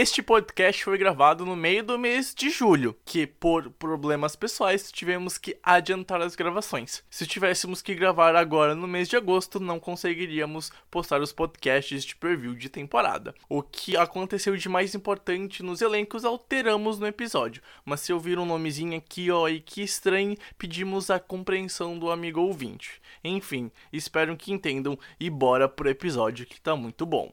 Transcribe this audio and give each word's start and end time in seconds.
Este 0.00 0.22
podcast 0.22 0.84
foi 0.84 0.96
gravado 0.96 1.44
no 1.44 1.56
meio 1.56 1.82
do 1.82 1.98
mês 1.98 2.32
de 2.32 2.50
julho, 2.50 2.96
que 3.04 3.26
por 3.26 3.68
problemas 3.68 4.36
pessoais 4.36 4.92
tivemos 4.92 5.36
que 5.36 5.58
adiantar 5.60 6.20
as 6.22 6.36
gravações. 6.36 7.02
Se 7.10 7.26
tivéssemos 7.26 7.82
que 7.82 7.96
gravar 7.96 8.36
agora 8.36 8.76
no 8.76 8.86
mês 8.86 9.08
de 9.08 9.16
agosto, 9.16 9.58
não 9.58 9.80
conseguiríamos 9.80 10.70
postar 10.88 11.20
os 11.20 11.32
podcasts 11.32 12.04
de 12.04 12.14
preview 12.14 12.54
de 12.54 12.68
temporada. 12.68 13.34
O 13.48 13.60
que 13.60 13.96
aconteceu 13.96 14.56
de 14.56 14.68
mais 14.68 14.94
importante 14.94 15.64
nos 15.64 15.82
elencos 15.82 16.24
alteramos 16.24 17.00
no 17.00 17.06
episódio, 17.08 17.60
mas 17.84 17.98
se 17.98 18.12
ouvir 18.12 18.38
um 18.38 18.46
nomezinho 18.46 18.96
aqui 18.96 19.32
ó 19.32 19.48
e 19.48 19.58
que 19.58 19.82
estranho, 19.82 20.36
pedimos 20.56 21.10
a 21.10 21.18
compreensão 21.18 21.98
do 21.98 22.08
amigo 22.08 22.40
ouvinte. 22.40 23.02
Enfim, 23.24 23.68
espero 23.92 24.36
que 24.36 24.52
entendam 24.52 24.96
e 25.18 25.28
bora 25.28 25.68
pro 25.68 25.90
episódio 25.90 26.46
que 26.46 26.60
tá 26.60 26.76
muito 26.76 27.04
bom. 27.04 27.32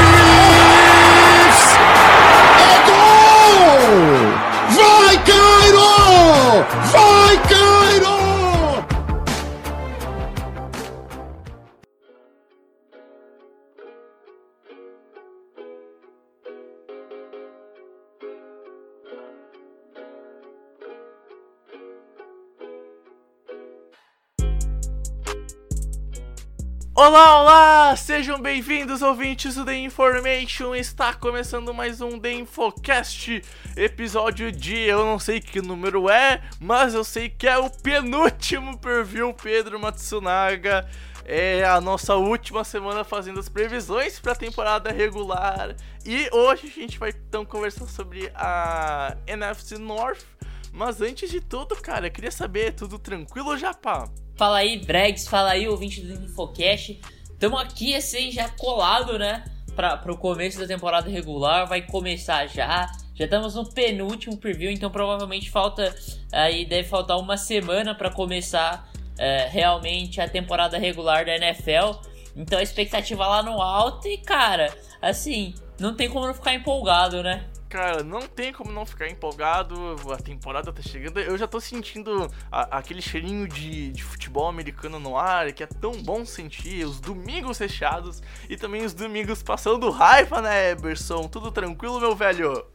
Yeah. 6.61 7.20
Olá, 27.03 27.41
olá! 27.41 27.95
Sejam 27.95 28.39
bem-vindos, 28.39 29.01
ouvintes 29.01 29.55
do 29.55 29.65
The 29.65 29.75
Information. 29.75 30.75
Está 30.75 31.11
começando 31.11 31.73
mais 31.73 31.99
um 31.99 32.19
The 32.19 32.31
Infocast, 32.31 33.41
episódio 33.75 34.51
de 34.51 34.77
eu 34.77 35.03
não 35.03 35.17
sei 35.17 35.41
que 35.41 35.63
número 35.63 36.11
é, 36.11 36.43
mas 36.59 36.93
eu 36.93 37.03
sei 37.03 37.27
que 37.27 37.47
é 37.47 37.57
o 37.57 37.71
penúltimo 37.71 38.77
preview 38.77 39.33
Pedro 39.33 39.79
Matsunaga. 39.79 40.87
É 41.25 41.65
a 41.65 41.81
nossa 41.81 42.15
última 42.17 42.63
semana 42.63 43.03
fazendo 43.03 43.39
as 43.39 43.49
previsões 43.49 44.19
para 44.19 44.33
a 44.33 44.35
temporada 44.35 44.91
regular. 44.91 45.75
E 46.05 46.29
hoje 46.31 46.67
a 46.67 46.81
gente 46.81 46.99
vai 46.99 47.09
então 47.09 47.43
conversar 47.43 47.87
sobre 47.87 48.31
a 48.35 49.17
NFC 49.25 49.79
North. 49.79 50.23
Mas 50.71 51.01
antes 51.01 51.31
de 51.31 51.41
tudo, 51.41 51.75
cara, 51.77 52.07
eu 52.07 52.11
queria 52.11 52.31
saber, 52.31 52.73
tudo 52.73 52.99
tranquilo, 52.99 53.57
Japa? 53.57 54.07
Fala 54.41 54.57
aí, 54.57 54.79
Bregs, 54.79 55.27
fala 55.27 55.51
aí, 55.51 55.67
ouvinte 55.67 56.01
do 56.01 56.25
Infocast. 56.25 56.99
Tamo 57.37 57.59
aqui, 57.59 57.93
assim, 57.93 58.31
já 58.31 58.49
colado, 58.49 59.19
né? 59.19 59.45
Pra, 59.75 59.95
pro 59.95 60.17
começo 60.17 60.57
da 60.57 60.65
temporada 60.65 61.07
regular, 61.07 61.67
vai 61.67 61.83
começar 61.83 62.47
já. 62.47 62.91
Já 63.13 63.25
estamos 63.25 63.53
no 63.53 63.71
penúltimo 63.71 64.35
preview, 64.35 64.71
então 64.71 64.89
provavelmente 64.89 65.51
falta. 65.51 65.95
Aí 66.31 66.65
deve 66.65 66.89
faltar 66.89 67.19
uma 67.19 67.37
semana 67.37 67.93
para 67.93 68.09
começar 68.09 68.89
é, 69.15 69.47
realmente 69.47 70.19
a 70.19 70.27
temporada 70.27 70.75
regular 70.75 71.23
da 71.23 71.35
NFL. 71.35 71.99
Então 72.35 72.57
a 72.57 72.63
expectativa 72.63 73.27
lá 73.27 73.43
no 73.43 73.61
alto 73.61 74.07
e, 74.07 74.17
cara, 74.17 74.75
assim, 74.99 75.53
não 75.79 75.95
tem 75.95 76.09
como 76.09 76.25
não 76.25 76.33
ficar 76.33 76.55
empolgado, 76.55 77.21
né? 77.21 77.45
Cara, 77.71 78.03
não 78.03 78.27
tem 78.27 78.51
como 78.51 78.69
não 78.69 78.85
ficar 78.85 79.07
empolgado. 79.07 79.95
A 80.11 80.17
temporada 80.17 80.73
tá 80.73 80.81
chegando. 80.81 81.21
Eu 81.21 81.37
já 81.37 81.47
tô 81.47 81.57
sentindo 81.61 82.29
a- 82.51 82.79
aquele 82.79 83.01
cheirinho 83.01 83.47
de, 83.47 83.93
de 83.93 84.03
futebol 84.03 84.49
americano 84.49 84.99
no 84.99 85.17
ar, 85.17 85.53
que 85.53 85.63
é 85.63 85.67
tão 85.67 85.93
bom 86.03 86.25
sentir. 86.25 86.85
Os 86.85 86.99
domingos 86.99 87.57
fechados 87.57 88.21
e 88.49 88.57
também 88.57 88.83
os 88.83 88.93
domingos 88.93 89.41
passando 89.41 89.89
raiva, 89.89 90.41
né, 90.41 90.71
Eberson? 90.71 91.29
Tudo 91.29 91.49
tranquilo, 91.49 91.97
meu 92.01 92.13
velho? 92.13 92.65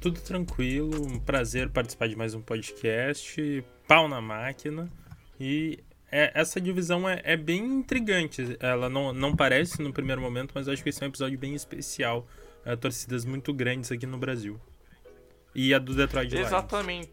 Tudo 0.00 0.20
tranquilo, 0.20 1.04
um 1.04 1.18
prazer 1.18 1.68
participar 1.70 2.06
de 2.06 2.14
mais 2.14 2.32
um 2.32 2.40
podcast, 2.40 3.64
pau 3.88 4.06
na 4.06 4.20
máquina. 4.20 4.88
E 5.40 5.80
é- 6.12 6.30
essa 6.32 6.60
divisão 6.60 7.08
é, 7.08 7.20
é 7.24 7.36
bem 7.36 7.64
intrigante. 7.64 8.56
Ela 8.60 8.88
não, 8.88 9.12
não 9.12 9.34
parece 9.34 9.82
no 9.82 9.92
primeiro 9.92 10.20
momento, 10.20 10.52
mas 10.54 10.68
eu 10.68 10.72
acho 10.74 10.82
que 10.84 10.90
esse 10.90 11.02
é 11.02 11.06
um 11.06 11.08
episódio 11.08 11.36
bem 11.36 11.56
especial. 11.56 12.24
É, 12.64 12.74
torcidas 12.76 13.24
muito 13.24 13.52
grandes 13.52 13.92
aqui 13.92 14.06
no 14.06 14.18
Brasil. 14.18 14.60
E 15.54 15.72
a 15.72 15.78
do 15.78 15.94
Detroit 15.94 16.30
Lions. 16.30 16.46
Exatamente. 16.46 17.12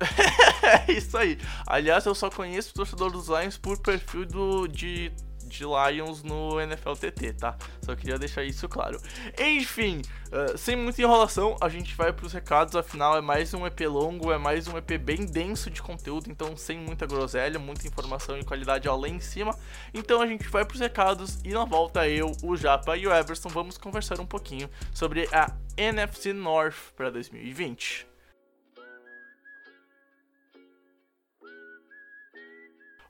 é 0.88 0.92
isso 0.92 1.16
aí. 1.16 1.38
Aliás, 1.66 2.06
eu 2.06 2.14
só 2.14 2.30
conheço 2.30 2.70
o 2.70 2.74
torcedor 2.74 3.10
dos 3.10 3.28
Lions 3.28 3.58
por 3.58 3.78
perfil 3.78 4.26
do, 4.26 4.66
de, 4.66 5.12
de 5.52 5.64
Lions 5.64 6.22
no 6.22 6.60
NFL 6.60 6.92
TT, 6.94 7.34
tá? 7.34 7.56
Só 7.82 7.94
queria 7.94 8.18
deixar 8.18 8.42
isso 8.42 8.68
claro. 8.68 9.00
Enfim, 9.38 10.02
eh, 10.30 10.56
sem 10.56 10.76
muita 10.76 11.02
enrolação, 11.02 11.56
a 11.60 11.68
gente 11.68 11.94
vai 11.94 12.12
pros 12.12 12.32
recados. 12.32 12.74
Afinal, 12.74 13.16
é 13.16 13.20
mais 13.20 13.52
um 13.52 13.66
EP 13.66 13.80
longo, 13.82 14.32
é 14.32 14.38
mais 14.38 14.66
um 14.66 14.76
EP 14.76 14.98
bem 14.98 15.26
denso 15.26 15.70
de 15.70 15.82
conteúdo, 15.82 16.30
então 16.30 16.56
sem 16.56 16.78
muita 16.78 17.06
groselha, 17.06 17.58
muita 17.58 17.86
informação 17.86 18.38
e 18.38 18.44
qualidade 18.44 18.88
lá 18.88 19.08
em 19.08 19.20
cima. 19.20 19.56
Então 19.92 20.20
a 20.20 20.26
gente 20.26 20.48
vai 20.48 20.64
pros 20.64 20.80
recados 20.80 21.38
e 21.44 21.50
na 21.50 21.64
volta 21.64 22.08
eu, 22.08 22.32
o 22.42 22.56
Japa 22.56 22.96
e 22.96 23.06
o 23.06 23.12
Everson 23.12 23.48
vamos 23.48 23.76
conversar 23.78 24.20
um 24.20 24.26
pouquinho 24.26 24.68
sobre 24.92 25.28
a 25.32 25.50
NFC 25.76 26.32
North 26.32 26.92
para 26.96 27.10
2020. 27.10 28.11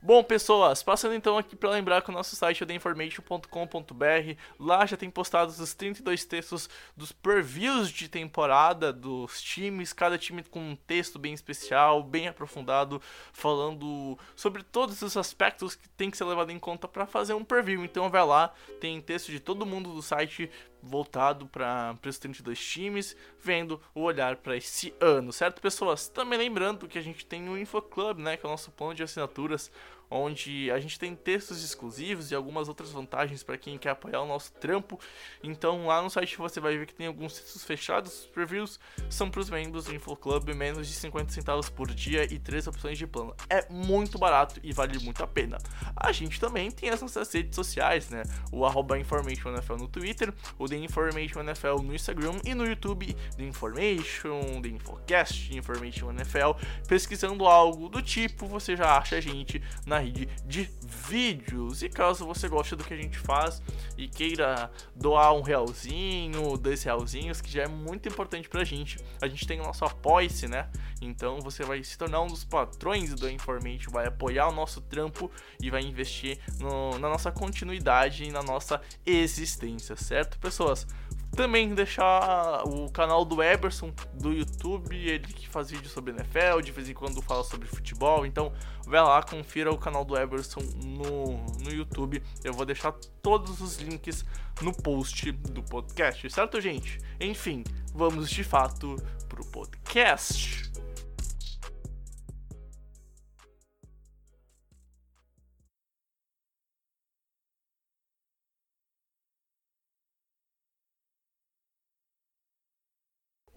Bom, 0.05 0.21
pessoas, 0.21 0.83
passando 0.83 1.15
então 1.15 1.37
aqui 1.37 1.55
para 1.55 1.69
lembrar 1.69 2.01
que 2.01 2.09
o 2.09 2.13
nosso 2.13 2.35
site 2.35 2.61
é 2.61 2.65
theinformation.com.br. 2.65 4.35
Lá 4.59 4.85
já 4.85 4.97
tem 4.97 5.09
postados 5.09 5.61
os 5.61 5.73
32 5.73 6.25
textos 6.25 6.69
dos 6.93 7.13
previews 7.13 7.89
de 7.89 8.09
temporada 8.09 8.91
dos 8.91 9.41
times, 9.41 9.93
cada 9.93 10.17
time 10.17 10.43
com 10.43 10.59
um 10.59 10.75
texto 10.75 11.17
bem 11.17 11.33
especial, 11.33 12.03
bem 12.03 12.27
aprofundado, 12.27 13.01
falando 13.31 14.19
sobre 14.35 14.61
todos 14.61 15.01
os 15.01 15.15
aspectos 15.15 15.73
que 15.73 15.87
tem 15.87 16.11
que 16.11 16.17
ser 16.17 16.25
levado 16.25 16.51
em 16.51 16.59
conta 16.59 16.85
para 16.85 17.05
fazer 17.05 17.33
um 17.33 17.45
preview. 17.45 17.85
Então 17.85 18.09
vai 18.09 18.25
lá, 18.25 18.53
tem 18.81 18.99
texto 18.99 19.31
de 19.31 19.39
todo 19.39 19.65
mundo 19.65 19.93
do 19.93 20.01
site 20.01 20.51
voltado 20.83 21.47
para 21.47 21.97
os 22.05 22.19
32 22.19 22.59
times, 22.59 23.15
vendo 23.39 23.81
o 23.95 24.01
olhar 24.01 24.35
para 24.35 24.57
esse 24.57 24.93
ano, 24.99 25.31
certo, 25.31 25.61
pessoas? 25.61 26.09
Também 26.09 26.37
lembrando 26.37 26.87
que 26.87 26.99
a 26.99 27.01
gente 27.01 27.25
tem 27.25 27.47
o 27.47 27.57
InfoClub, 27.57 28.21
né, 28.21 28.35
que 28.35 28.45
é 28.45 28.47
o 28.47 28.51
nosso 28.51 28.69
plano 28.71 28.93
de 28.93 29.01
assinaturas, 29.01 29.71
onde 30.13 30.69
a 30.71 30.79
gente 30.79 30.99
tem 30.99 31.15
textos 31.15 31.63
exclusivos 31.63 32.29
e 32.29 32.35
algumas 32.35 32.67
outras 32.67 32.91
vantagens 32.91 33.41
para 33.41 33.57
quem 33.57 33.77
quer 33.79 33.89
apoiar 33.89 34.21
o 34.21 34.27
nosso 34.27 34.53
trampo. 34.53 34.99
Então 35.41 35.87
lá 35.87 36.01
no 36.01 36.09
site 36.09 36.37
você 36.37 36.59
vai 36.59 36.77
ver 36.77 36.85
que 36.85 36.93
tem 36.93 37.07
alguns 37.07 37.33
textos 37.33 37.63
fechados, 37.63 38.21
os 38.21 38.25
previews 38.27 38.79
são 39.09 39.29
para 39.29 39.41
os 39.41 39.49
membros 39.49 39.85
do 39.85 39.95
InfoClub, 39.95 40.53
menos 40.53 40.87
de 40.87 40.93
50 40.93 41.31
centavos 41.31 41.69
por 41.69 41.91
dia 41.91 42.31
e 42.31 42.37
três 42.37 42.67
opções 42.67 42.97
de 42.97 43.07
plano. 43.07 43.35
É 43.49 43.67
muito 43.69 44.19
barato 44.19 44.59
e 44.63 44.71
vale 44.71 44.99
muito 44.99 45.23
a 45.23 45.27
pena. 45.27 45.57
A 45.95 46.11
gente 46.11 46.39
também 46.39 46.69
tem 46.69 46.89
as 46.89 47.01
nossas 47.01 47.31
redes 47.33 47.55
sociais, 47.55 48.09
né? 48.09 48.23
O 48.51 48.65
arroba 48.65 48.99
InformationNFL 48.99 49.75
no 49.77 49.87
Twitter, 49.87 50.31
o 50.59 50.67
The 50.67 50.77
Information 50.77 51.41
NFL 51.41 51.81
no 51.83 51.95
Instagram 51.95 52.39
e 52.45 52.53
no 52.53 52.65
YouTube 52.67 53.15
The 53.35 53.43
Information, 53.43 54.61
The 54.61 54.69
Infocast, 54.69 55.55
Information 55.55 56.11
NFL. 56.11 56.51
Pesquisando 56.87 57.47
algo 57.47 57.89
do 57.89 58.01
tipo, 58.01 58.45
você 58.45 58.75
já 58.75 58.97
acha 58.97 59.15
a 59.15 59.21
gente 59.21 59.61
na 59.87 60.02
rede 60.03 60.27
de 60.45 60.69
vídeos. 61.07 61.81
E 61.83 61.89
caso 61.89 62.25
você 62.25 62.47
goste 62.47 62.75
do 62.75 62.83
que 62.83 62.93
a 62.93 62.97
gente 62.97 63.17
faz 63.17 63.61
e 63.97 64.07
queira 64.07 64.69
doar 64.95 65.33
um 65.33 65.41
realzinho, 65.41 66.57
dois 66.57 66.83
realzinhos, 66.83 67.41
que 67.41 67.49
já 67.51 67.63
é 67.63 67.67
muito 67.67 68.07
importante 68.07 68.47
pra 68.49 68.63
gente, 68.63 68.99
a 69.21 69.27
gente 69.27 69.45
tem 69.47 69.59
o 69.59 69.63
nosso 69.63 69.85
apoia-se, 69.85 70.47
né? 70.47 70.69
Então 71.01 71.39
você 71.39 71.63
vai 71.63 71.83
se 71.83 71.97
tornar 71.97 72.21
um 72.21 72.27
dos 72.27 72.43
patrões 72.43 73.13
do 73.13 73.29
Information, 73.29 73.91
vai 73.91 74.07
apoiar 74.07 74.47
o 74.47 74.51
nosso 74.51 74.81
trampo 74.81 75.29
e 75.61 75.69
vai 75.69 75.81
investir 75.81 76.39
no- 76.59 76.97
na 76.99 77.09
nossa 77.09 77.31
continuidade 77.31 78.23
e 78.23 78.31
na 78.31 78.41
nossa 78.43 78.81
existência, 79.05 79.95
certo, 79.95 80.37
pessoas? 80.39 80.87
Também 81.35 81.73
deixar 81.73 82.63
o 82.67 82.91
canal 82.91 83.25
do 83.25 83.41
Eberson 83.41 83.91
do 84.13 84.31
YouTube, 84.31 84.95
ele 84.95 85.25
que 85.25 85.49
faz 85.49 85.71
vídeo 85.71 85.89
sobre 85.89 86.13
NFL, 86.13 86.61
de 86.61 86.71
vez 86.71 86.87
em 86.87 86.93
quando 86.93 87.21
fala 87.23 87.43
sobre 87.43 87.67
futebol. 87.67 88.23
Então, 88.25 88.53
vai 88.85 89.01
lá, 89.01 89.21
confira 89.23 89.71
o 89.71 89.77
canal 89.77 90.05
do 90.05 90.15
Eberson 90.15 90.61
no, 90.83 91.37
no 91.63 91.71
YouTube. 91.71 92.21
Eu 92.43 92.53
vou 92.53 92.65
deixar 92.65 92.93
todos 93.21 93.61
os 93.61 93.77
links 93.77 94.23
no 94.61 94.71
post 94.73 95.31
do 95.31 95.63
podcast, 95.63 96.29
certo, 96.29 96.61
gente? 96.61 96.99
Enfim, 97.19 97.63
vamos 97.93 98.29
de 98.29 98.43
fato 98.43 98.95
pro 99.27 99.43
podcast. 99.47 100.52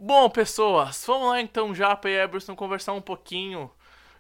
Bom, 0.09 0.31
pessoas, 0.31 1.05
vamos 1.05 1.31
lá 1.31 1.41
então 1.41 1.75
já 1.75 1.97
para 1.97 2.09
Eberson 2.09 2.55
conversar 2.55 2.93
um 2.93 3.01
pouquinho 3.01 3.69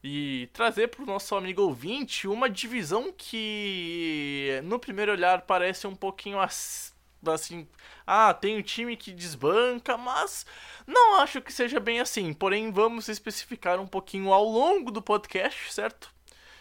e 0.02 0.50
trazer 0.52 0.88
para 0.88 1.04
o 1.04 1.06
nosso 1.06 1.36
amigo 1.36 1.62
ouvinte 1.62 2.26
uma 2.26 2.50
divisão 2.50 3.14
que 3.16 4.60
no 4.64 4.80
primeiro 4.80 5.12
olhar 5.12 5.42
parece 5.42 5.86
um 5.86 5.94
pouquinho 5.94 6.40
assim, 6.40 7.68
ah, 8.04 8.34
tem 8.34 8.58
um 8.58 8.62
time 8.62 8.96
que 8.96 9.12
desbanca, 9.12 9.96
mas 9.96 10.44
não 10.88 11.20
acho 11.20 11.40
que 11.40 11.52
seja 11.52 11.78
bem 11.78 12.00
assim. 12.00 12.32
Porém, 12.32 12.72
vamos 12.72 13.08
especificar 13.08 13.78
um 13.78 13.86
pouquinho 13.86 14.32
ao 14.32 14.44
longo 14.44 14.90
do 14.90 15.00
podcast, 15.00 15.72
certo? 15.72 16.12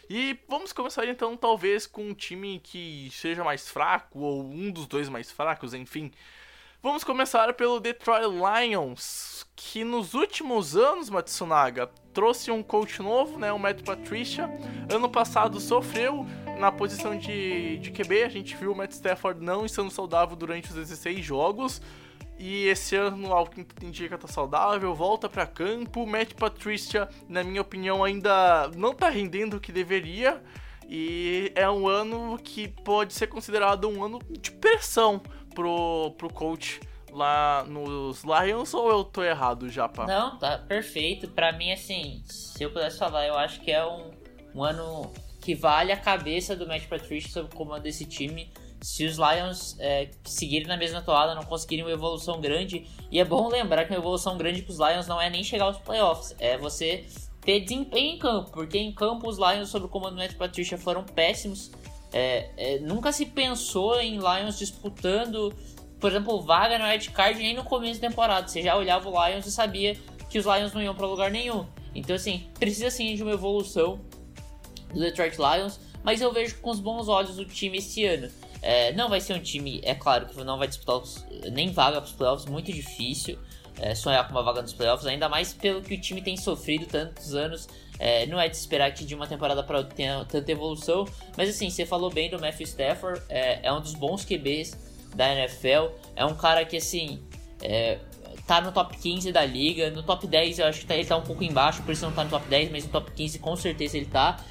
E 0.08 0.38
vamos 0.48 0.72
começar 0.72 1.08
então, 1.08 1.36
talvez, 1.36 1.88
com 1.88 2.10
um 2.10 2.14
time 2.14 2.60
que 2.60 3.10
seja 3.12 3.44
mais 3.44 3.68
fraco, 3.68 4.20
ou 4.20 4.44
um 4.46 4.70
dos 4.70 4.86
dois 4.86 5.10
mais 5.10 5.32
fracos, 5.32 5.74
enfim. 5.74 6.12
Vamos 6.86 7.04
começar 7.04 7.52
pelo 7.56 7.80
Detroit 7.80 8.28
Lions, 8.28 9.44
que 9.56 9.84
nos 9.84 10.14
últimos 10.14 10.78
anos, 10.78 11.10
Matsunaga, 11.10 11.90
trouxe 12.14 12.52
um 12.52 12.62
coach 12.62 13.02
novo, 13.02 13.40
né, 13.40 13.52
o 13.52 13.58
Matt 13.58 13.82
Patricia. 13.82 14.48
Ano 14.94 15.10
passado 15.10 15.60
sofreu 15.60 16.28
na 16.60 16.72
posição 16.72 17.18
de, 17.18 17.80
de 17.80 17.90
QB, 17.90 18.22
a 18.22 18.30
gente 18.30 18.56
viu 18.56 18.72
o 18.72 18.76
Matt 18.76 18.92
Stafford 18.92 19.44
não 19.44 19.66
estando 19.66 19.90
saudável 19.90 20.36
durante 20.36 20.70
os 20.70 20.76
16 20.76 21.26
jogos. 21.26 21.82
E 22.38 22.68
esse 22.68 22.96
ano, 22.96 23.34
ao 23.34 23.48
que 23.48 23.66
indica, 23.82 24.16
tá 24.16 24.28
saudável, 24.28 24.94
volta 24.94 25.28
para 25.28 25.48
campo. 25.48 26.06
Matt 26.06 26.36
Patricia, 26.36 27.10
na 27.28 27.44
minha 27.44 27.64
opinião, 27.64 28.04
ainda 28.04 28.70
não 28.76 28.94
tá 28.94 29.10
rendendo 29.10 29.58
o 29.58 29.60
que 29.60 29.72
deveria. 29.72 30.40
E 30.88 31.52
é 31.56 31.68
um 31.68 31.88
ano 31.88 32.38
que 32.38 32.68
pode 32.68 33.12
ser 33.16 33.26
considerado 33.26 33.90
um 33.90 34.04
ano 34.04 34.20
de 34.30 34.52
pressão 34.52 35.20
pro, 35.56 36.12
pro 36.18 36.32
coach 36.32 36.80
lá 37.12 37.64
nos 37.64 38.24
Lions 38.24 38.74
ou 38.74 38.90
eu 38.90 39.04
tô 39.04 39.24
errado 39.24 39.70
já, 39.70 39.88
pá? 39.88 40.06
Não, 40.06 40.38
tá 40.38 40.60
perfeito. 40.60 41.30
Pra 41.30 41.52
mim, 41.54 41.72
assim, 41.72 42.22
se 42.28 42.62
eu 42.62 42.70
pudesse 42.70 43.00
falar, 43.00 43.26
eu 43.26 43.36
acho 43.36 43.62
que 43.62 43.72
é 43.72 43.84
um, 43.86 44.12
um 44.54 44.64
ano 44.64 45.12
que 45.42 45.56
vale 45.56 45.92
a 45.92 45.98
cabeça 45.98 46.56
do 46.56 46.68
Matt 46.68 46.88
Patricia 46.88 47.32
sob 47.32 47.50
o 47.52 47.56
comando 47.56 47.84
desse 47.84 48.06
time. 48.06 48.52
Se 48.82 49.06
os 49.06 49.18
Lions 49.18 49.78
é, 49.80 50.12
seguirem 50.26 50.68
na 50.68 50.76
mesma 50.76 51.02
toada, 51.02 51.34
não 51.34 51.44
conseguirem 51.44 51.86
uma 51.86 51.92
evolução 51.92 52.42
grande. 52.42 52.86
E 53.10 53.20
é 53.20 53.26
bom 53.26 53.48
lembrar 53.48 53.86
que 53.86 53.92
uma 53.92 54.00
evolução 54.00 54.38
grande 54.38 54.62
pros 54.62 54.78
Lions 54.78 55.08
não 55.08 55.20
é 55.22 55.30
nem 55.30 55.44
chegar 55.44 55.66
aos 55.66 55.78
playoffs, 55.78 56.36
é 56.40 56.58
você 56.58 57.06
ter 57.42 57.62
desempenho 57.62 58.16
em 58.16 58.20
campo. 58.20 58.52
Porque 58.52 58.78
em 58.78 58.92
campo 58.92 59.30
os 59.30 59.38
Lions, 59.38 59.70
sob 59.70 59.86
o 59.86 59.90
comando 59.90 60.16
do 60.16 60.18
Matt 60.18 60.34
Patricia, 60.34 60.78
foram 60.78 61.04
péssimos. 61.04 61.72
É, 62.18 62.50
é, 62.56 62.80
nunca 62.80 63.12
se 63.12 63.26
pensou 63.26 64.00
em 64.00 64.18
Lions 64.18 64.58
disputando, 64.58 65.54
por 66.00 66.10
exemplo, 66.10 66.42
vaga 66.42 66.80
no 66.80 66.86
Red 66.86 67.10
Card 67.10 67.38
nem 67.38 67.54
no 67.54 67.66
começo 67.66 68.00
da 68.00 68.08
temporada. 68.08 68.48
Você 68.48 68.62
já 68.62 68.78
olhava 68.78 69.10
o 69.10 69.28
Lions 69.28 69.46
e 69.46 69.52
sabia 69.52 69.98
que 70.30 70.40
os 70.40 70.46
Lions 70.46 70.72
não 70.72 70.82
iam 70.82 70.96
para 70.96 71.06
lugar 71.06 71.30
nenhum. 71.30 71.66
Então, 71.94 72.16
assim, 72.16 72.48
precisa 72.58 72.90
sim 72.90 73.16
de 73.16 73.22
uma 73.22 73.34
evolução 73.34 74.00
do 74.94 75.00
Detroit 75.02 75.36
Lions, 75.36 75.78
mas 76.06 76.22
eu 76.22 76.32
vejo 76.32 76.58
com 76.62 76.70
os 76.70 76.80
bons 76.80 77.10
olhos 77.10 77.38
o 77.38 77.44
time 77.44 77.80
esse 77.80 78.06
ano. 78.06 78.32
É, 78.62 78.94
não 78.94 79.10
vai 79.10 79.20
ser 79.20 79.34
um 79.34 79.42
time, 79.42 79.82
é 79.84 79.94
claro 79.94 80.26
que 80.26 80.42
não 80.42 80.58
vai 80.58 80.70
disputar 80.70 80.96
os, 80.96 81.26
nem 81.52 81.70
vaga 81.70 82.00
para 82.00 82.08
os 82.08 82.14
playoffs, 82.14 82.50
muito 82.50 82.72
difícil 82.72 83.38
é, 83.80 83.94
sonhar 83.96 84.26
com 84.28 84.32
uma 84.32 84.44
vaga 84.44 84.62
nos 84.62 84.74
playoffs, 84.74 85.06
ainda 85.06 85.28
mais 85.28 85.54
pelo 85.54 85.82
que 85.82 85.96
o 85.96 86.02
time 86.02 86.22
tem 86.22 86.38
sofrido 86.38 86.86
tantos 86.86 87.34
anos. 87.36 87.68
É, 87.98 88.26
não 88.26 88.40
é 88.40 88.50
de 88.50 88.58
esperar 88.58 88.94
que 88.94 89.06
de 89.06 89.16
uma 89.16 89.26
temporada 89.26 89.64
para 89.64 89.78
outra 89.78 89.96
tenha 89.96 90.26
tanta 90.26 90.52
evolução, 90.52 91.06
mas 91.38 91.50
assim, 91.50 91.70
você 91.70 91.86
falou 91.86 92.10
bem 92.10 92.30
do 92.30 92.38
Matthew 92.40 92.66
Stafford, 92.66 93.22
é, 93.30 93.60
é 93.64 93.72
um 93.72 93.80
dos 93.80 93.94
bons 93.94 94.26
QBs 94.26 94.78
da 95.16 95.34
NFL, 95.34 95.94
é 96.14 96.26
um 96.26 96.36
cara 96.36 96.66
que 96.66 96.76
assim, 96.76 97.24
é, 97.62 98.00
tá 98.46 98.60
no 98.60 98.72
top 98.72 98.98
15 98.98 99.32
da 99.32 99.46
liga, 99.46 99.90
no 99.92 100.04
top 100.04 100.28
10 100.28 100.60
eu 100.60 100.66
acho 100.66 100.82
que 100.82 100.86
tá, 100.86 100.96
ele 100.96 101.06
tá 101.06 101.16
um 101.16 101.22
pouco 101.22 101.44
embaixo, 101.44 101.82
por 101.84 101.92
isso 101.92 102.06
não 102.06 102.12
tá 102.12 102.24
no 102.24 102.30
top 102.30 102.48
10, 102.48 102.72
mas 102.72 102.84
no 102.84 102.92
top 102.92 103.12
15 103.12 103.40
com 103.40 103.56
certeza 103.56 103.98
ele 103.98 104.08
tá 104.08 104.44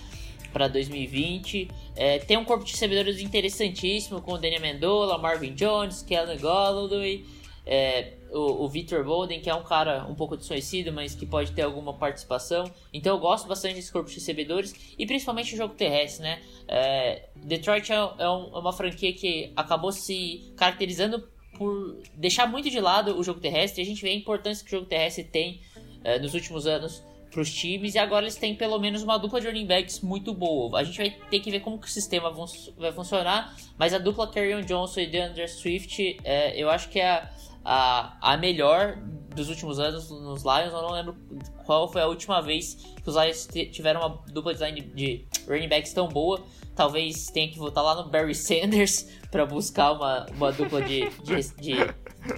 para 0.53 0.69
2020. 0.69 1.69
É, 1.97 2.19
tem 2.21 2.37
um 2.37 2.45
corpo 2.45 2.65
de 2.65 2.73
recebedores 2.73 3.21
interessantíssimo 3.21 4.23
com 4.23 4.33
o 4.33 4.39
Daniel 4.39 4.63
Mendola, 4.63 5.19
Marvin 5.19 5.53
Jones, 5.53 6.03
Kellen 6.03 6.39
Golladay, 6.39 7.27
é, 7.67 8.15
o, 8.31 8.65
o 8.65 8.69
Victor 8.69 9.05
Bolden, 9.05 9.41
que 9.41 9.49
é 9.49 9.55
um 9.55 9.63
cara 9.63 10.07
um 10.09 10.15
pouco 10.15 10.37
desconhecido, 10.37 10.93
mas 10.93 11.15
que 11.15 11.25
pode 11.25 11.53
ter 11.53 11.63
alguma 11.63 11.95
participação. 11.95 12.71
Então 12.93 13.15
eu 13.15 13.21
gosto 13.21 13.47
bastante 13.49 13.75
desse 13.77 13.93
corpo 13.93 14.09
de 14.09 14.17
recebedores 14.17 14.75
e 14.99 15.07
principalmente 15.07 15.55
o 15.55 15.57
jogo 15.57 15.75
terrestre, 15.75 16.23
né? 16.23 16.43
É, 16.69 17.29
Detroit 17.37 17.91
é, 17.91 17.95
é, 17.95 18.29
um, 18.29 18.55
é 18.55 18.59
uma 18.59 18.73
franquia 18.73 19.13
que 19.13 19.53
acabou 19.57 19.93
se 19.93 20.53
caracterizando 20.57 21.27
por 21.57 21.99
deixar 22.15 22.47
muito 22.47 22.69
de 22.69 22.81
lado 22.81 23.17
o 23.17 23.23
jogo 23.23 23.41
terrestre. 23.41 23.83
A 23.83 23.87
gente 23.87 24.03
vê 24.03 24.11
a 24.11 24.15
importância 24.15 24.65
que 24.65 24.75
o 24.75 24.79
jogo 24.79 24.87
terrestre 24.87 25.25
tem 25.25 25.61
é, 26.03 26.19
nos 26.19 26.35
últimos 26.35 26.67
anos 26.67 27.03
para 27.31 27.41
os 27.41 27.53
times 27.53 27.97
e 27.97 27.99
agora 27.99 28.25
eles 28.25 28.37
têm 28.37 28.55
pelo 28.55 28.79
menos 28.79 29.03
uma 29.03 29.19
dupla 29.19 29.41
de 29.41 29.49
running 29.49 29.67
backs 29.67 30.01
muito 30.01 30.33
boa. 30.33 30.79
A 30.79 30.85
gente 30.85 30.97
vai 30.97 31.11
ter 31.11 31.41
que 31.41 31.51
ver 31.51 31.61
como 31.61 31.79
que 31.79 31.87
o 31.87 31.91
sistema 31.91 32.33
vai 32.77 32.93
funcionar, 32.93 33.57
mas 33.77 33.93
a 33.93 33.99
dupla 33.99 34.31
Carrion 34.31 34.63
Johnson 34.63 35.01
e 35.01 35.07
DeAndre 35.07 35.49
Swift, 35.49 36.19
é, 36.23 36.57
eu 36.57 36.71
acho 36.71 36.89
que 36.89 37.01
é 37.01 37.11
a 37.11 37.31
a, 37.65 38.17
a 38.21 38.37
melhor 38.37 38.99
dos 39.35 39.49
últimos 39.49 39.79
anos 39.79 40.11
nos 40.11 40.43
Lions. 40.43 40.73
Eu 40.73 40.83
não 40.83 40.93
lembro 40.93 41.17
qual 41.65 41.91
foi 41.91 42.03
a 42.03 42.07
última 42.07 42.41
vez 42.41 42.75
que 43.03 43.09
os 43.09 43.17
Lions 43.17 43.49
tiveram 43.73 44.01
uma 44.01 44.23
dupla 44.29 44.53
design 44.53 44.81
de 44.81 45.27
running 45.49 45.69
backs 45.69 45.93
tão 45.93 46.09
boa. 46.09 46.43
Talvez 46.75 47.27
tenha 47.27 47.49
que 47.49 47.59
voltar 47.59 47.83
lá 47.83 47.95
no 47.95 48.09
Barry 48.09 48.35
Sanders 48.37 49.09
para 49.31 49.45
buscar 49.47 49.93
uma, 49.93 50.27
uma 50.35 50.53
dupla 50.53 50.83
de, 50.83 51.09
de, 51.23 51.55
de 51.61 51.75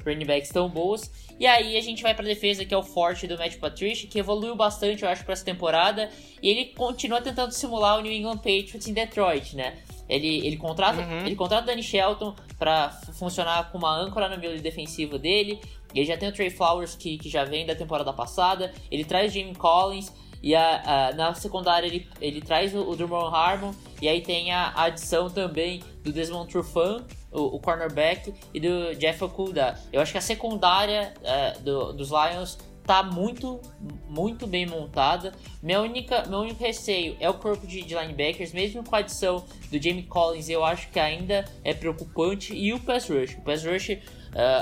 running 0.04 0.26
backs 0.26 0.50
tão 0.50 0.68
boas. 0.68 1.10
E 1.38 1.46
aí 1.46 1.76
a 1.76 1.80
gente 1.82 2.02
vai 2.02 2.14
para 2.14 2.24
defesa, 2.24 2.64
que 2.64 2.72
é 2.72 2.76
o 2.76 2.82
forte 2.82 3.26
do 3.26 3.36
Matt 3.36 3.56
Patricia, 3.56 4.08
que 4.08 4.18
evoluiu 4.18 4.56
bastante, 4.56 5.02
eu 5.02 5.08
acho, 5.08 5.22
para 5.22 5.34
essa 5.34 5.44
temporada. 5.44 6.10
E 6.42 6.48
ele 6.48 6.66
continua 6.66 7.20
tentando 7.20 7.52
simular 7.52 7.98
o 7.98 8.00
New 8.00 8.12
England 8.12 8.38
Patriots 8.38 8.86
em 8.88 8.94
Detroit, 8.94 9.54
né? 9.54 9.76
Ele, 10.08 10.46
ele 10.46 10.56
contrata 10.56 11.00
uhum. 11.00 11.26
ele 11.26 11.34
contrata 11.34 11.64
o 11.64 11.66
Danny 11.66 11.82
Shelton 11.82 12.34
para 12.58 12.90
funcionar 13.12 13.70
como 13.70 13.86
uma 13.86 13.96
âncora 13.96 14.28
no 14.28 14.38
meio 14.38 14.60
defensivo 14.60 15.18
dele. 15.18 15.60
Ele 15.94 16.04
já 16.04 16.16
tem 16.16 16.28
o 16.28 16.32
Trey 16.32 16.50
Flowers 16.50 16.94
que, 16.94 17.18
que 17.18 17.28
já 17.28 17.44
vem 17.44 17.66
da 17.66 17.74
temporada 17.74 18.12
passada. 18.12 18.72
Ele 18.90 19.04
traz 19.04 19.32
Jimmy 19.32 19.54
Collins. 19.54 20.12
E 20.42 20.54
a, 20.54 21.08
a, 21.08 21.12
na 21.14 21.34
secundária 21.34 21.86
ele, 21.86 22.06
ele 22.20 22.40
traz 22.40 22.74
o, 22.74 22.88
o 22.88 22.94
Drummond 22.94 23.34
Harmon. 23.34 23.72
E 24.00 24.08
aí 24.08 24.20
tem 24.20 24.52
a, 24.52 24.68
a 24.68 24.84
adição 24.84 25.28
também 25.30 25.82
do 26.04 26.12
Desmond 26.12 26.50
Trufant, 26.50 27.02
o, 27.32 27.56
o, 27.56 27.58
cornerback, 27.58 28.32
e 28.52 28.60
do 28.60 28.94
Jeff 28.94 29.24
Okuda. 29.24 29.78
Eu 29.92 30.00
acho 30.00 30.12
que 30.12 30.18
a 30.18 30.20
secundária 30.20 31.12
uh, 31.20 31.60
do, 31.62 31.92
dos 31.94 32.10
Lions 32.10 32.58
tá 32.86 33.02
muito, 33.02 33.60
muito 34.08 34.46
bem 34.46 34.64
montada. 34.64 35.32
Minha 35.62 35.82
única, 35.82 36.24
meu 36.26 36.38
único 36.38 36.62
receio 36.62 37.16
é 37.18 37.28
o 37.28 37.34
corpo 37.34 37.66
de, 37.66 37.82
linebackers, 37.82 38.52
mesmo 38.52 38.84
com 38.84 38.94
a 38.94 39.00
adição 39.00 39.44
do 39.70 39.82
Jamie 39.82 40.04
Collins, 40.04 40.48
eu 40.48 40.64
acho 40.64 40.88
que 40.90 41.00
ainda 41.00 41.44
é 41.64 41.74
preocupante. 41.74 42.54
E 42.54 42.72
o 42.72 42.80
pass 42.80 43.08
rush, 43.08 43.36
o 43.36 43.40
pass 43.42 43.64
rush, 43.64 43.90
uh, 43.90 43.98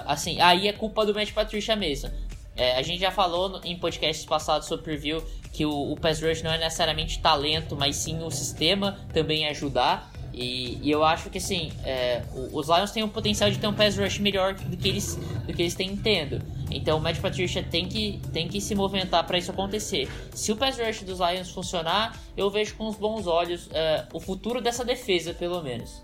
assim, 0.06 0.40
aí 0.40 0.66
é 0.66 0.72
culpa 0.72 1.04
do 1.04 1.14
Matt 1.14 1.32
Patricia 1.32 1.76
mesmo. 1.76 2.10
É, 2.56 2.76
a 2.76 2.82
gente 2.82 3.00
já 3.00 3.10
falou 3.10 3.60
em 3.64 3.76
podcasts 3.76 4.24
passados 4.24 4.68
sobre 4.68 4.84
preview 4.84 5.22
que 5.52 5.66
o, 5.66 5.92
o 5.92 5.96
pass 5.96 6.22
rush 6.22 6.42
não 6.42 6.52
é 6.52 6.58
necessariamente 6.58 7.20
talento, 7.20 7.76
mas 7.76 7.96
sim 7.96 8.22
o 8.22 8.30
sistema 8.30 8.98
também 9.12 9.46
ajudar. 9.48 10.10
E, 10.34 10.80
e, 10.82 10.90
eu 10.90 11.04
acho 11.04 11.30
que 11.30 11.38
assim, 11.38 11.70
é, 11.84 12.22
os 12.52 12.68
Lions 12.68 12.90
têm 12.90 13.04
o 13.04 13.08
potencial 13.08 13.48
de 13.50 13.58
ter 13.58 13.68
um 13.68 13.72
pass 13.72 13.96
rush 13.96 14.18
melhor 14.18 14.54
do 14.54 14.76
que 14.76 14.88
eles, 14.88 15.14
do 15.14 15.52
que 15.52 15.62
eles 15.62 15.74
têm 15.74 15.96
tendo. 15.96 16.42
Então 16.70 16.98
o 16.98 17.00
Matt 17.00 17.20
Patricia 17.20 17.62
tem 17.62 17.88
que, 17.88 18.20
tem 18.32 18.48
que 18.48 18.60
se 18.60 18.74
movimentar 18.74 19.24
para 19.24 19.38
isso 19.38 19.52
acontecer. 19.52 20.08
Se 20.32 20.50
o 20.50 20.56
pass 20.56 20.78
rush 20.78 21.02
dos 21.04 21.20
Lions 21.20 21.50
funcionar, 21.50 22.18
eu 22.36 22.50
vejo 22.50 22.74
com 22.74 22.88
os 22.88 22.96
bons 22.96 23.26
olhos 23.28 23.68
é, 23.72 24.06
o 24.12 24.18
futuro 24.18 24.60
dessa 24.60 24.84
defesa, 24.84 25.32
pelo 25.32 25.62
menos. 25.62 26.02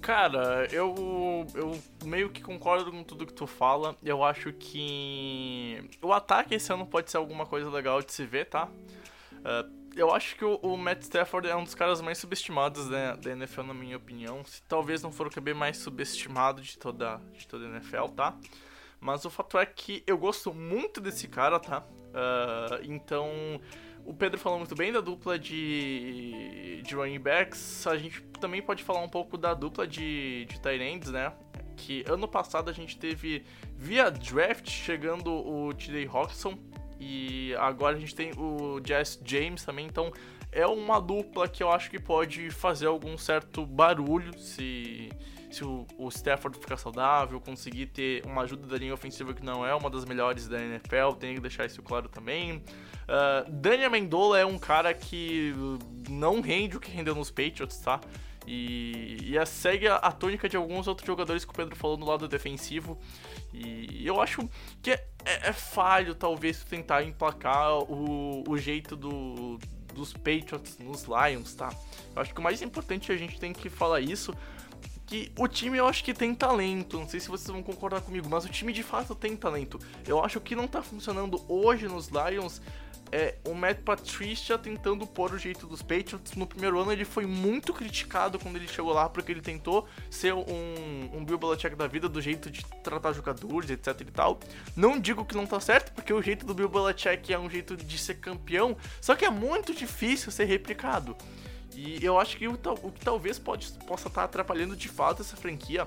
Cara, 0.00 0.66
eu, 0.72 1.46
eu 1.54 1.78
meio 2.04 2.30
que 2.30 2.40
concordo 2.40 2.90
com 2.90 3.04
tudo 3.04 3.26
que 3.26 3.32
tu 3.32 3.46
fala. 3.46 3.94
Eu 4.02 4.24
acho 4.24 4.52
que 4.54 5.82
o 6.00 6.12
ataque 6.12 6.54
esse 6.54 6.72
ano 6.72 6.86
pode 6.86 7.10
ser 7.10 7.18
alguma 7.18 7.44
coisa 7.44 7.68
legal 7.68 8.00
de 8.00 8.12
se 8.12 8.24
ver, 8.24 8.46
tá? 8.46 8.68
Uh, 9.38 9.77
eu 9.98 10.14
acho 10.14 10.36
que 10.36 10.44
o, 10.44 10.56
o, 10.62 10.76
Matt 10.76 11.02
Stafford 11.02 11.48
é 11.48 11.56
um 11.56 11.64
dos 11.64 11.74
caras 11.74 12.00
mais 12.00 12.18
subestimados 12.18 12.88
né, 12.88 13.16
da 13.16 13.32
NFL, 13.32 13.62
na 13.62 13.74
minha 13.74 13.96
opinião. 13.96 14.44
Se, 14.44 14.62
talvez 14.62 15.02
não 15.02 15.10
for 15.10 15.26
o 15.26 15.30
QB 15.30 15.54
mais 15.54 15.78
subestimado 15.78 16.62
de 16.62 16.78
toda, 16.78 17.20
de 17.36 17.46
toda 17.46 17.66
a 17.66 17.68
NFL, 17.68 18.04
tá? 18.14 18.38
Mas 19.00 19.24
o 19.24 19.30
fato 19.30 19.58
é 19.58 19.66
que 19.66 20.02
eu 20.06 20.16
gosto 20.16 20.54
muito 20.54 21.00
desse 21.00 21.26
cara, 21.26 21.58
tá? 21.58 21.80
Uh, 21.80 22.84
então, 22.84 23.60
o 24.04 24.14
Pedro 24.14 24.38
falou 24.38 24.58
muito 24.58 24.74
bem 24.74 24.92
da 24.92 25.00
dupla 25.00 25.38
de, 25.38 26.80
de 26.82 26.94
running 26.94 27.20
backs. 27.20 27.86
A 27.86 27.96
gente 27.96 28.22
também 28.40 28.62
pode 28.62 28.84
falar 28.84 29.00
um 29.00 29.08
pouco 29.08 29.36
da 29.36 29.52
dupla 29.52 29.86
de, 29.86 30.46
de 30.46 30.60
tight 30.60 30.82
ends, 30.82 31.10
né? 31.10 31.32
Que 31.76 32.04
ano 32.08 32.26
passado 32.26 32.70
a 32.70 32.72
gente 32.72 32.96
teve 32.98 33.44
via 33.76 34.10
draft 34.10 34.68
chegando 34.68 35.32
o 35.32 35.72
TJ 35.74 36.08
Hawkinson 36.12 36.58
e 37.00 37.54
agora 37.58 37.96
a 37.96 38.00
gente 38.00 38.14
tem 38.14 38.32
o 38.36 38.80
Jess 38.84 39.20
James 39.24 39.64
também. 39.64 39.86
Então 39.86 40.12
é 40.50 40.66
uma 40.66 41.00
dupla 41.00 41.48
que 41.48 41.62
eu 41.62 41.70
acho 41.70 41.90
que 41.90 41.98
pode 41.98 42.50
fazer 42.50 42.86
algum 42.86 43.16
certo 43.16 43.64
barulho 43.66 44.38
se 44.38 45.10
se 45.50 45.64
o, 45.64 45.86
o 45.96 46.08
Stafford 46.08 46.58
ficar 46.58 46.76
saudável, 46.76 47.40
conseguir 47.40 47.86
ter 47.86 48.22
uma 48.26 48.42
ajuda 48.42 48.66
da 48.66 48.76
linha 48.76 48.92
ofensiva 48.92 49.32
que 49.32 49.44
não 49.44 49.66
é 49.66 49.74
uma 49.74 49.88
das 49.88 50.04
melhores 50.04 50.46
da 50.46 50.62
NFL, 50.62 51.12
tem 51.18 51.34
que 51.34 51.40
deixar 51.40 51.64
isso 51.64 51.82
claro 51.82 52.08
também. 52.08 52.56
Uh, 52.56 53.50
Daniel 53.50 53.90
Mendola 53.90 54.38
é 54.38 54.44
um 54.44 54.58
cara 54.58 54.92
que 54.92 55.54
não 56.08 56.40
rende 56.40 56.76
o 56.76 56.80
que 56.80 56.90
rendeu 56.90 57.14
nos 57.14 57.30
Patriots, 57.30 57.78
tá? 57.78 58.00
E, 58.50 59.36
e 59.36 59.46
segue 59.46 59.86
a, 59.86 59.96
a, 59.96 60.10
tônica 60.10 60.48
de 60.48 60.56
alguns 60.56 60.88
outros 60.88 61.06
jogadores 61.06 61.44
que 61.44 61.50
o 61.50 61.54
Pedro 61.54 61.76
falou 61.76 61.98
no 61.98 62.06
lado 62.06 62.26
defensivo. 62.26 62.98
E 63.52 64.06
eu 64.06 64.22
acho 64.22 64.48
que 64.80 64.92
é, 64.92 65.04
é, 65.22 65.48
é 65.48 65.52
falho, 65.52 66.14
talvez, 66.14 66.64
tentar 66.64 67.04
emplacar 67.04 67.74
o, 67.74 68.42
o 68.48 68.56
jeito 68.56 68.96
do, 68.96 69.58
dos 69.94 70.14
Patriots 70.14 70.78
nos 70.78 71.04
Lions, 71.04 71.54
tá? 71.54 71.70
Eu 72.16 72.22
acho 72.22 72.32
que 72.32 72.40
o 72.40 72.42
mais 72.42 72.62
importante 72.62 73.12
é 73.12 73.14
a 73.14 73.18
gente 73.18 73.38
tem 73.38 73.52
que 73.52 73.68
falar 73.68 74.00
isso, 74.00 74.32
que 75.06 75.30
o 75.38 75.46
time 75.46 75.76
eu 75.76 75.86
acho 75.86 76.02
que 76.02 76.14
tem 76.14 76.34
talento. 76.34 76.98
Não 76.98 77.06
sei 77.06 77.20
se 77.20 77.28
vocês 77.28 77.50
vão 77.50 77.62
concordar 77.62 78.00
comigo, 78.00 78.30
mas 78.30 78.46
o 78.46 78.48
time 78.48 78.72
de 78.72 78.82
fato 78.82 79.14
tem 79.14 79.36
talento. 79.36 79.78
Eu 80.06 80.24
acho 80.24 80.40
que 80.40 80.56
não 80.56 80.66
tá 80.66 80.82
funcionando 80.82 81.44
hoje 81.46 81.86
nos 81.86 82.08
Lions 82.08 82.62
é 83.12 83.36
o 83.46 83.54
Matt 83.54 83.80
Patricia 83.80 84.58
tentando 84.58 85.06
pôr 85.06 85.32
o 85.32 85.38
jeito 85.38 85.66
dos 85.66 85.82
Patriots. 85.82 86.34
No 86.34 86.46
primeiro 86.46 86.80
ano 86.80 86.92
ele 86.92 87.04
foi 87.04 87.26
muito 87.26 87.72
criticado 87.72 88.38
quando 88.38 88.56
ele 88.56 88.68
chegou 88.68 88.92
lá, 88.92 89.08
porque 89.08 89.32
ele 89.32 89.40
tentou 89.40 89.86
ser 90.10 90.34
um, 90.34 91.10
um 91.12 91.24
Bill 91.24 91.38
Belichick 91.38 91.74
da 91.76 91.86
vida, 91.86 92.08
do 92.08 92.20
jeito 92.20 92.50
de 92.50 92.64
tratar 92.82 93.12
jogadores, 93.12 93.70
etc 93.70 94.00
e 94.00 94.04
tal. 94.06 94.38
Não 94.76 94.98
digo 94.98 95.24
que 95.24 95.34
não 95.34 95.46
tá 95.46 95.60
certo, 95.60 95.92
porque 95.92 96.12
o 96.12 96.22
jeito 96.22 96.46
do 96.46 96.54
Bill 96.54 96.68
Belichick 96.68 97.32
é 97.32 97.38
um 97.38 97.48
jeito 97.48 97.76
de 97.76 97.98
ser 97.98 98.14
campeão, 98.14 98.76
só 99.00 99.14
que 99.14 99.24
é 99.24 99.30
muito 99.30 99.74
difícil 99.74 100.30
ser 100.30 100.44
replicado. 100.44 101.16
E 101.74 102.04
eu 102.04 102.18
acho 102.18 102.36
que 102.36 102.48
o, 102.48 102.58
o 102.82 102.90
que 102.90 103.00
talvez 103.04 103.38
pode, 103.38 103.70
possa 103.86 104.08
estar 104.08 104.22
tá 104.22 104.24
atrapalhando 104.24 104.74
de 104.74 104.88
fato 104.88 105.22
essa 105.22 105.36
franquia 105.36 105.86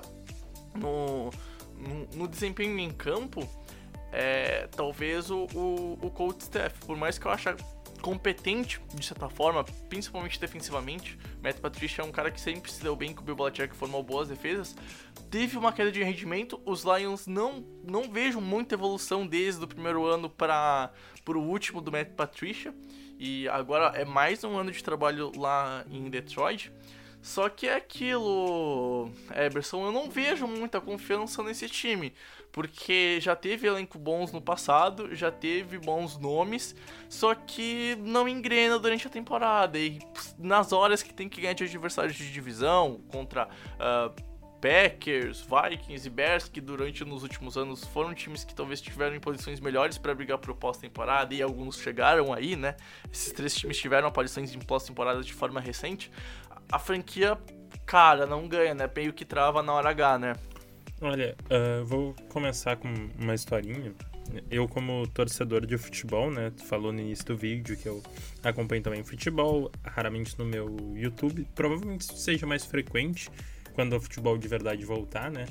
no, 0.74 1.30
no, 1.76 2.06
no 2.14 2.28
desempenho 2.28 2.78
em 2.78 2.90
campo 2.90 3.46
é 4.12 4.68
talvez 4.68 5.30
o, 5.30 5.46
o, 5.54 5.98
o 6.02 6.34
staff. 6.38 6.78
Por 6.84 6.96
mais 6.96 7.18
que 7.18 7.26
eu 7.26 7.30
ache 7.30 7.48
competente, 8.02 8.80
de 8.94 9.06
certa 9.06 9.28
forma, 9.28 9.64
principalmente 9.88 10.38
defensivamente, 10.38 11.16
Matt 11.40 11.58
Patricia 11.60 12.02
é 12.02 12.04
um 12.04 12.10
cara 12.10 12.30
que 12.30 12.40
sempre 12.40 12.70
se 12.70 12.82
deu 12.82 12.96
bem 12.96 13.14
com 13.14 13.22
o 13.22 13.24
Bill 13.24 13.36
Belichick, 13.36 13.74
formou 13.76 14.02
boas 14.02 14.28
defesas, 14.28 14.76
teve 15.30 15.56
uma 15.56 15.72
queda 15.72 15.90
de 15.90 16.02
rendimento, 16.02 16.60
os 16.66 16.82
Lions 16.82 17.28
não, 17.28 17.64
não 17.88 18.10
vejo 18.10 18.40
muita 18.40 18.74
evolução 18.74 19.24
desde 19.24 19.64
o 19.64 19.68
primeiro 19.68 20.04
ano 20.04 20.28
para 20.28 20.90
o 21.28 21.38
último 21.38 21.80
do 21.80 21.92
Matt 21.92 22.10
Patricia, 22.10 22.74
e 23.18 23.48
agora 23.48 23.96
é 23.96 24.04
mais 24.04 24.42
um 24.42 24.58
ano 24.58 24.72
de 24.72 24.82
trabalho 24.82 25.30
lá 25.36 25.84
em 25.88 26.10
Detroit. 26.10 26.72
Só 27.22 27.48
que 27.48 27.68
é 27.68 27.76
aquilo, 27.76 29.08
Eberson, 29.32 29.86
eu 29.86 29.92
não 29.92 30.10
vejo 30.10 30.44
muita 30.48 30.80
confiança 30.80 31.40
nesse 31.40 31.68
time, 31.68 32.12
porque 32.50 33.20
já 33.20 33.36
teve 33.36 33.68
elenco 33.68 33.96
bons 33.96 34.32
no 34.32 34.42
passado, 34.42 35.14
já 35.14 35.30
teve 35.30 35.78
bons 35.78 36.18
nomes, 36.18 36.74
só 37.08 37.32
que 37.32 37.96
não 38.00 38.28
engrena 38.28 38.76
durante 38.76 39.06
a 39.06 39.10
temporada. 39.10 39.78
E 39.78 40.00
nas 40.36 40.72
horas 40.72 41.00
que 41.00 41.14
tem 41.14 41.28
que 41.28 41.40
ganhar 41.40 41.52
de 41.52 41.62
adversários 41.62 42.16
de 42.16 42.30
divisão, 42.32 43.00
contra 43.08 43.46
uh, 43.46 44.32
Packers, 44.62 45.44
Vikings 45.44 46.06
e 46.06 46.10
Bears, 46.10 46.48
que 46.48 46.60
durante 46.60 47.04
nos 47.04 47.24
últimos 47.24 47.56
anos 47.56 47.84
foram 47.84 48.14
times 48.14 48.44
que 48.44 48.54
talvez 48.54 48.78
estiveram 48.78 49.16
em 49.16 49.20
posições 49.20 49.58
melhores 49.58 49.98
para 49.98 50.14
brigar 50.14 50.38
por 50.38 50.54
pós-temporada 50.54 51.34
e 51.34 51.42
alguns 51.42 51.80
chegaram 51.80 52.32
aí, 52.32 52.54
né? 52.54 52.76
Esses 53.12 53.32
três 53.32 53.56
times 53.56 53.76
tiveram 53.78 54.06
aparições 54.06 54.54
em 54.54 54.60
pós-temporada 54.60 55.20
de 55.20 55.32
forma 55.32 55.60
recente. 55.60 56.12
A 56.72 56.78
franquia, 56.78 57.36
cara, 57.84 58.24
não 58.24 58.48
ganha, 58.48 58.74
né? 58.74 58.90
Meio 58.96 59.12
que 59.12 59.26
trava 59.26 59.62
na 59.62 59.74
hora 59.74 59.90
H, 59.90 60.18
né? 60.18 60.32
Olha, 61.02 61.36
uh, 61.50 61.84
vou 61.84 62.14
começar 62.30 62.76
com 62.76 62.88
uma 63.20 63.34
historinha. 63.34 63.92
Eu, 64.50 64.66
como 64.66 65.06
torcedor 65.08 65.66
de 65.66 65.76
futebol, 65.76 66.30
né? 66.30 66.50
Tu 66.56 66.64
falou 66.64 66.90
no 66.90 66.98
início 66.98 67.26
do 67.26 67.36
vídeo 67.36 67.76
que 67.76 67.86
eu 67.86 68.02
acompanho 68.42 68.82
também 68.82 69.04
futebol, 69.04 69.70
raramente 69.84 70.38
no 70.38 70.46
meu 70.46 70.74
YouTube. 70.94 71.46
Provavelmente 71.54 72.04
seja 72.18 72.46
mais 72.46 72.64
frequente 72.64 73.28
quando 73.74 73.94
o 73.94 74.00
futebol 74.00 74.38
de 74.38 74.48
verdade 74.48 74.82
voltar, 74.82 75.30
né? 75.30 75.44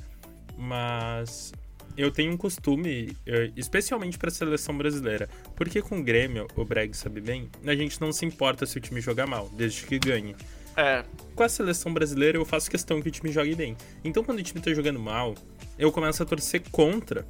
Mas 0.57 1.51
eu 1.95 2.09
tenho 2.09 2.31
um 2.31 2.37
costume, 2.37 3.15
eh, 3.27 3.51
especialmente 3.55 4.17
para 4.17 4.29
a 4.29 4.31
seleção 4.31 4.75
brasileira, 4.75 5.29
porque 5.55 5.81
com 5.81 5.99
o 5.99 6.03
Grêmio, 6.03 6.47
o 6.55 6.65
Breg 6.65 6.95
sabe 6.95 7.21
bem, 7.21 7.49
a 7.65 7.75
gente 7.75 7.99
não 7.99 8.11
se 8.11 8.25
importa 8.25 8.65
se 8.65 8.77
o 8.77 8.81
time 8.81 9.01
jogar 9.01 9.27
mal, 9.27 9.49
desde 9.49 9.85
que 9.85 9.99
ganhe. 9.99 10.35
É. 10.75 11.03
Com 11.35 11.43
a 11.43 11.49
seleção 11.49 11.93
brasileira, 11.93 12.37
eu 12.37 12.45
faço 12.45 12.69
questão 12.69 13.01
que 13.01 13.09
o 13.09 13.11
time 13.11 13.31
jogue 13.31 13.55
bem. 13.55 13.75
Então, 14.03 14.23
quando 14.23 14.39
o 14.39 14.43
time 14.43 14.61
tá 14.61 14.73
jogando 14.73 14.99
mal, 14.99 15.35
eu 15.77 15.91
começo 15.91 16.21
a 16.21 16.25
torcer 16.25 16.61
contra 16.71 17.25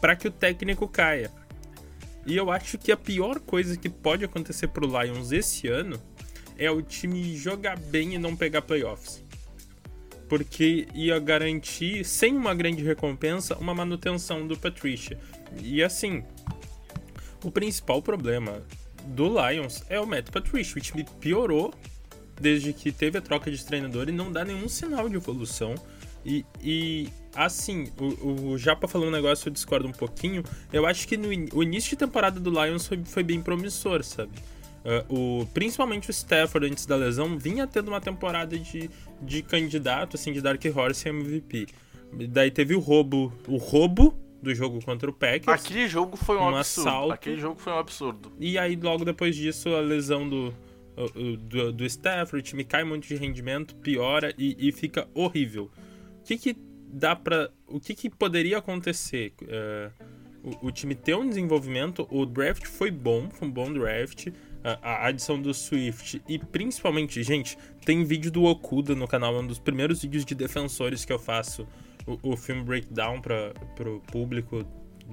para 0.00 0.14
que 0.14 0.28
o 0.28 0.30
técnico 0.30 0.86
caia. 0.86 1.30
E 2.26 2.36
eu 2.36 2.50
acho 2.50 2.78
que 2.78 2.92
a 2.92 2.96
pior 2.96 3.40
coisa 3.40 3.76
que 3.76 3.88
pode 3.88 4.24
acontecer 4.24 4.68
pro 4.68 4.86
Lions 4.86 5.32
esse 5.32 5.68
ano 5.68 6.00
é 6.56 6.70
o 6.70 6.80
time 6.80 7.36
jogar 7.36 7.78
bem 7.78 8.14
e 8.14 8.18
não 8.18 8.36
pegar 8.36 8.62
playoffs 8.62 9.24
porque 10.28 10.88
ia 10.94 11.18
garantir, 11.18 12.04
sem 12.04 12.36
uma 12.36 12.54
grande 12.54 12.82
recompensa, 12.82 13.56
uma 13.56 13.74
manutenção 13.74 14.46
do 14.46 14.56
Patricia. 14.56 15.18
E 15.62 15.82
assim, 15.82 16.24
o 17.44 17.50
principal 17.50 18.02
problema 18.02 18.62
do 19.06 19.28
Lions 19.28 19.84
é 19.88 20.00
o 20.00 20.06
Matt 20.06 20.30
Patricia. 20.30 20.78
O 20.78 20.80
time 20.80 21.04
piorou 21.20 21.72
desde 22.40 22.72
que 22.72 22.92
teve 22.92 23.18
a 23.18 23.20
troca 23.20 23.50
de 23.50 23.64
treinador 23.64 24.08
e 24.08 24.12
não 24.12 24.30
dá 24.30 24.44
nenhum 24.44 24.68
sinal 24.68 25.08
de 25.08 25.16
evolução. 25.16 25.74
E, 26.24 26.44
e 26.62 27.08
assim, 27.34 27.88
o, 27.98 28.52
o 28.52 28.58
Japa 28.58 28.88
falou 28.88 29.08
um 29.08 29.10
negócio, 29.10 29.48
eu 29.48 29.52
discordo 29.52 29.86
um 29.86 29.92
pouquinho. 29.92 30.42
Eu 30.72 30.86
acho 30.86 31.06
que 31.06 31.16
no 31.16 31.28
o 31.52 31.62
início 31.62 31.90
de 31.90 31.96
temporada 31.96 32.40
do 32.40 32.50
Lions 32.50 32.86
foi, 32.86 33.02
foi 33.04 33.22
bem 33.22 33.42
promissor, 33.42 34.02
sabe? 34.02 34.32
Uh, 34.84 35.40
o, 35.42 35.46
principalmente 35.46 36.10
o 36.10 36.12
Stafford, 36.12 36.66
antes 36.66 36.84
da 36.84 36.96
lesão, 36.96 37.38
vinha 37.38 37.66
tendo 37.66 37.88
uma 37.88 38.00
temporada 38.00 38.58
de, 38.58 38.90
de 39.22 39.42
candidato, 39.42 40.16
assim, 40.16 40.32
de 40.32 40.40
Dark 40.40 40.62
Horse 40.74 41.08
MVP. 41.08 41.66
Daí 42.28 42.50
teve 42.50 42.74
o 42.74 42.80
roubo, 42.80 43.32
o 43.48 43.56
roubo 43.56 44.14
do 44.42 44.54
jogo 44.54 44.84
contra 44.84 45.08
o 45.08 45.12
Packers. 45.12 45.64
Aquele 45.64 45.88
jogo 45.88 46.16
foi 46.16 46.36
um, 46.36 46.42
um 46.42 46.56
absurdo. 46.56 46.88
Assalto, 46.88 47.12
Aquele 47.12 47.40
jogo 47.40 47.58
foi 47.58 47.72
um 47.72 47.78
absurdo. 47.78 48.32
E 48.38 48.58
aí, 48.58 48.76
logo 48.76 49.04
depois 49.04 49.34
disso, 49.34 49.70
a 49.70 49.80
lesão 49.80 50.28
do, 50.28 50.54
do, 51.48 51.72
do 51.72 51.84
Stafford, 51.84 52.38
o 52.38 52.42
time 52.42 52.64
cai 52.64 52.84
muito 52.84 53.06
de 53.06 53.16
rendimento, 53.16 53.74
piora 53.76 54.34
e, 54.38 54.56
e 54.68 54.72
fica 54.72 55.08
horrível. 55.14 55.70
O 56.20 56.24
que 56.24 56.38
que 56.38 56.56
dá 56.88 57.16
pra... 57.16 57.50
O 57.66 57.80
que 57.80 57.94
que 57.94 58.08
poderia 58.08 58.58
acontecer? 58.58 59.32
Uh, 59.42 60.14
o, 60.62 60.68
o 60.68 60.72
time 60.72 60.94
ter 60.94 61.16
um 61.16 61.28
desenvolvimento, 61.28 62.06
o 62.10 62.24
draft 62.26 62.64
foi 62.66 62.90
bom, 62.90 63.28
foi 63.30 63.48
um 63.48 63.50
bom 63.50 63.72
draft, 63.72 64.28
a, 64.64 65.08
adição 65.08 65.40
do 65.40 65.52
Swift 65.52 66.22
e 66.26 66.38
principalmente, 66.38 67.22
gente, 67.22 67.58
tem 67.84 68.02
vídeo 68.04 68.30
do 68.30 68.44
Okuda 68.44 68.94
no 68.94 69.06
canal, 69.06 69.36
é 69.36 69.40
um 69.40 69.46
dos 69.46 69.58
primeiros 69.58 70.02
vídeos 70.02 70.24
de 70.24 70.34
defensores 70.34 71.04
que 71.04 71.12
eu 71.12 71.18
faço 71.18 71.68
o, 72.06 72.32
o 72.32 72.36
filme 72.36 72.62
breakdown 72.62 73.20
para 73.20 73.90
o 73.90 74.00
público 74.00 74.64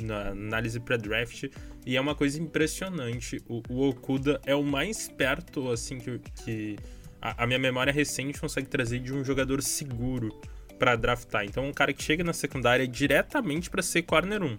na 0.02 0.30
análise 0.30 0.80
pré-draft 0.80 1.50
e 1.86 1.98
é 1.98 2.02
uma 2.02 2.16
coisa 2.16 2.40
impressionante. 2.42 3.42
O, 3.48 3.62
o, 3.70 3.90
Okuda 3.90 4.40
é 4.46 4.56
o 4.56 4.64
mais 4.64 5.08
perto 5.08 5.70
assim 5.70 5.98
que, 5.98 6.20
que 6.44 6.76
a, 7.22 7.44
a, 7.44 7.48
minha 7.48 7.60
memória 7.60 7.92
recente 7.92 8.40
consegue 8.40 8.68
trazer 8.68 9.00
de 9.00 9.14
um 9.14 9.24
jogador 9.24 9.62
seguro 9.62 10.40
para 10.78 10.96
draftar. 10.96 11.46
Então, 11.46 11.68
um 11.68 11.74
cara 11.74 11.94
que 11.94 12.04
chega 12.04 12.24
na 12.24 12.34
secundária 12.34 12.88
diretamente 12.88 13.70
para 13.70 13.82
ser 13.82 14.04
corner 14.04 14.42
1. 14.42 14.58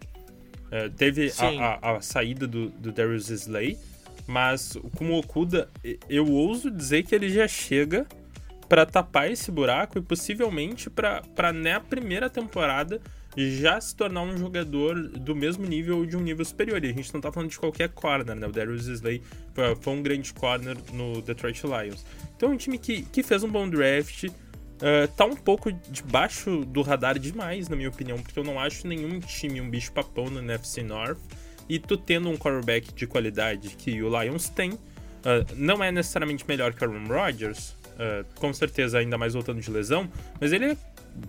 É, 0.71 0.89
teve 0.89 1.33
a, 1.39 1.45
a, 1.47 1.97
a, 1.97 2.01
saída 2.01 2.47
do, 2.47 2.71
do 2.71 2.93
Darius 2.93 3.29
Slay, 3.29 3.77
mas 4.27 4.77
com 4.97 5.11
o 5.11 5.19
Okuda, 5.19 5.69
eu 6.09 6.27
ouso 6.31 6.71
dizer 6.71 7.03
que 7.03 7.15
ele 7.15 7.29
já 7.29 7.47
chega 7.47 8.07
para 8.69 8.87
tapar 8.87 9.31
esse 9.31 9.51
buraco 9.51 9.99
e 9.99 10.01
possivelmente 10.01 10.89
para 10.89 11.53
na 11.53 11.79
primeira 11.79 12.31
temporada 12.31 13.03
já 13.37 13.81
se 13.81 13.95
tornar 13.97 14.23
um 14.23 14.37
jogador 14.37 14.95
do 15.09 15.35
mesmo 15.35 15.67
nível 15.67 15.99
ou 15.99 16.07
de 16.07 16.17
um 16.17 16.21
nível 16.21 16.45
superior. 16.45 16.85
E 16.85 16.91
a 16.91 16.93
gente 16.93 17.13
não 17.15 17.21
tá 17.21 17.33
falando 17.33 17.51
de 17.51 17.59
qualquer 17.59 17.89
corner, 17.89 18.37
né? 18.37 18.47
O 18.47 18.53
Darius 18.53 18.87
Slay 18.87 19.23
foi, 19.55 19.93
um 19.93 20.03
grande 20.03 20.33
corner 20.33 20.77
no 20.93 21.23
Detroit 21.23 21.63
Lions. 21.65 22.05
Então 22.37 22.51
é 22.51 22.55
um 22.55 22.57
time 22.57 22.79
que, 22.79 23.03
que 23.03 23.23
fez 23.23 23.43
um 23.43 23.49
bom 23.49 23.69
draft. 23.69 24.25
Uh, 24.25 25.07
tá 25.17 25.25
um 25.25 25.37
pouco 25.37 25.71
debaixo 25.91 26.65
do 26.65 26.83
radar 26.83 27.19
demais, 27.19 27.69
na 27.69 27.77
minha 27.77 27.89
opinião, 27.89 28.19
porque 28.19 28.39
eu 28.39 28.45
não 28.45 28.59
acho 28.59 28.87
nenhum 28.89 29.21
time 29.21 29.61
um 29.61 29.71
bicho 29.71 29.93
papão 29.93 30.25
no 30.27 30.41
NFC 30.41 30.83
North. 30.83 31.21
E 31.69 31.79
tu 31.79 31.97
tendo 31.97 32.29
um 32.29 32.37
quarterback 32.37 32.93
de 32.93 33.07
qualidade 33.07 33.71
que 33.77 34.03
o 34.03 34.21
Lions 34.21 34.49
tem, 34.49 34.73
uh, 34.73 34.79
não 35.55 35.83
é 35.83 35.93
necessariamente 35.93 36.45
melhor 36.47 36.75
que 36.75 36.85
o 36.85 36.91
Aaron 36.91 37.07
Rodgers, 37.07 37.71
uh, 37.93 38.27
com 38.35 38.53
certeza 38.53 38.99
ainda 38.99 39.17
mais 39.17 39.35
voltando 39.35 39.61
de 39.61 39.71
lesão, 39.71 40.11
mas 40.41 40.53
ele 40.53 40.65
é 40.73 40.77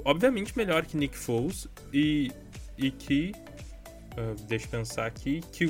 obviamente 0.03 0.55
melhor 0.57 0.85
que 0.85 0.97
Nick 0.97 1.17
Foles 1.17 1.67
e, 1.91 2.31
e 2.77 2.91
que. 2.91 3.31
Uh, 4.17 4.35
deixa 4.47 4.65
eu 4.65 4.69
pensar 4.69 5.05
aqui. 5.05 5.41
Que, 5.51 5.67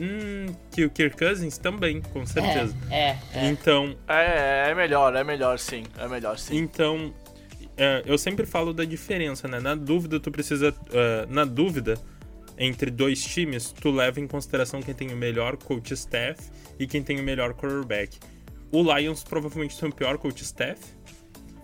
hum, 0.00 0.46
que 0.70 0.84
o 0.84 0.90
Kirk 0.90 1.16
Cousins 1.16 1.58
também, 1.58 2.00
com 2.00 2.24
certeza. 2.26 2.76
É, 2.90 3.10
é. 3.10 3.18
é. 3.34 3.48
Então. 3.48 3.96
É, 4.08 4.70
é 4.70 4.74
melhor, 4.74 5.14
é 5.14 5.24
melhor 5.24 5.58
sim. 5.58 5.84
É 5.98 6.08
melhor 6.08 6.38
sim. 6.38 6.56
Então. 6.56 7.12
É, 7.76 8.02
eu 8.04 8.18
sempre 8.18 8.44
falo 8.44 8.74
da 8.74 8.84
diferença, 8.84 9.48
né? 9.48 9.58
Na 9.58 9.74
dúvida, 9.74 10.20
tu 10.20 10.30
precisa. 10.30 10.70
Uh, 10.70 11.32
na 11.32 11.44
dúvida 11.44 11.94
entre 12.58 12.90
dois 12.90 13.24
times, 13.24 13.72
tu 13.72 13.90
leva 13.90 14.20
em 14.20 14.26
consideração 14.26 14.80
quem 14.82 14.94
tem 14.94 15.12
o 15.12 15.16
melhor 15.16 15.56
coach 15.56 15.92
staff 15.94 16.50
e 16.78 16.86
quem 16.86 17.02
tem 17.02 17.18
o 17.18 17.22
melhor 17.22 17.54
quarterback. 17.54 18.18
O 18.70 18.82
Lions 18.82 19.22
provavelmente 19.24 19.78
tem 19.78 19.88
o 19.88 19.92
pior 19.92 20.16
coach 20.18 20.42
staff, 20.42 20.80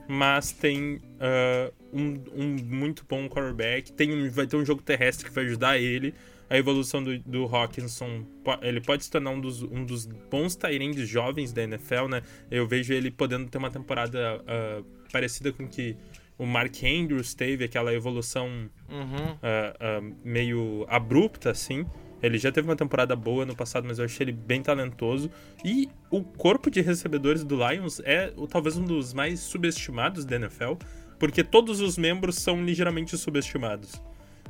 mas 0.09 0.51
tem 0.51 0.95
uh, 0.95 1.73
um, 1.93 2.19
um, 2.35 2.57
muito 2.65 3.05
bom 3.07 3.29
quarterback, 3.29 3.93
tem 3.93 4.11
um, 4.13 4.31
vai 4.31 4.47
ter 4.47 4.57
um 4.57 4.65
jogo 4.65 4.81
terrestre 4.83 5.29
que 5.29 5.35
vai 5.35 5.45
ajudar 5.45 5.79
ele. 5.79 6.15
A 6.51 6.57
evolução 6.57 7.05
do, 7.05 7.19
do 7.19 7.45
Hawkinson, 7.45 8.25
ele 8.63 8.81
pode 8.81 9.05
se 9.05 9.11
tornar 9.11 9.33
um 9.33 9.41
dos, 9.41 9.63
um 9.63 9.85
dos 9.85 10.07
bons 10.07 10.57
Tyrands 10.57 11.07
jovens 11.07 11.53
da 11.53 11.63
NFL, 11.63 12.07
né? 12.09 12.23
Eu 12.51 12.67
vejo 12.67 12.95
ele 12.95 13.11
podendo 13.11 13.51
ter 13.51 13.59
uma 13.59 13.71
temporada 13.71 14.41
uh, 14.41 14.85
parecida 15.13 15.53
com 15.53 15.69
que 15.69 15.95
o 16.39 16.47
Mark 16.47 16.75
Andrews 16.83 17.35
teve, 17.35 17.65
aquela 17.65 17.93
evolução 17.93 18.49
uhum. 18.89 19.33
uh, 19.35 20.17
meio 20.25 20.87
abrupta, 20.89 21.51
assim. 21.51 21.85
Ele 22.23 22.39
já 22.39 22.51
teve 22.51 22.69
uma 22.69 22.77
temporada 22.77 23.15
boa 23.15 23.47
no 23.47 23.55
passado, 23.55 23.87
mas 23.87 23.99
eu 23.99 24.05
achei 24.05 24.25
ele 24.25 24.33
bem 24.33 24.63
talentoso. 24.63 25.31
E 25.65 25.89
o 26.11 26.23
corpo 26.23 26.71
de 26.71 26.81
recebedores 26.81 27.45
do 27.45 27.57
Lions 27.57 28.01
é 28.05 28.33
talvez 28.49 28.77
um 28.77 28.85
dos 28.85 29.13
mais 29.13 29.41
subestimados 29.41 30.25
da 30.25 30.37
NFL, 30.37 30.75
porque 31.19 31.45
todos 31.45 31.81
os 31.81 31.97
membros 31.97 32.37
são 32.37 32.65
ligeiramente 32.65 33.17
subestimados. 33.17 34.03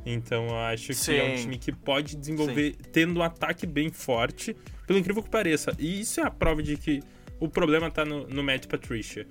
Então 0.05 0.47
eu 0.47 0.57
acho 0.57 0.93
Sim. 0.93 1.11
que 1.11 1.17
é 1.19 1.23
um 1.23 1.35
time 1.35 1.57
que 1.57 1.71
pode 1.71 2.15
desenvolver 2.15 2.71
Sim. 2.71 2.89
tendo 2.91 3.19
um 3.19 3.23
ataque 3.23 3.67
bem 3.67 3.89
forte, 3.89 4.55
pelo 4.87 4.97
incrível 4.97 5.21
que 5.21 5.29
pareça. 5.29 5.75
E 5.77 6.01
isso 6.01 6.19
é 6.19 6.23
a 6.23 6.31
prova 6.31 6.63
de 6.63 6.77
que 6.77 7.01
o 7.39 7.47
problema 7.47 7.87
está 7.87 8.03
no, 8.03 8.27
no 8.27 8.43
Matt 8.43 8.67
Patricia. 8.67 9.27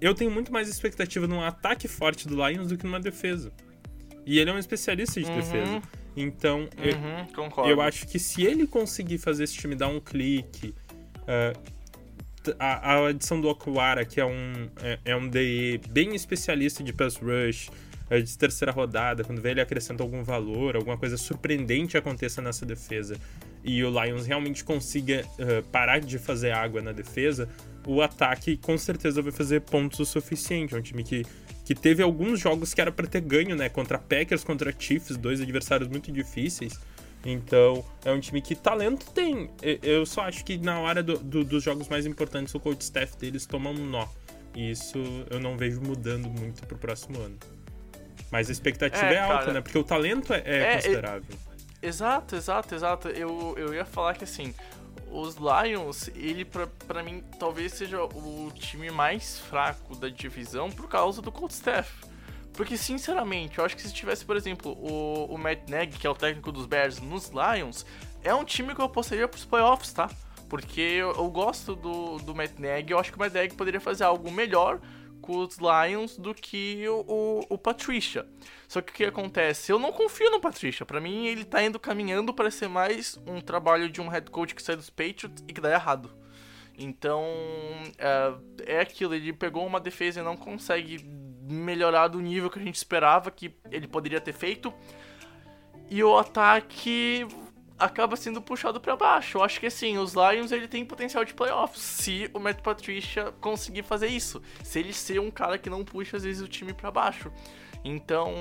Eu 0.00 0.14
tenho 0.14 0.30
muito 0.30 0.52
mais 0.52 0.68
expectativa 0.68 1.26
num 1.26 1.42
ataque 1.42 1.88
forte 1.88 2.28
do 2.28 2.34
Lions 2.34 2.68
do 2.68 2.76
que 2.76 2.84
numa 2.84 3.00
defesa. 3.00 3.52
E 4.24 4.38
ele 4.38 4.50
é 4.50 4.52
um 4.52 4.58
especialista 4.58 5.20
de 5.20 5.26
uhum. 5.28 5.36
defesa. 5.36 5.82
Então, 6.16 6.60
uhum, 6.60 7.46
eu, 7.64 7.70
eu, 7.70 7.80
acho 7.82 8.06
que 8.06 8.18
se 8.18 8.42
ele 8.42 8.66
conseguir 8.66 9.18
fazer 9.18 9.44
esse 9.44 9.54
time 9.54 9.74
dar 9.74 9.88
um 9.88 10.00
clique, 10.00 10.74
uh, 11.22 11.76
a, 12.58 12.94
a, 12.94 13.06
adição 13.08 13.38
do 13.38 13.48
Okuara, 13.48 14.04
que 14.04 14.18
é 14.18 14.24
um, 14.24 14.68
é, 14.82 14.98
é, 15.04 15.16
um 15.16 15.28
DE 15.28 15.78
bem 15.90 16.14
especialista 16.14 16.82
de 16.82 16.92
pass 16.92 17.16
rush, 17.16 17.68
uh, 18.10 18.22
de 18.22 18.38
terceira 18.38 18.72
rodada, 18.72 19.24
quando 19.24 19.42
vê 19.42 19.50
ele 19.50 19.60
acrescenta 19.60 20.02
algum 20.02 20.22
valor, 20.22 20.74
alguma 20.74 20.96
coisa 20.96 21.18
surpreendente 21.18 21.98
aconteça 21.98 22.40
nessa 22.40 22.64
defesa, 22.64 23.16
e 23.62 23.84
o 23.84 23.90
Lions 23.90 24.26
realmente 24.26 24.64
consiga 24.64 25.22
uh, 25.38 25.62
parar 25.68 25.98
de 26.00 26.18
fazer 26.18 26.52
água 26.52 26.80
na 26.80 26.92
defesa, 26.92 27.46
o 27.86 28.00
ataque 28.00 28.56
com 28.56 28.78
certeza 28.78 29.20
vai 29.20 29.32
fazer 29.32 29.60
pontos 29.60 30.00
o 30.00 30.06
suficiente. 30.06 30.74
É 30.74 30.78
um 30.78 30.82
time 30.82 31.04
que 31.04 31.24
que 31.66 31.74
teve 31.74 32.00
alguns 32.00 32.38
jogos 32.38 32.72
que 32.72 32.80
era 32.80 32.92
para 32.92 33.08
ter 33.08 33.20
ganho, 33.20 33.56
né? 33.56 33.68
Contra 33.68 33.98
Packers, 33.98 34.44
contra 34.44 34.72
Chiefs, 34.78 35.16
dois 35.16 35.40
adversários 35.40 35.88
muito 35.88 36.12
difíceis. 36.12 36.78
Então, 37.24 37.84
é 38.04 38.12
um 38.12 38.20
time 38.20 38.40
que 38.40 38.54
talento 38.54 39.10
tem. 39.10 39.50
Eu 39.82 40.06
só 40.06 40.22
acho 40.22 40.44
que 40.44 40.56
na 40.58 40.78
hora 40.78 41.02
do, 41.02 41.18
do, 41.18 41.42
dos 41.42 41.64
jogos 41.64 41.88
mais 41.88 42.06
importantes, 42.06 42.54
o 42.54 42.60
coach 42.60 42.82
staff 42.82 43.16
deles 43.18 43.46
toma 43.46 43.70
um 43.70 43.84
nó. 43.84 44.06
E 44.54 44.70
isso 44.70 44.96
eu 45.28 45.40
não 45.40 45.56
vejo 45.56 45.80
mudando 45.80 46.28
muito 46.28 46.64
pro 46.68 46.78
próximo 46.78 47.20
ano. 47.20 47.36
Mas 48.30 48.48
a 48.48 48.52
expectativa 48.52 49.04
é, 49.04 49.14
é 49.14 49.18
alta, 49.18 49.38
cara, 49.38 49.52
né? 49.54 49.60
Porque 49.60 49.76
o 49.76 49.82
talento 49.82 50.32
é, 50.32 50.42
é, 50.46 50.58
é 50.58 50.74
considerável. 50.76 51.36
exato, 51.82 52.36
exato, 52.36 52.74
exato. 52.76 53.08
Eu, 53.08 53.56
eu 53.58 53.74
ia 53.74 53.84
falar 53.84 54.14
que 54.14 54.22
assim, 54.22 54.54
os 55.18 55.36
Lions, 55.36 56.08
ele 56.14 56.44
pra 56.44 57.02
mim 57.02 57.24
talvez 57.38 57.72
seja 57.72 58.02
o 58.02 58.50
time 58.54 58.90
mais 58.90 59.38
fraco 59.38 59.96
da 59.96 60.08
divisão 60.08 60.70
por 60.70 60.88
causa 60.88 61.22
do 61.22 61.32
cold 61.32 61.52
staff. 61.52 61.90
Porque, 62.52 62.76
sinceramente, 62.76 63.58
eu 63.58 63.64
acho 63.64 63.76
que 63.76 63.82
se 63.82 63.92
tivesse, 63.92 64.24
por 64.24 64.34
exemplo, 64.34 64.72
o, 64.72 65.26
o 65.26 65.38
Matt 65.38 65.68
Nagy, 65.68 65.98
que 65.98 66.06
é 66.06 66.10
o 66.10 66.14
técnico 66.14 66.50
dos 66.50 66.64
Bears, 66.64 67.00
nos 67.00 67.30
Lions, 67.30 67.84
é 68.24 68.34
um 68.34 68.44
time 68.44 68.74
que 68.74 68.80
eu 68.80 68.86
apostaria 68.86 69.28
pros 69.28 69.44
playoffs, 69.44 69.92
tá? 69.92 70.10
Porque 70.48 70.80
eu, 70.80 71.12
eu 71.12 71.28
gosto 71.28 71.76
do, 71.76 72.16
do 72.18 72.34
Matt 72.34 72.58
Nagy, 72.58 72.92
eu 72.92 72.98
acho 72.98 73.10
que 73.10 73.18
o 73.18 73.20
Matt 73.20 73.34
Nagy 73.34 73.54
poderia 73.54 73.80
fazer 73.80 74.04
algo 74.04 74.30
melhor 74.30 74.80
com 75.26 75.38
os 75.38 75.58
Lions 75.58 76.16
do 76.16 76.32
que 76.32 76.88
o, 76.88 77.04
o, 77.06 77.46
o 77.50 77.58
Patricia. 77.58 78.24
Só 78.68 78.80
que 78.80 78.92
o 78.92 78.94
que 78.94 79.04
acontece? 79.04 79.72
Eu 79.72 79.78
não 79.78 79.92
confio 79.92 80.30
no 80.30 80.40
Patricia. 80.40 80.86
Para 80.86 81.00
mim, 81.00 81.26
ele 81.26 81.44
tá 81.44 81.62
indo 81.62 81.80
caminhando 81.80 82.32
para 82.32 82.50
ser 82.50 82.68
mais 82.68 83.20
um 83.26 83.40
trabalho 83.40 83.90
de 83.90 84.00
um 84.00 84.08
head 84.08 84.30
coach 84.30 84.54
que 84.54 84.62
sai 84.62 84.76
dos 84.76 84.88
Patriots 84.88 85.44
e 85.48 85.52
que 85.52 85.60
dá 85.60 85.72
errado. 85.72 86.10
Então, 86.78 87.24
é, 87.98 88.76
é 88.76 88.80
aquilo. 88.80 89.14
Ele 89.14 89.32
pegou 89.32 89.66
uma 89.66 89.80
defesa 89.80 90.20
e 90.20 90.22
não 90.22 90.36
consegue 90.36 91.04
melhorar 91.42 92.08
do 92.08 92.20
nível 92.20 92.48
que 92.48 92.58
a 92.58 92.62
gente 92.62 92.76
esperava 92.76 93.30
que 93.30 93.52
ele 93.70 93.88
poderia 93.88 94.20
ter 94.20 94.32
feito. 94.32 94.72
E 95.90 96.02
o 96.02 96.16
ataque 96.16 97.26
acaba 97.78 98.16
sendo 98.16 98.40
puxado 98.40 98.80
para 98.80 98.96
baixo. 98.96 99.38
Eu 99.38 99.44
acho 99.44 99.60
que 99.60 99.66
assim, 99.66 99.98
os 99.98 100.14
Lions 100.14 100.52
ele 100.52 100.68
tem 100.68 100.84
potencial 100.84 101.24
de 101.24 101.34
playoffs 101.34 101.82
se 101.82 102.30
o 102.32 102.38
Matt 102.38 102.60
Patricia 102.60 103.32
conseguir 103.40 103.82
fazer 103.82 104.08
isso. 104.08 104.42
Se 104.62 104.78
ele 104.78 104.92
ser 104.92 105.20
um 105.20 105.30
cara 105.30 105.58
que 105.58 105.70
não 105.70 105.84
puxa 105.84 106.16
às 106.16 106.24
vezes 106.24 106.42
o 106.42 106.48
time 106.48 106.72
para 106.72 106.90
baixo. 106.90 107.30
Então, 107.84 108.34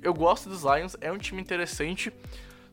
eu 0.00 0.14
gosto 0.14 0.48
dos 0.48 0.62
Lions, 0.62 0.96
é 1.00 1.12
um 1.12 1.18
time 1.18 1.40
interessante. 1.40 2.12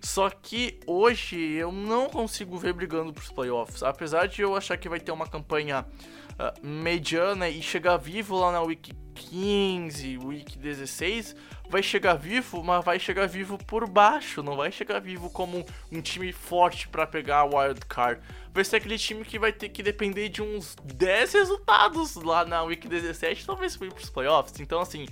Só 0.01 0.29
que 0.29 0.79
hoje 0.87 1.37
eu 1.37 1.73
não 1.73 2.09
consigo 2.09 2.57
ver 2.57 2.71
brigando 2.71 3.11
pros 3.11 3.29
playoffs. 3.31 3.83
Apesar 3.83 4.27
de 4.27 4.41
eu 4.41 4.55
achar 4.55 4.77
que 4.77 4.87
vai 4.87 4.99
ter 4.99 5.11
uma 5.11 5.27
campanha 5.27 5.85
uh, 5.85 6.65
mediana 6.65 7.49
e 7.49 7.61
chegar 7.61 7.97
vivo 7.97 8.39
lá 8.39 8.51
na 8.51 8.61
Week 8.61 8.93
15, 9.19 10.17
Week 10.19 10.57
16, 10.57 11.35
vai 11.69 11.83
chegar 11.83 12.15
vivo, 12.15 12.63
mas 12.63 12.83
vai 12.83 12.97
chegar 12.97 13.27
vivo 13.27 13.57
por 13.57 13.87
baixo, 13.87 14.41
não 14.41 14.55
vai 14.55 14.71
chegar 14.71 14.99
vivo 14.99 15.29
como 15.29 15.65
um 15.91 16.01
time 16.01 16.31
forte 16.31 16.87
para 16.87 17.05
pegar 17.05 17.39
a 17.39 17.45
wild 17.45 17.81
card. 17.85 18.21
Vai 18.53 18.63
ser 18.63 18.77
aquele 18.77 18.97
time 18.97 19.25
que 19.25 19.37
vai 19.37 19.51
ter 19.51 19.69
que 19.69 19.83
depender 19.83 20.29
de 20.29 20.41
uns 20.41 20.75
10 20.83 21.33
resultados 21.33 22.15
lá 22.15 22.45
na 22.45 22.63
Week 22.63 22.87
17, 22.87 23.45
talvez 23.45 23.75
para 23.75 23.87
os 23.87 24.09
playoffs. 24.09 24.59
Então 24.59 24.79
assim, 24.79 25.05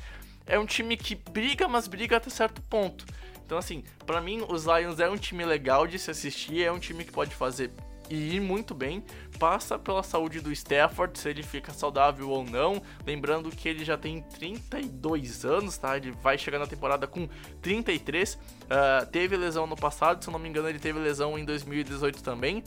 é 0.45 0.57
um 0.57 0.65
time 0.65 0.95
que 0.95 1.13
briga, 1.13 1.67
mas 1.67 1.87
briga 1.87 2.17
até 2.17 2.29
certo 2.29 2.61
ponto. 2.63 3.05
Então 3.45 3.57
assim, 3.57 3.83
para 4.05 4.21
mim 4.21 4.43
os 4.47 4.65
Lions 4.65 4.99
é 4.99 5.09
um 5.09 5.17
time 5.17 5.45
legal 5.45 5.85
de 5.85 5.99
se 5.99 6.09
assistir, 6.09 6.63
é 6.63 6.71
um 6.71 6.79
time 6.79 7.03
que 7.03 7.11
pode 7.11 7.35
fazer 7.35 7.71
e 8.09 8.35
ir 8.35 8.39
muito 8.39 8.73
bem. 8.73 9.03
Passa 9.39 9.77
pela 9.77 10.03
saúde 10.03 10.39
do 10.39 10.51
Stafford, 10.51 11.17
se 11.17 11.29
ele 11.29 11.43
fica 11.43 11.71
saudável 11.73 12.29
ou 12.29 12.43
não. 12.43 12.81
Lembrando 13.05 13.49
que 13.49 13.67
ele 13.67 13.83
já 13.85 13.97
tem 13.97 14.21
32 14.21 15.45
anos, 15.45 15.77
tá? 15.77 15.97
Ele 15.97 16.11
vai 16.11 16.37
chegar 16.37 16.59
na 16.59 16.67
temporada 16.67 17.07
com 17.07 17.27
33. 17.61 18.33
Uh, 18.33 18.39
ah, 18.69 19.07
teve 19.11 19.35
lesão 19.37 19.67
no 19.67 19.75
passado, 19.75 20.23
se 20.23 20.29
eu 20.29 20.31
não 20.31 20.39
me 20.39 20.49
engano, 20.49 20.69
ele 20.69 20.79
teve 20.79 20.99
lesão 20.99 21.37
em 21.37 21.45
2018 21.45 22.23
também. 22.23 22.63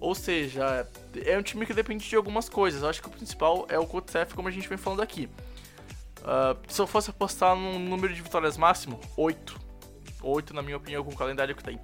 Ou 0.00 0.14
seja, 0.14 0.88
é 1.24 1.38
um 1.38 1.42
time 1.42 1.66
que 1.66 1.74
depende 1.74 2.08
de 2.08 2.16
algumas 2.16 2.48
coisas. 2.48 2.82
Eu 2.82 2.88
acho 2.88 3.02
que 3.02 3.08
o 3.08 3.10
principal 3.10 3.66
é 3.68 3.78
o 3.78 3.86
Kotzeff, 3.86 4.34
como 4.34 4.48
a 4.48 4.50
gente 4.50 4.68
vem 4.68 4.78
falando 4.78 5.02
aqui. 5.02 5.28
Uh, 6.20 6.56
se 6.68 6.80
eu 6.80 6.86
fosse 6.86 7.10
apostar 7.10 7.54
num 7.54 7.78
número 7.78 8.12
de 8.12 8.22
vitórias 8.22 8.56
máximo, 8.56 8.98
8. 9.16 9.60
8, 10.22 10.54
na 10.54 10.62
minha 10.62 10.76
opinião, 10.76 11.04
com 11.04 11.12
o 11.12 11.16
calendário 11.16 11.54
que 11.54 11.62
tem. 11.62 11.78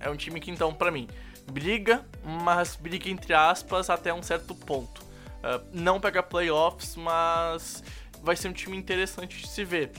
É 0.00 0.10
um 0.10 0.16
time 0.16 0.40
que, 0.40 0.50
então, 0.50 0.72
para 0.72 0.90
mim, 0.90 1.08
briga, 1.50 2.06
mas 2.22 2.76
briga 2.76 3.08
entre 3.08 3.34
aspas 3.34 3.90
até 3.90 4.12
um 4.12 4.22
certo 4.22 4.54
ponto. 4.54 5.02
Uh, 5.02 5.64
não 5.72 6.00
pega 6.00 6.22
playoffs, 6.22 6.96
mas 6.96 7.82
vai 8.22 8.36
ser 8.36 8.48
um 8.48 8.52
time 8.52 8.76
interessante 8.76 9.40
de 9.40 9.46
se 9.46 9.64
ver. 9.64 9.92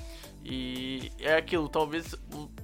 E 0.44 1.12
é 1.20 1.36
aquilo, 1.36 1.68
talvez 1.68 2.16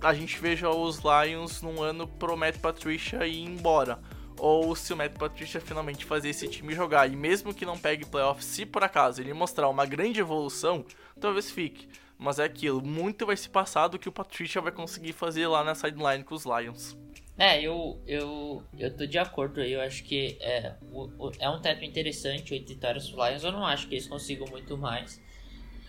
a 0.01 0.13
gente 0.13 0.39
veja 0.39 0.69
os 0.69 0.99
Lions 0.99 1.61
num 1.61 1.81
ano 1.81 2.07
pro 2.07 2.37
Matt 2.37 2.57
Patricia 2.59 3.27
ir 3.27 3.43
embora. 3.43 3.99
Ou 4.37 4.75
se 4.75 4.93
o 4.93 4.97
Matt 4.97 5.17
Patricia 5.17 5.61
finalmente 5.61 6.05
fazer 6.05 6.29
esse 6.29 6.47
time 6.47 6.73
jogar. 6.73 7.11
E 7.11 7.15
mesmo 7.15 7.53
que 7.53 7.65
não 7.65 7.77
pegue 7.77 8.05
playoffs, 8.05 8.45
se 8.45 8.65
por 8.65 8.83
acaso 8.83 9.21
ele 9.21 9.33
mostrar 9.33 9.69
uma 9.69 9.85
grande 9.85 10.19
evolução, 10.19 10.85
talvez 11.19 11.51
fique. 11.51 11.87
Mas 12.17 12.39
é 12.39 12.45
aquilo, 12.45 12.81
muito 12.81 13.25
vai 13.25 13.35
se 13.35 13.49
passar 13.49 13.89
do 13.89 13.99
que 13.99 14.07
o 14.07 14.13
Patricia 14.13 14.61
vai 14.61 14.71
conseguir 14.71 15.13
fazer 15.13 15.47
lá 15.47 15.63
na 15.63 15.75
sideline 15.75 16.23
com 16.23 16.35
os 16.35 16.45
Lions. 16.45 16.97
É, 17.37 17.59
eu, 17.61 17.99
eu, 18.05 18.63
eu 18.77 18.95
tô 18.95 19.05
de 19.05 19.17
acordo 19.17 19.59
aí. 19.59 19.73
Eu 19.73 19.81
acho 19.81 20.03
que 20.03 20.37
é, 20.39 20.73
o, 20.91 21.09
o, 21.17 21.31
é 21.39 21.49
um 21.49 21.59
teto 21.59 21.83
interessante, 21.83 22.53
oito 22.53 22.67
vitórias 22.67 23.09
pro 23.09 23.25
Lions. 23.27 23.43
Eu 23.43 23.51
não 23.51 23.65
acho 23.65 23.87
que 23.87 23.95
eles 23.95 24.07
consigam 24.07 24.47
muito 24.47 24.77
mais. 24.77 25.21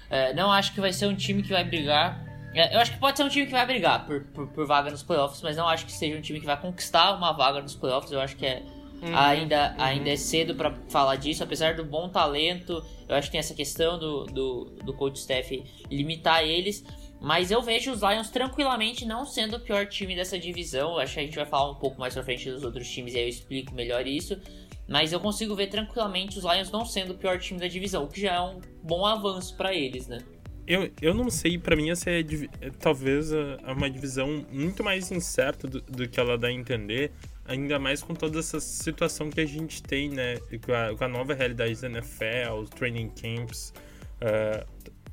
É, 0.09 0.33
não 0.33 0.51
acho 0.51 0.73
que 0.73 0.81
vai 0.81 0.93
ser 0.93 1.07
um 1.07 1.15
time 1.15 1.43
que 1.43 1.51
vai 1.51 1.65
brigar. 1.65 2.25
É, 2.55 2.75
eu 2.75 2.81
acho 2.81 2.93
que 2.93 2.99
pode 2.99 3.17
ser 3.17 3.25
um 3.25 3.29
time 3.29 3.47
que 3.47 3.53
vai 3.53 3.67
brigar 3.67 4.07
por, 4.07 4.25
por, 4.27 4.47
por, 4.47 4.67
vaga 4.67 4.91
nos 4.91 5.03
playoffs, 5.03 5.43
mas 5.43 5.57
não 5.57 5.69
acho 5.69 5.85
que 5.85 5.93
seja 5.93 6.17
um 6.17 6.21
time 6.21 6.39
que 6.39 6.47
vai 6.47 6.59
conquistar 6.59 7.13
uma 7.15 7.33
vaga 7.33 7.61
nos 7.61 7.75
playoffs. 7.75 8.13
Eu 8.13 8.21
acho 8.21 8.37
que 8.37 8.47
é, 8.47 8.63
uhum, 9.03 9.17
ainda, 9.17 9.75
uhum. 9.77 9.83
ainda 9.83 10.11
é 10.11 10.17
cedo 10.17 10.55
para 10.55 10.73
falar 10.89 11.17
disso, 11.17 11.43
apesar 11.43 11.75
do 11.75 11.85
bom 11.85 12.09
talento. 12.09 12.83
Eu 13.09 13.17
acho 13.17 13.29
que 13.29 13.33
tem 13.33 13.41
essa 13.41 13.55
questão 13.55 13.99
do, 13.99 14.25
do, 14.27 14.65
do 14.85 14.95
coach 14.95 15.17
staff 15.17 15.63
limitar 15.91 16.43
eles. 16.43 16.85
Mas 17.25 17.51
eu 17.51 17.63
vejo 17.63 17.91
os 17.91 18.03
Lions 18.03 18.29
tranquilamente 18.29 19.07
não 19.07 19.25
sendo 19.25 19.57
o 19.57 19.61
pior 19.61 19.87
time 19.87 20.15
dessa 20.15 20.39
divisão. 20.39 20.99
Acho 20.99 21.15
que 21.15 21.21
a 21.21 21.23
gente 21.23 21.37
vai 21.37 21.47
falar 21.47 21.71
um 21.71 21.75
pouco 21.75 21.99
mais 21.99 22.13
pra 22.13 22.23
frente 22.23 22.51
dos 22.51 22.63
outros 22.63 22.87
times 22.87 23.15
e 23.15 23.17
aí 23.17 23.23
eu 23.23 23.29
explico 23.31 23.75
melhor 23.75 24.07
isso. 24.07 24.39
Mas 24.87 25.11
eu 25.11 25.19
consigo 25.19 25.55
ver 25.55 25.69
tranquilamente 25.69 26.37
os 26.37 26.45
Lions 26.45 26.71
não 26.71 26.85
sendo 26.85 27.15
o 27.15 27.17
pior 27.17 27.39
time 27.39 27.59
da 27.59 27.67
divisão, 27.67 28.05
o 28.05 28.09
que 28.09 28.21
já 28.21 28.35
é 28.35 28.41
um 28.43 28.61
bom 28.83 29.07
avanço 29.07 29.57
para 29.57 29.75
eles, 29.75 30.07
né? 30.07 30.19
Eu, 30.67 30.91
eu 31.01 31.15
não 31.15 31.31
sei, 31.31 31.57
para 31.59 31.75
mim 31.75 31.91
essa 31.91 32.11
é, 32.11 32.21
é 32.21 32.71
talvez 32.79 33.33
é 33.33 33.73
uma 33.73 33.89
divisão 33.89 34.45
muito 34.53 34.85
mais 34.85 35.11
incerta 35.11 35.67
do, 35.67 35.81
do, 35.81 36.07
que 36.07 36.21
ela 36.21 36.37
dá 36.37 36.49
a 36.49 36.53
entender, 36.53 37.11
ainda 37.47 37.79
mais 37.79 38.03
com 38.03 38.15
toda 38.15 38.39
essa 38.39 38.61
situação 38.61 39.31
que 39.31 39.41
a 39.41 39.47
gente 39.47 39.83
tem, 39.83 40.11
né? 40.11 40.37
Com 40.63 40.75
a, 40.75 40.95
com 40.95 41.05
a 41.05 41.09
nova 41.09 41.33
realidade 41.33 41.81
da 41.81 41.89
NFL, 41.89 42.53
os 42.63 42.69
training 42.69 43.09
camps, 43.09 43.73
uh, 44.21 44.67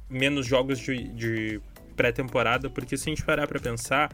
menos 0.09 0.45
jogos 0.45 0.77
de, 0.77 1.07
de 1.09 1.61
pré-temporada, 2.01 2.67
porque 2.67 2.97
se 2.97 3.07
a 3.07 3.11
gente 3.11 3.23
parar 3.23 3.47
para 3.47 3.59
pensar, 3.59 4.11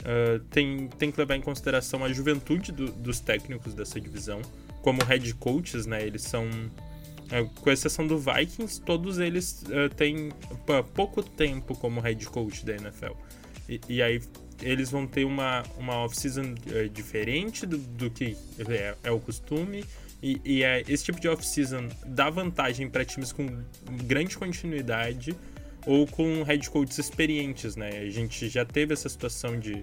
uh, 0.00 0.40
tem, 0.50 0.88
tem 0.98 1.12
que 1.12 1.18
levar 1.18 1.36
em 1.36 1.40
consideração 1.40 2.04
a 2.04 2.12
juventude 2.12 2.72
do, 2.72 2.90
dos 2.90 3.20
técnicos 3.20 3.74
dessa 3.74 4.00
divisão, 4.00 4.42
como 4.82 5.04
head 5.04 5.32
coaches, 5.34 5.86
né? 5.86 6.04
Eles 6.04 6.22
são, 6.22 6.44
uh, 6.48 7.48
com 7.60 7.70
exceção 7.70 8.08
do 8.08 8.18
Vikings, 8.18 8.80
todos 8.80 9.20
eles 9.20 9.62
uh, 9.68 9.88
têm 9.94 10.30
pouco 10.94 11.22
tempo 11.22 11.76
como 11.76 12.00
head 12.00 12.26
coach 12.26 12.66
da 12.66 12.74
NFL. 12.74 13.12
E, 13.68 13.80
e 13.88 14.02
aí 14.02 14.20
eles 14.60 14.90
vão 14.90 15.06
ter 15.06 15.24
uma, 15.24 15.62
uma 15.76 15.98
off-season 15.98 16.54
diferente 16.92 17.64
do, 17.64 17.78
do 17.78 18.10
que 18.10 18.36
é, 18.68 18.96
é 19.04 19.10
o 19.12 19.20
costume. 19.20 19.84
E, 20.20 20.40
e 20.44 20.64
é, 20.64 20.82
esse 20.88 21.04
tipo 21.04 21.20
de 21.20 21.28
off-season 21.28 21.88
dá 22.04 22.28
vantagem 22.28 22.90
para 22.90 23.04
times 23.04 23.30
com 23.30 23.46
grande 24.04 24.36
continuidade 24.36 25.36
ou 25.88 26.06
com 26.06 26.42
head 26.42 26.68
coaches 26.68 26.98
experientes, 26.98 27.74
né? 27.74 27.88
A 28.00 28.10
gente 28.10 28.46
já 28.50 28.62
teve 28.62 28.92
essa 28.92 29.08
situação 29.08 29.58
de, 29.58 29.82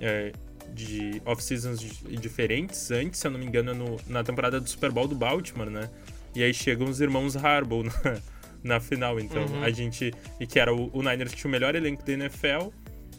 é, 0.00 0.32
de 0.72 1.20
off-seasons 1.26 1.80
diferentes 2.18 2.90
antes, 2.90 3.20
se 3.20 3.26
eu 3.26 3.30
não 3.30 3.38
me 3.38 3.44
engano, 3.44 3.74
no, 3.74 4.00
na 4.06 4.24
temporada 4.24 4.58
do 4.58 4.66
Super 4.66 4.90
Bowl 4.90 5.06
do 5.06 5.14
Baltimore, 5.14 5.68
né? 5.68 5.90
E 6.34 6.42
aí 6.42 6.54
chegam 6.54 6.88
os 6.88 6.98
irmãos 6.98 7.36
Harbaugh 7.36 7.82
na, 7.82 7.92
na 8.64 8.80
final. 8.80 9.20
Então 9.20 9.44
uhum. 9.44 9.62
a 9.62 9.70
gente. 9.70 10.14
E 10.40 10.46
que 10.46 10.58
era 10.58 10.74
o, 10.74 10.88
o 10.94 11.02
Niners 11.02 11.32
que 11.32 11.36
tinha 11.36 11.48
o 11.50 11.52
melhor 11.52 11.74
elenco 11.74 12.02
da 12.02 12.12
NFL 12.14 12.70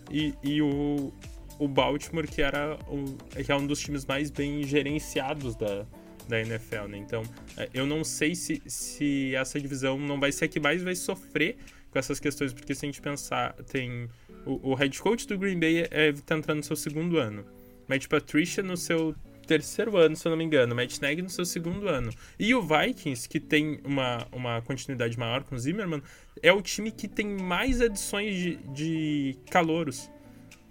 e, 0.10 0.34
e 0.44 0.64
o, 0.64 1.14
o 1.60 1.68
Baltimore, 1.68 2.28
que 2.28 2.42
era 2.42 2.76
o, 2.88 3.16
que 3.44 3.52
é 3.52 3.56
um 3.56 3.68
dos 3.68 3.80
times 3.80 4.04
mais 4.04 4.32
bem 4.32 4.64
gerenciados 4.64 5.56
da, 5.56 5.86
da 6.28 6.42
NFL, 6.42 6.88
né? 6.90 6.98
Então, 6.98 7.22
é, 7.56 7.70
eu 7.72 7.86
não 7.86 8.04
sei 8.04 8.34
se, 8.34 8.64
se 8.66 9.36
essa 9.36 9.60
divisão 9.60 10.00
não 10.00 10.20
vai 10.20 10.32
ser 10.32 10.46
a 10.46 10.48
que 10.48 10.60
mais 10.60 10.82
vai 10.82 10.96
sofrer 10.96 11.58
com 11.96 12.00
essas 12.00 12.20
questões, 12.20 12.54
porque 12.54 12.76
se 12.76 12.86
a 12.86 12.88
gente 12.88 13.02
pensar, 13.02 13.54
tem 13.72 14.10
o, 14.46 14.72
o 14.72 14.76
head 14.76 15.00
coach 15.00 15.26
do 15.26 15.38
Green 15.38 15.58
Bay 15.58 15.88
é, 15.90 16.12
tá 16.12 16.36
entrando 16.36 16.58
no 16.58 16.64
seu 16.64 16.76
segundo 16.76 17.18
ano. 17.18 17.46
Matt 17.88 18.08
Patricia 18.10 18.62
no 18.62 18.76
seu 18.76 19.16
terceiro 19.48 19.96
ano, 19.96 20.14
se 20.14 20.28
eu 20.28 20.32
não 20.32 20.38
me 20.38 20.44
engano. 20.44 20.76
Matt 20.76 21.00
Nagy 21.00 21.22
no 21.22 21.30
seu 21.30 21.46
segundo 21.46 21.88
ano. 21.88 22.12
E 22.38 22.54
o 22.54 22.62
Vikings, 22.62 23.30
que 23.30 23.40
tem 23.40 23.80
uma, 23.86 24.28
uma 24.34 24.62
continuidade 24.62 25.18
maior 25.18 25.46
com 25.46 25.56
o 25.56 25.58
Zimmerman, 25.58 26.02
é 26.44 26.52
o 26.52 26.62
time 26.62 26.92
que 26.92 27.08
tem 27.08 27.28
mais 27.28 27.80
adições 27.80 28.36
de, 28.36 28.58
de 28.74 29.38
calouros. 29.50 30.12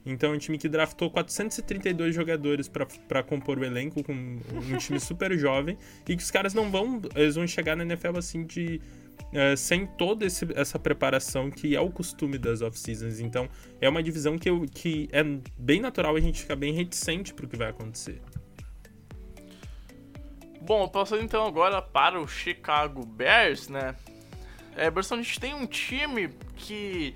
Então, 0.05 0.35
é 0.35 0.37
um 0.37 0.39
time 0.39 0.59
que 0.59 0.69
draftou 0.69 1.11
432 1.11 2.15
jogadores 2.15 2.69
para 2.69 3.23
compor 3.23 3.59
o 3.59 3.65
elenco, 3.65 4.05
com 4.05 4.13
um 4.13 4.77
time 4.77 5.01
super 5.01 5.33
jovem, 5.39 5.79
e 6.07 6.15
que 6.15 6.23
os 6.23 6.31
caras 6.31 6.53
não 6.53 6.71
vão. 6.71 7.01
Eles 7.17 7.37
vão 7.37 7.47
chegar 7.47 7.75
na 7.75 7.85
NFL 7.85 8.19
assim 8.19 8.45
de 8.45 8.79
é, 9.33 9.57
sem 9.57 9.87
toda 9.87 10.24
esse, 10.24 10.46
essa 10.55 10.79
preparação 10.79 11.50
que 11.50 11.74
é 11.74 11.81
o 11.81 11.90
costume 11.90 12.38
das 12.38 12.62
off-seasons. 12.62 13.20
Então, 13.20 13.48
é 13.81 13.88
uma 13.88 14.03
divisão 14.03 14.38
que, 14.38 14.48
eu, 14.48 14.64
que 14.72 15.09
é 15.12 15.22
bem 15.59 15.81
natural 15.81 16.14
a 16.14 16.20
gente 16.20 16.40
ficar 16.40 16.57
bem 16.57 16.72
reticente 16.72 17.35
para 17.35 17.44
o 17.44 17.48
que 17.48 17.57
vai 17.57 17.68
acontecer. 17.68 18.20
Bom, 20.61 20.88
passando 20.88 21.22
então 21.22 21.46
agora 21.46 21.83
para 21.83 22.18
o 22.18 22.27
Chicago 22.27 23.05
Bears, 23.05 23.68
né? 23.68 23.94
É, 24.77 24.90
Berson, 24.90 25.16
a 25.16 25.22
gente 25.22 25.38
tem 25.38 25.55
um 25.55 25.66
time 25.66 26.31
que 26.57 27.14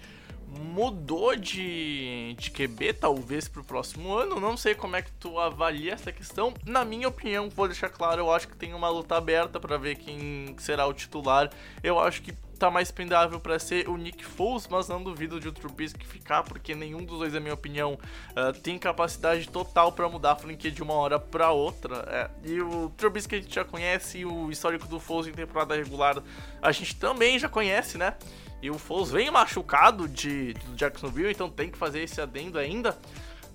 mudou 0.48 1.36
de, 1.36 2.34
de 2.38 2.50
QB, 2.50 2.94
talvez, 2.94 3.48
para 3.48 3.60
o 3.60 3.64
próximo 3.64 4.14
ano. 4.14 4.40
Não 4.40 4.56
sei 4.56 4.74
como 4.74 4.96
é 4.96 5.02
que 5.02 5.10
tu 5.12 5.38
avalia 5.38 5.94
essa 5.94 6.12
questão. 6.12 6.54
Na 6.64 6.84
minha 6.84 7.08
opinião, 7.08 7.48
vou 7.50 7.66
deixar 7.66 7.88
claro, 7.88 8.22
eu 8.22 8.32
acho 8.32 8.48
que 8.48 8.56
tem 8.56 8.74
uma 8.74 8.88
luta 8.88 9.16
aberta 9.16 9.60
para 9.60 9.76
ver 9.76 9.96
quem 9.96 10.54
será 10.58 10.86
o 10.86 10.92
titular. 10.92 11.50
Eu 11.82 11.98
acho 11.98 12.22
que 12.22 12.32
tá 12.58 12.70
mais 12.70 12.90
pendável 12.90 13.38
para 13.40 13.58
ser 13.58 13.88
o 13.88 13.96
Nick 13.96 14.24
Foles, 14.24 14.66
mas 14.68 14.88
não 14.88 15.02
duvido 15.02 15.38
de 15.38 15.48
o 15.48 15.52
Trubisky 15.52 16.06
ficar, 16.06 16.42
porque 16.42 16.74
nenhum 16.74 17.04
dos 17.04 17.18
dois, 17.18 17.32
na 17.32 17.40
minha 17.40 17.54
opinião, 17.54 17.94
uh, 17.94 18.52
tem 18.60 18.78
capacidade 18.78 19.48
total 19.48 19.92
para 19.92 20.08
mudar 20.08 20.32
a 20.32 20.36
franquia 20.36 20.70
de 20.70 20.82
uma 20.82 20.94
hora 20.94 21.18
para 21.18 21.50
outra. 21.50 22.04
É. 22.08 22.30
E 22.48 22.60
o 22.60 22.90
Trubisky 22.96 23.36
a 23.36 23.40
gente 23.40 23.54
já 23.54 23.64
conhece, 23.64 24.24
o 24.24 24.50
histórico 24.50 24.86
do 24.86 24.98
Foles 24.98 25.26
em 25.26 25.32
temporada 25.32 25.74
regular 25.74 26.22
a 26.60 26.72
gente 26.72 26.96
também 26.96 27.38
já 27.38 27.48
conhece, 27.48 27.98
né? 27.98 28.14
E 28.60 28.70
o 28.70 28.78
Foles 28.78 29.10
vem 29.10 29.30
machucado 29.30 30.08
de, 30.08 30.54
de 30.54 30.74
Jacksonville, 30.74 31.30
então 31.30 31.48
tem 31.48 31.70
que 31.70 31.78
fazer 31.78 32.02
esse 32.02 32.20
adendo 32.20 32.58
ainda. 32.58 32.98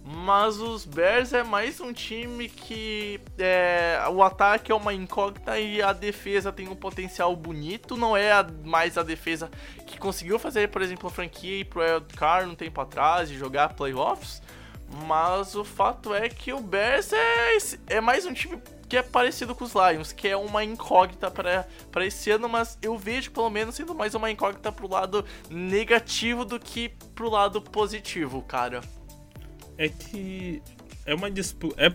Mas 0.06 0.60
os 0.60 0.86
Bears 0.86 1.32
é 1.32 1.44
mais 1.44 1.80
um 1.80 1.94
time 1.94 2.50
que 2.50 3.22
é, 3.38 3.98
o 4.12 4.22
ataque 4.22 4.70
é 4.70 4.76
uma 4.76 4.94
incógnita 4.94 5.58
e 5.58 5.82
a 5.82 5.94
defesa 5.94 6.52
tem 6.52 6.68
um 6.68 6.76
potencial 6.76 7.34
bonito. 7.38 7.96
Não 7.96 8.16
é 8.16 8.34
a, 8.34 8.46
mais 8.66 8.98
a 8.98 9.04
defesa 9.04 9.50
que 9.88 9.98
conseguiu 9.98 10.38
fazer, 10.38 10.70
por 10.70 10.82
exemplo, 10.82 11.08
a 11.08 11.10
franquia 11.10 11.60
e 11.60 11.64
pro 11.64 11.82
Car 12.18 12.50
um 12.50 12.54
tempo 12.54 12.82
atrás 12.82 13.32
e 13.32 13.36
jogar 13.36 13.76
playoffs. 13.76 14.42
Mas 15.08 15.56
o 15.56 15.64
fato 15.64 16.14
é 16.14 16.28
que 16.28 16.52
o 16.52 16.60
Bears 16.60 17.14
é, 17.14 17.58
é 17.96 18.02
mais 18.02 18.26
um 18.26 18.34
time 18.34 18.62
que 18.90 18.98
é 18.98 19.02
parecido 19.02 19.56
com 19.56 19.64
os 19.64 19.72
Lions, 19.74 20.12
que 20.12 20.28
é 20.28 20.36
uma 20.36 20.64
incógnita 20.64 21.32
para 21.32 22.06
esse 22.06 22.30
ano, 22.30 22.48
mas 22.48 22.78
eu 22.82 22.96
vejo 22.98 23.32
pelo 23.32 23.50
menos 23.50 23.74
sendo 23.74 23.96
mais 23.96 24.14
uma 24.14 24.30
incógnita 24.30 24.72
pro 24.72 24.88
lado 24.88 25.26
negativo 25.50 26.44
do 26.44 26.60
que 26.60 26.90
pro 27.16 27.30
lado 27.30 27.62
positivo, 27.62 28.42
cara. 28.44 28.82
É 29.78 29.90
que 29.90 30.62
é 31.06 31.14
uma 31.14 31.30
disputa. 31.30 31.76
É, 31.84 31.92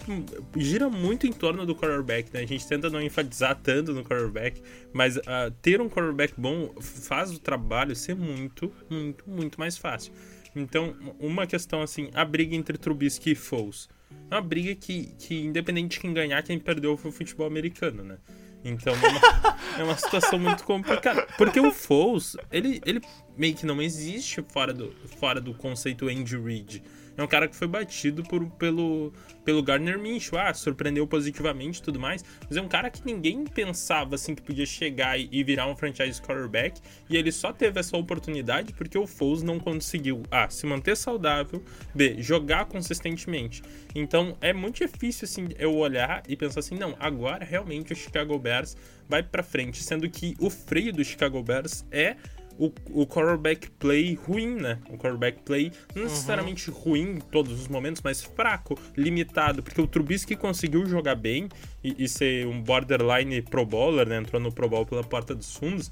gira 0.57 0.89
muito 0.89 1.27
em 1.27 1.33
torno 1.33 1.65
do 1.65 1.75
quarterback, 1.75 2.33
né? 2.33 2.41
A 2.41 2.47
gente 2.47 2.67
tenta 2.67 2.91
não 2.91 3.01
enfatizar 3.01 3.59
tanto 3.63 3.93
no 3.93 4.05
quarterback, 4.05 4.63
mas 4.93 5.17
uh, 5.17 5.51
ter 5.63 5.81
um 5.81 5.89
quarterback 5.89 6.35
bom 6.37 6.75
faz 6.81 7.33
o 7.33 7.39
trabalho 7.39 7.95
ser 7.97 8.15
muito, 8.15 8.73
muito, 8.91 9.29
muito 9.29 9.59
mais 9.59 9.79
fácil. 9.79 10.13
Então, 10.55 10.95
uma 11.19 11.47
questão 11.47 11.83
assim, 11.83 12.11
a 12.15 12.25
briga 12.25 12.55
entre 12.55 12.77
Trubisky 12.77 13.33
e 13.33 13.35
Foles 13.35 13.89
é 14.31 14.35
uma 14.35 14.43
briga 14.43 14.75
que, 14.75 15.15
que, 15.19 15.41
independente 15.41 15.93
de 15.93 16.01
quem 16.01 16.13
ganhar, 16.13 16.43
quem 16.43 16.59
perdeu 16.59 16.97
foi 16.97 17.11
o 17.11 17.15
futebol 17.15 17.47
americano, 17.47 18.03
né? 18.03 18.19
Então 18.65 18.93
é 18.93 19.09
uma, 19.09 19.59
é 19.79 19.85
uma 19.85 19.97
situação 19.97 20.39
muito 20.39 20.65
complicada. 20.65 21.27
Porque 21.37 21.61
o 21.61 21.71
Foles, 21.71 22.37
ele, 22.51 22.81
ele 22.85 23.01
meio 23.37 23.55
que 23.55 23.65
não 23.65 23.81
existe 23.81 24.43
fora 24.43 24.73
do, 24.73 24.93
fora 25.19 25.41
do 25.41 25.55
conceito 25.55 26.09
Andy 26.09 26.37
Reid. 26.37 26.83
É 27.19 27.23
um 27.23 27.27
cara 27.27 27.49
que 27.49 27.57
foi 27.57 27.67
batido 27.67 28.23
por, 28.23 28.47
pelo, 28.53 29.13
pelo 29.45 29.61
Gardner 29.61 29.99
Minshew. 29.99 30.39
Ah, 30.39 30.55
surpreendeu 30.55 31.05
positivamente 31.05 31.81
e 31.81 31.83
tudo 31.83 31.99
mais. 31.99 32.25
Mas 32.49 32.57
é 32.57 32.63
um 32.63 32.69
cara 32.69 32.89
que 32.89 33.05
ninguém 33.05 33.45
pensava 33.45 34.15
assim 34.15 34.37
que 34.37 34.41
podia 34.41 34.65
chegar 34.65 35.19
e, 35.19 35.43
virar 35.43 35.67
um 35.67 35.75
franchise 35.75 36.23
quarterback. 36.23 36.81
E 37.11 37.17
ele 37.17 37.33
só 37.33 37.53
teve 37.53 37.81
essa 37.81 37.97
oportunidade 37.97 38.73
porque 38.73 38.97
o 38.97 39.05
Foles 39.05 39.43
não 39.43 39.59
conseguiu 39.59 40.23
A. 40.31 40.49
se 40.49 40.65
manter 40.65 40.97
saudável, 40.97 41.61
B. 41.93 42.23
jogar 42.23 42.67
consistentemente. 42.67 43.63
Então 43.97 44.37
é 44.41 44.53
muito 44.53 44.77
difícil 44.77 45.25
assim 45.25 45.49
eu 45.59 45.75
olhar 45.75 46.23
e 46.29 46.37
pensar 46.37 46.61
assim, 46.61 46.77
não, 46.77 46.95
agora 47.01 47.45
realmente 47.45 47.93
o 47.93 47.97
Chicago 47.97 48.39
Bears 48.39 48.77
vai 49.09 49.25
para 49.25 49.43
frente, 49.43 49.83
sendo 49.83 50.09
que 50.09 50.37
o 50.39 50.49
freio 50.49 50.93
do 50.93 51.05
Chicago 51.05 51.43
Bears 51.43 51.85
é 51.91 52.17
o, 52.59 52.73
o 52.91 53.07
quarterback 53.07 53.71
play 53.71 54.15
ruim, 54.15 54.57
né? 54.57 54.79
O 54.91 54.99
quarterback 54.99 55.41
play 55.43 55.71
não 55.95 56.03
uhum. 56.03 56.09
necessariamente 56.09 56.71
ruim 56.71 57.17
em 57.17 57.21
todos 57.21 57.61
os 57.61 57.69
momentos, 57.69 58.03
mas 58.03 58.23
fraco, 58.23 58.79
limitado, 58.97 59.63
porque 59.63 59.81
o 59.81 59.87
Trubisky 59.87 60.35
conseguiu 60.35 60.85
jogar 60.87 61.15
bem 61.15 61.49
e, 61.83 62.05
e 62.05 62.09
ser 62.09 62.47
um 62.47 62.61
borderline 62.61 63.41
pro 63.43 63.65
bowler, 63.65 64.09
né? 64.09 64.19
Entrou 64.19 64.41
no 64.43 64.53
Pro 64.53 64.69
Bowl 64.69 64.85
pela 64.85 65.05
porta 65.05 65.35
dos 65.35 65.55
fundos, 65.55 65.91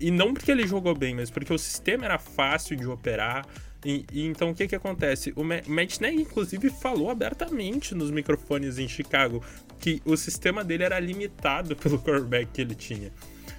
E 0.00 0.10
não 0.10 0.32
porque 0.32 0.50
ele 0.50 0.66
jogou 0.66 0.94
bem, 0.94 1.14
mas 1.14 1.30
porque 1.30 1.52
o 1.52 1.58
sistema 1.58 2.06
era 2.06 2.18
fácil 2.18 2.76
de 2.76 2.86
operar. 2.86 3.46
E, 3.84 4.04
e 4.12 4.24
então 4.26 4.50
o 4.50 4.54
que 4.54 4.66
que 4.66 4.74
acontece? 4.74 5.32
O 5.36 5.44
Ma- 5.44 5.62
Matt 5.66 6.00
Nagy, 6.00 6.16
inclusive, 6.22 6.70
falou 6.70 7.10
abertamente 7.10 7.94
nos 7.94 8.10
microfones 8.10 8.78
em 8.78 8.88
Chicago 8.88 9.44
que 9.78 10.02
o 10.04 10.16
sistema 10.16 10.64
dele 10.64 10.82
era 10.84 10.98
limitado 10.98 11.76
pelo 11.76 11.98
quarterback 11.98 12.48
que 12.52 12.60
ele 12.62 12.74
tinha. 12.74 13.12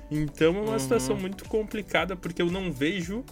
Então 0.09 0.55
é 0.57 0.61
uma 0.61 0.79
situação 0.79 1.15
muito 1.15 1.45
complicada 1.45 2.15
porque 2.15 2.41
eu 2.41 2.49
não 2.49 2.71
vejo 2.71 3.23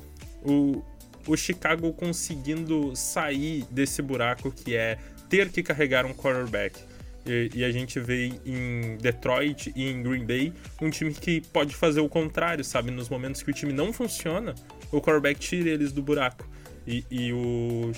o, 0.43 0.83
o 1.27 1.35
Chicago 1.37 1.91
conseguindo 1.93 2.95
sair 2.95 3.65
desse 3.71 4.01
buraco 4.01 4.51
que 4.51 4.75
é 4.75 4.97
ter 5.29 5.49
que 5.49 5.63
carregar 5.63 6.05
um 6.05 6.13
quarterback. 6.13 6.79
E, 7.25 7.49
e 7.55 7.63
a 7.63 7.71
gente 7.71 7.99
vê 7.99 8.31
em 8.45 8.97
Detroit 8.97 9.73
e 9.75 9.89
em 9.89 10.03
Green 10.03 10.25
Bay 10.25 10.53
um 10.81 10.89
time 10.89 11.13
que 11.13 11.41
pode 11.41 11.75
fazer 11.75 11.99
o 11.99 12.09
contrário, 12.09 12.63
sabe? 12.63 12.91
Nos 12.91 13.09
momentos 13.09 13.41
que 13.41 13.49
o 13.49 13.53
time 13.53 13.73
não 13.73 13.91
funciona, 13.91 14.53
o 14.91 15.01
quarterback 15.01 15.39
tira 15.39 15.69
eles 15.69 15.91
do 15.91 16.03
buraco. 16.03 16.47
E, 16.87 17.03
e 17.09 17.33
o, 17.33 17.91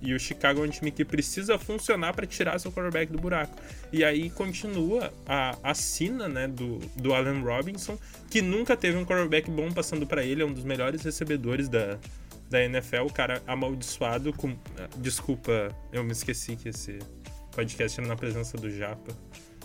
e 0.00 0.14
o 0.14 0.18
Chicago 0.18 0.64
é 0.64 0.66
um 0.66 0.68
time 0.68 0.90
que 0.90 1.04
precisa 1.04 1.58
funcionar 1.58 2.12
para 2.12 2.26
tirar 2.26 2.58
seu 2.58 2.72
quarterback 2.72 3.12
do 3.12 3.18
buraco. 3.18 3.56
E 3.92 4.04
aí 4.04 4.30
continua 4.30 5.12
a, 5.26 5.56
a 5.62 5.74
sina 5.74 6.28
né, 6.28 6.48
do, 6.48 6.78
do 6.96 7.14
Allen 7.14 7.42
Robinson, 7.42 7.96
que 8.28 8.42
nunca 8.42 8.76
teve 8.76 8.96
um 8.96 9.04
quarterback 9.04 9.50
bom 9.50 9.70
passando 9.70 10.06
para 10.06 10.24
ele, 10.24 10.42
é 10.42 10.44
um 10.44 10.52
dos 10.52 10.64
melhores 10.64 11.02
recebedores 11.02 11.68
da, 11.68 11.98
da 12.50 12.62
NFL, 12.64 13.06
o 13.06 13.12
cara 13.12 13.42
amaldiçoado 13.46 14.32
com. 14.32 14.56
Desculpa, 14.98 15.74
eu 15.92 16.02
me 16.02 16.12
esqueci 16.12 16.56
que 16.56 16.68
esse 16.68 16.98
podcast 17.52 18.00
era 18.00 18.08
na 18.08 18.16
presença 18.16 18.56
do 18.56 18.70
Japa. 18.70 19.16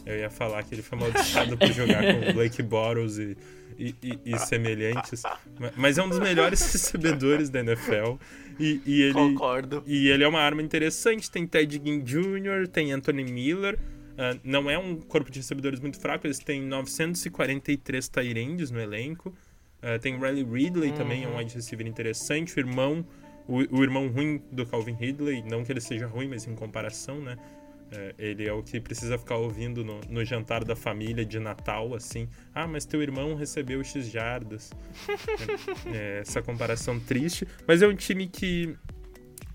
Eu 0.07 0.17
ia 0.19 0.29
falar 0.29 0.63
que 0.63 0.73
ele 0.73 0.81
foi 0.81 0.97
amaldiçoado 0.97 1.57
por 1.57 1.67
jogar 1.71 2.01
com 2.03 2.29
o 2.29 2.33
Blake 2.33 2.63
Bottles 2.63 3.17
e, 3.17 3.37
e, 3.77 3.95
e- 4.01 4.19
e 4.33 4.39
semelhantes. 4.39 5.21
Ma- 5.59 5.71
Mas 5.75 5.97
é 5.97 6.03
um 6.03 6.09
dos 6.09 6.19
melhores 6.19 6.61
recebedores 6.71 7.49
da 7.49 7.59
NFL. 7.59 8.15
E, 8.59 8.81
e 8.85 9.01
ele, 9.03 9.13
Concordo. 9.13 9.83
e 9.85 10.07
ele 10.09 10.23
é 10.23 10.27
uma 10.27 10.39
arma 10.39 10.61
interessante. 10.61 11.29
Tem 11.29 11.45
Ted 11.45 11.81
Ginn 11.83 11.99
Jr., 12.03 12.67
tem 12.71 12.91
Anthony 12.91 13.23
Miller. 13.23 13.77
Ah, 14.17 14.35
não 14.43 14.69
é 14.69 14.77
um 14.79 14.95
corpo 14.95 15.29
de 15.29 15.39
recebedores 15.39 15.79
muito 15.79 15.99
fraco, 15.99 16.25
eles 16.25 16.39
têm 16.39 16.61
943 16.61 18.07
Tyrands 18.07 18.71
no 18.71 18.79
elenco. 18.79 19.33
Ah, 19.81 19.99
tem 19.99 20.17
Riley 20.17 20.43
Ridley 20.43 20.91
também, 20.93 21.23
é 21.23 21.27
um 21.27 21.37
wide 21.37 21.53
receiver 21.53 21.85
interessante. 21.85 22.55
O 22.55 22.59
irmão, 22.59 23.05
o, 23.47 23.57
o 23.77 23.83
irmão 23.83 24.07
ruim 24.07 24.41
do 24.51 24.65
Calvin 24.65 24.93
Ridley, 24.95 25.43
não 25.43 25.63
que 25.63 25.71
ele 25.71 25.81
seja 25.81 26.07
ruim, 26.07 26.27
mas 26.27 26.47
em 26.47 26.55
comparação, 26.55 27.19
né? 27.21 27.37
É, 27.91 28.13
ele 28.17 28.45
é 28.47 28.51
o 28.51 28.61
que 28.61 28.81
precisa 28.81 29.17
ficar 29.17 29.37
ouvindo 29.37 29.83
no, 29.83 30.01
no 30.09 30.25
jantar 30.25 30.63
da 30.65 30.75
família 30.75 31.25
de 31.25 31.39
Natal, 31.39 31.95
assim. 31.95 32.27
Ah, 32.53 32.67
mas 32.67 32.85
teu 32.85 33.01
irmão 33.01 33.33
recebeu 33.35 33.83
X 33.83 34.09
jardas. 34.11 34.71
É, 35.93 36.19
essa 36.19 36.41
comparação 36.41 36.99
triste. 36.99 37.47
Mas 37.65 37.81
é 37.81 37.87
um 37.87 37.95
time 37.95 38.27
que, 38.27 38.75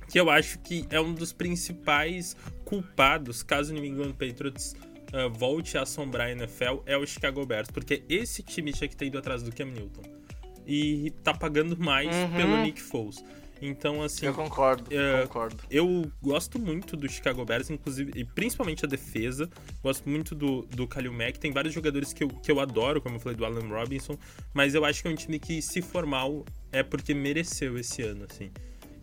que 0.08 0.18
eu 0.18 0.30
acho 0.30 0.58
que 0.60 0.86
é 0.90 1.00
um 1.00 1.12
dos 1.12 1.32
principais 1.32 2.34
culpados, 2.64 3.42
caso 3.42 3.72
o 3.72 3.74
New 3.74 3.84
England 3.84 4.12
Patriots 4.12 4.74
ah, 5.12 5.28
volte 5.28 5.76
a 5.76 5.82
assombrar 5.82 6.28
a 6.28 6.32
NFL, 6.32 6.78
é 6.86 6.96
o 6.96 7.06
Chicago 7.06 7.44
Bears. 7.44 7.70
Porque 7.70 8.02
esse 8.08 8.42
time 8.42 8.72
tinha 8.72 8.88
que 8.88 8.96
ter 8.96 9.06
ido 9.06 9.18
atrás 9.18 9.42
do 9.42 9.52
Cam 9.54 9.66
Newton. 9.66 10.02
E 10.66 11.10
tá 11.22 11.34
pagando 11.34 11.76
mais 11.76 12.08
Uhum. 12.14 12.32
pelo 12.36 12.56
Nick 12.62 12.80
Foles. 12.80 13.22
Então, 13.64 14.02
assim, 14.02 14.26
Eu 14.26 14.34
concordo, 14.34 14.84
É, 14.92 15.22
concordo. 15.22 15.56
eu 15.70 16.10
gosto 16.20 16.58
muito 16.58 16.96
do 16.96 17.08
Chicago 17.08 17.44
Bears, 17.44 17.70
inclusive, 17.70 18.10
e 18.16 18.24
principalmente 18.24 18.84
a 18.84 18.88
defesa. 18.88 19.48
Gosto 19.82 20.08
muito 20.08 20.34
do, 20.34 20.62
do 20.62 20.86
Kalil 20.88 21.12
Mack. 21.12 21.38
Tem 21.38 21.52
vários 21.52 21.72
jogadores 21.72 22.12
que 22.12 22.24
eu, 22.24 22.28
que 22.28 22.50
eu 22.50 22.58
adoro, 22.58 23.00
como 23.00 23.16
eu 23.16 23.20
falei 23.20 23.36
do 23.36 23.44
Allen 23.44 23.68
Robinson. 23.68 24.18
Mas 24.52 24.74
eu 24.74 24.84
acho 24.84 25.00
que 25.00 25.06
é 25.08 25.10
um 25.12 25.14
time 25.14 25.38
que, 25.38 25.62
se 25.62 25.80
for 25.80 26.04
mal, 26.04 26.44
é 26.72 26.82
porque 26.82 27.14
mereceu 27.14 27.78
esse 27.78 28.02
ano, 28.02 28.26
assim. 28.28 28.50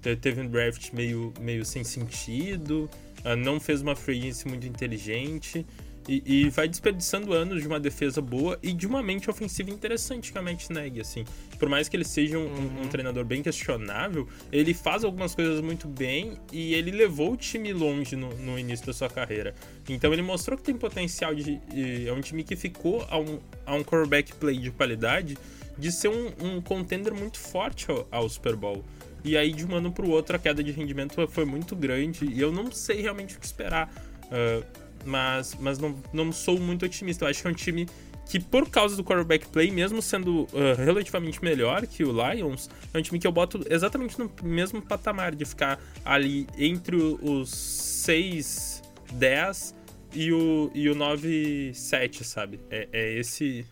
Te- 0.01 0.15
Teve 0.17 0.41
um 0.41 0.47
draft 0.47 0.91
meio, 0.91 1.33
meio 1.39 1.63
sem 1.63 1.83
sentido, 1.85 2.89
ah, 3.23 3.35
não 3.35 3.59
fez 3.59 3.81
uma 3.81 3.95
free 3.95 4.19
agency 4.19 4.47
muito 4.47 4.67
inteligente. 4.67 5.65
E, 6.11 6.23
e 6.25 6.49
vai 6.49 6.67
desperdiçando 6.67 7.33
anos 7.33 7.61
de 7.61 7.67
uma 7.67 7.79
defesa 7.79 8.19
boa 8.19 8.57
e 8.63 8.73
de 8.73 8.87
uma 8.87 9.03
mente 9.03 9.29
ofensiva 9.29 9.69
interessante 9.69 10.31
que 10.31 10.37
a 10.39 10.41
Matt 10.41 10.67
Nagy, 10.71 10.99
assim. 10.99 11.23
Por 11.59 11.69
mais 11.69 11.87
que 11.87 11.95
ele 11.95 12.03
seja 12.03 12.39
um, 12.39 12.47
um- 12.47 12.81
um 12.81 12.87
treinador 12.87 13.23
bem 13.23 13.43
questionável, 13.43 14.27
ele 14.51 14.73
faz 14.73 15.03
algumas 15.03 15.35
coisas 15.35 15.61
muito 15.61 15.87
bem 15.87 16.33
e 16.51 16.73
ele 16.73 16.89
levou 16.89 17.33
o 17.33 17.37
time 17.37 17.71
longe 17.71 18.15
no, 18.15 18.29
no 18.37 18.57
início 18.57 18.87
da 18.87 18.93
sua 18.93 19.07
carreira. 19.07 19.53
Então 19.87 20.11
ele 20.11 20.23
mostrou 20.23 20.57
que 20.57 20.63
tem 20.63 20.75
potencial 20.75 21.35
de... 21.35 21.59
É 22.07 22.11
um 22.11 22.21
time 22.21 22.43
que 22.43 22.55
ficou 22.55 23.05
a 23.07 23.19
um, 23.19 23.39
a 23.63 23.75
um 23.75 23.83
quarterback 23.83 24.33
play 24.33 24.57
de 24.57 24.71
qualidade 24.71 25.37
de 25.77 25.91
ser 25.91 26.07
um, 26.07 26.31
um 26.41 26.59
contender 26.61 27.13
muito 27.13 27.37
forte 27.37 27.85
ao, 27.91 28.07
ao 28.09 28.27
Super 28.27 28.55
Bowl. 28.55 28.83
E 29.23 29.37
aí, 29.37 29.51
de 29.53 29.63
um 29.65 29.75
ano 29.75 29.91
pro 29.91 30.09
outro, 30.09 30.35
a 30.35 30.39
queda 30.39 30.63
de 30.63 30.71
rendimento 30.71 31.27
foi- 31.27 31.45
muito 31.45 31.75
grande 31.75 32.25
e 32.25 32.39
eu 32.41 32.51
não 32.51 32.71
sei 32.71 33.01
realmente 33.01 33.35
o 33.35 33.39
que 33.39 33.45
esperar. 33.45 33.93
Ah, 34.31 34.63
mas 35.05 35.55
mas 35.59 35.79
não, 35.79 35.95
não 36.13 36.31
sou 36.31 36.59
muito 36.59 36.85
otimista. 36.85 37.25
Eu 37.25 37.29
acho 37.29 37.41
que 37.41 37.47
é 37.47 37.51
um 37.51 37.53
time 37.53 37.87
que, 38.29 38.39
por 38.39 38.69
causa 38.69 38.95
do 38.95 39.03
quarterback 39.03 39.47
play, 39.47 39.71
mesmo 39.71 40.01
sendo 40.03 40.47
ah, 40.53 40.79
relativamente 40.81 41.43
melhor 41.43 41.85
que 41.87 42.03
o 42.03 42.11
Lions, 42.11 42.69
é 42.93 42.99
um 42.99 43.01
time 43.01 43.17
que 43.19 43.25
eu 43.25 43.31
boto 43.31 43.59
exatamente 43.69 44.19
no 44.19 44.31
mesmo 44.43 44.81
patamar 44.81 45.33
de 45.35 45.43
ficar 45.45 45.79
ali 46.05 46.45
entre 46.57 46.95
os 46.95 47.49
6, 47.49 48.83
10 49.13 49.75
e 50.13 50.31
o, 50.31 50.69
e 50.75 50.89
o 50.89 50.95
9, 50.95 51.71
7, 51.73 52.23
sabe? 52.23 52.59
É, 52.69 52.87
é 52.91 53.13
esse, 53.19 53.65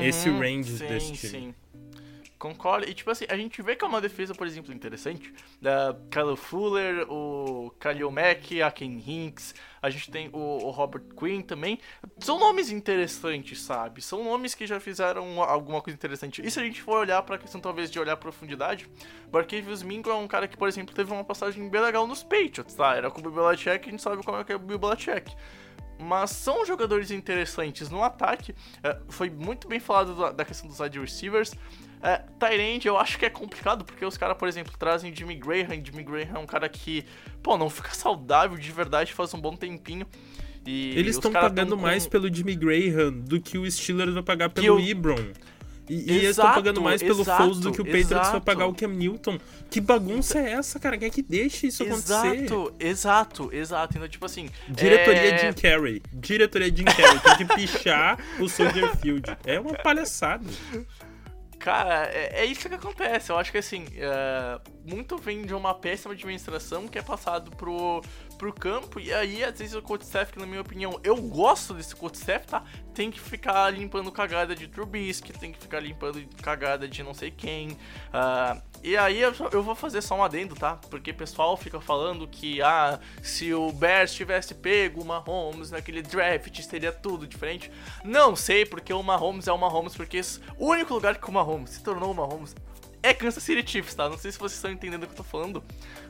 esse 0.00 0.30
Uhum, 0.30 0.38
range 0.38 0.78
sim, 0.78 0.86
desse 0.86 1.12
time. 1.12 1.32
Sim. 1.32 1.54
Concordo. 2.44 2.86
E, 2.86 2.92
tipo 2.92 3.10
assim, 3.10 3.24
a 3.30 3.38
gente 3.38 3.62
vê 3.62 3.74
que 3.74 3.82
é 3.82 3.88
uma 3.88 4.02
defesa, 4.02 4.34
por 4.34 4.46
exemplo, 4.46 4.70
interessante. 4.70 5.32
Da 5.62 5.96
Kyle 6.10 6.36
Fuller, 6.36 7.10
o 7.10 7.72
Khalil 7.80 8.10
Mack, 8.10 8.60
a 8.60 8.70
Ken 8.70 9.02
Hinks, 9.06 9.54
a 9.80 9.88
gente 9.88 10.10
tem 10.10 10.28
o, 10.30 10.38
o 10.38 10.70
Robert 10.70 11.04
Quinn 11.18 11.40
também. 11.40 11.78
São 12.18 12.38
nomes 12.38 12.70
interessantes, 12.70 13.62
sabe? 13.62 14.02
São 14.02 14.22
nomes 14.22 14.54
que 14.54 14.66
já 14.66 14.78
fizeram 14.78 15.42
alguma 15.42 15.80
coisa 15.80 15.96
interessante. 15.96 16.46
E 16.46 16.50
se 16.50 16.60
a 16.60 16.62
gente 16.62 16.82
for 16.82 16.98
olhar 16.98 17.22
pra 17.22 17.38
questão, 17.38 17.62
talvez, 17.62 17.90
de 17.90 17.98
olhar 17.98 18.14
profundidade, 18.18 18.90
o 19.32 19.38
Arcevius 19.38 19.82
Mingo 19.82 20.10
é 20.10 20.14
um 20.14 20.28
cara 20.28 20.46
que, 20.46 20.56
por 20.58 20.68
exemplo, 20.68 20.94
teve 20.94 21.10
uma 21.10 21.24
passagem 21.24 21.66
bem 21.70 21.80
legal 21.80 22.06
nos 22.06 22.22
Patriots, 22.22 22.74
tá? 22.74 22.94
Era 22.94 23.10
com 23.10 23.20
o 23.20 23.22
Bill 23.22 23.32
Belichick, 23.32 23.88
a 23.88 23.90
gente 23.90 24.02
sabe 24.02 24.22
como 24.22 24.36
é 24.36 24.44
que 24.44 24.52
é 24.52 24.56
o 24.56 24.58
Bill 24.58 24.78
Belichick 24.78 25.34
mas 25.98 26.30
são 26.30 26.64
jogadores 26.66 27.10
interessantes 27.10 27.88
no 27.90 28.02
ataque. 28.02 28.54
É, 28.82 28.98
foi 29.08 29.30
muito 29.30 29.68
bem 29.68 29.80
falado 29.80 30.14
da, 30.14 30.32
da 30.32 30.44
questão 30.44 30.68
dos 30.68 30.80
wide 30.80 30.98
receivers. 30.98 31.52
É, 32.02 32.22
Tyrande 32.38 32.86
eu 32.86 32.98
acho 32.98 33.18
que 33.18 33.24
é 33.24 33.30
complicado, 33.30 33.84
porque 33.84 34.04
os 34.04 34.18
caras, 34.18 34.36
por 34.36 34.46
exemplo, 34.46 34.74
trazem 34.78 35.14
Jimmy 35.14 35.36
Graham. 35.36 35.82
Jimmy 35.82 36.02
Graham 36.02 36.36
é 36.36 36.38
um 36.38 36.46
cara 36.46 36.68
que, 36.68 37.04
pô, 37.42 37.56
não 37.56 37.70
fica 37.70 37.92
saudável 37.96 38.58
de 38.58 38.70
verdade 38.70 39.12
faz 39.12 39.32
um 39.32 39.40
bom 39.40 39.56
tempinho. 39.56 40.06
E 40.66 40.90
Eles 40.98 41.16
estão 41.16 41.30
pagando 41.30 41.76
com- 41.76 41.82
mais 41.82 42.06
pelo 42.06 42.32
Jimmy 42.32 42.54
Graham 42.56 43.12
do 43.12 43.40
que 43.40 43.58
o 43.58 43.70
Steelers 43.70 44.14
vai 44.14 44.22
pagar 44.22 44.48
pelo 44.50 44.80
Ibron. 44.80 45.32
E, 45.88 45.94
e 45.94 45.96
eles 45.96 46.30
estão 46.30 46.44
Exato, 46.44 46.54
pagando 46.54 46.80
mais 46.80 47.02
pelo 47.02 47.20
exato, 47.20 47.42
Foles 47.42 47.58
do 47.58 47.72
que 47.72 47.80
o 47.80 47.84
Patriots 47.84 48.08
vai 48.08 48.20
exato. 48.20 48.40
pagar 48.40 48.66
o 48.66 48.74
Cam 48.74 48.88
Newton. 48.88 49.38
Que 49.70 49.80
bagunça 49.80 50.38
é 50.38 50.52
essa, 50.52 50.80
cara? 50.80 50.96
Quem 50.96 51.08
é 51.08 51.10
que 51.10 51.22
deixa 51.22 51.66
isso 51.66 51.82
acontecer? 51.82 52.12
Exato, 52.12 52.74
exato, 52.78 53.50
exato. 53.52 53.96
Então, 53.96 54.08
tipo 54.08 54.24
assim. 54.24 54.48
Diretoria 54.68 55.34
é... 55.34 55.38
Jim 55.38 55.52
Carrey. 55.52 56.02
Diretoria 56.12 56.74
Jim 56.74 56.84
Carrey. 56.84 57.20
Tem 57.20 57.46
que 57.46 57.54
pichar 57.54 58.18
o 58.40 58.48
Soldier 58.48 58.96
Field. 58.96 59.36
É 59.44 59.60
uma 59.60 59.74
palhaçada. 59.74 60.48
Cara, 61.58 62.06
é, 62.12 62.42
é 62.42 62.44
isso 62.46 62.68
que 62.68 62.74
acontece. 62.74 63.30
Eu 63.30 63.38
acho 63.38 63.50
que 63.50 63.58
assim, 63.58 63.86
é, 63.96 64.60
muito 64.84 65.16
vem 65.16 65.42
de 65.42 65.54
uma 65.54 65.74
péssima 65.74 66.14
administração 66.14 66.86
que 66.86 66.98
é 66.98 67.02
passado 67.02 67.50
pro, 67.52 68.02
pro 68.38 68.52
campo. 68.52 69.00
E 69.00 69.12
aí, 69.12 69.42
às 69.42 69.58
vezes, 69.58 69.74
o 69.74 69.82
coach 69.82 70.02
staff, 70.02 70.32
que 70.32 70.38
na 70.38 70.46
minha 70.46 70.60
opinião, 70.60 71.00
eu 71.02 71.16
gosto 71.16 71.74
desse 71.74 71.94
coach 71.94 72.16
staff, 72.16 72.46
tá? 72.46 72.62
Tem 72.94 73.10
que 73.10 73.20
ficar 73.20 73.70
limpando 73.70 74.12
cagada 74.12 74.54
de 74.54 74.68
Trubisky, 74.68 75.32
tem 75.32 75.52
que 75.52 75.58
ficar 75.58 75.80
limpando 75.80 76.22
cagada 76.42 76.86
de 76.86 77.02
não 77.02 77.14
sei 77.14 77.30
quem. 77.30 77.76
ah, 78.12 78.60
e 78.84 78.98
aí 78.98 79.18
eu, 79.22 79.32
eu 79.50 79.62
vou 79.62 79.74
fazer 79.74 80.02
só 80.02 80.14
um 80.14 80.22
adendo, 80.22 80.54
tá? 80.54 80.76
Porque 80.90 81.10
o 81.10 81.14
pessoal 81.14 81.56
fica 81.56 81.80
falando 81.80 82.28
que, 82.28 82.60
ah, 82.60 83.00
se 83.22 83.54
o 83.54 83.72
Bears 83.72 84.12
tivesse 84.12 84.54
pego 84.54 85.00
o 85.00 85.04
Mahomes 85.06 85.70
naquele 85.70 86.02
draft, 86.02 86.60
seria 86.60 86.92
tudo 86.92 87.26
diferente. 87.26 87.72
Não 88.04 88.36
sei, 88.36 88.66
porque 88.66 88.92
o 88.92 89.02
Mahomes 89.02 89.48
é 89.48 89.52
o 89.52 89.56
Mahomes, 89.56 89.96
porque 89.96 90.20
o 90.58 90.66
único 90.66 90.92
lugar 90.92 91.16
que 91.16 91.26
o 91.26 91.32
Mahomes 91.32 91.70
se 91.70 91.82
tornou 91.82 92.12
o 92.12 92.14
Mahomes 92.14 92.54
é 93.04 93.12
Kansas 93.12 93.42
City 93.42 93.70
Chiefs, 93.70 93.94
tá? 93.94 94.08
Não 94.08 94.16
sei 94.16 94.32
se 94.32 94.38
vocês 94.38 94.54
estão 94.54 94.70
entendendo 94.70 95.02
o 95.02 95.06
que 95.06 95.12
eu 95.12 95.18
tô 95.18 95.22
falando, 95.22 95.62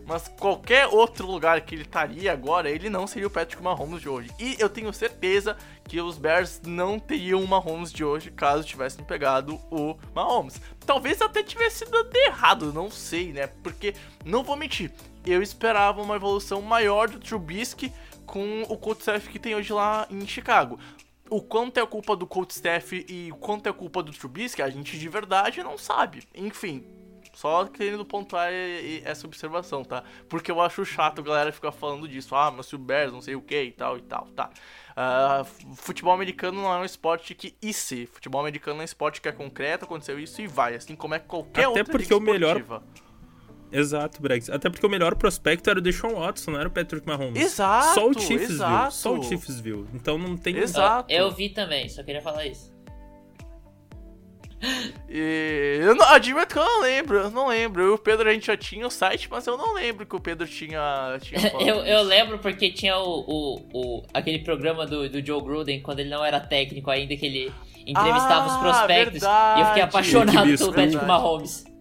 mas 0.06 0.28
qualquer 0.28 0.86
outro 0.86 1.26
lugar 1.26 1.60
que 1.62 1.74
ele 1.74 1.82
estaria 1.82 2.32
agora, 2.32 2.70
ele 2.70 2.88
não 2.88 3.04
seria 3.04 3.26
o 3.26 3.30
Patrick 3.30 3.60
Mahomes 3.60 4.00
de 4.00 4.08
hoje. 4.08 4.30
E 4.38 4.54
eu 4.60 4.68
tenho 4.68 4.92
certeza 4.92 5.56
que 5.88 6.00
os 6.00 6.16
Bears 6.16 6.60
não 6.64 7.00
teriam 7.00 7.42
o 7.42 7.48
Mahomes 7.48 7.92
de 7.92 8.04
hoje 8.04 8.30
caso 8.30 8.62
tivessem 8.62 9.04
pegado 9.04 9.56
o 9.72 9.96
Mahomes. 10.14 10.60
Talvez 10.86 11.20
até 11.20 11.42
tivesse 11.42 11.84
dado 11.84 12.16
errado, 12.16 12.72
não 12.72 12.88
sei, 12.88 13.32
né? 13.32 13.48
Porque, 13.48 13.92
não 14.24 14.44
vou 14.44 14.56
mentir, 14.56 14.92
eu 15.26 15.42
esperava 15.42 16.00
uma 16.00 16.14
evolução 16.14 16.62
maior 16.62 17.08
do 17.08 17.18
Trubisky 17.18 17.92
com 18.24 18.62
o 18.68 18.76
coach 18.78 19.00
staff 19.00 19.28
que 19.28 19.38
tem 19.40 19.56
hoje 19.56 19.72
lá 19.72 20.06
em 20.08 20.24
Chicago. 20.28 20.78
O 21.36 21.42
quanto 21.42 21.80
é 21.80 21.86
culpa 21.86 22.14
do 22.14 22.26
coach 22.26 22.50
staff 22.50 23.04
e 23.08 23.32
o 23.32 23.36
quanto 23.36 23.68
é 23.68 23.72
culpa 23.72 24.02
do 24.02 24.12
Trubisky, 24.12 24.62
a 24.62 24.70
gente 24.70 24.96
de 24.96 25.08
verdade 25.08 25.64
não 25.64 25.76
sabe. 25.76 26.22
Enfim, 26.32 26.86
só 27.32 27.66
querendo 27.66 28.04
pontuar 28.04 28.50
essa 29.02 29.26
observação, 29.26 29.82
tá? 29.82 30.04
Porque 30.28 30.48
eu 30.48 30.60
acho 30.60 30.84
chato 30.84 31.20
a 31.20 31.24
galera 31.24 31.50
ficar 31.50 31.72
falando 31.72 32.06
disso. 32.06 32.36
Ah, 32.36 32.52
mas 32.52 32.66
se 32.66 32.76
o 32.76 32.78
Bears 32.78 33.12
não 33.12 33.20
sei 33.20 33.34
o 33.34 33.42
que 33.42 33.60
e 33.60 33.72
tal 33.72 33.98
e 33.98 34.02
tal, 34.02 34.26
tá? 34.28 34.50
Uh, 34.94 35.74
futebol 35.74 36.12
americano 36.12 36.62
não 36.62 36.72
é 36.72 36.78
um 36.78 36.84
esporte 36.84 37.34
que 37.34 37.56
e 37.60 37.72
se. 37.72 38.06
Futebol 38.06 38.40
americano 38.40 38.78
é 38.78 38.82
um 38.82 38.84
esporte 38.84 39.20
que 39.20 39.28
é 39.28 39.32
concreto, 39.32 39.86
aconteceu 39.86 40.20
isso 40.20 40.40
e 40.40 40.46
vai. 40.46 40.76
Assim 40.76 40.94
como 40.94 41.16
é 41.16 41.18
qualquer 41.18 41.62
Até 41.62 41.68
outra 41.68 41.84
porque 41.84 42.14
o 42.14 42.20
melhor 42.20 42.62
Exato, 43.74 44.22
Brex. 44.22 44.48
Até 44.48 44.70
porque 44.70 44.86
o 44.86 44.88
melhor 44.88 45.16
prospecto 45.16 45.68
era 45.68 45.80
o 45.80 45.82
Deshaun 45.82 46.14
Watson, 46.14 46.52
não 46.52 46.60
era 46.60 46.68
o 46.68 46.72
Patrick 46.72 47.04
Mahomes. 47.06 47.42
Exato, 47.42 47.94
Só 47.94 48.08
o 48.08 48.14
Chiefs 48.18 48.50
exato. 48.50 48.82
viu. 48.82 48.90
Só 48.92 49.18
o 49.18 49.22
Chiefs 49.22 49.60
viu. 49.60 49.88
Então 49.92 50.16
não 50.16 50.36
tem... 50.36 50.56
Exato. 50.58 51.12
Eu, 51.12 51.24
eu 51.26 51.30
vi 51.32 51.48
também, 51.48 51.88
só 51.88 52.02
queria 52.04 52.22
falar 52.22 52.46
isso. 52.46 52.72
E 55.08 55.78
eu 55.82 55.94
não, 55.94 56.06
admito 56.08 56.46
que 56.46 56.58
eu 56.58 56.64
não 56.64 56.80
lembro, 56.80 57.18
eu 57.18 57.30
não 57.30 57.48
lembro. 57.48 57.82
Eu 57.82 57.88
e 57.88 57.94
o 57.94 57.98
Pedro 57.98 58.28
a 58.28 58.32
gente 58.32 58.46
já 58.46 58.56
tinha 58.56 58.86
o 58.86 58.90
site, 58.90 59.28
mas 59.30 59.46
eu 59.46 59.56
não 59.56 59.74
lembro 59.74 60.06
que 60.06 60.16
o 60.16 60.20
Pedro 60.20 60.46
tinha. 60.46 61.18
tinha 61.20 61.52
eu, 61.60 61.84
eu 61.84 62.02
lembro 62.02 62.38
porque 62.38 62.70
tinha 62.70 62.96
o, 62.96 63.20
o, 63.20 63.60
o, 63.74 64.02
aquele 64.14 64.38
programa 64.38 64.86
do, 64.86 65.08
do 65.08 65.24
Joe 65.24 65.42
Gruden, 65.42 65.82
quando 65.82 66.00
ele 66.00 66.08
não 66.10 66.24
era 66.24 66.40
técnico 66.40 66.90
ainda, 66.90 67.14
que 67.16 67.26
ele 67.26 67.52
entrevistava 67.86 68.44
ah, 68.44 68.54
os 68.54 68.56
prospectos. 68.56 69.20
Verdade. 69.20 69.60
E 69.60 69.62
eu 69.62 69.66
fiquei 69.66 69.82
apaixonado 69.82 70.56
pelo 70.56 70.72
Patrick 70.72 71.04
Mahomes. 71.04 71.73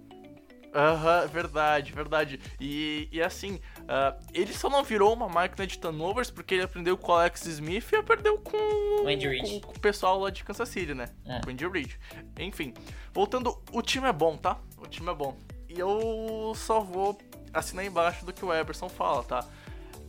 Aham, 0.74 1.28
verdade, 1.28 1.94
verdade. 1.94 2.40
E, 2.60 3.08
e 3.12 3.22
assim, 3.22 3.60
uh, 3.82 4.20
ele 4.34 4.52
só 4.54 4.70
não 4.70 4.84
virou 4.84 5.14
uma 5.14 5.30
máquina 5.30 5.68
de 5.68 5.78
turnovers 5.78 6.32
porque 6.32 6.56
ele 6.56 6.64
aprendeu 6.64 6.98
com 6.98 7.12
o 7.12 7.16
Alex 7.16 7.46
Smith 7.46 7.92
e 7.92 7.96
aprendeu 7.96 8.40
com, 8.40 8.58
com, 8.58 9.60
com 9.62 9.72
o 9.72 9.80
pessoal 9.80 10.20
lá 10.20 10.32
de 10.32 10.44
Kansas 10.44 10.68
City, 10.70 10.96
né? 10.96 11.10
É. 11.26 11.42
Com 11.42 11.50
o 11.50 11.54
Andy 11.54 11.68
Reid. 11.68 12.00
Enfim, 12.40 12.74
voltando, 13.14 13.62
o 13.72 13.82
time 13.84 14.08
é 14.08 14.14
bom, 14.14 14.36
tá? 14.36 14.58
O 14.78 14.88
time 14.88 15.10
é 15.12 15.14
bom. 15.14 15.38
E 15.70 15.80
eu 15.80 16.54
só 16.56 16.80
vou 16.80 17.20
assinar 17.54 17.86
embaixo 17.86 18.26
do 18.26 18.34
que 18.34 18.44
o 18.44 18.52
Eberson 18.52 18.90
fala, 18.90 19.24
tá? 19.24 19.46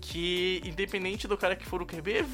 Que 0.01 0.63
independente 0.65 1.29
do 1.29 1.37
cara 1.37 1.55
que 1.55 1.67
for 1.67 1.83
o 1.83 1.87
QB, 1.87 2.25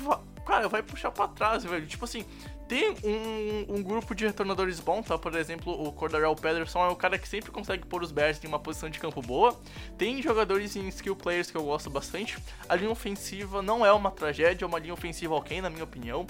cara, 0.47 0.69
vai 0.69 0.83
puxar 0.83 1.11
pra 1.11 1.27
trás, 1.27 1.65
velho. 1.65 1.87
Tipo 1.87 2.05
assim, 2.05 2.25
tem 2.71 2.95
um, 3.03 3.79
um 3.79 3.83
grupo 3.83 4.15
de 4.15 4.25
retornadores 4.25 4.79
bom, 4.79 5.03
tá? 5.03 5.19
Por 5.19 5.35
exemplo, 5.35 5.73
o 5.73 5.91
Cordarel 5.91 6.37
Pederson 6.37 6.85
é 6.85 6.89
o 6.89 6.95
cara 6.95 7.19
que 7.19 7.29
sempre 7.29 7.51
consegue 7.51 7.85
pôr 7.85 8.01
os 8.01 8.13
Bears 8.13 8.43
em 8.45 8.47
uma 8.47 8.61
posição 8.61 8.89
de 8.89 9.01
campo 9.01 9.21
boa. 9.21 9.59
Tem 9.99 10.23
jogadores 10.23 10.77
em 10.77 10.87
skill 10.87 11.17
players 11.17 11.51
que 11.51 11.57
eu 11.57 11.65
gosto 11.65 11.91
bastante. 11.91 12.39
A 12.69 12.77
linha 12.77 12.93
ofensiva 12.93 13.61
não 13.61 13.85
é 13.85 13.91
uma 13.91 14.13
tragédia, 14.13 14.65
é 14.65 14.69
uma 14.69 14.79
linha 14.79 14.95
ofensiva 14.95 15.35
ok, 15.35 15.61
na 15.61 15.69
minha 15.69 15.83
opinião. 15.83 16.29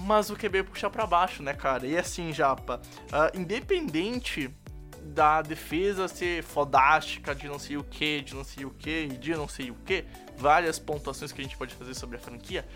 Mas 0.00 0.28
o 0.28 0.36
QB 0.36 0.64
puxa 0.64 0.90
para 0.90 1.06
baixo, 1.06 1.42
né, 1.42 1.54
cara? 1.54 1.86
E 1.86 1.96
assim, 1.96 2.30
Japa, 2.30 2.78
uh, 3.04 3.34
independente 3.34 4.54
da 5.04 5.40
defesa 5.40 6.06
ser 6.06 6.42
fodástica 6.42 7.34
de 7.34 7.48
não 7.48 7.58
sei 7.58 7.78
o 7.78 7.82
que, 7.82 8.20
de 8.20 8.34
não 8.34 8.44
sei 8.44 8.66
o 8.66 8.70
que, 8.70 9.06
de 9.06 9.34
não 9.34 9.48
sei 9.48 9.70
o 9.70 9.74
que, 9.86 10.04
várias 10.36 10.78
pontuações 10.78 11.32
que 11.32 11.40
a 11.40 11.44
gente 11.44 11.56
pode 11.56 11.74
fazer 11.74 11.94
sobre 11.94 12.18
a 12.18 12.20
franquia. 12.20 12.68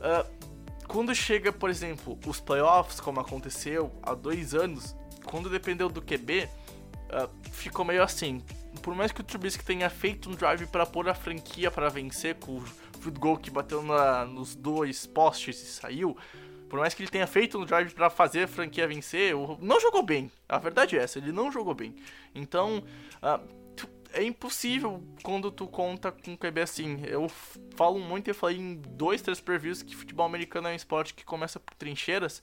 Uh, 0.00 0.49
quando 0.90 1.14
chega, 1.14 1.52
por 1.52 1.70
exemplo, 1.70 2.18
os 2.26 2.40
playoffs, 2.40 3.00
como 3.00 3.20
aconteceu 3.20 3.92
há 4.02 4.12
dois 4.12 4.54
anos, 4.56 4.96
quando 5.24 5.48
dependeu 5.48 5.88
do 5.88 6.02
QB, 6.02 6.48
uh, 6.48 7.50
ficou 7.52 7.84
meio 7.84 8.02
assim. 8.02 8.42
Por 8.82 8.92
mais 8.94 9.12
que 9.12 9.20
o 9.20 9.24
Trubisky 9.24 9.64
tenha 9.64 9.88
feito 9.88 10.28
um 10.28 10.32
drive 10.32 10.66
para 10.66 10.84
pôr 10.84 11.08
a 11.08 11.14
franquia 11.14 11.70
para 11.70 11.88
vencer, 11.88 12.34
com 12.36 12.56
o 12.56 12.60
field 13.00 13.20
goal 13.20 13.36
que 13.36 13.52
bateu 13.52 13.84
na, 13.84 14.24
nos 14.24 14.56
dois 14.56 15.06
postes 15.06 15.62
e 15.62 15.66
saiu, 15.66 16.16
por 16.68 16.80
mais 16.80 16.92
que 16.92 17.02
ele 17.02 17.10
tenha 17.10 17.26
feito 17.26 17.56
um 17.56 17.64
drive 17.64 17.92
para 17.94 18.10
fazer 18.10 18.42
a 18.44 18.48
franquia 18.48 18.88
vencer, 18.88 19.32
não 19.60 19.78
jogou 19.78 20.02
bem. 20.02 20.30
A 20.48 20.58
verdade 20.58 20.98
é 20.98 21.02
essa, 21.02 21.18
ele 21.18 21.30
não 21.30 21.52
jogou 21.52 21.74
bem. 21.74 21.94
Então, 22.34 22.82
uh, 23.22 23.59
é 24.12 24.22
impossível 24.22 25.02
quando 25.22 25.50
tu 25.50 25.66
conta 25.66 26.10
com 26.10 26.36
QB 26.36 26.60
assim. 26.60 27.02
Eu 27.04 27.28
falo 27.76 27.98
muito 27.98 28.30
e 28.30 28.34
falei 28.34 28.58
em 28.58 28.74
dois, 28.74 29.22
três 29.22 29.40
previews 29.40 29.82
que 29.82 29.96
futebol 29.96 30.26
americano 30.26 30.68
é 30.68 30.72
um 30.72 30.76
esporte 30.76 31.14
que 31.14 31.24
começa 31.24 31.58
por 31.60 31.74
trincheiras. 31.74 32.42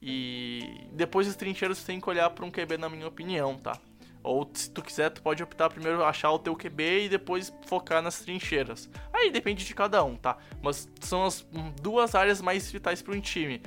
E 0.00 0.88
depois 0.92 1.26
das 1.26 1.36
trincheiras 1.36 1.78
você 1.78 1.86
tem 1.86 2.00
que 2.00 2.08
olhar 2.08 2.30
para 2.30 2.44
um 2.44 2.50
QB, 2.50 2.78
na 2.78 2.88
minha 2.88 3.06
opinião, 3.06 3.56
tá? 3.58 3.78
Ou 4.22 4.50
se 4.52 4.70
tu 4.70 4.82
quiser, 4.82 5.10
tu 5.10 5.22
pode 5.22 5.42
optar 5.42 5.70
primeiro 5.70 6.04
achar 6.04 6.30
o 6.30 6.38
teu 6.38 6.54
QB 6.54 7.04
e 7.04 7.08
depois 7.08 7.52
focar 7.66 8.02
nas 8.02 8.20
trincheiras. 8.20 8.88
Aí 9.12 9.30
depende 9.30 9.64
de 9.64 9.74
cada 9.74 10.02
um, 10.04 10.16
tá? 10.16 10.36
Mas 10.62 10.88
são 11.00 11.24
as 11.24 11.46
duas 11.80 12.14
áreas 12.14 12.40
mais 12.40 12.70
vitais 12.70 13.00
para 13.00 13.14
um 13.14 13.20
time. 13.20 13.62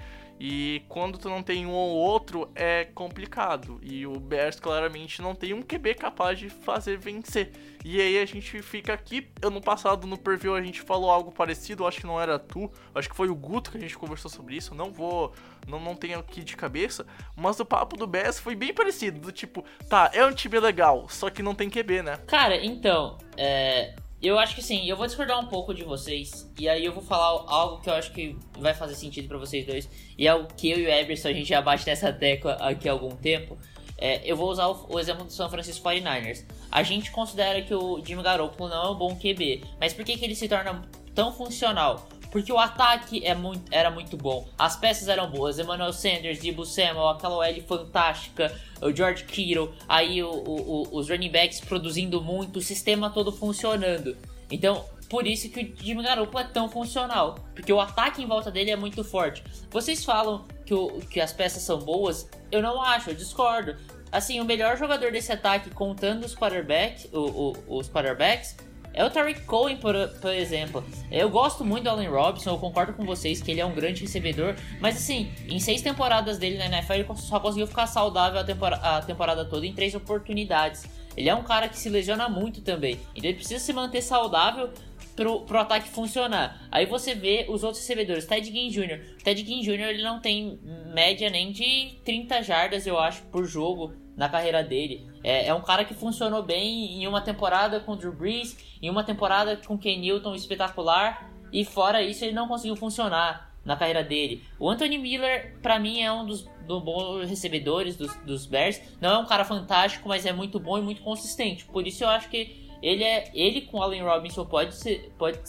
E 0.46 0.82
quando 0.90 1.18
tu 1.18 1.30
não 1.30 1.42
tem 1.42 1.66
um 1.66 1.72
ou 1.72 1.96
outro, 1.96 2.52
é 2.54 2.84
complicado. 2.94 3.80
E 3.82 4.06
o 4.06 4.20
Bears 4.20 4.60
claramente 4.60 5.22
não 5.22 5.34
tem 5.34 5.54
um 5.54 5.62
QB 5.62 5.96
capaz 5.96 6.38
de 6.38 6.50
fazer 6.50 6.98
vencer. 6.98 7.54
E 7.86 8.02
aí 8.02 8.20
a 8.20 8.26
gente 8.26 8.62
fica 8.62 8.92
aqui. 8.92 9.30
Ano 9.42 9.62
passado 9.62 10.06
no 10.06 10.18
preview 10.18 10.54
a 10.54 10.62
gente 10.62 10.82
falou 10.82 11.10
algo 11.10 11.32
parecido, 11.32 11.88
acho 11.88 12.02
que 12.02 12.06
não 12.06 12.20
era 12.20 12.38
tu, 12.38 12.70
acho 12.94 13.10
que 13.10 13.16
foi 13.16 13.30
o 13.30 13.36
Guto 13.36 13.72
que 13.72 13.78
a 13.78 13.80
gente 13.80 13.98
conversou 13.98 14.30
sobre 14.30 14.58
isso. 14.58 14.76
Não 14.76 14.92
vou. 14.92 15.34
Não, 15.66 15.80
não 15.80 15.96
tenho 15.96 16.20
aqui 16.20 16.44
de 16.44 16.58
cabeça. 16.58 17.06
Mas 17.38 17.58
o 17.62 17.66
papo 17.66 17.96
do 17.96 18.06
Bears 18.06 18.38
foi 18.38 18.54
bem 18.54 18.74
parecido. 18.74 19.22
Do 19.22 19.32
tipo, 19.32 19.64
tá, 19.88 20.12
é 20.14 20.26
um 20.26 20.34
time 20.34 20.60
legal, 20.60 21.08
só 21.08 21.30
que 21.30 21.42
não 21.42 21.56
tem 21.56 21.70
QB, 21.70 22.02
né? 22.02 22.18
Cara, 22.28 22.58
então. 22.58 23.18
É, 23.38 23.96
eu 24.24 24.40
acho 24.40 24.56
que 24.56 24.62
sim, 24.62 24.88
eu 24.88 24.96
vou 24.96 25.06
discordar 25.06 25.38
um 25.38 25.48
pouco 25.48 25.74
de 25.74 25.84
vocês. 25.84 26.50
E 26.58 26.70
aí 26.70 26.86
eu 26.86 26.94
vou 26.94 27.04
falar 27.04 27.44
algo 27.48 27.82
que 27.82 27.90
eu 27.90 27.94
acho 27.94 28.12
que 28.14 28.38
vai 28.58 28.74
fazer 28.74 28.96
sentido 28.96 29.28
para 29.28 29.38
vocês 29.38 29.66
dois. 29.66 29.90
E 30.18 30.26
é 30.26 30.34
o 30.34 30.46
que 30.46 30.72
eu 30.72 30.80
e 30.80 30.86
o 30.86 30.90
Eberson 30.90 31.28
a 31.28 31.34
gente 31.34 31.50
já 31.50 31.62
bate 31.62 31.86
nessa 31.86 32.12
tecla 32.12 32.54
aqui 32.54 32.88
há 32.88 32.94
algum 32.94 33.16
tempo. 33.16 33.58
É, 33.98 34.22
eu 34.24 34.38
vou 34.38 34.50
usar 34.50 34.68
o, 34.68 34.94
o, 34.94 35.00
exemplo 35.00 35.26
do 35.26 35.32
São 35.32 35.50
Francisco 35.50 35.88
49ers. 35.88 36.46
A 36.72 36.84
gente 36.84 37.12
considera 37.12 37.62
que 37.62 37.76
o 37.76 38.04
Jimmy 38.04 38.24
Garoppolo 38.24 38.70
não 38.70 38.84
é 38.84 38.90
um 38.92 38.96
bom 38.96 39.16
QB. 39.16 39.64
Mas 39.80 39.94
por 39.94 40.06
que, 40.06 40.18
que 40.18 40.24
ele 40.24 40.36
se 40.36 40.48
torna 40.48 40.82
tão 41.14 41.34
funcional? 41.34 42.08
Porque 42.34 42.52
o 42.52 42.58
ataque 42.58 43.24
é 43.24 43.36
muito, 43.36 43.72
era 43.72 43.92
muito 43.92 44.18
bom. 44.18 44.50
As 44.58 44.76
peças 44.76 45.08
eram 45.08 45.30
boas. 45.30 45.60
Emmanuel 45.60 45.94
Sanders, 45.94 46.40
Debo 46.40 46.66
Samuel, 46.66 47.10
aquela 47.10 47.48
L 47.48 47.62
fantástica 47.62 48.52
o 48.82 48.92
George 48.92 49.24
Kittle, 49.26 49.72
aí 49.88 50.22
o, 50.22 50.30
o, 50.30 50.88
os 50.92 51.10
running 51.10 51.30
backs 51.30 51.62
produzindo 51.62 52.20
muito, 52.22 52.58
o 52.58 52.62
sistema 52.62 53.10
todo 53.10 53.32
funcionando. 53.32 54.18
Então, 54.52 54.84
por 55.10 55.28
isso 55.28 55.48
que 55.50 55.62
o 55.62 55.84
Jimmy 55.84 56.04
Garoppolo 56.04 56.44
é 56.44 56.48
tão 56.48 56.68
funcional, 56.68 57.36
porque 57.54 57.72
o 57.72 57.80
ataque 57.80 58.22
em 58.22 58.26
volta 58.26 58.52
dele 58.52 58.72
é 58.72 58.76
muito 58.76 59.04
forte. 59.04 59.44
Vocês 59.70 60.04
falam 60.04 60.46
que, 60.66 60.74
o, 60.74 61.00
que 61.02 61.22
as 61.22 61.32
peças 61.32 61.62
são 61.62 61.80
boas, 61.80 62.28
eu 62.52 62.64
não 62.64 62.82
acho, 62.82 63.12
eu 63.12 63.16
discordo. 63.16 63.76
Assim, 64.12 64.40
o 64.40 64.46
melhor 64.46 64.78
jogador 64.78 65.12
desse 65.12 65.32
ataque, 65.32 65.70
contando 65.70 66.24
os 66.24 66.36
quarterbacks, 66.36 67.08
os 67.12 67.90
quarterbacks, 67.90 68.56
é 68.94 69.04
o 69.04 69.10
Tariq 69.10 69.42
Cohen, 69.42 69.78
por, 69.78 69.96
por 70.22 70.32
exemplo. 70.32 70.84
Eu 71.12 71.30
gosto 71.30 71.66
muito 71.66 71.84
do 71.84 71.90
Allen 71.90 72.10
Robinson, 72.10 72.52
eu 72.52 72.58
concordo 72.58 72.94
com 72.94 73.06
vocês 73.06 73.42
que 73.42 73.52
ele 73.52 73.60
é 73.60 73.66
um 73.66 73.74
grande 73.74 74.02
recebedor, 74.02 74.56
mas 74.80 74.96
assim, 74.96 75.32
em 75.48 75.60
seis 75.60 75.82
temporadas 75.82 76.38
dele 76.38 76.58
na 76.58 76.68
NFL, 76.68 76.94
ele 76.94 77.08
só 77.16 77.40
conseguiu 77.40 77.68
ficar 77.68 77.88
saudável 77.88 78.40
a 78.40 78.44
temporada, 78.44 78.98
a 78.98 79.02
temporada 79.02 79.46
toda 79.46 79.66
em 79.66 79.74
três 79.74 79.96
oportunidades. 79.96 80.86
Ele 81.18 81.30
é 81.30 81.36
um 81.36 81.44
cara 81.44 81.68
que 81.68 81.78
se 81.78 81.90
lesiona 81.90 82.30
muito 82.30 82.62
também, 82.62 83.00
então 83.16 83.30
ele 83.30 83.38
precisa 83.38 83.60
se 83.60 83.72
manter 83.74 84.02
saudável 84.02 84.72
pro, 85.16 85.42
pro 85.42 85.60
ataque 85.60 85.90
funcionar. 85.90 86.68
Aí 86.72 86.86
você 86.86 87.14
vê 87.14 87.46
os 87.50 87.64
outros 87.64 87.82
recebedores, 87.82 88.26
Ted 88.26 88.52
Ginn 88.52 88.70
Jr. 88.70 89.18
Ted 89.24 89.46
Ginn 89.46 89.62
Jr. 89.62 89.90
ele 89.90 90.04
não 90.04 90.20
tem 90.20 90.60
média 90.94 91.30
nem 91.30 91.52
de 91.52 92.00
30 92.04 92.42
jardas, 92.42 92.88
eu 92.88 93.00
acho, 93.00 93.22
por 93.24 93.46
jogo 93.46 93.94
na 94.16 94.30
carreira 94.30 94.64
dele. 94.64 95.08
É, 95.24 95.48
é, 95.48 95.54
um 95.54 95.62
cara 95.62 95.86
que 95.86 95.94
funcionou 95.94 96.44
bem 96.44 97.02
em 97.02 97.08
uma 97.08 97.22
temporada 97.22 97.80
com 97.80 97.96
Drew 97.96 98.14
Brees, 98.14 98.58
em 98.82 98.90
uma 98.90 99.04
temporada 99.04 99.58
com 99.58 99.78
Ken 99.78 99.98
Newton 99.98 100.36
espetacular, 100.36 101.32
e 101.52 101.64
fora 101.64 102.02
isso 102.02 102.24
ele 102.24 102.34
não 102.34 102.48
conseguiu 102.48 102.76
funcionar 102.76 103.54
na 103.64 103.76
carreira 103.76 104.04
dele. 104.04 104.44
O 104.60 104.70
Anthony 104.70 104.98
Miller, 104.98 105.58
para 105.62 105.80
mim, 105.80 106.02
é 106.02 106.12
um 106.12 106.26
dos, 106.26 106.50
dos 106.68 106.84
bons 106.84 107.28
recebedores 107.28 107.96
dos, 107.96 108.16
dos 108.18 108.46
Bears. 108.46 108.82
Não 109.00 109.12
é 109.12 109.18
um 109.18 109.26
cara 109.26 109.46
fantástico, 109.46 110.10
mas 110.10 110.26
é 110.26 110.34
muito 110.34 110.60
bom 110.60 110.78
e 110.78 110.82
muito 110.82 111.02
consistente. 111.02 111.66
Por 111.66 111.88
isso 111.88 112.04
eu 112.04 112.10
acho 112.10 112.30
que 112.30 112.64
ele 112.82 113.04
é 113.04 113.32
ele 113.34 113.62
com 113.62 113.82
Allen 113.82 114.04
Robinson 114.04 114.46
pode 114.46 114.76
ser, 114.76 115.14
pode 115.18 115.40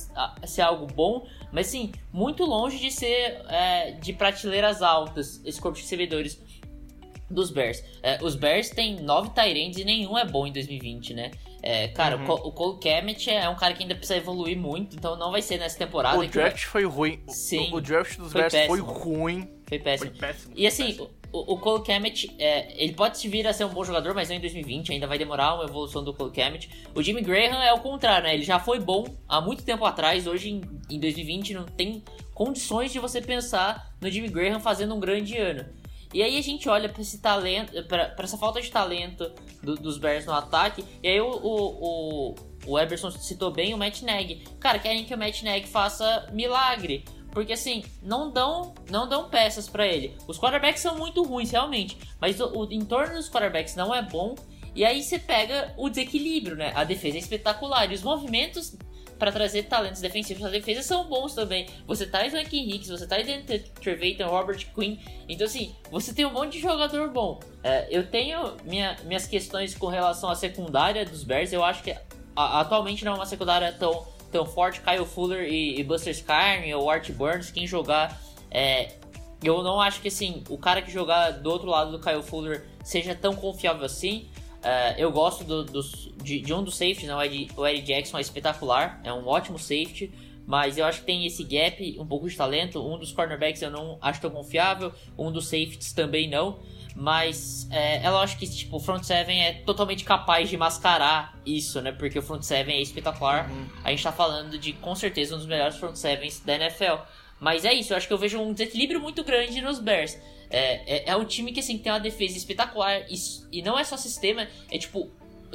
ser 0.47 0.63
algo 0.63 0.87
bom, 0.87 1.27
mas 1.51 1.67
sim, 1.67 1.91
muito 2.13 2.45
longe 2.45 2.79
de 2.79 2.93
ser 2.93 3.43
é, 3.49 3.91
de 3.91 4.13
prateleiras 4.13 4.81
altas 4.81 5.45
esse 5.45 5.61
corpo 5.61 5.77
de 5.77 5.83
recebedores 5.83 6.41
dos 7.35 7.51
Bears. 7.51 7.83
É, 8.03 8.19
os 8.23 8.35
Bears 8.35 8.71
têm 8.71 9.01
nove 9.01 9.31
Tyrands 9.31 9.77
e 9.77 9.85
nenhum 9.85 10.17
é 10.17 10.25
bom 10.25 10.47
em 10.47 10.53
2020, 10.53 11.15
né? 11.15 11.31
É, 11.63 11.89
cara, 11.89 12.19
uhum. 12.19 12.31
o 12.31 12.53
Cole 12.53 12.79
Kemet 12.79 13.31
é 13.31 13.49
um 13.49 13.57
cara 13.57 13.73
que 13.73 13.83
ainda 13.83 13.95
precisa 13.95 14.19
evoluir 14.19 14.55
muito, 14.57 14.97
então 14.97 15.17
não 15.17 15.31
vai 15.31 15.41
ser 15.41 15.59
nessa 15.59 15.79
temporada. 15.79 16.19
O 16.19 16.27
draft 16.27 16.65
foi 16.65 16.85
ruim. 16.85 17.21
Sim. 17.27 17.71
O, 17.73 17.77
o 17.77 17.81
draft 17.81 18.19
dos 18.19 18.35
Bears 18.35 18.53
péssimo. 18.53 18.77
foi 18.77 18.81
ruim. 18.81 19.49
Foi 19.67 19.79
péssimo. 19.79 20.11
Foi 20.11 20.19
péssimo. 20.19 20.53
E 20.55 20.67
assim, 20.67 20.89
péssimo. 20.89 21.11
o, 21.33 21.55
o 21.55 21.59
Cole 21.59 21.83
Kemet, 21.83 22.31
é, 22.39 22.83
ele 22.83 22.93
pode 22.93 23.17
se 23.17 23.29
vir 23.29 23.47
a 23.47 23.53
ser 23.55 23.65
um 23.65 23.71
bom 23.71 23.83
jogador, 23.83 24.15
mas 24.15 24.29
não 24.29 24.37
em 24.37 24.41
2020, 24.41 24.93
ainda 24.93 25.07
vai 25.07 25.17
demorar 25.17 25.55
uma 25.55 25.65
evolução 25.65 26.05
do 26.05 26.13
Cole 26.13 26.33
Kemet. 26.33 26.69
O 26.95 27.03
Jimmy 27.03 27.23
Graham 27.23 27.63
é 27.63 27.73
o 27.73 27.81
contrário, 27.81 28.29
né? 28.29 28.35
Ele 28.35 28.45
já 28.45 28.59
foi 28.59 28.79
bom 28.79 29.07
há 29.27 29.41
muito 29.41 29.65
tempo 29.65 29.87
atrás, 29.87 30.27
hoje 30.27 30.51
em, 30.51 30.61
em 30.91 31.01
2020 31.01 31.55
não 31.55 31.65
tem 31.65 32.05
condições 32.35 32.93
de 32.93 32.99
você 32.99 33.23
pensar 33.23 33.95
no 34.03 34.11
Jimmy 34.11 34.29
Graham 34.29 34.61
fazendo 34.61 34.95
um 34.95 35.01
grande 35.01 35.39
ano. 35.39 35.65
E 36.15 36.23
aí 36.23 36.39
a 36.39 36.43
gente 36.43 36.69
olha 36.69 36.89
para 36.89 37.03
esse 37.03 37.19
talento, 37.19 37.73
para 37.89 38.15
essa 38.19 38.39
falta 38.39 38.63
de 38.63 38.71
talento 38.71 39.33
do, 39.61 39.75
dos 39.75 39.99
Bears 39.99 40.25
no 40.25 40.33
ataque, 40.33 40.85
e 41.03 41.09
aí 41.09 41.21
o, 41.21 41.29
o, 41.29 42.31
o, 42.31 42.35
o 42.69 42.79
Eberson 42.79 43.11
citou 43.11 43.51
bem 43.51 43.75
o 43.75 43.77
Matt 43.77 44.03
Nagy. 44.03 44.45
Cara, 44.61 44.79
querem 44.79 45.05
que 45.05 45.13
o 45.13 45.19
Matt 45.19 45.43
Nagy 45.43 45.67
faça 45.67 46.31
milagre. 46.33 47.05
Porque 47.33 47.53
assim, 47.53 47.85
não 48.01 48.31
dão, 48.31 48.73
não 48.89 49.09
dão 49.09 49.29
peças 49.29 49.69
para 49.69 49.85
ele. 49.85 50.17
Os 50.29 50.39
quarterbacks 50.39 50.81
são 50.81 50.97
muito 50.97 51.21
ruins, 51.25 51.51
realmente. 51.51 51.99
Mas 52.21 52.39
o, 52.39 52.61
o 52.61 52.73
entorno 52.73 53.15
dos 53.15 53.29
quarterbacks 53.29 53.75
não 53.75 53.93
é 53.93 54.01
bom. 54.01 54.37
E 54.73 54.85
aí 54.85 55.03
você 55.03 55.19
pega 55.19 55.75
o 55.77 55.89
desequilíbrio, 55.89 56.55
né? 56.55 56.71
A 56.77 56.85
defesa 56.85 57.17
é 57.17 57.21
espetacular. 57.21 57.91
E 57.91 57.95
os 57.95 58.03
movimentos 58.05 58.77
para 59.19 59.31
trazer 59.33 59.65
talentos 59.65 60.01
defensivos 60.01 60.43
na 60.43 60.49
defesa 60.49 60.83
são 60.83 61.05
bons 61.05 61.35
também. 61.35 61.67
Você 61.87 62.07
traz 62.07 62.33
o 62.35 62.37
Anki 62.37 62.79
você 62.87 63.07
traz 63.07 63.27
o 63.29 63.81
Trevathan, 63.81 64.27
Robert 64.27 64.67
Quinn. 64.75 64.97
Então, 65.29 65.47
assim, 65.47 65.75
você 65.91 66.13
tem 66.13 66.25
um 66.25 66.33
monte 66.33 66.55
de 66.55 66.61
jogador 66.61 67.09
bom. 67.11 67.41
É, 67.63 67.87
eu 67.91 68.07
tenho 68.07 68.57
minha, 68.65 68.97
minhas 69.05 69.27
questões 69.27 69.75
com 69.75 69.87
relação 69.87 70.31
à 70.31 70.35
secundária 70.35 71.05
dos 71.05 71.25
Bears. 71.25 71.53
Eu 71.53 71.65
acho 71.65 71.83
que 71.83 71.93
a, 72.37 72.61
atualmente 72.61 73.05
não 73.05 73.13
é 73.13 73.15
uma 73.17 73.27
secundária 73.27 73.73
tão 73.73 74.13
tão 74.35 74.45
forte, 74.45 74.81
Kyle 74.81 75.07
Fuller 75.07 75.45
e, 75.45 75.79
e 75.79 75.85
Buster 75.85 76.13
Scarne 76.13 76.75
ou 76.75 76.91
Art 76.91 77.09
Burns, 77.13 77.53
quem 77.53 77.69
jogar. 77.69 78.21
É, 78.51 78.93
eu 79.45 79.63
não 79.63 79.81
acho 79.81 80.01
que 80.01 80.09
assim, 80.09 80.43
o 80.49 80.59
cara 80.59 80.83
que 80.83 80.91
jogar 80.91 81.31
do 81.31 81.51
outro 81.51 81.69
lado 81.69 81.93
do 81.93 82.01
Kyle 82.01 82.23
Fuller 82.23 82.67
seja 82.83 83.15
tão 83.15 83.37
confiável 83.37 83.85
assim. 83.85 84.29
Uh, 84.65 84.95
eu 84.97 85.13
gosto 85.13 85.45
do, 85.45 85.63
do, 85.63 85.83
de, 86.23 86.41
de, 86.41 86.55
um 86.55 86.65
dos 86.65 86.75
safeties, 86.75 87.07
né? 87.07 87.15
o 87.15 87.67
Eddie 87.67 87.83
Jackson 87.83 88.17
é 88.17 88.23
espetacular, 88.23 88.99
é 89.05 89.13
um 89.13 89.29
ótimo 89.29 89.59
safety, 89.59 90.11
mas 90.47 90.79
eu 90.79 90.87
acho 90.87 91.01
que 91.01 91.07
tem 91.07 91.27
esse 91.27 91.45
gap, 91.45 91.97
um 91.99 92.07
pouco 92.07 92.29
de 92.29 92.35
talento. 92.35 92.83
Um 92.83 92.99
dos 92.99 93.13
cornerbacks 93.13 93.61
eu 93.61 93.71
não 93.71 93.99
acho 94.01 94.21
tão 94.21 94.31
confiável, 94.31 94.93
um 95.19 95.31
dos 95.31 95.45
safeties 95.47 95.93
também 95.93 96.29
não. 96.29 96.59
Mas 96.97 97.69
é, 97.73 98.05
é 98.05 98.11
lógico 98.11 98.41
que 98.41 98.49
tipo, 98.49 98.77
o 98.77 98.81
front 98.81 99.03
seven 99.03 99.43
é 99.43 99.53
totalmente 99.53 100.05
capaz 100.05 100.49
de 100.49 100.57
mascarar 100.57 101.37
isso, 101.45 101.83
né? 101.83 101.91
Porque 101.91 102.19
o 102.19 102.23
front 102.23 102.43
seven 102.43 102.77
é 102.77 102.81
espetacular. 102.81 103.51
Uhum. 103.51 103.67
A 103.83 103.91
gente 103.91 104.03
tá 104.03 104.13
falando 104.13 104.57
de, 104.57 104.73
com 104.75 104.95
certeza, 104.95 105.35
um 105.35 105.39
dos 105.39 105.47
melhores 105.47 105.77
front 105.77 105.97
sevens 105.97 106.41
da 106.41 106.55
NFL. 106.55 107.03
Mas 107.45 107.67
é 107.67 107.75
isso, 107.75 107.93
eu 107.93 107.99
acho 107.99 108.07
que 108.07 108.13
eu 108.15 108.17
vejo 108.17 108.41
um 108.41 108.55
desequilíbrio 108.55 108.99
muito 108.99 109.23
grande 109.23 109.61
nos 109.61 109.79
Bears. 109.79 110.19
É, 110.49 111.11
é, 111.11 111.11
é 111.11 111.17
um 111.17 111.27
time 111.27 111.53
que 111.53 111.61
assim, 111.61 111.77
tem 111.77 111.93
uma 111.93 112.01
defesa 112.01 112.39
espetacular 112.39 113.03
e, 113.07 113.15
e 113.53 113.61
não 113.61 113.79
é 113.79 113.85
só 113.85 113.99
sistema, 113.99 114.49
é 114.71 114.79
tipo 114.79 115.11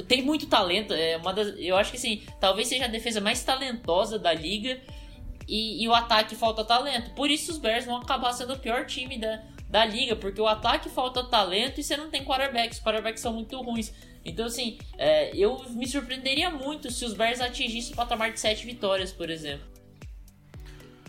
tem 0.06 0.22
muito 0.22 0.46
talento. 0.46 0.94
É 0.94 1.16
uma 1.16 1.32
das, 1.32 1.52
eu 1.58 1.76
acho 1.76 1.90
que 1.90 1.96
assim, 1.96 2.22
talvez 2.38 2.68
seja 2.68 2.84
a 2.84 2.88
defesa 2.88 3.20
mais 3.20 3.42
talentosa 3.42 4.20
da 4.20 4.32
liga. 4.32 4.80
E, 5.48 5.82
e, 5.82 5.88
o 5.88 5.92
ataque 5.92 6.36
falta 6.36 6.64
talento. 6.64 7.10
Por 7.16 7.28
isso 7.28 7.50
os 7.50 7.58
Bears 7.58 7.86
vão 7.86 7.96
acabar 7.96 8.32
sendo 8.34 8.52
o 8.52 8.58
pior 8.58 8.86
time 8.86 9.18
da, 9.18 9.42
da 9.68 9.84
liga, 9.84 10.14
porque 10.14 10.40
o 10.40 10.46
ataque 10.46 10.88
falta 10.88 11.24
talento 11.24 11.80
e 11.80 11.82
você 11.82 11.96
não 11.96 12.08
tem 12.08 12.24
quarterbacks, 12.24 12.78
os 12.78 12.84
quarterbacks 12.84 13.20
são 13.20 13.32
muito 13.32 13.60
ruins. 13.60 13.92
Então, 14.24 14.46
assim, 14.46 14.78
é, 14.96 15.36
eu 15.36 15.60
me 15.70 15.88
surpreenderia 15.88 16.50
muito 16.50 16.88
se 16.88 17.04
os 17.04 17.14
Bears 17.14 17.40
atingissem 17.40 17.94
o 17.94 17.96
patamar 17.96 18.30
de 18.30 18.38
7 18.38 18.64
vitórias, 18.64 19.10
por 19.10 19.28
exemplo. 19.28 19.66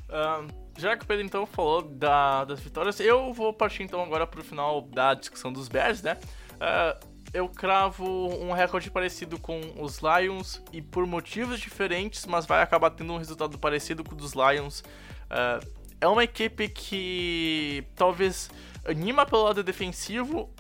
Uh, 0.10 0.61
já 0.78 0.96
que 0.96 1.04
o 1.04 1.08
Pedro 1.08 1.26
então 1.26 1.46
falou 1.46 1.82
da, 1.82 2.46
das 2.46 2.60
vitórias, 2.60 3.00
eu 3.00 3.34
vou 3.34 3.54
partir 3.54 3.84
então 3.84 4.02
agora 4.02 4.26
para 4.26 4.40
o 4.40 4.44
final 4.44 4.82
da 4.82 5.14
discussão 5.14 5.52
dos 5.52 5.68
Bears, 5.68 6.02
né? 6.02 6.18
Uh, 6.56 7.12
eu 7.34 7.48
cravo 7.48 8.06
um 8.06 8.52
recorde 8.52 8.92
parecido 8.92 9.40
com 9.40 9.62
os 9.80 10.00
Lions 10.00 10.62
e 10.74 10.82
por 10.82 11.06
motivos 11.06 11.60
diferentes, 11.60 12.26
mas 12.26 12.46
vai 12.46 12.62
acabar 12.62 12.90
tendo 12.92 13.14
um 13.14 13.18
resultado 13.18 13.58
parecido 13.58 14.04
com 14.04 14.14
o 14.14 14.18
dos 14.18 14.34
Lions. 14.34 14.82
Uh, 14.82 15.66
é 16.00 16.08
uma 16.08 16.24
equipe 16.24 16.68
que 16.68 17.86
talvez 17.96 18.50
anima 18.86 19.26
pelo 19.26 19.44
lado 19.44 19.64
defensivo, 19.64 20.54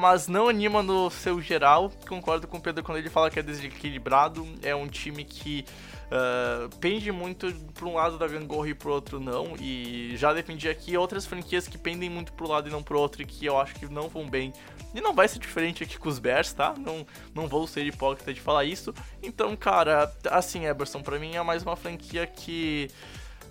mas 0.00 0.26
não 0.26 0.48
anima 0.48 0.82
no 0.82 1.10
seu 1.10 1.40
geral. 1.40 1.90
Concordo 2.08 2.48
com 2.48 2.56
o 2.56 2.60
Pedro 2.60 2.82
quando 2.82 2.98
ele 2.98 3.10
fala 3.10 3.30
que 3.30 3.38
é 3.38 3.42
desequilibrado. 3.42 4.46
É 4.62 4.74
um 4.74 4.88
time 4.88 5.24
que 5.24 5.64
uh, 6.12 6.68
pende 6.76 7.10
muito 7.10 7.52
para 7.72 7.86
um 7.86 7.94
lado 7.94 8.18
da 8.18 8.28
gangorra 8.28 8.68
e 8.68 8.74
pro 8.74 8.92
outro 8.92 9.18
não. 9.18 9.54
E 9.58 10.14
já 10.16 10.32
defendi 10.32 10.68
aqui 10.68 10.96
outras 10.96 11.24
franquias 11.24 11.66
que 11.66 11.78
pendem 11.78 12.10
muito 12.10 12.32
pro 12.32 12.48
lado 12.48 12.68
e 12.68 12.72
não 12.72 12.82
pro 12.82 12.98
outro 12.98 13.22
e 13.22 13.24
que 13.24 13.46
eu 13.46 13.58
acho 13.58 13.74
que 13.74 13.86
não 13.86 14.08
vão 14.08 14.28
bem. 14.28 14.52
E 14.94 15.00
não 15.00 15.14
vai 15.14 15.26
ser 15.26 15.38
diferente 15.38 15.82
aqui 15.82 15.98
com 15.98 16.08
os 16.08 16.18
Bears, 16.18 16.52
tá? 16.52 16.74
Não, 16.78 17.06
não 17.34 17.48
vou 17.48 17.66
ser 17.66 17.86
hipócrita 17.86 18.32
de 18.32 18.40
falar 18.40 18.64
isso. 18.64 18.94
Então, 19.22 19.56
cara, 19.56 20.12
assim, 20.30 20.66
Eberson, 20.66 21.02
para 21.02 21.18
mim 21.18 21.34
é 21.34 21.42
mais 21.42 21.62
uma 21.62 21.76
franquia 21.76 22.26
que 22.26 22.90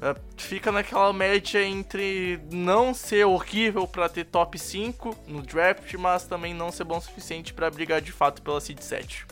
Uh, 0.02 0.20
fica 0.36 0.72
naquela 0.72 1.14
média 1.14 1.64
entre 1.64 2.40
não 2.52 2.92
ser 2.92 3.24
horrível 3.24 3.88
para 3.88 4.10
ter 4.10 4.26
top 4.26 4.58
5 4.58 5.16
no 5.28 5.44
draft, 5.44 5.94
mas 5.94 6.24
também 6.24 6.56
não 6.56 6.72
ser 6.72 6.86
bom 6.86 6.98
o 6.98 7.02
suficiente 7.02 7.54
para 7.54 7.70
brigar 7.70 8.02
de 8.02 8.12
fato 8.12 8.42
pela 8.42 8.60
seed 8.60 8.80
7. 8.80 9.28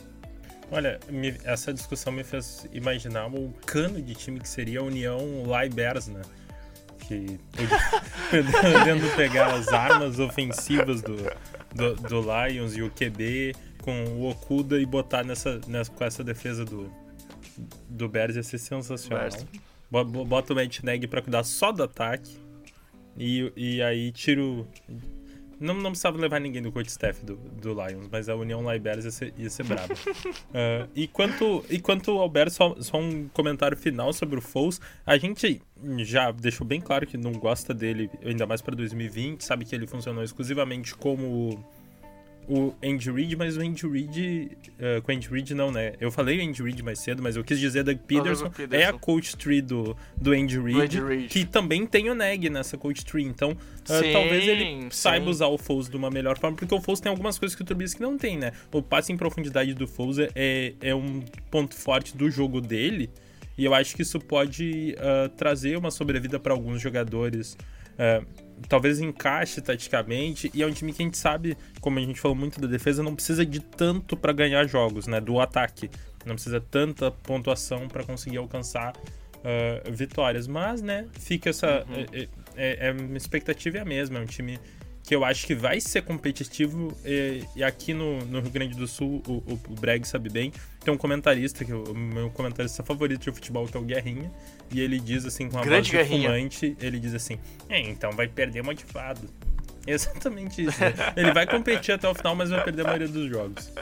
Olha, 0.71 0.99
me, 1.09 1.35
essa 1.43 1.73
discussão 1.73 2.13
me 2.13 2.23
fez 2.23 2.67
imaginar 2.71 3.27
o 3.27 3.51
cano 3.65 4.01
de 4.01 4.13
time 4.13 4.39
que 4.39 4.47
seria 4.47 4.79
a 4.79 4.83
União 4.83 5.43
Lai 5.45 5.67
Bears, 5.67 6.07
né? 6.07 6.21
Que 7.07 7.39
podendo 8.29 9.15
pegar 9.15 9.53
as 9.53 9.67
armas 9.69 10.19
ofensivas 10.19 11.01
do, 11.01 11.15
do, 11.73 11.95
do, 11.95 12.21
Lions 12.21 12.75
e 12.75 12.83
o 12.83 12.91
QB 12.91 13.55
com 13.81 14.03
o 14.09 14.29
Okuda 14.29 14.79
e 14.79 14.85
botar 14.85 15.23
nessa, 15.23 15.59
nessa, 15.67 15.91
com 15.91 16.03
essa 16.03 16.23
defesa 16.23 16.63
do, 16.63 16.91
do 17.89 18.07
Bears 18.07 18.35
ia 18.35 18.43
ser 18.43 18.59
sensacional. 18.59 19.27
Bears. 19.27 19.45
Bota 19.89 20.53
o 20.53 20.55
Matt 20.55 20.83
Neg 20.83 21.07
pra 21.07 21.21
cuidar 21.21 21.43
só 21.43 21.71
do 21.71 21.81
ataque. 21.81 22.37
E, 23.17 23.51
e 23.55 23.81
aí 23.81 24.11
tiro. 24.11 24.67
Não, 25.59 25.73
não 25.73 25.91
precisava 25.91 26.17
levar 26.17 26.39
ninguém 26.39 26.61
do 26.61 26.71
coach 26.71 26.87
staff 26.87 27.23
do, 27.23 27.35
do 27.35 27.73
Lions, 27.73 28.07
mas 28.11 28.29
a 28.29 28.35
União 28.35 28.71
Libers 28.71 29.05
ia 29.05 29.11
ser, 29.11 29.33
ia 29.37 29.49
ser 29.49 29.63
brava. 29.63 29.93
uh, 29.93 30.89
e, 30.95 31.07
quanto, 31.07 31.65
e 31.69 31.79
quanto 31.79 32.11
ao 32.11 32.29
Bears, 32.29 32.53
só, 32.53 32.75
só 32.79 32.97
um 32.97 33.27
comentário 33.29 33.75
final 33.75 34.13
sobre 34.13 34.39
o 34.39 34.41
Foles. 34.41 34.79
A 35.05 35.17
gente 35.17 35.61
já 35.99 36.31
deixou 36.31 36.65
bem 36.65 36.79
claro 36.79 37.05
que 37.05 37.17
não 37.17 37.33
gosta 37.33 37.73
dele, 37.73 38.09
ainda 38.23 38.45
mais 38.45 38.61
para 38.61 38.75
2020, 38.75 39.43
sabe 39.43 39.65
que 39.65 39.75
ele 39.75 39.87
funcionou 39.87 40.23
exclusivamente 40.23 40.95
como 40.95 41.63
o 42.49 42.73
Andy 42.83 43.11
Reid, 43.11 43.35
mas 43.35 43.55
o 43.55 43.61
Andy 43.61 43.87
Reid. 43.87 44.57
Uh, 44.79 45.01
com 45.03 45.11
o 45.11 45.15
Andy 45.15 45.27
Reid 45.29 45.53
não, 45.53 45.71
né? 45.71 45.93
Eu 46.01 46.11
falei 46.11 46.39
o 46.39 46.49
Andy 46.49 46.63
Reid 46.63 46.81
mais 46.81 46.99
cedo, 46.99 47.21
mas 47.21 47.35
eu 47.35 47.43
quis 47.43 47.59
dizer 47.59 47.83
da 47.83 47.93
Peterson, 47.95 48.49
Peterson. 48.49 48.75
É 48.75 48.85
a 48.85 48.93
coach 48.93 49.37
tree 49.37 49.61
do, 49.61 49.95
do 50.17 50.31
Andy 50.31 50.59
Reid, 50.59 51.27
que 51.29 51.45
também 51.45 51.85
tem 51.85 52.09
o 52.09 52.15
Neg 52.15 52.49
nessa 52.49 52.75
coach 52.75 53.05
tree. 53.05 53.23
Então, 53.23 53.51
uh, 53.51 53.55
sim, 53.85 54.11
talvez 54.11 54.47
ele 54.47 54.65
sim. 54.65 54.87
saiba 54.89 55.29
usar 55.29 55.47
o 55.47 55.57
Foles 55.59 55.87
de 55.87 55.95
uma 55.95 56.09
melhor 56.09 56.39
forma, 56.39 56.57
porque 56.57 56.73
o 56.73 56.81
Foles 56.81 56.99
tem 56.99 57.11
algumas 57.11 57.37
coisas 57.37 57.55
que 57.55 57.61
o 57.61 57.65
Trubisky 57.65 58.01
não 58.01 58.17
tem, 58.17 58.35
né? 58.35 58.51
O 58.71 58.81
passe 58.81 59.13
em 59.13 59.17
profundidade 59.17 59.75
do 59.75 59.87
Foles 59.87 60.17
é, 60.35 60.73
é 60.81 60.95
um 60.95 61.23
ponto 61.51 61.75
forte 61.75 62.17
do 62.17 62.31
jogo 62.31 62.59
dele. 62.59 63.11
E 63.55 63.65
eu 63.65 63.73
acho 63.75 63.95
que 63.95 64.01
isso 64.01 64.19
pode 64.19 64.95
uh, 64.97 65.29
trazer 65.29 65.77
uma 65.77 65.91
sobrevida 65.91 66.39
para 66.39 66.53
alguns 66.53 66.81
jogadores. 66.81 67.57
Uh, 67.93 68.25
talvez 68.67 68.99
encaixe 68.99 69.61
taticamente. 69.61 70.51
E 70.53 70.61
é 70.61 70.67
um 70.67 70.71
time 70.71 70.91
que 70.93 71.01
a 71.01 71.05
gente 71.05 71.17
sabe, 71.17 71.57
como 71.79 71.99
a 71.99 72.01
gente 72.01 72.19
falou 72.19 72.35
muito 72.35 72.59
da 72.59 72.67
defesa, 72.67 73.01
não 73.03 73.15
precisa 73.15 73.45
de 73.45 73.59
tanto 73.59 74.17
para 74.17 74.33
ganhar 74.33 74.65
jogos, 74.67 75.07
né? 75.07 75.21
Do 75.21 75.39
ataque. 75.39 75.89
Não 76.25 76.35
precisa 76.35 76.59
tanta 76.59 77.11
pontuação 77.11 77.87
para 77.87 78.03
conseguir 78.03 78.37
alcançar 78.37 78.93
uh, 78.95 79.91
vitórias. 79.91 80.47
Mas, 80.47 80.81
né, 80.81 81.07
fica 81.13 81.49
essa. 81.49 81.85
Uhum. 81.87 82.05
É, 82.11 82.27
é, 82.55 82.87
é, 82.87 82.91
uma 82.91 83.17
expectativa 83.17 83.77
é 83.77 83.81
a 83.81 83.85
mesma. 83.85 84.19
É 84.19 84.21
um 84.21 84.25
time 84.25 84.59
que 85.09 85.15
eu 85.15 85.25
acho 85.25 85.47
que 85.47 85.55
vai 85.55 85.81
ser 85.81 86.03
competitivo. 86.03 86.95
E, 87.03 87.43
e 87.55 87.63
aqui 87.63 87.95
no, 87.95 88.23
no, 88.25 88.39
Rio 88.41 88.51
Grande 88.51 88.77
do 88.77 88.85
Sul, 88.85 89.23
o, 89.27 89.37
o, 89.51 89.59
o 89.69 89.73
Breg 89.73 90.07
sabe 90.07 90.29
bem, 90.29 90.53
tem 90.85 90.93
um 90.93 90.97
comentarista, 90.97 91.65
que 91.65 91.71
é 91.71 91.75
o 91.75 91.95
meu 91.95 92.29
comentarista 92.29 92.83
favorito 92.83 93.21
de 93.21 93.31
futebol, 93.31 93.67
que 93.67 93.75
é 93.75 93.79
o 93.79 93.83
Guerrinha, 93.83 94.31
e 94.71 94.79
ele 94.79 94.99
diz 94.99 95.25
assim, 95.25 95.49
com 95.49 95.57
uma 95.57 95.65
Grande 95.65 95.91
voz 95.91 96.07
fumante, 96.07 96.77
ele 96.79 96.99
diz 96.99 97.15
assim, 97.15 97.39
é, 97.67 97.81
então 97.81 98.11
vai 98.11 98.27
perder 98.27 98.61
motivado. 98.61 99.27
Exatamente 99.87 100.65
isso. 100.65 100.79
Né? 100.79 100.93
ele 101.15 101.33
vai 101.33 101.47
competir 101.47 101.95
até 101.95 102.07
o 102.07 102.13
final, 102.13 102.35
mas 102.35 102.51
vai 102.51 102.63
perder 102.63 102.83
a 102.83 102.85
maioria 102.85 103.07
dos 103.07 103.27
jogos. 103.27 103.73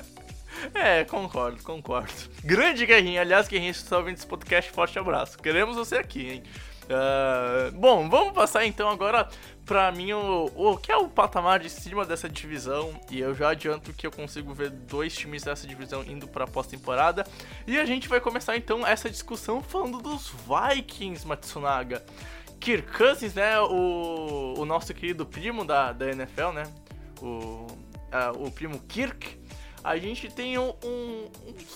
É, 0.73 1.03
concordo, 1.03 1.61
concordo. 1.61 2.13
Grande 2.41 2.85
Guerrinha. 2.85 3.19
Aliás, 3.19 3.49
Guerrinha, 3.49 3.73
se 3.73 3.79
você 3.79 3.85
está 3.85 3.97
ouvindo 3.97 4.15
esse 4.15 4.25
podcast, 4.25 4.71
forte 4.71 4.97
abraço. 4.97 5.37
Queremos 5.37 5.75
você 5.75 5.97
aqui, 5.97 6.29
hein? 6.29 6.43
Uh, 6.87 7.71
bom, 7.73 8.09
vamos 8.09 8.33
passar 8.33 8.65
então 8.65 8.89
agora 8.89 9.27
pra 9.65 9.91
mim 9.91 10.13
o, 10.13 10.49
o 10.55 10.77
que 10.77 10.89
é 10.89 10.95
o 10.95 11.09
patamar 11.09 11.59
de 11.59 11.69
cima 11.69 12.05
dessa 12.05 12.29
divisão. 12.29 12.99
E 13.11 13.19
eu 13.19 13.35
já 13.35 13.49
adianto 13.49 13.91
que 13.91 14.07
eu 14.07 14.11
consigo 14.11 14.53
ver 14.53 14.69
dois 14.69 15.13
times 15.13 15.43
dessa 15.43 15.67
divisão 15.67 16.03
indo 16.03 16.27
pra 16.27 16.47
pós-temporada. 16.47 17.25
E 17.65 17.77
a 17.77 17.85
gente 17.85 18.07
vai 18.07 18.21
começar 18.21 18.55
então 18.55 18.87
essa 18.87 19.09
discussão 19.09 19.61
falando 19.61 19.99
dos 19.99 20.33
Vikings, 20.47 21.27
Matsunaga 21.27 22.03
Kirk 22.59 22.97
Cousins, 22.97 23.33
né? 23.33 23.59
O, 23.59 24.55
o 24.57 24.65
nosso 24.65 24.93
querido 24.93 25.25
primo 25.25 25.65
da, 25.65 25.91
da 25.91 26.09
NFL, 26.09 26.51
né? 26.53 26.63
O, 27.21 27.67
o 28.39 28.51
primo 28.51 28.79
Kirk 28.87 29.37
a 29.87 29.97
gente 29.97 30.29
tem 30.29 30.57
um, 30.57 30.73
um, 30.83 31.29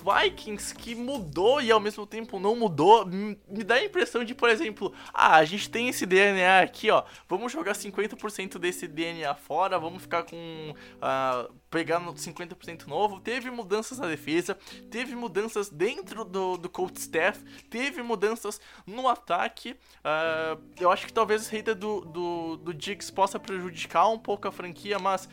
Vikings 0.03 0.75
que 0.75 0.93
mudou 0.93 1.61
e 1.61 1.71
ao 1.71 1.79
mesmo 1.79 2.05
tempo 2.05 2.41
não 2.41 2.57
mudou. 2.57 3.05
Me 3.05 3.63
dá 3.63 3.75
a 3.75 3.85
impressão 3.85 4.21
de, 4.25 4.35
por 4.35 4.49
exemplo, 4.49 4.91
ah, 5.13 5.37
a 5.37 5.45
gente 5.45 5.69
tem 5.69 5.87
esse 5.87 6.05
DNA 6.05 6.59
aqui, 6.59 6.91
ó. 6.91 7.03
Vamos 7.29 7.53
jogar 7.53 7.71
50% 7.71 8.57
desse 8.57 8.85
DNA 8.85 9.33
fora, 9.35 9.79
vamos 9.79 10.01
ficar 10.01 10.23
com. 10.23 10.35
Uh, 10.35 11.53
pegando 11.69 12.13
50% 12.13 12.85
novo. 12.85 13.21
Teve 13.21 13.49
mudanças 13.49 13.97
na 13.97 14.07
defesa, 14.07 14.57
teve 14.91 15.15
mudanças 15.15 15.69
dentro 15.69 16.25
do, 16.25 16.57
do 16.57 16.69
coach 16.69 16.97
staff, 16.97 17.41
teve 17.69 18.03
mudanças 18.03 18.59
no 18.85 19.07
ataque. 19.07 19.71
Uh, 19.71 20.61
eu 20.77 20.91
acho 20.91 21.05
que 21.05 21.13
talvez 21.13 21.43
a 21.43 21.45
saída 21.45 21.73
do, 21.73 22.01
do, 22.01 22.57
do 22.57 22.73
Diggs 22.73 23.09
possa 23.09 23.39
prejudicar 23.39 24.09
um 24.09 24.19
pouco 24.19 24.49
a 24.49 24.51
franquia, 24.51 24.99
mas 24.99 25.29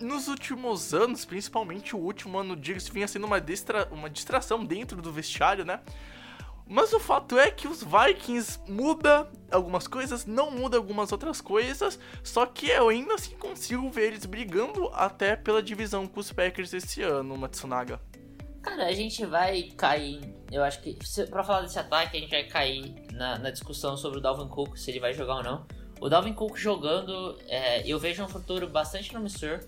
nos 0.00 0.28
últimos 0.28 0.94
anos, 0.94 1.24
principalmente 1.24 1.94
o 1.94 1.98
último 1.98 2.38
ano, 2.38 2.56
Diggs 2.56 2.90
vinha 2.90 3.08
sendo 3.08 3.26
uma, 3.26 3.40
distra 3.40 3.88
uma 3.90 4.08
distração 4.08 4.64
dentro 4.64 5.00
do 5.02 5.12
vestiário, 5.12 5.64
né? 5.64 5.80
Mas 6.68 6.92
o 6.92 6.98
fato 6.98 7.38
é 7.38 7.48
que 7.48 7.68
os 7.68 7.84
Vikings 7.84 8.58
muda 8.66 9.30
algumas 9.52 9.86
coisas, 9.86 10.26
não 10.26 10.50
muda 10.50 10.76
algumas 10.76 11.12
outras 11.12 11.40
coisas, 11.40 11.98
só 12.24 12.44
que 12.44 12.68
eu 12.68 12.88
ainda 12.88 13.14
assim 13.14 13.36
consigo 13.36 13.88
ver 13.88 14.08
eles 14.08 14.26
brigando 14.26 14.88
até 14.92 15.36
pela 15.36 15.62
divisão 15.62 16.08
com 16.08 16.18
os 16.18 16.32
Packers 16.32 16.72
esse 16.72 17.02
ano, 17.02 17.36
Matsunaga. 17.36 18.00
Cara, 18.66 18.86
a 18.86 18.92
gente 18.92 19.24
vai 19.24 19.70
cair. 19.76 20.20
Eu 20.50 20.64
acho 20.64 20.82
que. 20.82 20.98
para 21.30 21.44
falar 21.44 21.60
desse 21.60 21.78
ataque, 21.78 22.16
a 22.16 22.20
gente 22.20 22.30
vai 22.30 22.42
cair 22.42 22.92
na, 23.12 23.38
na, 23.38 23.50
discussão 23.50 23.96
sobre 23.96 24.18
o 24.18 24.20
Dalvin 24.20 24.48
Cook, 24.48 24.76
se 24.76 24.90
ele 24.90 24.98
vai 24.98 25.14
jogar 25.14 25.36
ou 25.36 25.42
não. 25.44 25.66
O 26.00 26.08
Dalvin 26.08 26.32
Cook 26.32 26.56
jogando, 26.56 27.38
é, 27.48 27.86
eu 27.86 27.98
vejo 27.98 28.22
um 28.22 28.28
futuro 28.28 28.68
bastante 28.68 29.10
promissor 29.10 29.60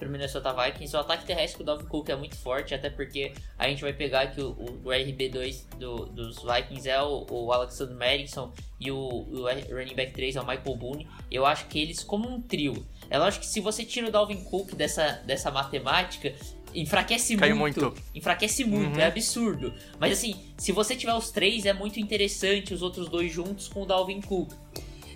pro 0.00 0.08
Minnesota 0.08 0.52
Vikings. 0.52 0.96
O 0.96 1.00
ataque 1.00 1.26
terrestre 1.26 1.62
do 1.62 1.66
Dalvin 1.66 1.86
Cook 1.86 2.08
é 2.08 2.16
muito 2.16 2.36
forte, 2.36 2.74
até 2.74 2.88
porque 2.88 3.32
a 3.58 3.68
gente 3.68 3.82
vai 3.82 3.92
pegar 3.92 4.28
que 4.28 4.40
o, 4.40 4.50
o 4.52 4.88
RB2 4.88 5.76
do, 5.78 6.06
dos 6.06 6.42
Vikings 6.42 6.88
é 6.88 7.00
o, 7.02 7.26
o 7.30 7.52
Alexander 7.52 7.96
Madison 7.96 8.52
e 8.80 8.90
o, 8.90 8.96
o, 8.96 9.44
running 9.44 9.94
back 9.94 10.12
3 10.12 10.36
é 10.36 10.40
o 10.40 10.46
Michael 10.46 10.76
Boone. 10.76 11.08
Eu 11.30 11.44
acho 11.44 11.66
que 11.66 11.78
eles, 11.78 12.02
como 12.02 12.28
um 12.28 12.40
trio, 12.40 12.86
é 13.10 13.18
lógico 13.18 13.44
que 13.44 13.50
se 13.50 13.60
você 13.60 13.84
tira 13.84 14.08
o 14.08 14.10
Dalvin 14.10 14.42
Cook 14.44 14.74
dessa, 14.74 15.20
dessa 15.26 15.50
matemática, 15.50 16.34
enfraquece 16.74 17.36
muito, 17.36 17.56
muito, 17.56 17.94
Enfraquece 18.14 18.64
muito, 18.64 18.94
uhum. 18.94 19.00
é 19.00 19.06
absurdo. 19.06 19.74
Mas 19.98 20.12
assim, 20.12 20.34
se 20.56 20.72
você 20.72 20.96
tiver 20.96 21.14
os 21.14 21.30
três, 21.30 21.66
é 21.66 21.72
muito 21.72 22.00
interessante 22.00 22.72
os 22.72 22.80
outros 22.80 23.08
dois 23.08 23.30
juntos 23.30 23.68
com 23.68 23.82
o 23.82 23.86
Dalvin 23.86 24.20
Cook. 24.20 24.52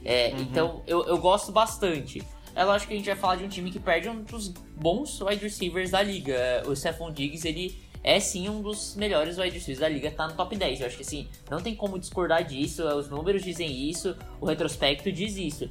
É, 0.04 0.30
uhum. 0.30 0.40
Então 0.40 0.82
eu, 0.86 1.04
eu 1.06 1.18
gosto 1.18 1.50
bastante. 1.50 2.22
É 2.54 2.64
lógico 2.64 2.88
que 2.88 2.94
a 2.94 2.96
gente 2.96 3.06
vai 3.06 3.16
falar 3.16 3.36
de 3.36 3.44
um 3.44 3.48
time 3.48 3.70
que 3.70 3.80
perde 3.80 4.08
um 4.08 4.22
dos 4.22 4.48
bons 4.48 5.20
wide 5.20 5.42
receivers 5.42 5.90
da 5.90 6.02
liga. 6.02 6.62
O 6.66 6.76
Stephon 6.76 7.10
Diggs, 7.10 7.46
ele 7.46 7.82
é 8.02 8.20
sim 8.20 8.48
um 8.48 8.60
dos 8.60 8.94
melhores 8.94 9.38
wide 9.38 9.54
receivers 9.54 9.80
da 9.80 9.88
liga, 9.88 10.10
tá 10.10 10.28
no 10.28 10.34
top 10.34 10.54
10. 10.54 10.80
Eu 10.80 10.86
acho 10.86 10.96
que 10.96 11.02
assim, 11.02 11.28
não 11.50 11.60
tem 11.60 11.74
como 11.74 11.98
discordar 11.98 12.44
disso, 12.44 12.86
os 12.86 13.08
números 13.08 13.42
dizem 13.42 13.88
isso, 13.88 14.14
o 14.40 14.46
retrospecto 14.46 15.10
diz 15.10 15.36
isso. 15.36 15.68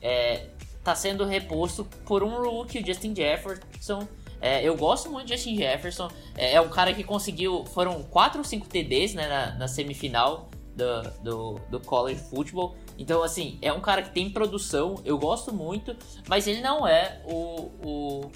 É, 0.00 0.48
tá 0.82 0.94
sendo 0.94 1.24
reposto 1.24 1.84
por 2.04 2.22
um 2.22 2.42
rookie, 2.42 2.78
o 2.78 2.86
Justin 2.86 3.14
Jefferson. 3.14 4.08
É, 4.40 4.62
eu 4.62 4.76
gosto 4.76 5.10
muito 5.10 5.26
de 5.26 5.34
Justin 5.34 5.56
Jefferson. 5.56 6.10
É, 6.36 6.54
é, 6.54 6.60
um 6.60 6.68
cara 6.68 6.92
que 6.92 7.04
conseguiu. 7.04 7.64
Foram 7.66 8.02
4 8.02 8.38
ou 8.38 8.44
5 8.44 8.68
TDs 8.68 9.14
né, 9.14 9.28
na, 9.28 9.54
na 9.54 9.68
semifinal 9.68 10.50
do, 10.74 11.10
do, 11.22 11.60
do 11.70 11.80
college 11.80 12.20
football. 12.28 12.76
Então, 12.98 13.22
assim, 13.22 13.58
é 13.60 13.72
um 13.72 13.80
cara 13.80 14.02
que 14.02 14.10
tem 14.10 14.30
produção, 14.30 15.00
eu 15.04 15.18
gosto 15.18 15.52
muito, 15.52 15.96
mas 16.28 16.46
ele 16.46 16.60
não 16.60 16.86
é 16.86 17.20
o, 17.24 17.70
o, 17.84 18.30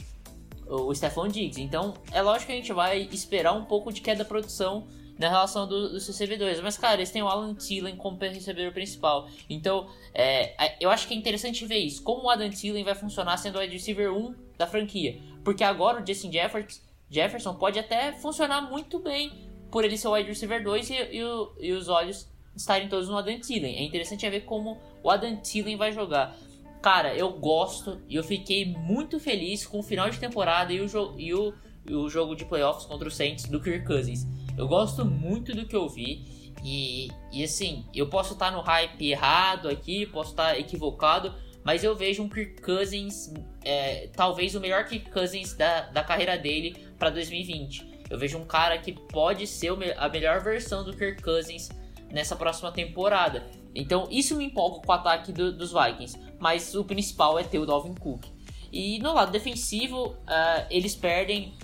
o 0.67 0.95
Stephon 0.95 1.29
Diggs. 1.29 1.61
Então, 1.61 1.95
é 2.13 2.21
lógico 2.21 2.47
que 2.47 2.53
a 2.53 2.57
gente 2.57 2.73
vai 2.73 3.09
esperar 3.13 3.53
um 3.53 3.65
pouco 3.65 3.93
de 3.93 4.01
queda 4.01 4.19
da 4.19 4.25
produção 4.25 4.87
na 5.19 5.29
relação 5.29 5.67
do, 5.67 5.91
dos 5.91 6.07
recebedores. 6.07 6.61
Mas, 6.61 6.79
cara, 6.79 6.95
eles 6.95 7.11
têm 7.11 7.23
o 7.23 7.29
Alan 7.29 7.55
Thielen 7.55 7.97
como 7.97 8.17
recebedor 8.19 8.73
principal. 8.73 9.29
Então, 9.51 9.89
é, 10.15 10.77
eu 10.81 10.91
acho 10.91 11.09
que 11.09 11.15
é 11.15 11.17
interessante 11.17 11.67
ver 11.67 11.79
isso. 11.79 12.03
Como 12.03 12.25
o 12.25 12.31
Adam 12.31 12.49
Thielen 12.49 12.85
vai 12.85 12.95
funcionar 12.95 13.37
sendo 13.37 13.57
o 13.57 13.61
wide 13.61 13.73
receiver 13.73 14.13
1 14.13 14.35
da 14.57 14.67
franquia. 14.67 15.21
Porque 15.45 15.65
agora 15.65 16.03
o 16.03 16.07
Justin 16.07 16.33
Jefferson, 16.33 16.81
Jefferson 17.11 17.55
pode 17.55 17.79
até 17.79 18.13
funcionar 18.13 18.63
muito 18.63 18.99
bem 19.01 19.33
por 19.71 19.85
ele 19.85 19.99
ser 19.99 20.09
o 20.09 20.13
wide 20.13 20.29
receiver 20.29 20.63
2 20.63 20.91
e, 20.91 20.95
e, 20.95 21.21
e 21.61 21.73
os 21.73 21.89
olhos 21.89 22.29
estarem 22.59 22.89
todos 22.89 23.09
no 23.09 23.17
Adam 23.17 23.39
Thielen. 23.39 23.77
É 23.77 23.83
interessante 23.83 24.29
ver 24.29 24.41
como 24.41 24.79
o 25.03 25.11
Adam 25.11 25.37
Thielen 25.37 25.77
vai 25.77 25.93
jogar. 25.93 26.37
Cara, 26.83 27.15
eu 27.15 27.33
gosto 27.33 28.01
e 28.09 28.17
eu 28.17 28.23
fiquei 28.23 28.67
muito 28.67 29.19
feliz 29.19 29.67
com 29.67 29.79
o 29.79 29.83
final 29.83 30.11
de 30.11 30.19
temporada 30.19 30.73
e 30.73 30.81
o, 30.81 30.89
jo 30.89 31.15
e 31.17 31.35
o, 31.35 31.55
e 31.89 31.95
o 31.95 32.09
jogo 32.09 32.37
de 32.37 32.45
playoffs 32.45 32.87
contra 32.87 33.09
o 33.09 33.11
Saints 33.11 33.47
do 33.47 33.61
Kirk 33.61 33.87
Cousins. 33.87 34.27
Eu 34.57 34.69
gosto 34.69 35.05
muito 35.05 35.55
do 35.55 35.67
que 35.67 35.75
eu 35.75 35.89
vi 35.89 36.25
e, 36.65 37.09
e 37.33 37.43
assim, 37.43 37.85
eu 37.95 38.09
posso 38.09 38.35
estar 38.35 38.51
no 38.51 38.61
hype 38.61 39.11
errado 39.11 39.69
aqui, 39.69 40.07
posso 40.07 40.31
estar 40.31 40.59
equivocado, 40.59 41.35
mas 41.65 41.83
eu 41.83 41.95
vejo 41.97 42.23
um 42.23 42.29
Kirk 42.29 42.63
Cousins, 42.63 43.33
é, 43.65 44.09
talvez 44.15 44.55
o 44.55 44.61
melhor 44.61 44.85
Kirk 44.85 45.11
Cousins 45.11 45.55
da, 45.55 45.83
da 45.83 46.05
carreira 46.05 46.37
dele 46.39 46.77
para 46.99 47.11
2020. 47.11 47.99
Eu 48.09 48.19
vejo 48.19 48.39
um 48.39 48.45
cara 48.45 48.79
que 48.79 48.93
pode 48.93 49.47
ser 49.47 49.73
a 49.97 50.09
melhor 50.09 50.43
versão 50.43 50.85
do 50.85 50.97
Kirk 50.97 51.23
Cousins 51.23 51.69
nessa 52.11 52.37
próxima 52.37 52.73
temporada. 52.73 53.47
Então 53.75 54.09
isso 54.11 54.37
me 54.37 54.45
empolga 54.45 54.81
com 54.81 54.91
o 54.91 54.95
ataque 54.95 55.33
do, 55.33 55.53
dos 55.53 55.73
Vikings, 55.73 56.19
mas 56.39 56.75
o 56.75 56.85
principal 56.85 57.39
é 57.39 57.45
ter 57.45 57.59
o 57.59 57.67
Dalvin 57.67 57.95
Cook. 57.95 58.25
E 58.73 58.99
no 58.99 59.15
lado 59.15 59.33
defensivo, 59.33 60.09
uh, 60.09 60.67
eles 60.71 60.95
perdem 60.95 61.55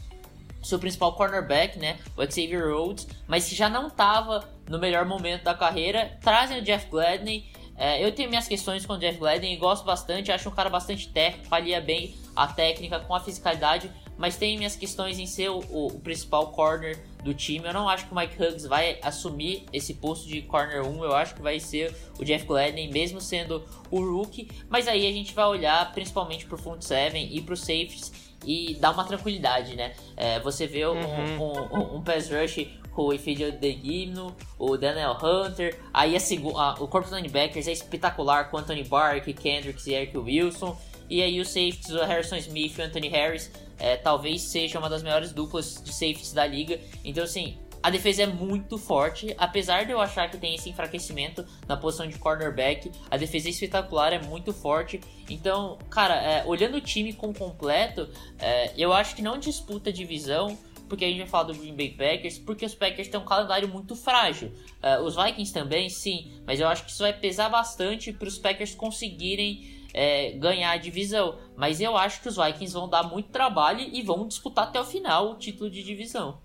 seu 0.62 0.78
principal 0.78 1.12
cornerback, 1.14 1.78
né, 1.78 1.98
o 2.16 2.22
Xavier 2.22 2.72
Rhodes, 2.72 3.06
mas 3.26 3.48
já 3.50 3.68
não 3.68 3.88
estava 3.88 4.48
no 4.66 4.78
melhor 4.78 5.04
momento 5.04 5.42
da 5.42 5.54
carreira, 5.54 6.18
trazem 6.22 6.58
o 6.58 6.62
Jeff 6.62 6.88
Gladney. 6.88 7.44
Uh, 7.76 8.00
eu 8.00 8.12
tenho 8.12 8.30
minhas 8.30 8.48
questões 8.48 8.86
com 8.86 8.94
o 8.94 8.98
Jeff 8.98 9.18
Gladney 9.18 9.56
gosto 9.56 9.84
bastante, 9.84 10.32
acho 10.32 10.48
um 10.48 10.52
cara 10.52 10.70
bastante 10.70 11.08
técnico, 11.08 11.48
falia 11.48 11.80
bem 11.80 12.14
a 12.34 12.46
técnica 12.46 13.00
com 13.00 13.14
a 13.14 13.20
fisicalidade, 13.20 13.90
mas 14.16 14.36
tem 14.36 14.56
minhas 14.56 14.76
questões 14.76 15.18
em 15.18 15.26
ser 15.26 15.50
o, 15.50 15.58
o, 15.70 15.86
o, 15.88 16.00
principal 16.00 16.48
corner 16.52 16.98
do 17.24 17.34
time. 17.34 17.66
Eu 17.66 17.72
não 17.72 17.88
acho 17.88 18.06
que 18.06 18.12
o 18.12 18.16
Mike 18.16 18.40
Huggs 18.40 18.68
vai 18.68 18.98
assumir 19.02 19.64
esse 19.72 19.94
posto 19.94 20.28
de 20.28 20.42
corner 20.42 20.86
1, 20.86 21.04
eu 21.04 21.14
acho 21.14 21.34
que 21.34 21.42
vai 21.42 21.58
ser 21.58 21.94
o 22.18 22.24
Jeff 22.24 22.46
Gladney, 22.46 22.88
mesmo 22.92 23.20
sendo 23.20 23.64
o 23.90 24.00
rookie. 24.00 24.48
Mas 24.68 24.86
aí 24.86 25.06
a 25.06 25.12
gente 25.12 25.34
vai 25.34 25.46
olhar 25.46 25.92
principalmente 25.92 26.46
pro 26.46 26.58
front 26.58 26.82
seven 26.82 27.34
e 27.34 27.40
pro 27.40 27.56
safeties 27.56 28.12
e 28.46 28.74
dar 28.74 28.92
uma 28.92 29.04
tranquilidade, 29.04 29.74
né? 29.74 29.94
É, 30.16 30.38
você 30.40 30.66
vê 30.66 30.86
um, 30.86 30.92
uhum. 30.92 31.40
um, 31.40 31.78
um, 31.78 31.96
um 31.96 32.02
pass 32.02 32.30
rush 32.30 32.66
com 32.92 33.06
o 33.06 33.12
Efidio 33.12 33.52
Gimno, 33.60 34.36
o 34.58 34.76
Daniel 34.76 35.16
Hunter, 35.20 35.80
aí 35.92 36.14
a, 36.14 36.18
a, 36.18 36.74
o 36.74 36.86
corpo 36.86 37.08
dos 37.08 37.16
linebackers 37.16 37.66
é 37.66 37.72
espetacular 37.72 38.50
com 38.50 38.58
Anthony 38.58 38.84
Bark, 38.84 39.26
Kendricks 39.32 39.86
e 39.86 39.94
Eric 39.94 40.16
Wilson. 40.16 40.76
E 41.08 41.22
aí 41.22 41.40
os 41.40 41.48
safeties, 41.48 41.90
o 41.90 42.04
Harrison 42.04 42.36
Smith 42.36 42.78
e 42.78 42.80
o 42.80 42.84
Anthony 42.84 43.08
Harris, 43.08 43.50
é, 43.78 43.96
talvez 43.96 44.50
seja 44.50 44.78
uma 44.78 44.88
das 44.88 45.02
melhores 45.02 45.32
duplas 45.32 45.82
de 45.82 45.92
safeties 45.92 46.32
da 46.32 46.46
liga. 46.46 46.80
Então, 47.04 47.24
assim, 47.24 47.58
a 47.82 47.90
defesa 47.90 48.22
é 48.22 48.26
muito 48.26 48.78
forte, 48.78 49.34
apesar 49.36 49.84
de 49.84 49.92
eu 49.92 50.00
achar 50.00 50.30
que 50.30 50.38
tem 50.38 50.54
esse 50.54 50.70
enfraquecimento 50.70 51.44
na 51.68 51.76
posição 51.76 52.06
de 52.06 52.18
cornerback, 52.18 52.90
a 53.10 53.18
defesa 53.18 53.48
é 53.48 53.50
espetacular, 53.50 54.12
é 54.12 54.18
muito 54.18 54.54
forte. 54.54 55.00
Então, 55.28 55.76
cara, 55.90 56.14
é, 56.14 56.44
olhando 56.46 56.78
o 56.78 56.80
time 56.80 57.12
com 57.12 57.32
completo, 57.34 58.08
é, 58.38 58.72
eu 58.76 58.92
acho 58.92 59.14
que 59.14 59.20
não 59.20 59.38
disputa 59.38 59.92
divisão, 59.92 60.56
porque 60.88 61.04
a 61.04 61.08
gente 61.08 61.18
vai 61.18 61.26
falar 61.26 61.44
do 61.44 61.54
Green 61.54 61.76
Bay 61.76 61.90
Packers, 61.90 62.38
porque 62.38 62.64
os 62.64 62.74
Packers 62.74 63.08
têm 63.08 63.20
um 63.20 63.24
calendário 63.24 63.68
muito 63.68 63.94
frágil. 63.94 64.52
Uh, 64.82 65.02
os 65.02 65.16
Vikings 65.16 65.52
também, 65.52 65.88
sim, 65.88 66.32
mas 66.46 66.60
eu 66.60 66.68
acho 66.68 66.84
que 66.84 66.90
isso 66.90 67.02
vai 67.02 67.12
pesar 67.12 67.48
bastante 67.48 68.12
para 68.12 68.28
os 68.28 68.38
Packers 68.38 68.74
conseguirem 68.74 69.83
é, 69.94 70.32
ganhar 70.32 70.72
a 70.72 70.76
divisão. 70.76 71.38
Mas 71.56 71.80
eu 71.80 71.96
acho 71.96 72.20
que 72.20 72.28
os 72.28 72.36
Vikings 72.36 72.74
vão 72.74 72.88
dar 72.88 73.04
muito 73.04 73.30
trabalho 73.30 73.80
e 73.80 74.02
vão 74.02 74.26
disputar 74.26 74.64
até 74.64 74.80
o 74.80 74.84
final 74.84 75.30
o 75.30 75.36
título 75.36 75.70
de 75.70 75.82
divisão. 75.82 76.42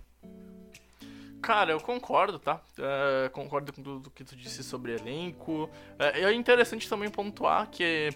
Cara, 1.41 1.71
eu 1.71 1.79
concordo, 1.79 2.37
tá? 2.37 2.61
É, 2.77 3.29
concordo 3.29 3.71
com 3.71 3.81
tudo 3.81 4.09
que 4.09 4.25
tu 4.25 4.35
disse 4.35 4.61
sobre 4.61 4.95
elenco. 4.95 5.69
É, 5.97 6.23
é, 6.23 6.33
interessante 6.33 6.87
também 6.87 7.09
pontuar 7.09 7.69
que 7.69 8.09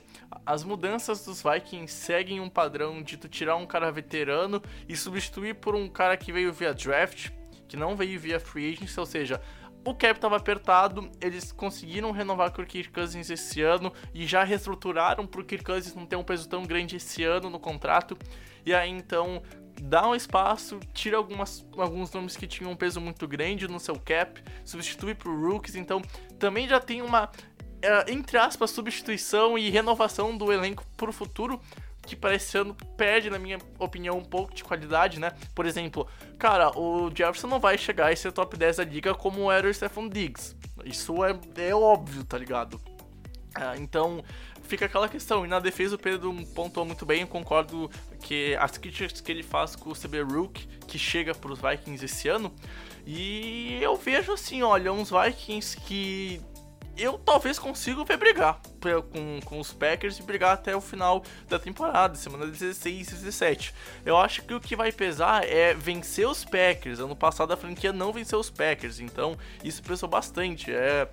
as 0.46 0.64
mudanças 0.64 1.24
dos 1.26 1.42
Vikings 1.42 1.94
seguem 1.94 2.42
um 2.42 2.50
padrão 2.50 3.02
de 3.02 3.16
tu 3.16 3.30
tirar 3.30 3.56
um 3.56 3.66
cara 3.66 3.92
veterano 3.92 4.62
e 4.90 4.98
substituir 4.98 5.56
por 5.56 5.74
um 5.74 5.88
cara 5.88 6.18
que 6.18 6.34
veio 6.34 6.52
via 6.52 6.74
draft, 6.74 7.30
que 7.68 7.78
não 7.78 7.96
veio 7.96 8.20
via 8.20 8.42
free 8.42 8.74
agency, 8.74 9.00
ou 9.00 9.06
seja, 9.06 9.42
o 9.86 9.94
cap 9.94 10.16
estava 10.16 10.38
apertado, 10.38 11.10
eles 11.20 11.52
conseguiram 11.52 12.12
renovar 12.12 12.52
com 12.52 12.62
o 12.62 12.66
Kirk 12.66 12.92
Cousins 12.92 13.30
esse 13.30 13.62
ano 13.62 13.92
e 14.14 14.26
já 14.26 14.44
reestruturaram 14.44 15.28
para 15.28 15.42
o 15.42 15.44
Kirk 15.44 15.64
Cousins 15.64 15.94
não 15.94 16.06
ter 16.06 16.16
um 16.16 16.24
peso 16.24 16.48
tão 16.48 16.64
grande 16.64 16.96
esse 16.96 17.24
ano 17.24 17.50
no 17.50 17.60
contrato. 17.60 18.18
E 18.66 18.74
aí 18.74 18.90
então 18.90 19.42
dá 19.82 20.08
um 20.08 20.16
espaço, 20.16 20.80
tira 20.94 21.18
algumas, 21.18 21.66
alguns 21.78 22.12
nomes 22.12 22.38
que 22.38 22.48
tinham 22.48 22.72
um 22.72 22.76
peso 22.76 23.02
muito 23.02 23.28
grande 23.28 23.68
no 23.68 23.80
seu 23.80 23.96
cap, 24.00 24.42
substitui 24.64 25.14
por 25.16 25.34
rookies, 25.36 25.76
então 25.76 26.02
também 26.40 26.68
já 26.68 26.80
tem 26.80 27.02
uma 27.02 27.30
é, 27.82 28.12
entre 28.12 28.38
aspas, 28.38 28.72
substituição 28.72 29.58
e 29.58 29.70
renovação 29.70 30.38
do 30.38 30.54
elenco 30.54 30.86
pro 30.96 31.12
futuro, 31.12 31.60
que 32.06 32.16
para 32.16 32.36
esse 32.36 32.58
ano 32.58 32.76
perde, 32.98 33.30
na 33.30 33.40
minha 33.40 33.58
opinião, 33.80 34.18
um 34.18 34.24
pouco 34.24 34.54
de 34.54 34.64
qualidade, 34.64 35.20
né? 35.20 35.32
Por 35.56 35.66
exemplo, 35.66 36.08
cara, 36.38 36.78
o 36.78 37.10
Jefferson 37.10 37.48
não 37.48 37.60
vai 37.60 37.78
chegar 37.78 38.12
a 38.12 38.16
ser 38.16 38.32
top 38.32 38.58
10 38.58 38.78
da 38.78 38.84
liga 38.84 39.14
como 39.14 39.52
era 39.52 39.68
o 39.68 39.74
Stephen 39.74 40.10
Diggs. 40.10 40.56
Isso 40.84 41.24
é, 41.24 41.38
é 41.58 41.74
óbvio, 41.74 42.24
tá 42.24 42.38
ligado? 42.38 42.80
Ah, 43.56 43.76
então, 43.78 44.24
fica 44.64 44.86
aquela 44.86 45.08
questão. 45.08 45.46
E 45.46 45.48
na 45.48 45.60
defesa 45.60 45.96
o 45.96 46.00
Pedro 46.00 46.34
pontuou 46.54 46.86
muito 46.86 47.06
bem, 47.06 47.22
eu 47.22 47.28
concordo 47.28 47.90
que 48.22 48.56
as 48.60 48.78
críticas 48.78 49.22
que 49.22 49.32
ele 49.32 49.44
faz 49.44 49.76
com 49.76 49.92
o 49.92 49.96
CB 49.96 50.22
Rook, 50.22 50.68
que 50.88 50.98
chega 50.98 51.34
para 51.34 51.52
os 51.52 51.60
Vikings 51.60 52.04
esse 52.04 52.28
ano, 52.28 52.54
e 53.06 53.78
eu 53.82 53.96
vejo 53.96 54.34
assim, 54.34 54.64
olha, 54.64 54.92
uns 54.92 55.10
Vikings 55.12 55.78
que 55.82 56.42
eu 56.98 57.18
talvez 57.18 57.58
consiga 57.58 58.04
ver 58.04 58.18
brigar 58.18 58.60
com, 59.12 59.40
com 59.46 59.60
os 59.60 59.72
Packers 59.72 60.20
e 60.20 60.24
brigar 60.24 60.54
até 60.54 60.76
o 60.76 60.82
final 60.82 61.24
da 61.48 61.58
temporada, 61.58 62.16
semana 62.16 62.46
16 62.46 63.08
e 63.08 63.16
17. 63.16 63.74
Eu 64.06 64.18
acho 64.18 64.44
que 64.44 64.54
o 64.54 64.60
que 64.60 64.76
vai 64.76 64.92
pesar 64.92 65.44
é 65.46 65.74
vencer 65.74 66.28
os 66.28 66.44
Packers. 66.46 67.00
Ano 67.00 67.16
passado 67.16 67.54
a 67.54 67.58
franquia 67.58 67.94
não 67.94 68.12
venceu 68.12 68.40
os 68.40 68.50
Packers, 68.50 69.00
então 69.00 69.38
isso 69.64 69.82
pesou 69.82 70.08
bastante. 70.08 70.72
É, 70.72 71.08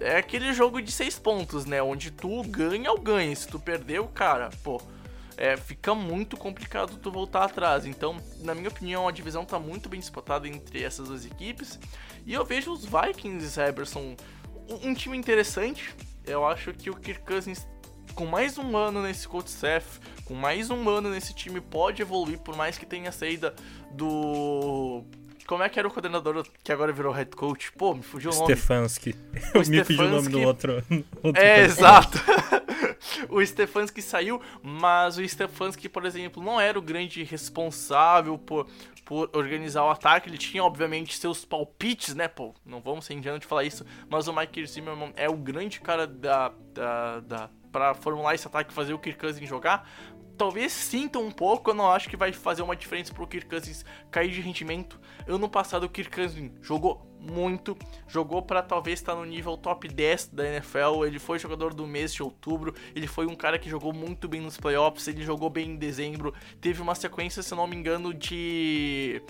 é 0.00 0.16
aquele 0.16 0.52
jogo 0.52 0.80
de 0.80 0.92
seis 0.92 1.18
pontos, 1.18 1.64
né? 1.64 1.82
Onde 1.82 2.10
tu 2.10 2.42
ganha 2.44 2.90
ou 2.90 3.00
ganha. 3.00 3.34
Se 3.34 3.48
tu 3.48 3.58
perdeu, 3.58 4.06
cara, 4.08 4.50
pô. 4.62 4.80
É, 5.36 5.56
fica 5.56 5.96
muito 5.96 6.36
complicado 6.36 6.96
tu 6.96 7.10
voltar 7.10 7.42
atrás. 7.44 7.86
Então, 7.86 8.16
na 8.40 8.54
minha 8.54 8.68
opinião, 8.68 9.08
a 9.08 9.10
divisão 9.10 9.44
tá 9.44 9.58
muito 9.58 9.88
bem 9.88 9.98
disputada 9.98 10.46
entre 10.46 10.84
essas 10.84 11.08
duas 11.08 11.26
equipes. 11.26 11.78
E 12.24 12.32
eu 12.32 12.44
vejo 12.44 12.72
os 12.72 12.84
Vikings, 12.84 13.58
Eberson, 13.60 14.14
um 14.82 14.94
time 14.94 15.16
interessante. 15.16 15.94
Eu 16.26 16.46
acho 16.46 16.72
que 16.72 16.90
o 16.90 16.94
Kirk 16.94 17.22
Cousins, 17.24 17.66
com 18.14 18.26
mais 18.26 18.58
um 18.58 18.76
ano 18.76 19.02
nesse 19.02 19.28
coach 19.28 19.48
staff, 19.48 20.00
com 20.24 20.34
mais 20.34 20.70
um 20.70 20.88
ano 20.88 21.10
nesse 21.10 21.34
time, 21.34 21.60
pode 21.60 22.00
evoluir, 22.00 22.38
por 22.38 22.56
mais 22.56 22.78
que 22.78 22.86
tenha 22.86 23.12
saída 23.12 23.54
do. 23.90 25.04
Como 25.46 25.62
é 25.62 25.68
que 25.68 25.78
era 25.78 25.86
o 25.86 25.90
coordenador 25.90 26.46
que 26.62 26.72
agora 26.72 26.90
virou 26.90 27.12
head 27.12 27.30
coach? 27.36 27.70
Pô, 27.72 27.94
me 27.94 28.02
fugiu 28.02 28.30
o 28.30 28.34
nome. 28.34 28.46
Stefanski. 28.46 29.14
Eu 29.52 29.60
me 29.66 29.84
fugiu 29.84 30.04
o 30.04 30.08
nome 30.08 30.28
do 30.30 30.40
outro. 30.40 30.82
outro 31.22 31.42
é, 31.42 31.64
exato. 31.64 32.18
o 33.34 33.44
Stefanski 33.44 34.00
saiu, 34.00 34.40
mas 34.62 35.18
o 35.18 35.28
Stefanski, 35.28 35.88
por 35.88 36.04
exemplo, 36.04 36.42
não 36.42 36.60
era 36.60 36.78
o 36.78 36.82
grande 36.82 37.22
responsável 37.22 38.38
por, 38.38 38.68
por 39.04 39.28
organizar 39.34 39.84
o 39.84 39.90
ataque. 39.90 40.28
Ele 40.28 40.38
tinha, 40.38 40.62
obviamente, 40.62 41.16
seus 41.16 41.44
palpites, 41.44 42.14
né? 42.14 42.28
Pô, 42.28 42.54
não 42.64 42.80
vamos 42.80 43.04
ser 43.04 43.14
ingênuos 43.14 43.40
de 43.40 43.46
falar 43.46 43.64
isso, 43.64 43.84
mas 44.08 44.28
o 44.28 44.32
Mike 44.32 44.64
Zimmerman 44.66 45.12
é 45.16 45.28
o 45.28 45.36
grande 45.36 45.80
cara 45.80 46.06
da, 46.06 46.52
da, 46.72 47.20
da 47.20 47.50
para 47.74 47.92
formular 47.92 48.36
esse 48.36 48.46
ataque 48.46 48.70
e 48.70 48.74
fazer 48.74 48.94
o 48.94 48.98
Kirk 49.00 49.18
Cousins 49.18 49.48
jogar. 49.48 49.90
Talvez 50.36 50.72
sinta 50.72 51.18
um 51.18 51.30
pouco, 51.30 51.70
eu 51.70 51.74
não 51.74 51.90
acho 51.90 52.08
que 52.08 52.16
vai 52.16 52.32
fazer 52.32 52.62
uma 52.62 52.74
diferença 52.74 53.14
pro 53.14 53.26
Kirk 53.26 53.48
Cousins 53.48 53.84
cair 54.10 54.30
de 54.30 54.40
rendimento. 54.40 55.00
Ano 55.28 55.48
passado 55.48 55.84
o 55.84 55.88
Kirk 55.88 56.14
Cousins 56.14 56.50
jogou 56.60 57.06
muito, 57.20 57.76
jogou 58.06 58.42
para 58.42 58.62
talvez 58.62 58.98
estar 59.00 59.14
tá 59.14 59.18
no 59.18 59.24
nível 59.24 59.56
top 59.56 59.88
10 59.88 60.28
da 60.32 60.46
NFL. 60.46 61.04
Ele 61.06 61.18
foi 61.18 61.38
jogador 61.38 61.72
do 61.72 61.86
mês 61.86 62.12
de 62.12 62.22
outubro, 62.22 62.74
ele 62.94 63.06
foi 63.06 63.26
um 63.26 63.34
cara 63.36 63.58
que 63.58 63.70
jogou 63.70 63.92
muito 63.92 64.28
bem 64.28 64.40
nos 64.40 64.56
playoffs, 64.56 65.06
ele 65.08 65.22
jogou 65.22 65.48
bem 65.48 65.70
em 65.70 65.76
dezembro, 65.76 66.34
teve 66.60 66.82
uma 66.82 66.94
sequência, 66.94 67.42
se 67.42 67.54
não 67.54 67.66
me 67.66 67.76
engano, 67.76 68.12
de 68.12 69.22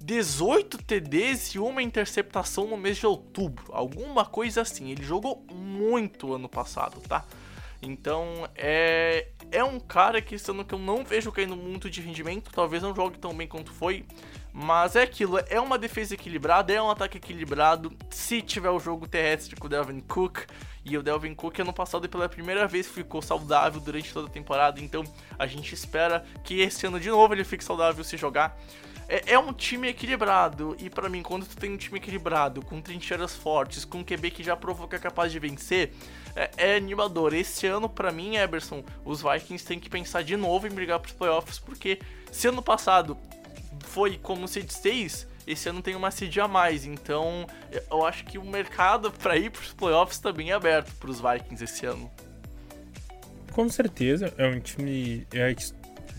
18 0.00 0.78
TDs 0.78 1.54
e 1.54 1.58
uma 1.58 1.82
interceptação 1.82 2.66
no 2.66 2.76
mês 2.76 2.96
de 2.96 3.06
outubro, 3.06 3.66
alguma 3.72 4.24
coisa 4.24 4.62
assim. 4.62 4.90
Ele 4.90 5.02
jogou 5.02 5.44
muito 5.52 6.32
ano 6.32 6.48
passado, 6.48 7.00
tá? 7.00 7.24
Então 7.86 8.48
é 8.54 9.28
é 9.52 9.62
um 9.62 9.78
cara 9.78 10.20
que 10.20 10.38
sendo 10.38 10.64
que 10.64 10.74
eu 10.74 10.78
não 10.78 11.04
vejo 11.04 11.30
caindo 11.30 11.56
muito 11.56 11.88
de 11.88 12.00
rendimento, 12.00 12.50
talvez 12.52 12.82
não 12.82 12.94
jogue 12.94 13.18
tão 13.18 13.32
bem 13.32 13.46
quanto 13.46 13.72
foi, 13.72 14.04
mas 14.52 14.96
é 14.96 15.02
aquilo, 15.02 15.38
é 15.48 15.60
uma 15.60 15.78
defesa 15.78 16.14
equilibrada, 16.14 16.72
é 16.72 16.82
um 16.82 16.90
ataque 16.90 17.18
equilibrado. 17.18 17.92
Se 18.10 18.42
tiver 18.42 18.70
o 18.70 18.80
jogo 18.80 19.06
terrestre 19.06 19.54
com 19.54 19.66
o 19.66 19.70
Delvin 19.70 20.00
Cook, 20.00 20.46
e 20.84 20.96
o 20.96 21.02
Delvin 21.02 21.34
Cook 21.34 21.58
ano 21.60 21.72
passado 21.72 22.08
pela 22.08 22.28
primeira 22.28 22.66
vez 22.66 22.86
ficou 22.86 23.20
saudável 23.20 23.80
durante 23.80 24.12
toda 24.12 24.28
a 24.28 24.30
temporada, 24.30 24.80
então 24.80 25.02
a 25.38 25.46
gente 25.46 25.74
espera 25.74 26.24
que 26.44 26.60
esse 26.60 26.86
ano 26.86 27.00
de 27.00 27.10
novo 27.10 27.34
ele 27.34 27.44
fique 27.44 27.64
saudável 27.64 28.02
se 28.04 28.16
jogar. 28.16 28.56
É, 29.08 29.34
é 29.34 29.38
um 29.38 29.52
time 29.52 29.88
equilibrado, 29.88 30.76
e 30.78 30.90
para 30.90 31.08
mim, 31.08 31.22
quando 31.22 31.46
tu 31.46 31.56
tem 31.56 31.72
um 31.72 31.76
time 31.76 31.98
equilibrado, 31.98 32.60
com 32.62 32.80
trincheiras 32.80 33.34
fortes, 33.34 33.84
com 33.84 34.04
QB 34.04 34.30
que 34.32 34.42
já 34.42 34.56
provou 34.56 34.88
que 34.88 34.96
é 34.96 34.98
capaz 34.98 35.30
de 35.30 35.38
vencer, 35.38 35.92
é, 36.34 36.50
é 36.56 36.76
animador. 36.76 37.32
Esse 37.32 37.66
ano, 37.66 37.88
para 37.88 38.10
mim, 38.10 38.36
Eberson, 38.36 38.84
os 39.04 39.22
Vikings 39.22 39.64
têm 39.64 39.78
que 39.78 39.88
pensar 39.88 40.22
de 40.22 40.36
novo 40.36 40.66
em 40.66 40.70
brigar 40.70 40.98
pros 40.98 41.12
playoffs, 41.12 41.58
porque 41.58 42.00
se 42.32 42.48
ano 42.48 42.62
passado 42.62 43.16
foi 43.84 44.18
como 44.18 44.48
seed 44.48 44.70
6, 44.70 45.28
esse 45.46 45.68
ano 45.68 45.80
tem 45.80 45.94
uma 45.94 46.10
seed 46.10 46.36
a 46.38 46.48
mais. 46.48 46.84
Então, 46.84 47.46
eu 47.90 48.04
acho 48.04 48.24
que 48.24 48.36
o 48.36 48.44
mercado 48.44 49.12
para 49.12 49.36
ir 49.36 49.50
para 49.50 49.62
os 49.62 49.72
playoffs 49.72 50.16
está 50.16 50.32
bem 50.32 50.52
aberto 50.52 50.92
para 50.96 51.10
os 51.10 51.20
Vikings 51.20 51.62
esse 51.62 51.86
ano. 51.86 52.10
Com 53.52 53.68
certeza, 53.68 54.34
é 54.36 54.46
um 54.48 54.60
time 54.60 55.26
é, 55.32 55.54
que 55.54 55.72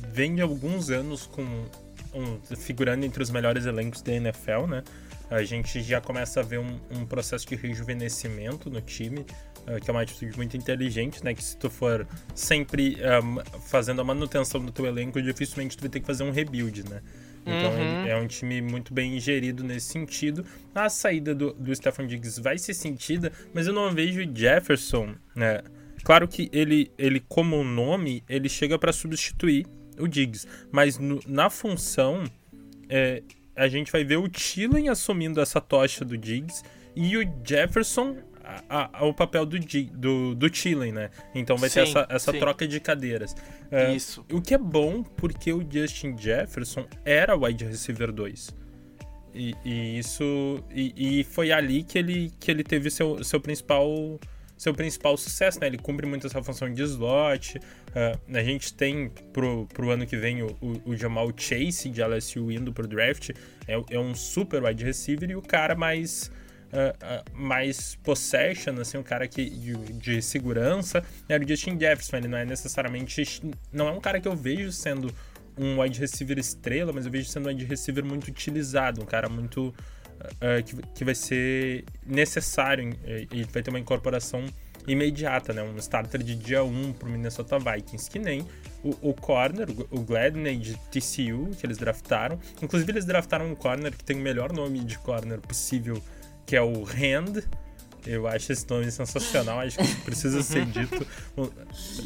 vem 0.07 0.35
de 0.35 0.41
alguns 0.41 0.89
anos 0.89 1.27
com 1.27 1.65
um, 2.13 2.39
figurando 2.55 3.05
entre 3.05 3.21
os 3.21 3.29
melhores 3.29 3.65
elencos 3.65 4.01
da 4.01 4.13
NFL, 4.13 4.67
né? 4.67 4.83
A 5.29 5.43
gente 5.43 5.81
já 5.81 5.99
começa 5.99 6.39
a 6.39 6.43
ver 6.43 6.59
um, 6.59 6.79
um 6.91 7.05
processo 7.05 7.45
de 7.47 7.55
rejuvenescimento 7.55 8.69
no 8.69 8.79
time, 8.79 9.19
uh, 9.19 9.79
que 9.81 9.89
é 9.89 9.91
uma 9.91 10.01
atitude 10.01 10.35
muito 10.37 10.55
inteligente, 10.55 11.23
né? 11.23 11.33
Que 11.33 11.43
se 11.43 11.57
tu 11.57 11.69
for 11.69 12.07
sempre 12.33 12.97
um, 13.23 13.59
fazendo 13.61 14.01
a 14.01 14.03
manutenção 14.03 14.63
do 14.63 14.71
teu 14.71 14.85
elenco, 14.85 15.21
dificilmente 15.21 15.75
tu 15.75 15.81
vai 15.81 15.89
ter 15.89 15.99
que 15.99 16.05
fazer 16.05 16.23
um 16.23 16.31
rebuild, 16.31 16.83
né? 16.89 17.01
Então 17.47 17.71
uhum. 17.71 18.05
é 18.05 18.15
um 18.17 18.27
time 18.27 18.61
muito 18.61 18.93
bem 18.93 19.17
gerido 19.19 19.63
nesse 19.63 19.87
sentido. 19.87 20.45
A 20.75 20.89
saída 20.89 21.33
do, 21.33 21.53
do 21.53 21.73
Stefan 21.73 22.05
Diggs 22.05 22.41
vai 22.41 22.57
ser 22.57 22.73
sentida, 22.73 23.31
mas 23.53 23.67
eu 23.67 23.73
não 23.73 23.93
vejo 23.93 24.21
Jefferson, 24.35 25.15
né? 25.33 25.61
Claro 26.03 26.27
que 26.27 26.49
ele, 26.53 26.91
ele 26.97 27.21
como 27.27 27.63
nome, 27.63 28.23
ele 28.29 28.49
chega 28.49 28.77
para 28.77 28.91
substituir 28.91 29.65
o 29.99 30.07
Diggs, 30.07 30.47
mas 30.71 30.97
no, 30.97 31.19
na 31.27 31.49
função 31.49 32.23
é, 32.89 33.23
a 33.55 33.67
gente 33.67 33.91
vai 33.91 34.03
ver 34.03 34.17
o 34.17 34.27
Thielen 34.29 34.89
assumindo 34.89 35.41
essa 35.41 35.59
tocha 35.59 36.05
do 36.05 36.17
Diggs 36.17 36.63
e 36.95 37.17
o 37.17 37.21
Jefferson 37.43 38.17
a, 38.69 38.99
a, 38.99 39.05
o 39.05 39.13
papel 39.13 39.45
do, 39.45 39.59
do, 39.59 40.35
do 40.35 40.47
né? 40.93 41.09
Então 41.35 41.57
vai 41.57 41.69
sim, 41.69 41.75
ter 41.75 41.89
essa, 41.89 42.07
essa 42.09 42.33
troca 42.33 42.67
de 42.67 42.79
cadeiras. 42.79 43.35
É, 43.69 43.93
Isso. 43.93 44.25
O 44.31 44.41
que 44.41 44.53
é 44.53 44.57
bom 44.57 45.03
porque 45.03 45.51
o 45.51 45.65
Justin 45.69 46.17
Jefferson 46.17 46.85
era 47.03 47.35
wide 47.35 47.65
receiver 47.65 48.11
2. 48.11 48.55
E, 49.33 49.53
e 49.63 49.99
isso. 49.99 50.63
E, 50.73 51.19
e, 51.19 51.23
foi 51.23 51.51
ali 51.51 51.83
que 51.83 51.97
ele, 51.97 52.31
que 52.39 52.49
ele 52.49 52.63
teve 52.63 52.89
seu, 52.89 53.23
seu 53.23 53.39
principal 53.39 54.19
seu 54.57 54.73
principal 54.73 55.15
sucesso, 55.17 55.59
né? 55.59 55.67
Ele 55.67 55.77
cumpre 55.77 56.05
muito 56.05 56.27
essa 56.27 56.41
função 56.41 56.71
de 56.71 56.81
slot. 56.83 57.57
Uh, 57.57 58.35
a 58.37 58.43
gente 58.43 58.73
tem 58.73 59.09
pro, 59.31 59.67
pro 59.67 59.91
ano 59.91 60.05
que 60.05 60.17
vem 60.17 60.41
o, 60.43 60.57
o, 60.85 60.95
Jamal 60.95 61.31
Chase 61.37 61.89
de 61.89 62.01
LSU 62.01 62.51
indo 62.51 62.73
pro 62.73 62.87
draft. 62.87 63.29
É, 63.67 63.79
é 63.91 63.99
um 63.99 64.15
super 64.15 64.63
wide 64.63 64.83
receiver 64.83 65.29
e 65.29 65.35
o 65.35 65.41
cara 65.41 65.75
mais 65.75 66.31
uh, 66.67 67.31
uh, 67.31 67.37
mais 67.37 67.95
possession, 68.03 68.79
assim, 68.79 68.97
um 68.97 69.03
cara 69.03 69.27
que, 69.27 69.49
de, 69.49 69.73
de, 69.93 70.21
segurança, 70.21 71.03
era 71.27 71.43
o 71.43 71.47
Justin 71.47 71.79
Jefferson. 71.79 72.17
Ele 72.17 72.27
não 72.27 72.37
é 72.37 72.45
necessariamente. 72.45 73.41
Não 73.71 73.87
é 73.87 73.91
um 73.91 74.01
cara 74.01 74.19
que 74.19 74.27
eu 74.27 74.35
vejo 74.35 74.71
sendo 74.71 75.13
um 75.57 75.81
wide 75.81 75.99
receiver 75.99 76.37
estrela, 76.37 76.93
mas 76.93 77.05
eu 77.05 77.11
vejo 77.11 77.27
sendo 77.27 77.47
um 77.47 77.49
wide 77.49 77.65
receiver 77.65 78.05
muito 78.05 78.27
utilizado, 78.27 79.01
um 79.01 79.05
cara 79.05 79.27
muito. 79.27 79.73
Uh, 80.17 80.63
que, 80.63 80.75
que 80.95 81.05
vai 81.05 81.15
ser 81.15 81.85
necessário 82.05 82.97
e 83.31 83.43
vai 83.43 83.61
ter 83.61 83.69
uma 83.69 83.79
incorporação 83.79 84.43
imediata, 84.87 85.53
né? 85.53 85.61
Um 85.61 85.77
starter 85.77 86.23
de 86.23 86.35
dia 86.35 86.63
1 86.63 86.93
pro 86.93 87.09
Minnesota 87.09 87.59
Vikings, 87.59 88.09
que 88.09 88.17
nem 88.17 88.47
o, 88.83 89.09
o 89.09 89.13
corner, 89.13 89.67
o 89.91 89.99
Gladney 89.99 90.57
de 90.57 90.75
TCU, 90.89 91.51
que 91.59 91.65
eles 91.65 91.77
draftaram. 91.77 92.39
Inclusive, 92.61 92.91
eles 92.91 93.05
draftaram 93.05 93.51
um 93.51 93.55
corner 93.55 93.95
que 93.95 94.03
tem 94.03 94.15
o 94.15 94.21
melhor 94.21 94.53
nome 94.53 94.79
de 94.79 94.97
corner 94.99 95.39
possível 95.41 96.01
que 96.45 96.55
é 96.55 96.61
o 96.61 96.85
Hand. 96.85 97.43
Eu 98.05 98.25
acho 98.25 98.53
esse 98.53 98.67
nome 98.69 98.89
sensacional, 98.89 99.59
acho 99.59 99.77
que 99.77 99.95
precisa 100.01 100.41
ser 100.41 100.65
dito. 100.65 101.05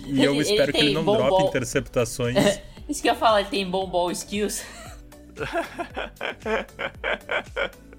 E 0.08 0.24
eu 0.24 0.42
espero 0.42 0.64
ele 0.64 0.72
que 0.72 0.80
ele 0.80 0.94
não 0.94 1.06
drope 1.06 1.30
ball... 1.30 1.48
interceptações. 1.48 2.36
Isso 2.90 3.02
que 3.02 3.10
eu 3.10 3.16
falar, 3.16 3.42
ele 3.42 3.50
tem 3.50 3.70
bom 3.70 3.88
ball 3.88 4.12
skills. 4.12 4.64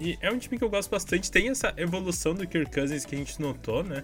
e 0.00 0.18
é 0.22 0.30
um 0.30 0.38
time 0.38 0.56
que 0.56 0.64
eu 0.64 0.70
gosto 0.70 0.90
bastante. 0.90 1.30
Tem 1.30 1.50
essa 1.50 1.74
evolução 1.76 2.34
do 2.34 2.46
Kirk 2.46 2.72
Cousins 2.72 3.04
que 3.04 3.14
a 3.14 3.18
gente 3.18 3.40
notou, 3.40 3.84
né? 3.84 4.02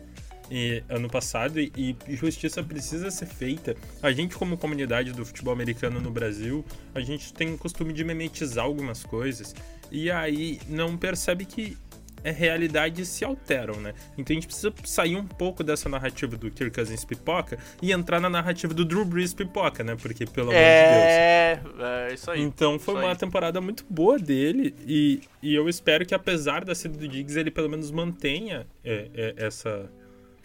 E, 0.51 0.85
ano 0.89 1.09
passado 1.09 1.59
e, 1.59 1.97
e, 2.07 2.15
justiça 2.15 2.63
precisa 2.63 3.11
ser 3.11 3.27
feita. 3.27 3.75
A 4.03 4.13
gente, 4.13 4.37
como 4.37 4.57
comunidade 4.57 5.13
do 5.13 5.25
futebol 5.25 5.53
americano 5.53 6.01
no 6.01 6.11
Brasil, 6.11 6.65
a 6.95 7.01
gente 7.01 7.33
tem 7.33 7.53
o 7.55 7.59
costume 7.59 7.93
de 7.93 8.05
memetizar 8.05 8.65
algumas 8.65 9.03
coisas 9.03 9.55
e 9.91 10.11
aí 10.11 10.61
não 10.69 10.97
percebe 10.97 11.45
que 11.45 11.77
realidades 12.25 13.09
se 13.09 13.25
alteram, 13.25 13.81
né? 13.81 13.95
Então 14.17 14.35
a 14.35 14.37
gente 14.37 14.47
precisa 14.47 14.73
sair 14.85 15.17
um 15.17 15.27
pouco 15.27 15.63
dessa 15.63 15.89
narrativa 15.89 16.37
do 16.37 16.51
Kirk 16.51 16.75
Cousins 16.75 17.05
pipoca 17.05 17.59
e 17.81 17.93
entrar 17.93 18.21
na 18.21 18.29
narrativa 18.29 18.75
do 18.75 18.85
Drew 18.85 19.05
Brees 19.05 19.33
pipoca, 19.33 19.85
né? 19.85 19.97
Porque, 19.97 20.27
pelo 20.27 20.51
amor 20.51 20.61
é... 20.61 21.57
de 21.57 21.63
Deus. 21.63 21.81
É, 21.81 22.15
isso 22.15 22.31
aí. 22.31 22.41
Então 22.41 22.79
foi 22.79 22.95
uma 22.95 23.11
aí. 23.11 23.17
temporada 23.17 23.61
muito 23.61 23.85
boa 23.89 24.19
dele 24.19 24.75
e, 24.87 25.21
e 25.43 25.55
eu 25.55 25.69
espero 25.69 26.05
que, 26.05 26.15
apesar 26.15 26.65
da 26.65 26.75
saída 26.75 26.99
do 26.99 27.09
Diggs, 27.09 27.39
ele 27.39 27.51
pelo 27.51 27.69
menos 27.69 27.91
mantenha 27.91 28.67
é, 28.85 29.09
é, 29.15 29.35
essa, 29.37 29.91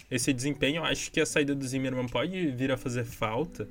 esse 0.10 0.32
desempenho. 0.34 0.78
Eu 0.78 0.86
acho 0.86 1.12
que 1.12 1.20
a 1.20 1.26
saída 1.26 1.56
do 1.56 1.66
Zimmerman 1.66 2.08
pode 2.08 2.52
vir 2.52 2.72
a 2.72 2.78
fazer 2.78 3.04
falta. 3.04 3.68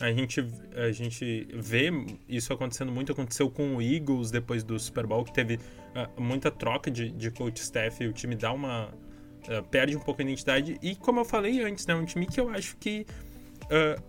A 0.00 0.12
gente, 0.12 0.44
a 0.76 0.90
gente 0.90 1.46
vê 1.54 1.88
isso 2.28 2.52
acontecendo 2.52 2.90
muito. 2.90 3.12
Aconteceu 3.12 3.48
com 3.48 3.76
o 3.76 3.82
Eagles 3.82 4.30
depois 4.30 4.64
do 4.64 4.78
Super 4.78 5.06
Bowl, 5.06 5.24
que 5.24 5.32
teve 5.32 5.54
uh, 5.56 6.20
muita 6.20 6.50
troca 6.50 6.90
de, 6.90 7.10
de 7.10 7.30
coach 7.30 7.58
staff 7.58 8.02
e 8.02 8.08
o 8.08 8.12
time 8.12 8.34
dá 8.34 8.52
uma. 8.52 8.88
Uh, 9.48 9.62
perde 9.70 9.96
um 9.96 10.00
pouco 10.00 10.20
a 10.20 10.24
identidade. 10.24 10.76
E 10.82 10.96
como 10.96 11.20
eu 11.20 11.24
falei 11.24 11.62
antes, 11.62 11.86
né? 11.86 11.94
Um 11.94 12.04
time 12.04 12.26
que 12.26 12.40
eu 12.40 12.48
acho 12.50 12.76
que. 12.78 13.06
Uh, 13.64 14.02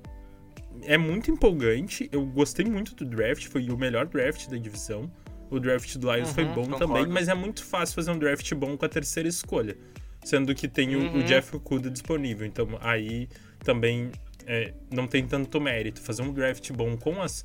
é 0.84 0.98
muito 0.98 1.30
empolgante. 1.32 2.10
Eu 2.12 2.26
gostei 2.26 2.66
muito 2.66 2.96
do 2.96 3.06
draft, 3.06 3.46
foi 3.48 3.70
o 3.70 3.78
melhor 3.78 4.08
draft 4.08 4.50
da 4.50 4.58
divisão. 4.58 5.10
O 5.50 5.60
draft 5.60 5.96
do 5.98 6.12
Lions 6.12 6.30
Uhum, 6.30 6.34
foi 6.34 6.46
bom 6.46 6.64
concordo. 6.64 6.80
também, 6.88 7.08
mas 7.08 7.28
é 7.30 7.34
muito 7.36 7.64
fácil 7.64 7.96
fazer 7.96 8.12
um 8.12 8.18
draft 8.18 8.52
bom 8.56 8.76
com 8.76 8.86
a 8.86 8.90
terceira 8.90 9.30
escolha. 9.30 9.78
Sendo 10.24 10.54
que 10.56 10.68
tem 10.68 10.96
o, 10.96 11.00
o 11.00 11.04
Uhum. 11.18 11.24
Jeff 11.24 11.56
Okuda 11.56 11.90
disponível. 11.90 12.46
Então 12.48 12.68
aí 12.82 13.30
também 13.64 14.12
é, 14.46 14.74
não 14.92 15.08
tem 15.08 15.26
tanto 15.26 15.60
mérito. 15.60 16.02
Fazer 16.02 16.22
um 16.22 16.32
draft 16.34 16.72
bom 16.72 16.96
com 16.98 17.22
as. 17.22 17.44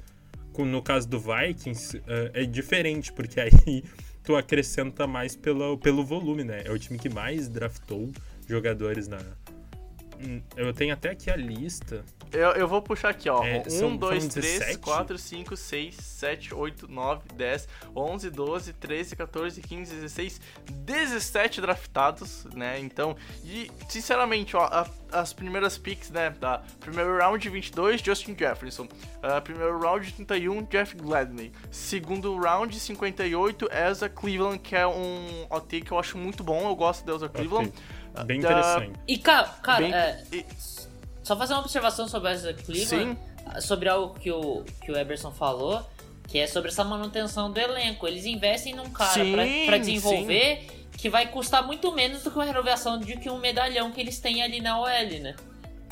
com- 0.53 0.64
no 0.64 0.82
caso 0.82 1.09
do 1.09 1.18
Vikings 1.20 2.03
é, 2.07 2.42
é 2.42 2.44
diferente, 2.44 3.12
porque 3.12 3.40
aí 3.40 3.51
tu 4.22 4.36
acrescenta 4.36 5.07
mais 5.07 5.34
pelo, 5.36 5.78
pelo 5.78 6.05
volume, 6.05 6.44
né? 6.44 6.62
É 6.64 6.70
o 6.70 6.78
time 6.78 6.98
que 6.98 7.09
mais 7.09 7.48
draftou 7.48 8.11
jogadores 8.48 9.09
na. 9.09 9.18
Hum, 10.23 10.43
Eu 10.57 10.73
tenho 10.75 10.93
até 10.93 11.11
aqui 11.11 11.31
a 11.31 11.37
lista. 11.37 12.05
Eu, 12.33 12.51
eu 12.53 12.68
vou 12.68 12.81
puxar 12.81 13.09
aqui, 13.09 13.29
ó. 13.29 13.43
É, 13.43 13.68
são- 13.68 13.89
1, 13.89 13.97
2, 13.97 14.14
foram 14.25 14.29
3, 14.29 14.59
17? 14.59 14.79
4, 14.79 15.18
5, 15.18 15.57
6, 15.57 15.95
7, 15.97 16.55
8, 16.55 16.87
9, 16.89 17.23
10, 17.35 17.68
11, 17.97 18.31
12, 18.31 18.73
13, 18.75 19.16
14, 19.16 19.61
15, 19.61 19.95
16, 19.97 20.41
17 20.71 21.61
draftados, 21.61 22.45
né? 22.55 22.79
Então, 22.81 23.16
e 23.45 23.71
sinceramente, 23.89 24.57
ó, 24.57 24.64
a- 24.64 24.89
as 25.12 25.33
primeiras 25.33 25.77
picks, 25.77 26.11
né? 26.11 26.31
Da 26.31 26.62
primeiro 26.79 27.16
round 27.18 27.49
22, 27.49 28.01
Justin 28.01 28.37
Jefferson. 28.39 28.85
Uh, 28.85 29.41
primeiro 29.43 29.79
round 29.81 30.12
31, 30.12 30.62
Jeff 30.71 30.95
Gladney. 30.97 31.51
Segundo 31.71 32.37
round 32.39 32.79
58, 32.79 33.68
Ezra 33.73 34.09
Cleveland, 34.09 34.59
que 34.61 34.77
é 34.77 34.87
um 34.87 35.47
OT 35.51 35.81
que 35.81 35.91
eu 35.93 35.99
acho 35.99 36.16
muito 36.16 36.45
bom. 36.45 36.68
Eu 36.68 36.77
gosto 36.77 37.05
da 37.05 37.14
Ezra 37.14 37.29
Cleveland. 37.29 37.71
Ok. 37.71 37.83
Bem 38.24 38.38
interessante. 38.38 38.92
E, 39.06 39.18
cara, 39.18 39.48
cara 39.62 39.78
Bem- 39.78 39.94
é, 39.94 40.22
e- 40.32 40.46
só 41.22 41.36
fazer 41.36 41.54
uma 41.54 41.61
observação 41.61 42.08
sobre 42.08 42.32
essa 42.32 42.52
Cleveland, 42.52 43.18
sobre 43.61 43.88
algo 43.88 44.14
que 44.18 44.30
o, 44.30 44.64
que 44.82 44.90
o 44.90 44.96
Eberson 44.96 45.30
falou, 45.30 45.84
que 46.26 46.38
é 46.38 46.46
sobre 46.46 46.70
essa 46.70 46.84
manutenção 46.84 47.50
do 47.50 47.58
elenco. 47.58 48.06
Eles 48.06 48.24
investem 48.24 48.74
num 48.74 48.90
cara 48.90 49.12
Sim, 49.12 49.32
pra, 49.32 49.44
pra 49.66 49.78
desenvolver 49.78 50.66
que 50.96 51.08
vai 51.08 51.26
custar 51.28 51.66
muito 51.66 51.92
menos 51.92 52.22
do 52.22 52.30
que 52.30 52.36
uma 52.36 52.44
renovação 52.44 52.98
de 52.98 53.16
que 53.16 53.30
um 53.30 53.38
medalhão 53.38 53.90
que 53.90 54.00
eles 54.00 54.18
têm 54.18 54.42
ali 54.42 54.61
na 54.61 54.78
OL, 54.78 55.20
né? 55.20 55.34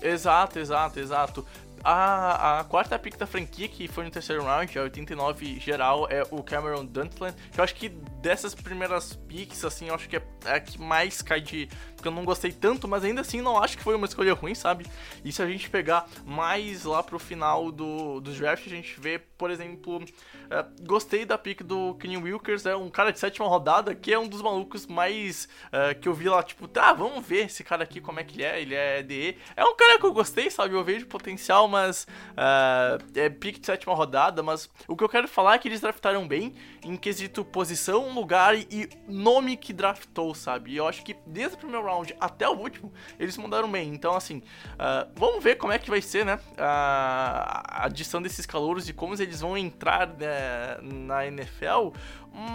Exato, 0.02 0.58
exato, 0.58 1.00
exato. 1.00 1.46
A, 1.82 2.60
a 2.60 2.64
quarta 2.64 2.98
pick 2.98 3.16
da 3.16 3.26
franquia, 3.26 3.68
que 3.68 3.86
foi 3.88 4.04
no 4.04 4.10
terceiro 4.10 4.42
round, 4.42 4.78
a 4.78 4.82
89 4.82 5.60
geral, 5.60 6.08
é 6.10 6.22
o 6.30 6.42
Cameron 6.42 6.84
Duntland. 6.84 7.34
Eu 7.56 7.64
acho 7.64 7.74
que 7.74 7.88
dessas 8.20 8.54
primeiras 8.54 9.14
picks, 9.28 9.64
assim, 9.64 9.88
eu 9.88 9.94
acho 9.94 10.08
que 10.08 10.16
é 10.16 10.22
a 10.44 10.60
que 10.60 10.78
mais 10.78 11.22
cai 11.22 11.40
de. 11.40 11.68
Porque 11.98 12.06
eu 12.06 12.12
não 12.12 12.24
gostei 12.24 12.52
tanto, 12.52 12.86
mas 12.86 13.02
ainda 13.02 13.22
assim 13.22 13.42
não 13.42 13.60
acho 13.60 13.76
que 13.76 13.82
foi 13.82 13.96
uma 13.96 14.06
escolha 14.06 14.32
ruim, 14.32 14.54
sabe? 14.54 14.86
E 15.24 15.32
se 15.32 15.42
a 15.42 15.46
gente 15.46 15.68
pegar 15.68 16.08
mais 16.24 16.84
lá 16.84 17.02
pro 17.02 17.18
final 17.18 17.72
do, 17.72 18.20
do 18.20 18.30
draft, 18.30 18.64
a 18.64 18.70
gente 18.70 19.00
vê, 19.00 19.18
por 19.18 19.50
exemplo, 19.50 20.00
é, 20.48 20.64
gostei 20.82 21.24
da 21.24 21.36
pick 21.36 21.64
do 21.64 21.94
Kenny 21.94 22.16
Wilkers, 22.16 22.66
é 22.66 22.76
um 22.76 22.88
cara 22.88 23.10
de 23.10 23.18
sétima 23.18 23.48
rodada, 23.48 23.96
que 23.96 24.12
é 24.12 24.18
um 24.18 24.28
dos 24.28 24.40
malucos 24.40 24.86
mais 24.86 25.48
é, 25.72 25.92
que 25.92 26.08
eu 26.08 26.14
vi 26.14 26.28
lá, 26.28 26.40
tipo, 26.40 26.68
tá, 26.68 26.92
vamos 26.92 27.26
ver 27.26 27.46
esse 27.46 27.64
cara 27.64 27.82
aqui 27.82 28.00
como 28.00 28.20
é 28.20 28.24
que 28.24 28.36
ele 28.36 28.44
é, 28.44 28.62
ele 28.62 28.74
é 28.76 29.02
DE. 29.02 29.36
É 29.56 29.64
um 29.64 29.74
cara 29.74 29.98
que 29.98 30.06
eu 30.06 30.12
gostei, 30.12 30.48
sabe? 30.50 30.74
Eu 30.74 30.84
vejo 30.84 31.04
potencial, 31.06 31.66
mas 31.66 32.06
é, 32.36 33.24
é 33.24 33.28
pick 33.28 33.58
de 33.58 33.66
sétima 33.66 33.92
rodada, 33.92 34.40
mas 34.40 34.70
o 34.86 34.96
que 34.96 35.02
eu 35.02 35.08
quero 35.08 35.26
falar 35.26 35.56
é 35.56 35.58
que 35.58 35.66
eles 35.66 35.80
draftaram 35.80 36.28
bem 36.28 36.54
em 36.84 36.96
quesito 36.96 37.44
posição, 37.44 38.14
lugar 38.14 38.54
e 38.56 38.88
nome 39.08 39.56
que 39.56 39.72
draftou, 39.72 40.32
sabe? 40.32 40.70
E 40.70 40.76
eu 40.76 40.86
acho 40.86 41.02
que 41.02 41.16
desde 41.26 41.56
o 41.56 41.58
primeiro 41.58 41.87
round 41.88 42.14
até 42.20 42.48
o 42.48 42.52
último, 42.52 42.92
eles 43.18 43.36
mandaram 43.36 43.70
bem. 43.70 43.88
Então, 43.88 44.14
assim, 44.14 44.42
ah, 44.78 45.06
vamos 45.14 45.42
ver 45.42 45.56
como 45.56 45.72
é 45.72 45.78
que 45.78 45.90
vai 45.90 46.00
ser, 46.00 46.24
né? 46.24 46.38
A 46.56 47.84
adição 47.86 48.20
desses 48.22 48.46
calouros 48.46 48.88
e 48.88 48.92
como 48.92 49.14
eles 49.14 49.40
vão 49.40 49.56
entrar 49.56 50.06
né, 50.06 50.78
na 50.82 51.26
NFL. 51.26 51.92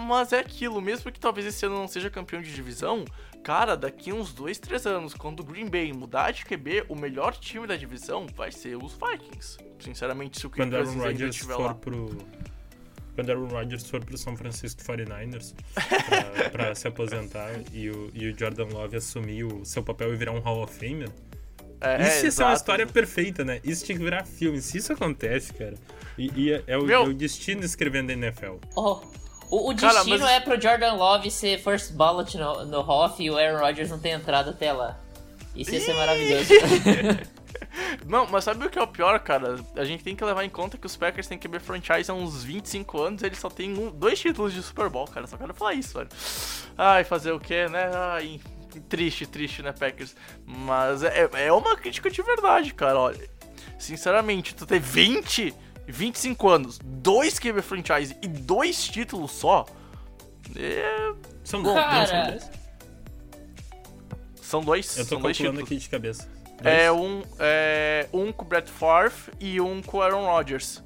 Mas 0.06 0.32
é 0.32 0.38
aquilo, 0.38 0.80
mesmo 0.80 1.10
que 1.10 1.20
talvez 1.20 1.46
esse 1.46 1.66
ano 1.66 1.76
não 1.76 1.88
seja 1.88 2.08
campeão 2.08 2.40
de 2.40 2.54
divisão, 2.54 3.04
cara, 3.42 3.76
daqui 3.76 4.12
uns 4.12 4.32
2, 4.32 4.58
3 4.58 4.86
anos, 4.86 5.14
quando 5.14 5.40
o 5.40 5.44
Green 5.44 5.68
Bay 5.68 5.92
mudar 5.92 6.30
de 6.30 6.44
QB, 6.44 6.86
o 6.88 6.94
melhor 6.94 7.36
time 7.36 7.66
da 7.66 7.76
divisão 7.76 8.26
vai 8.34 8.50
ser 8.50 8.76
os 8.76 8.94
Vikings. 8.94 9.58
Sinceramente, 9.78 10.38
se 10.38 10.46
o 10.46 10.50
Kirk 10.50 10.70
Cousins 10.70 11.02
ainda 11.02 11.26
estiver 11.26 11.56
lá. 11.56 11.74
pro. 11.74 12.16
Quando 13.14 13.30
Aaron 13.30 13.46
Rodgers 13.46 13.88
for 13.88 14.04
pro 14.04 14.16
São 14.18 14.36
Francisco 14.36 14.82
49ers 14.82 15.54
pra, 15.74 16.50
pra 16.50 16.74
se 16.74 16.88
aposentar 16.88 17.50
e 17.72 17.88
o, 17.90 18.10
e 18.12 18.28
o 18.28 18.38
Jordan 18.38 18.66
Love 18.72 18.96
assumir 18.96 19.44
o 19.44 19.64
seu 19.64 19.82
papel 19.82 20.12
e 20.12 20.16
virar 20.16 20.32
um 20.32 20.40
Hall 20.40 20.62
of 20.62 20.74
Famer. 20.74 21.10
É, 21.80 21.96
isso 21.96 22.24
ia 22.26 22.30
ser 22.32 22.42
uma 22.42 22.48
exato. 22.48 22.56
história 22.56 22.86
perfeita, 22.86 23.44
né? 23.44 23.60
Isso 23.62 23.84
tinha 23.84 23.96
que 23.98 24.02
virar 24.02 24.24
filme. 24.24 24.60
Se 24.60 24.78
isso 24.78 24.92
acontece, 24.92 25.52
cara. 25.52 25.74
E, 26.18 26.30
e 26.34 26.52
é, 26.52 26.62
é 26.66 26.78
o, 26.78 26.82
Meu- 26.84 27.02
é 27.02 27.08
o 27.08 27.12
destino 27.12 27.62
escrevendo 27.64 28.10
a 28.10 28.12
NFL. 28.14 28.54
Oh, 28.74 29.00
o, 29.50 29.70
o 29.70 29.76
Cara, 29.76 29.94
destino 29.94 30.20
mas- 30.20 30.30
é 30.32 30.40
pro 30.40 30.60
Jordan 30.60 30.94
Love 30.94 31.30
ser 31.30 31.58
first 31.62 31.92
ballot 31.92 32.36
no, 32.38 32.64
no 32.64 32.80
Hoff 32.80 33.22
e 33.22 33.30
o 33.30 33.36
Aaron 33.36 33.58
Rodgers 33.60 33.90
não 33.90 33.98
ter 33.98 34.10
entrado 34.10 34.50
até 34.50 34.72
lá. 34.72 34.98
Isso 35.54 35.72
ia 35.72 35.80
ser 35.80 35.94
maravilhoso. 35.94 36.48
Não, 38.06 38.26
mas 38.26 38.44
sabe 38.44 38.64
o 38.66 38.70
que 38.70 38.78
é 38.78 38.82
o 38.82 38.86
pior, 38.86 39.18
cara? 39.20 39.56
A 39.76 39.84
gente 39.84 40.02
tem 40.04 40.14
que 40.16 40.24
levar 40.24 40.44
em 40.44 40.50
conta 40.50 40.76
que 40.76 40.86
os 40.86 40.96
Packers 40.96 41.26
têm 41.26 41.38
QB 41.38 41.60
franchise 41.60 42.10
há 42.10 42.14
uns 42.14 42.42
25 42.44 43.00
anos 43.02 43.22
eles 43.22 43.38
só 43.38 43.48
têm 43.48 43.76
um, 43.78 43.90
dois 43.90 44.18
títulos 44.20 44.52
de 44.52 44.62
Super 44.62 44.88
Bowl, 44.88 45.06
cara. 45.06 45.26
Só 45.26 45.36
quero 45.36 45.54
falar 45.54 45.74
isso, 45.74 45.94
velho. 45.96 46.08
Ai, 46.76 47.04
fazer 47.04 47.32
o 47.32 47.40
quê, 47.40 47.68
né? 47.68 47.90
Ai, 47.94 48.40
triste, 48.88 49.26
triste, 49.26 49.62
né, 49.62 49.72
Packers? 49.72 50.14
Mas 50.44 51.02
é, 51.02 51.28
é 51.34 51.52
uma 51.52 51.76
crítica 51.76 52.10
de 52.10 52.22
verdade, 52.22 52.74
cara. 52.74 52.98
Olha, 52.98 53.28
sinceramente, 53.78 54.54
tu 54.54 54.66
ter 54.66 54.80
20, 54.80 55.54
25 55.86 56.48
anos, 56.48 56.78
dois 56.82 57.38
QB 57.38 57.62
franchise 57.62 58.16
e 58.22 58.28
dois 58.28 58.86
títulos 58.88 59.30
só. 59.32 59.64
É, 60.56 61.12
São, 61.42 61.62
cara, 61.62 62.06
são 62.06 62.26
dois? 62.26 62.50
são 64.42 64.60
dois, 64.64 64.98
Eu 64.98 65.04
tô 65.04 65.08
são 65.10 65.20
dois 65.20 65.36
calculando 65.38 65.60
títulos. 65.64 65.72
aqui 65.72 65.76
de 65.76 65.88
cabeça. 65.88 66.33
É 66.62 66.88
Dois? 66.88 67.00
um, 67.00 67.22
é 67.38 68.06
um 68.12 68.32
com 68.32 68.44
o 68.44 68.48
Brett 68.48 68.70
Favre 68.70 69.32
e 69.40 69.60
um 69.60 69.82
com 69.82 69.98
o 69.98 70.02
Aaron 70.02 70.24
Rodgers. 70.26 70.82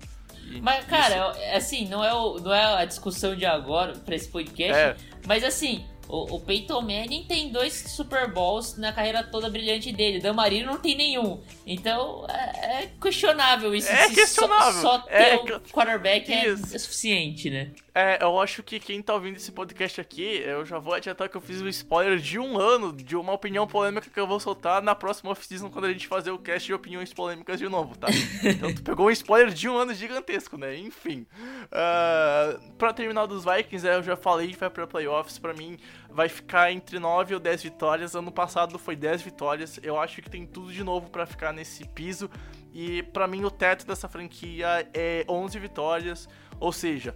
E 0.51 0.61
Mas, 0.61 0.81
isso- 0.81 0.89
cara, 0.89 1.33
é- 1.39 1.57
assim, 1.57 1.87
não 1.89 2.03
é, 2.05 2.13
o, 2.15 2.39
não 2.39 2.55
é 2.55 2.81
a 2.81 2.85
discussão 2.85 3.37
de 3.37 3.45
agora 3.45 3.93
pra 3.93 4.15
esse 4.15 4.29
podcast, 4.29 4.75
É. 4.77 4.97
mas 5.27 5.45
assim, 5.45 5.85
o, 6.09 6.37
o 6.37 6.41
Peyton 6.41 6.81
Manning 6.81 7.25
tem 7.29 7.51
dois 7.51 7.73
Super 7.75 8.33
Bowls 8.33 8.77
na 8.79 8.93
carreira 8.93 9.23
toda 9.23 9.49
brilhante 9.51 9.93
dele, 9.93 10.21
Dan 10.21 10.33
Marino 10.33 10.73
não 10.73 10.79
tem 10.79 10.97
nenhum. 10.97 11.41
Então, 11.67 12.27
é, 12.31 12.83
é 12.85 12.91
questionável 13.01 13.75
isso. 13.75 13.91
É 13.91 14.09
questionável. 14.11 14.81
Só, 14.81 14.93
só 14.93 14.99
ter 15.01 15.13
É 15.15 15.37
o 15.37 15.45
que- 15.45 15.73
quarterback 15.73 16.33
é, 16.33 16.49
é 16.49 16.57
suficiente, 16.57 17.51
né? 17.51 17.71
É, 17.95 18.23
eu 18.23 18.41
acho 18.41 18.63
que 18.63 18.79
quem 18.79 19.03
tá 19.03 19.13
ouvindo 19.15 19.37
esse 19.37 19.51
podcast 19.51 20.01
aqui, 20.01 20.23
eu 20.45 20.65
já 20.65 20.79
vou 20.79 20.95
adiantar 20.95 21.29
que 21.29 21.37
eu 21.37 21.41
fiz 21.41 21.61
um 21.61 21.67
spoiler 21.69 22.19
de 22.19 22.39
um 22.39 22.57
ano, 22.57 22.93
de 22.93 23.17
uma 23.17 23.33
opinião 23.33 23.67
polêmica 23.67 24.09
que 24.09 24.21
eu 24.21 24.27
vou 24.27 24.39
soltar 24.39 24.81
na 24.81 24.95
próxima 24.95 25.33
off-season 25.33 25.69
quando 25.69 25.87
a 25.87 25.93
gente 25.93 26.07
fazer 26.07 26.31
o 26.31 26.39
cast 26.39 26.65
de 26.67 26.73
opiniões 26.75 27.13
polêmicas 27.13 27.59
de 27.59 27.69
novo, 27.69 27.97
tá? 27.99 28.07
Então 28.45 28.73
tu 28.73 28.83
pegou 28.83 29.07
um 29.09 29.11
spoiler 29.11 29.53
de 29.53 29.69
um 29.69 29.77
ano 29.77 29.93
gigantesco, 29.93 30.57
né? 30.57 30.77
Enfim. 30.79 31.27
Uh, 31.73 32.61
pra 32.79 32.93
terminar 32.93 33.27
dos 33.27 33.45
Vikings, 33.45 33.87
é, 33.87 33.97
eu 33.97 34.03
já 34.03 34.17
falei, 34.17 34.55
vai 34.55 34.71
pra 34.71 34.87
playoffs, 34.87 35.39
pra 35.39 35.53
mim 35.53 35.77
vai 36.19 36.29
ficar 36.29 36.73
entre 36.73 36.99
9 36.99 37.35
ou 37.35 37.39
10 37.41 37.63
vitórias. 37.63 38.17
Ano 38.17 38.33
passado 38.33 38.77
foi 38.77 38.97
10 38.97 39.23
vitórias. 39.23 39.79
Eu 39.85 39.97
acho 40.01 40.21
que 40.21 40.29
tem 40.29 40.45
tudo 40.45 40.73
de 40.73 40.83
novo 40.83 41.09
pra 41.11 41.25
ficar 41.25 41.53
nesse 41.53 41.87
piso. 41.91 42.29
E 42.75 43.05
pra 43.05 43.29
mim 43.29 43.45
o 43.45 43.51
teto 43.53 43.87
dessa 43.87 44.09
franquia 44.09 44.67
é 44.93 45.25
11 45.29 45.57
vitórias, 45.61 46.29
ou 46.59 46.73
seja, 46.73 47.15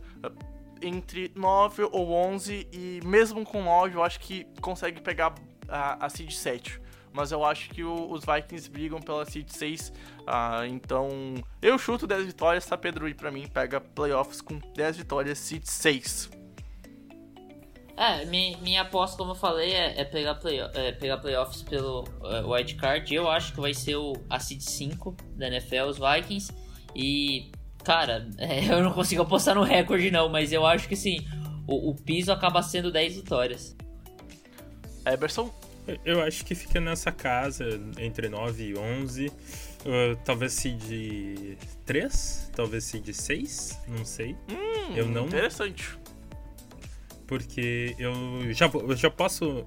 entre 0.80 1.32
9 1.34 1.82
ou 1.90 2.12
11 2.12 2.68
e 2.72 3.00
mesmo 3.04 3.44
com 3.44 3.60
9 3.64 3.96
eu 3.96 4.04
acho 4.04 4.20
que 4.20 4.44
consegue 4.60 5.00
pegar 5.00 5.34
a, 5.68 6.06
a 6.06 6.08
seed 6.08 6.30
7. 6.30 6.80
Mas 7.12 7.32
eu 7.32 7.44
acho 7.44 7.70
que 7.70 7.82
o- 7.82 8.08
os 8.10 8.24
Vikings 8.24 8.70
brigam 8.70 9.00
pela 9.00 9.24
seed 9.26 9.48
6. 9.48 9.92
ah, 10.28 10.62
então 10.68 11.08
eu 11.60 11.76
chuto 11.76 12.06
10 12.06 12.24
vitórias, 12.26 12.64
tá 12.64 12.78
Pedro? 12.78 13.08
E 13.08 13.14
pra 13.14 13.32
mim 13.32 13.48
pega 13.48 13.80
playoffs 13.80 14.40
com 14.40 14.58
10 14.76 14.96
vitórias, 14.98 15.38
seed 15.38 15.64
6. 15.64 16.30
É, 17.96 18.24
minha, 18.24 18.56
minha 18.58 18.82
aposta, 18.82 19.16
como 19.16 19.32
eu 19.32 19.34
falei, 19.34 19.72
é, 19.72 20.00
é 20.00 20.04
pegar, 20.04 20.34
play, 20.36 20.60
é 20.60 20.92
pegar 20.92 21.18
playoffs 21.18 21.62
pelo 21.62 22.04
uh, 22.20 22.50
wild 22.50 22.74
card. 22.74 23.14
Eu 23.14 23.28
acho 23.28 23.52
que 23.52 23.60
vai 23.60 23.74
ser 23.74 23.96
o 23.96 24.14
a 24.30 24.38
seed 24.40 24.62
5 24.62 25.14
da 25.36 25.46
NFL, 25.48 25.84
os 25.88 25.98
Vikings. 25.98 26.52
E, 26.94 27.50
cara, 27.84 28.28
é, 28.38 28.64
eu 28.72 28.82
não 28.82 28.92
consigo 28.92 29.22
apostar 29.22 29.54
no 29.54 29.62
recorde 29.62 30.10
não, 30.10 30.28
mas 30.28 30.52
eu 30.52 30.66
acho 30.66 30.88
que 30.88 30.96
sim, 30.96 31.26
o, 31.66 31.90
o 31.90 31.94
piso 31.94 32.32
acaba 32.32 32.62
sendo 32.62 32.90
10 32.90 33.16
vitórias. 33.16 33.76
Eberson? 35.04 35.50
Eu 36.04 36.22
acho 36.22 36.44
que 36.44 36.54
fica 36.54 36.80
nessa 36.80 37.10
casa, 37.10 37.68
entre 37.98 38.28
9 38.28 38.68
e 38.68 38.78
11. 38.78 39.26
Uh, 39.26 40.16
talvez 40.24 40.52
seed 40.52 41.58
3, 41.84 42.50
talvez 42.54 42.84
seed 42.84 43.12
6, 43.12 43.80
não 43.88 44.04
sei. 44.04 44.36
Hum, 44.48 44.94
eu 44.94 45.08
não. 45.08 45.26
Interessante. 45.26 45.98
Porque 47.32 47.96
eu 47.98 48.12
já, 48.52 48.66
eu 48.66 48.94
já 48.94 49.08
posso 49.08 49.60
uh, 49.60 49.66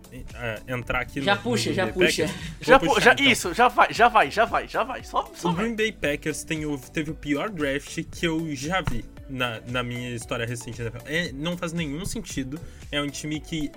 entrar 0.68 1.00
aqui 1.00 1.20
já 1.20 1.34
no. 1.34 1.42
Puxa, 1.42 1.70
no 1.70 1.76
já 1.76 1.88
puxa, 1.88 2.30
já 2.62 2.80
puxa. 2.80 3.02
Já, 3.02 3.14
então. 3.14 3.26
Isso, 3.26 3.54
já 3.56 3.68
vai, 3.68 3.92
já 3.92 4.08
vai, 4.08 4.30
já 4.30 4.46
vai, 4.46 4.68
já 4.68 4.84
vai. 4.84 5.04
Só, 5.04 5.28
só 5.34 5.50
o 5.50 5.54
vai. 5.54 5.66
Green 5.66 5.76
Bay 5.76 5.92
Packers 5.92 6.44
tem 6.44 6.62
teve 6.94 7.10
o 7.10 7.16
pior 7.16 7.50
draft 7.50 8.04
que 8.12 8.28
eu 8.28 8.56
já 8.56 8.82
vi 8.82 9.04
na, 9.28 9.60
na 9.68 9.82
minha 9.82 10.12
história 10.12 10.46
recente. 10.46 10.80
É, 11.06 11.32
não 11.32 11.58
faz 11.58 11.74
nenhum 11.74 12.06
sentido. 12.06 12.60
É 12.92 13.02
um 13.02 13.08
time 13.08 13.40
que 13.40 13.72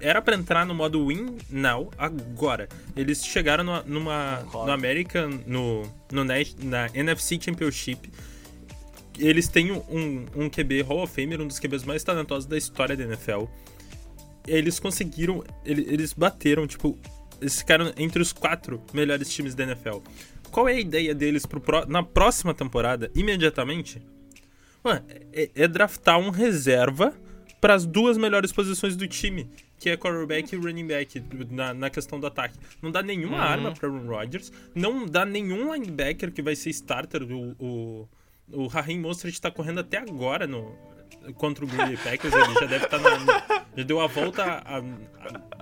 era 0.00 0.22
para 0.22 0.36
entrar 0.36 0.64
no 0.64 0.72
modo 0.72 1.08
win 1.08 1.36
now 1.50 1.90
agora. 1.98 2.68
Eles 2.94 3.24
chegaram 3.24 3.64
no, 3.64 3.82
numa, 3.82 4.46
no 4.52 4.70
American, 4.70 5.40
no, 5.48 5.82
no 6.12 6.24
na 6.24 6.86
NFC 6.94 7.40
Championship. 7.40 8.08
Eles 9.18 9.48
têm 9.48 9.72
um, 9.72 10.26
um 10.34 10.48
QB 10.48 10.82
Hall 10.82 11.02
of 11.02 11.14
Famer, 11.14 11.40
um 11.40 11.46
dos 11.46 11.58
QBs 11.58 11.84
mais 11.84 12.02
talentosos 12.02 12.46
da 12.46 12.56
história 12.56 12.96
da 12.96 13.04
NFL. 13.04 13.44
Eles 14.46 14.80
conseguiram, 14.80 15.44
eles, 15.64 15.86
eles 15.88 16.12
bateram, 16.12 16.66
tipo, 16.66 16.98
eles 17.40 17.58
ficaram 17.58 17.92
entre 17.96 18.22
os 18.22 18.32
quatro 18.32 18.82
melhores 18.92 19.28
times 19.32 19.54
da 19.54 19.64
NFL. 19.64 19.98
Qual 20.50 20.68
é 20.68 20.72
a 20.72 20.80
ideia 20.80 21.14
deles 21.14 21.46
pro, 21.46 21.62
na 21.86 22.02
próxima 22.02 22.52
temporada, 22.54 23.10
imediatamente? 23.14 24.02
Mano, 24.82 25.04
é, 25.32 25.50
é 25.54 25.68
draftar 25.68 26.18
um 26.18 26.30
reserva 26.30 27.14
para 27.60 27.74
as 27.74 27.84
duas 27.84 28.16
melhores 28.16 28.50
posições 28.50 28.96
do 28.96 29.06
time, 29.06 29.48
que 29.78 29.90
é 29.90 29.96
quarterback 29.96 30.54
e 30.54 30.58
running 30.58 30.86
back, 30.86 31.22
na, 31.50 31.74
na 31.74 31.90
questão 31.90 32.18
do 32.18 32.26
ataque. 32.26 32.58
Não 32.82 32.90
dá 32.90 33.02
nenhuma 33.02 33.36
uhum. 33.36 33.42
arma 33.42 33.72
para 33.72 33.88
Aaron 33.88 34.06
Rodgers, 34.06 34.50
não 34.74 35.06
dá 35.06 35.24
nenhum 35.24 35.72
linebacker 35.72 36.32
que 36.32 36.42
vai 36.42 36.56
ser 36.56 36.70
starter. 36.70 37.22
O, 37.22 37.54
o, 37.58 38.08
o 38.48 38.66
Raheem 38.66 39.00
Mostert 39.00 39.32
está 39.32 39.50
correndo 39.50 39.80
até 39.80 39.98
agora 39.98 40.46
no, 40.46 40.76
contra 41.34 41.64
o 41.64 41.68
Green 41.68 41.86
Bay 41.86 41.96
Packers, 41.96 42.34
ele 42.34 42.54
já 42.54 42.66
deve 42.66 42.84
estar 42.84 42.98
tá 42.98 43.20
na. 43.20 43.60
Já 43.76 43.84
deu 43.84 44.00
a 44.00 44.06
volta 44.06 44.62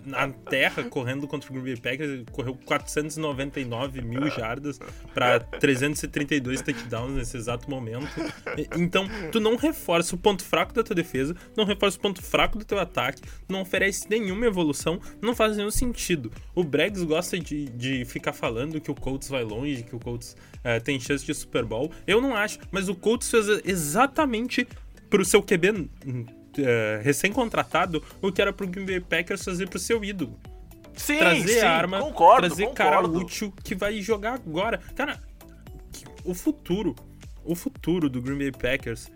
na 0.05 0.29
terra 0.29 0.85
correndo 0.85 1.29
contra 1.29 1.51
o 1.51 1.53
Green 1.53 1.65
Bay 1.65 1.77
Packers, 1.77 2.25
correu 2.33 2.59
499 2.65 4.01
mil 4.01 4.31
jardas 4.31 4.81
para 5.13 5.41
332 5.41 6.63
touchdowns 6.63 7.15
nesse 7.15 7.37
exato 7.37 7.69
momento. 7.71 8.09
Então, 8.77 9.07
tu 9.31 9.41
não 9.41 9.57
reforça 9.57 10.15
o 10.15 10.19
ponto 10.19 10.43
fraco 10.43 10.73
da 10.73 10.83
tua 10.83 10.97
defesa, 10.97 11.37
não 11.57 11.65
reforça 11.65 11.99
o 11.99 12.01
ponto 12.01 12.23
fraco 12.23 12.59
do 12.59 12.65
teu 12.65 12.79
ataque, 12.79 13.23
não 13.49 13.61
oferece 13.61 14.09
nenhuma 14.09 14.47
evolução, 14.47 15.01
não 15.21 15.35
faz 15.35 15.57
nenhum 15.57 15.71
sentido. 15.71 16.33
O 16.55 16.65
Bregs 16.65 17.03
gosta 17.03 17.39
de, 17.39 17.67
de 17.67 18.05
ficar 18.05 18.33
falando 18.33 18.81
que 18.81 18.91
o 18.91 18.95
Colts 18.95 19.29
vai 19.29 19.45
longe, 19.45 19.83
que 19.83 19.95
o 19.95 19.99
Colts 19.99 20.37
uh, 20.57 20.83
tem 20.83 20.99
chance 20.99 21.25
de 21.25 21.35
Super 21.35 21.65
Bowl. 21.65 21.91
Eu 22.07 22.21
não 22.21 22.35
acho, 22.35 22.59
mas 22.71 22.89
o 22.89 22.95
Colts 22.95 23.31
fez 23.31 23.47
exatamente 23.65 24.67
pro 25.09 25.25
seu 25.25 25.43
QB 25.43 25.71
uh, 25.71 25.89
eh, 26.59 27.01
recém-contratado 27.03 28.03
o 28.21 28.33
que 28.33 28.41
era 28.41 28.53
pro 28.53 28.67
Green 28.67 28.87
Bay 28.87 29.01
Packers 29.01 29.45
fazer 29.45 29.69
pro 29.69 29.79
seu 29.79 30.05
ídolo. 30.05 30.39
Sim, 30.95 31.19
trazer 31.19 31.61
sim, 31.61 31.67
arma, 31.67 32.01
concordo, 32.01 32.49
trazer 32.49 32.67
concordo. 32.67 32.91
cara 32.91 33.07
útil 33.07 33.53
que 33.63 33.75
vai 33.75 34.01
jogar 34.01 34.35
agora. 34.35 34.79
Cara, 34.97 35.23
o 36.25 36.35
futuro, 36.35 36.95
o 37.45 37.55
futuro 37.55 38.09
do 38.09 38.21
Green 38.21 38.39
Bay 38.39 38.53
Packers 38.53 39.11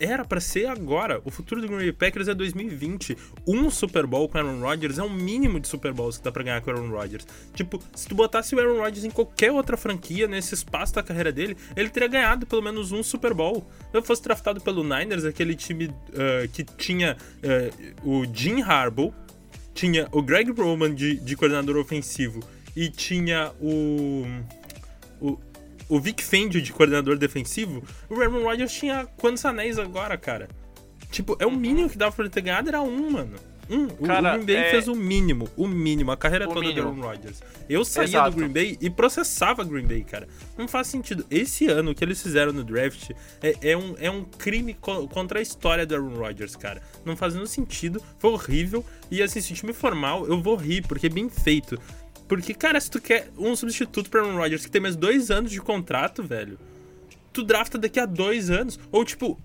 era 0.00 0.24
para 0.24 0.40
ser 0.40 0.66
agora. 0.66 1.20
O 1.24 1.30
futuro 1.30 1.60
do 1.60 1.66
Green 1.66 1.78
Bay 1.78 1.92
Packers 1.92 2.28
é 2.28 2.34
2020. 2.34 3.16
Um 3.46 3.70
Super 3.70 4.06
Bowl 4.06 4.28
com 4.28 4.38
Aaron 4.38 4.60
Rodgers 4.60 4.98
é 4.98 5.02
o 5.02 5.10
mínimo 5.10 5.58
de 5.60 5.68
Super 5.68 5.92
Bowls 5.92 6.18
que 6.18 6.24
dá 6.24 6.32
pra 6.32 6.42
ganhar 6.42 6.60
com 6.60 6.70
Aaron 6.70 6.90
Rodgers. 6.90 7.26
Tipo, 7.54 7.80
se 7.94 8.08
tu 8.08 8.14
botasse 8.14 8.54
o 8.54 8.60
Aaron 8.60 8.78
Rodgers 8.78 9.04
em 9.04 9.10
qualquer 9.10 9.50
outra 9.52 9.76
franquia 9.76 10.26
nesse 10.26 10.54
espaço 10.54 10.94
da 10.94 11.02
carreira 11.02 11.32
dele, 11.32 11.56
ele 11.76 11.88
teria 11.88 12.08
ganhado 12.08 12.46
pelo 12.46 12.62
menos 12.62 12.92
um 12.92 13.02
Super 13.02 13.34
Bowl. 13.34 13.66
Se 13.90 13.96
eu 13.96 14.02
fosse 14.02 14.22
draftado 14.22 14.60
pelo 14.60 14.82
Niners, 14.82 15.24
aquele 15.24 15.54
time 15.54 15.86
uh, 15.86 16.48
que 16.52 16.64
tinha 16.64 17.16
uh, 18.04 18.08
o 18.08 18.24
Jim 18.32 18.62
Harbaugh, 18.62 19.12
tinha 19.74 20.08
o 20.12 20.22
Greg 20.22 20.50
Roman 20.50 20.94
de, 20.94 21.16
de 21.16 21.36
coordenador 21.36 21.76
ofensivo 21.76 22.40
e 22.74 22.88
tinha 22.88 23.52
o, 23.60 24.24
o 25.88 26.00
Vic 26.00 26.22
Fangio 26.22 26.60
de 26.60 26.72
coordenador 26.72 27.16
defensivo, 27.16 27.82
o 28.08 28.20
Aaron 28.20 28.42
Rodgers 28.42 28.72
tinha 28.72 29.06
quantos 29.16 29.44
anéis 29.44 29.78
agora, 29.78 30.16
cara? 30.16 30.48
Tipo, 31.10 31.36
é 31.38 31.46
o 31.46 31.52
mínimo 31.52 31.88
que 31.88 31.96
dava 31.96 32.14
pra 32.14 32.24
ele 32.24 32.32
ter 32.32 32.42
ganhado, 32.42 32.68
era 32.68 32.82
um, 32.82 33.10
mano. 33.10 33.36
Um. 33.70 33.86
Cara, 34.06 34.30
o 34.30 34.32
Green 34.36 34.46
Bay 34.46 34.56
é... 34.56 34.70
fez 34.70 34.88
o 34.88 34.94
mínimo, 34.94 35.48
o 35.56 35.66
mínimo, 35.66 36.10
a 36.10 36.16
carreira 36.16 36.46
o 36.46 36.48
toda 36.48 36.66
mínimo. 36.66 36.90
do 36.90 37.00
Aaron 37.00 37.00
Rodgers. 37.02 37.42
Eu 37.68 37.84
saía 37.84 38.06
Exato. 38.06 38.30
do 38.30 38.36
Green 38.36 38.48
Bay 38.48 38.78
e 38.80 38.88
processava 38.88 39.62
Green 39.62 39.86
Bay, 39.86 40.02
cara. 40.04 40.26
Não 40.56 40.66
faz 40.66 40.86
sentido. 40.86 41.26
Esse 41.30 41.66
ano 41.66 41.94
que 41.94 42.02
eles 42.02 42.22
fizeram 42.22 42.52
no 42.52 42.64
draft 42.64 43.10
é, 43.42 43.54
é 43.60 43.76
um, 43.76 43.94
é 43.98 44.10
um 44.10 44.24
crime 44.24 44.74
co 44.74 45.06
contra 45.08 45.38
a 45.38 45.42
história 45.42 45.84
do 45.84 45.94
Aaron 45.94 46.14
Rodgers, 46.14 46.56
cara. 46.56 46.80
Não 47.04 47.14
faz 47.14 47.34
nenhum 47.34 47.46
sentido, 47.46 48.02
foi 48.18 48.30
horrível. 48.30 48.84
E 49.10 49.22
assim, 49.22 49.40
se 49.40 49.52
o 49.52 49.56
time 49.56 49.72
for 49.74 49.94
mal, 49.94 50.26
eu 50.26 50.40
vou 50.40 50.56
rir, 50.56 50.86
porque 50.86 51.06
é 51.06 51.10
bem 51.10 51.28
feito. 51.28 51.78
Porque, 52.28 52.52
cara, 52.52 52.78
se 52.78 52.90
tu 52.90 53.00
quer 53.00 53.30
um 53.38 53.56
substituto 53.56 54.10
pra 54.10 54.20
Aaron 54.20 54.36
Rodgers 54.36 54.64
que 54.64 54.70
tem 54.70 54.80
mais 54.80 54.94
dois 54.94 55.30
anos 55.30 55.50
de 55.50 55.60
contrato, 55.60 56.22
velho, 56.22 56.58
tu 57.32 57.42
drafta 57.42 57.78
daqui 57.78 57.98
a 57.98 58.06
dois 58.06 58.50
anos. 58.50 58.78
Ou, 58.92 59.04
tipo, 59.04 59.40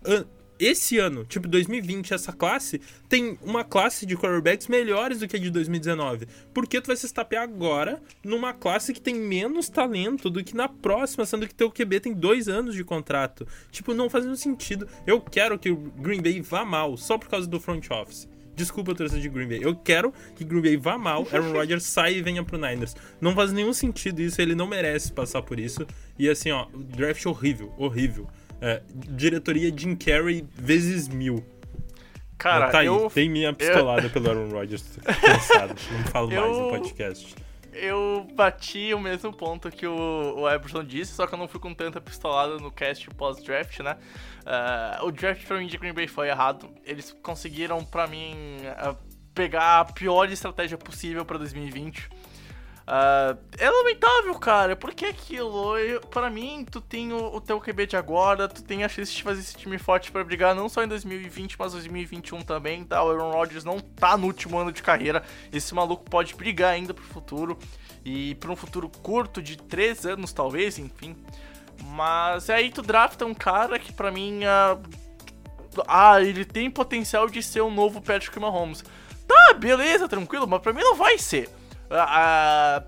esse 0.59 0.97
ano, 0.97 1.25
tipo 1.25 1.47
2020, 1.47 2.13
essa 2.13 2.31
classe, 2.31 2.79
tem 3.09 3.37
uma 3.41 3.63
classe 3.63 4.05
de 4.05 4.15
quarterbacks 4.15 4.67
melhores 4.67 5.19
do 5.19 5.27
que 5.27 5.35
a 5.35 5.39
de 5.39 5.49
2019. 5.49 6.27
Por 6.53 6.67
que 6.67 6.79
tu 6.79 6.87
vai 6.87 6.95
se 6.95 7.05
estapear 7.05 7.43
agora 7.43 8.01
numa 8.23 8.53
classe 8.53 8.93
que 8.93 9.01
tem 9.01 9.15
menos 9.15 9.69
talento 9.69 10.29
do 10.29 10.43
que 10.43 10.55
na 10.55 10.67
próxima, 10.67 11.25
sendo 11.25 11.47
que 11.47 11.55
teu 11.55 11.71
QB 11.71 11.99
tem 12.01 12.13
dois 12.13 12.47
anos 12.47 12.75
de 12.75 12.83
contrato? 12.83 13.47
Tipo, 13.71 13.93
não 13.93 14.09
faz 14.09 14.25
nenhum 14.25 14.37
sentido. 14.37 14.87
Eu 15.07 15.21
quero 15.21 15.57
que 15.57 15.71
o 15.71 15.75
Green 15.75 16.21
Bay 16.21 16.41
vá 16.41 16.63
mal 16.63 16.95
só 16.97 17.17
por 17.17 17.29
causa 17.29 17.47
do 17.47 17.59
front 17.59 17.89
office. 17.89 18.27
Desculpa 18.55 18.91
a 18.91 18.95
torcida 18.95 19.19
de 19.19 19.29
Green 19.29 19.47
Bay. 19.47 19.59
Eu 19.61 19.75
quero 19.75 20.13
que 20.35 20.43
Green 20.43 20.61
Bay 20.61 20.77
vá 20.77 20.97
mal, 20.97 21.27
Aaron 21.31 21.51
Rodgers 21.53 21.83
saia 21.83 22.15
e 22.15 22.21
venha 22.21 22.43
pro 22.43 22.57
Niners. 22.57 22.95
Não 23.19 23.33
faz 23.33 23.51
nenhum 23.51 23.73
sentido 23.73 24.21
isso, 24.21 24.41
ele 24.41 24.55
não 24.55 24.67
merece 24.67 25.11
passar 25.11 25.41
por 25.41 25.59
isso. 25.59 25.85
E 26.17 26.29
assim, 26.29 26.51
ó, 26.51 26.67
draft 26.73 27.25
horrível, 27.25 27.73
horrível. 27.77 28.27
É, 28.61 28.81
diretoria 28.93 29.73
Jim 29.75 29.95
Carrey 29.95 30.45
vezes 30.55 31.07
mil. 31.07 31.43
Cara, 32.37 32.69
tá 32.69 32.79
aí, 32.79 32.87
eu... 32.87 33.09
tem 33.09 33.29
minha 33.29 33.53
pistolada 33.53 34.07
eu... 34.07 34.09
pelo 34.09 34.29
Aaron 34.29 34.49
Rodgers. 34.49 34.83
Cansado, 35.21 35.75
não 35.91 36.03
falo 36.05 36.31
eu... 36.33 36.41
mais 36.41 36.57
no 36.57 36.69
podcast. 36.69 37.35
Eu 37.73 38.27
bati 38.35 38.93
o 38.93 38.99
mesmo 38.99 39.33
ponto 39.33 39.71
que 39.71 39.85
o, 39.87 40.35
o 40.37 40.49
Eberson 40.49 40.83
disse, 40.83 41.13
só 41.13 41.25
que 41.25 41.33
eu 41.33 41.39
não 41.39 41.47
fui 41.47 41.59
com 41.59 41.73
tanta 41.73 41.99
pistolada 41.99 42.57
no 42.57 42.71
cast 42.71 43.09
pós-draft, 43.11 43.79
né? 43.79 43.97
Uh, 44.41 45.05
o 45.05 45.11
draft 45.11 45.45
pra 45.45 45.57
mim 45.57 45.67
de 45.67 45.77
Green 45.77 45.93
Bay 45.93 46.07
foi 46.07 46.29
errado. 46.29 46.69
Eles 46.85 47.11
conseguiram, 47.23 47.83
pra 47.83 48.07
mim, 48.07 48.35
uh, 48.67 48.95
pegar 49.33 49.79
a 49.79 49.85
pior 49.85 50.31
estratégia 50.31 50.77
possível 50.77 51.25
pra 51.25 51.37
2020. 51.37 52.09
Uh, 52.85 53.37
é 53.57 53.69
lamentável, 53.69 54.35
cara. 54.35 54.75
Porque 54.75 55.05
aquilo, 55.05 55.77
eu, 55.77 56.01
pra 56.01 56.29
mim, 56.29 56.65
tu 56.69 56.81
tem 56.81 57.13
o, 57.13 57.35
o 57.35 57.41
teu 57.41 57.59
QB 57.59 57.87
de 57.87 57.97
agora, 57.97 58.47
tu 58.47 58.61
tem 58.63 58.83
a 58.83 58.89
chance 58.89 59.13
de 59.13 59.23
fazer 59.23 59.39
esse 59.39 59.55
time 59.55 59.77
forte 59.77 60.11
pra 60.11 60.23
brigar 60.23 60.53
não 60.53 60.67
só 60.67 60.83
em 60.83 60.87
2020, 60.87 61.57
mas 61.57 61.71
2021 61.71 62.41
também, 62.41 62.83
tá? 62.83 63.03
O 63.03 63.09
Aaron 63.09 63.31
Rodgers 63.31 63.63
não 63.63 63.79
tá 63.79 64.17
no 64.17 64.27
último 64.27 64.57
ano 64.57 64.71
de 64.71 64.83
carreira. 64.83 65.23
Esse 65.51 65.73
maluco 65.73 66.03
pode 66.09 66.35
brigar 66.35 66.71
ainda 66.71 66.93
pro 66.93 67.03
futuro. 67.03 67.57
E 68.05 68.35
pra 68.35 68.51
um 68.51 68.55
futuro 68.55 68.89
curto, 68.89 69.41
de 69.41 69.57
3 69.57 70.05
anos 70.05 70.33
talvez, 70.33 70.77
enfim. 70.77 71.15
Mas 71.85 72.49
aí 72.49 72.69
tu 72.69 72.81
drafta 72.81 73.25
um 73.25 73.33
cara 73.33 73.79
que 73.79 73.93
pra 73.93 74.11
mim. 74.11 74.41
Uh, 74.43 75.03
ah, 75.87 76.21
ele 76.21 76.45
tem 76.45 76.69
potencial 76.69 77.27
de 77.27 77.41
ser 77.41 77.61
o 77.61 77.67
um 77.67 77.73
novo 77.73 78.01
Patrick 78.01 78.37
Mahomes. 78.37 78.83
Tá, 79.25 79.53
beleza, 79.53 80.07
tranquilo, 80.07 80.47
mas 80.47 80.61
pra 80.61 80.73
mim 80.73 80.81
não 80.81 80.95
vai 80.95 81.17
ser. 81.17 81.49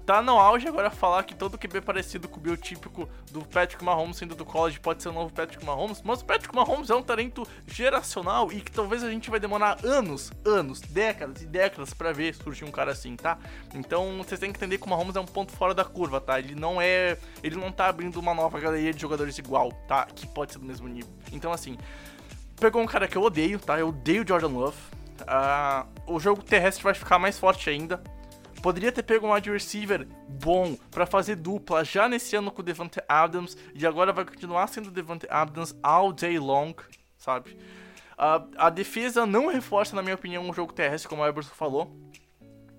Tá 0.06 0.22
no 0.22 0.40
auge 0.40 0.68
agora 0.68 0.90
falar 0.90 1.24
que 1.24 1.36
todo 1.36 1.58
QB 1.58 1.82
parecido 1.82 2.28
com 2.28 2.38
o 2.38 2.40
biotípico 2.40 3.08
do 3.32 3.42
Patrick 3.46 3.84
Mahomes 3.84 4.18
sendo 4.18 4.36
do 4.36 4.46
college 4.46 4.80
pode 4.80 5.04
ser 5.04 5.10
o 5.10 5.14
novo 5.14 5.32
Patrick 5.32 5.64
Mahomes, 5.64 6.02
mas 6.04 6.22
o 6.22 6.26
Patrick 6.26 6.56
Mahomes 6.56 6.90
é 6.90 6.96
um 6.96 7.04
talento 7.04 7.48
geracional 7.68 8.52
e 8.52 8.62
que 8.62 8.72
talvez 8.72 9.04
a 9.04 9.10
gente 9.10 9.30
vai 9.30 9.40
demorar 9.40 9.78
anos, 9.84 10.32
anos, 10.44 10.82
décadas 10.82 11.42
e 11.42 11.46
décadas 11.46 11.94
para 11.94 12.12
ver 12.12 12.34
surgir 12.34 12.66
um 12.66 12.72
cara 12.72 12.92
assim, 12.92 13.16
tá? 13.16 13.38
Então 13.74 14.18
vocês 14.18 14.40
têm 14.40 14.52
que 14.52 14.58
entender 14.58 14.78
que 14.78 14.86
o 14.86 14.90
Mahomes 14.90 15.16
é 15.16 15.20
um 15.20 15.26
ponto 15.26 15.52
fora 15.52 15.74
da 15.74 15.84
curva, 15.84 16.20
tá? 16.20 16.40
Ele 16.40 16.56
não 16.56 16.82
é, 16.82 17.18
ele 17.44 17.56
não 17.56 17.72
tá 17.72 17.88
abrindo 17.88 18.20
uma 18.20 18.34
nova 18.34 18.60
galeria 18.60 18.94
de 18.94 19.02
jogadores 19.02 19.38
igual, 19.38 19.72
tá? 19.88 20.06
Que 20.06 20.26
pode 20.28 20.54
ser 20.54 20.60
do 20.60 20.66
mesmo 20.66 20.88
nível. 20.88 21.12
Então 21.32 21.52
assim, 21.52 21.78
pegou 22.60 22.82
um 22.82 22.88
cara 22.88 23.08
que 23.08 23.18
eu 23.18 23.22
odeio, 23.22 23.60
tá? 23.60 23.80
Eu 23.80 23.90
odeio 23.90 24.26
Jordan 24.28 24.48
Love. 24.48 24.78
Uh, 25.22 26.14
o 26.14 26.20
jogo 26.20 26.44
terrestre 26.44 26.84
vai 26.84 26.94
ficar 26.94 27.20
mais 27.20 27.38
forte 27.38 27.70
ainda. 27.70 28.02
Poderia 28.66 28.92
ter 28.92 29.04
pego 29.04 29.28
um 29.28 29.32
wide 29.32 29.52
receiver 29.52 30.08
bom 30.28 30.76
para 30.90 31.06
fazer 31.06 31.36
dupla 31.36 31.86
já 31.86 32.10
nesse 32.10 32.36
ano 32.36 32.50
com 32.50 32.64
o 32.64 32.66
Devante 32.66 33.00
Adams 33.08 33.56
e 33.76 33.86
agora 33.86 34.12
vai 34.12 34.26
continuar 34.26 34.66
sendo 34.66 34.88
o 34.88 34.92
Devante 34.92 35.28
Adams 35.30 35.78
all 35.84 36.12
day 36.12 36.40
long, 36.40 36.74
sabe? 37.16 37.52
Uh, 38.14 38.50
a 38.58 38.72
defesa 38.72 39.24
não 39.24 39.50
reforça, 39.50 39.96
na 39.96 40.02
minha 40.02 40.16
opinião, 40.16 40.50
o 40.50 40.52
jogo 40.52 40.74
terrestre, 40.74 41.08
como 41.08 41.22
o 41.22 41.28
Eberson 41.28 41.54
falou. 41.54 41.96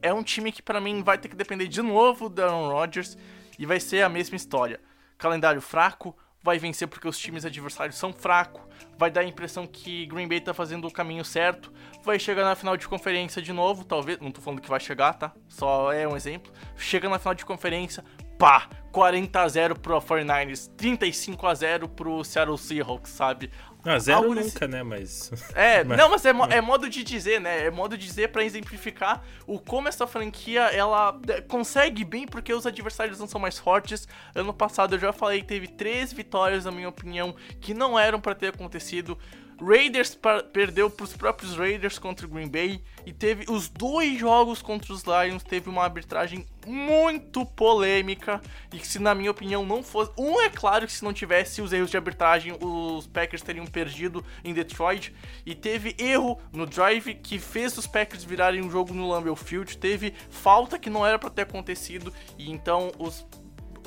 É 0.03 0.13
um 0.13 0.25
time 0.25 0.51
que 0.51 0.61
para 0.61 0.81
mim 0.81 1.05
vai 1.05 1.19
ter 1.19 1.29
que 1.29 1.37
depender 1.37 1.69
de 1.69 1.81
novo 1.83 2.29
do 2.29 2.43
Aaron 2.43 2.69
Rodgers 2.69 3.17
e 3.57 3.65
vai 3.65 3.79
ser 3.79 4.03
a 4.03 4.09
mesma 4.09 4.35
história. 4.35 4.81
Calendário 5.17 5.61
fraco, 5.61 6.17
vai 6.47 6.61
vencer 6.61 6.87
porque 6.87 7.09
os 7.09 7.19
times 7.19 7.45
adversários 7.45 7.97
são 7.97 8.13
fracos, 8.13 8.63
vai 8.97 9.11
dar 9.11 9.23
a 9.23 9.25
impressão 9.25 9.67
que 9.67 10.07
Green 10.07 10.29
Bay 10.29 10.41
tá 10.41 10.55
fazendo 10.55 10.87
o 10.87 10.93
caminho 10.93 11.25
certo, 11.25 11.73
vai 12.05 12.21
chegar 12.21 12.45
na 12.45 12.55
final 12.55 12.77
de 12.77 12.87
conferência 12.87 13.43
de 13.43 13.53
novo, 13.53 13.85
talvez, 13.85 14.21
não 14.21 14.31
tô 14.31 14.41
falando 14.41 14.61
que 14.61 14.69
vai 14.69 14.79
chegar, 14.79 15.15
tá? 15.15 15.33
Só 15.49 15.93
é 15.93 16.07
um 16.07 16.15
exemplo. 16.15 16.53
Chega 16.77 17.09
na 17.09 17.19
final 17.19 17.35
de 17.35 17.45
conferência, 17.45 18.05
pá, 18.39 18.69
40 18.93 19.41
a 19.41 19.49
0 19.49 19.81
pro 19.81 20.01
49ers, 20.01 20.71
35 20.77 21.47
a 21.49 21.55
0 21.55 21.89
pro 21.89 22.23
Seattle 22.23 22.57
Seahawks, 22.57 23.11
sabe? 23.11 23.51
Ah, 23.87 24.01
zero 24.01 24.35
nunca, 24.35 24.67
né? 24.67 24.83
Mas. 24.83 25.31
É, 25.55 25.85
mas... 25.85 25.97
não, 25.97 26.11
mas 26.11 26.25
é, 26.25 26.31
é, 26.31 26.61
modo 26.61 26.89
de 26.91 27.05
dizer, 27.05 27.41
né? 27.41 27.67
É 27.67 27.71
modo 27.71 27.97
de 27.97 28.05
dizer 28.05 28.29
para 28.29 28.45
exemplificar 28.45 29.23
o 29.47 29.61
como 29.61 29.89
essa 29.89 30.07
franquia 30.07 30.63
ela 30.63 31.19
é, 31.29 31.41
consegue 31.41 32.05
bem 32.05 32.27
porque 32.27 32.53
os 32.53 32.67
adversários 32.67 33.21
não 33.21 33.29
são 33.29 33.41
mais 33.41 33.59
fortes. 33.59 34.09
Ano 34.35 34.53
passado 34.53 34.97
eu 34.97 34.99
já 34.99 35.13
falei 35.13 35.41
que 35.41 35.47
teve 35.47 35.69
três 35.69 36.13
vitórias, 36.13 36.65
na 36.65 36.73
minha 36.73 36.89
opinião, 36.89 37.35
que 37.61 37.73
não 37.73 37.99
eram 37.99 38.21
para 38.21 38.35
ter 38.35 38.49
acontecido. 38.49 39.17
Raiders 39.61 40.19
perdeu 40.53 40.91
para 40.91 41.05
os 41.05 41.17
próprios 41.17 41.57
Raiders 41.57 41.99
contra 41.99 42.27
o 42.27 42.29
Green 42.29 42.49
Bay 42.49 42.83
e 43.07 43.13
teve 43.13 43.51
os 43.51 43.69
dois 43.69 44.19
jogos 44.19 44.61
contra 44.61 44.93
os 44.93 45.03
Lions 45.03 45.43
teve 45.43 45.69
uma 45.69 45.83
arbitragem 45.83 46.47
muito 46.67 47.47
polêmica 47.47 48.41
e 48.73 48.79
que 48.79 48.87
se 48.87 48.99
na 48.99 49.15
minha 49.15 49.31
opinião 49.31 49.65
não 49.65 49.83
fosse 49.83 50.13
um 50.19 50.41
é 50.41 50.51
claro 50.51 50.87
que 50.87 50.93
se 50.93 51.05
não 51.05 51.13
tivesse 51.13 51.63
os 51.63 51.73
erros 51.73 51.91
de 51.91 51.97
arbitragem 51.97 52.57
os 52.61 53.07
Packers 53.07 53.43
teriam 53.43 53.67
perdido 53.67 54.25
em 54.45 54.53
Detroit 54.53 55.15
e 55.45 55.55
teve 55.55 55.95
erro 55.99 56.39
no 56.53 56.67
drive 56.67 57.15
que 57.15 57.39
fez 57.39 57.77
os 57.79 57.87
Packers 57.87 58.25
virarem 58.25 58.63
um 58.63 58.71
jogo 58.71 58.93
no 58.93 59.09
Lambeau 59.09 59.37
Field 59.37 59.79
teve 59.79 60.13
falta 60.29 60.79
que 60.79 60.91
não 60.91 61.07
era 61.07 61.19
para 61.19 61.31
ter 61.31 61.43
acontecido 61.43 62.13
e 62.37 62.51
então 62.51 62.93
os 62.99 63.25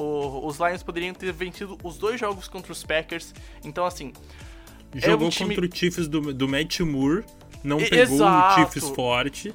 os 0.02 0.58
Lions 0.60 0.82
poderiam 0.82 1.14
ter 1.14 1.32
vencido 1.34 1.78
os 1.84 1.98
dois 1.98 2.18
jogos 2.18 2.48
contra 2.48 2.72
os 2.72 2.84
Packers. 2.84 3.34
Então 3.64 3.86
assim 3.86 4.14
Jogou 4.94 5.26
é 5.26 5.28
um 5.28 5.30
time... 5.30 5.56
contra 5.56 5.70
o 5.70 5.76
Chiefs 5.76 6.08
do, 6.08 6.34
do 6.34 6.48
Matt 6.48 6.80
Moore, 6.80 7.24
não 7.64 7.78
pegou 7.78 8.16
exato. 8.16 8.62
o 8.62 8.64
Chiefs 8.64 8.90
forte. 8.90 9.54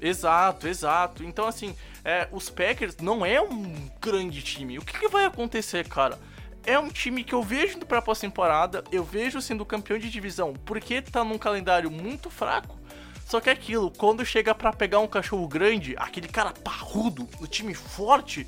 Exato, 0.00 0.68
exato. 0.68 1.24
Então, 1.24 1.46
assim, 1.46 1.74
é, 2.04 2.28
os 2.30 2.48
Packers 2.48 2.96
não 2.98 3.24
é 3.24 3.40
um 3.40 3.90
grande 4.00 4.42
time. 4.42 4.78
O 4.78 4.82
que, 4.82 4.98
que 4.98 5.08
vai 5.08 5.24
acontecer, 5.24 5.88
cara? 5.88 6.18
É 6.64 6.78
um 6.78 6.88
time 6.88 7.24
que 7.24 7.34
eu 7.34 7.42
vejo 7.42 7.76
indo 7.76 7.86
pra 7.86 8.02
pós-temporada, 8.02 8.82
eu 8.90 9.04
vejo 9.04 9.40
sendo 9.40 9.64
campeão 9.64 9.98
de 9.98 10.10
divisão, 10.10 10.52
porque 10.64 11.00
tá 11.00 11.24
num 11.24 11.38
calendário 11.38 11.90
muito 11.90 12.28
fraco. 12.28 12.78
Só 13.24 13.40
que 13.40 13.48
é 13.48 13.52
aquilo, 13.52 13.90
quando 13.90 14.24
chega 14.24 14.54
para 14.54 14.72
pegar 14.72 15.00
um 15.00 15.06
cachorro 15.06 15.48
grande, 15.48 15.94
aquele 15.96 16.28
cara 16.28 16.52
parrudo, 16.52 17.28
o 17.40 17.46
time 17.46 17.74
forte, 17.74 18.46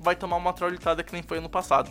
vai 0.00 0.16
tomar 0.16 0.36
uma 0.36 0.52
trollitada 0.52 1.02
que 1.02 1.12
nem 1.12 1.22
foi 1.22 1.38
ano 1.38 1.48
passado 1.48 1.90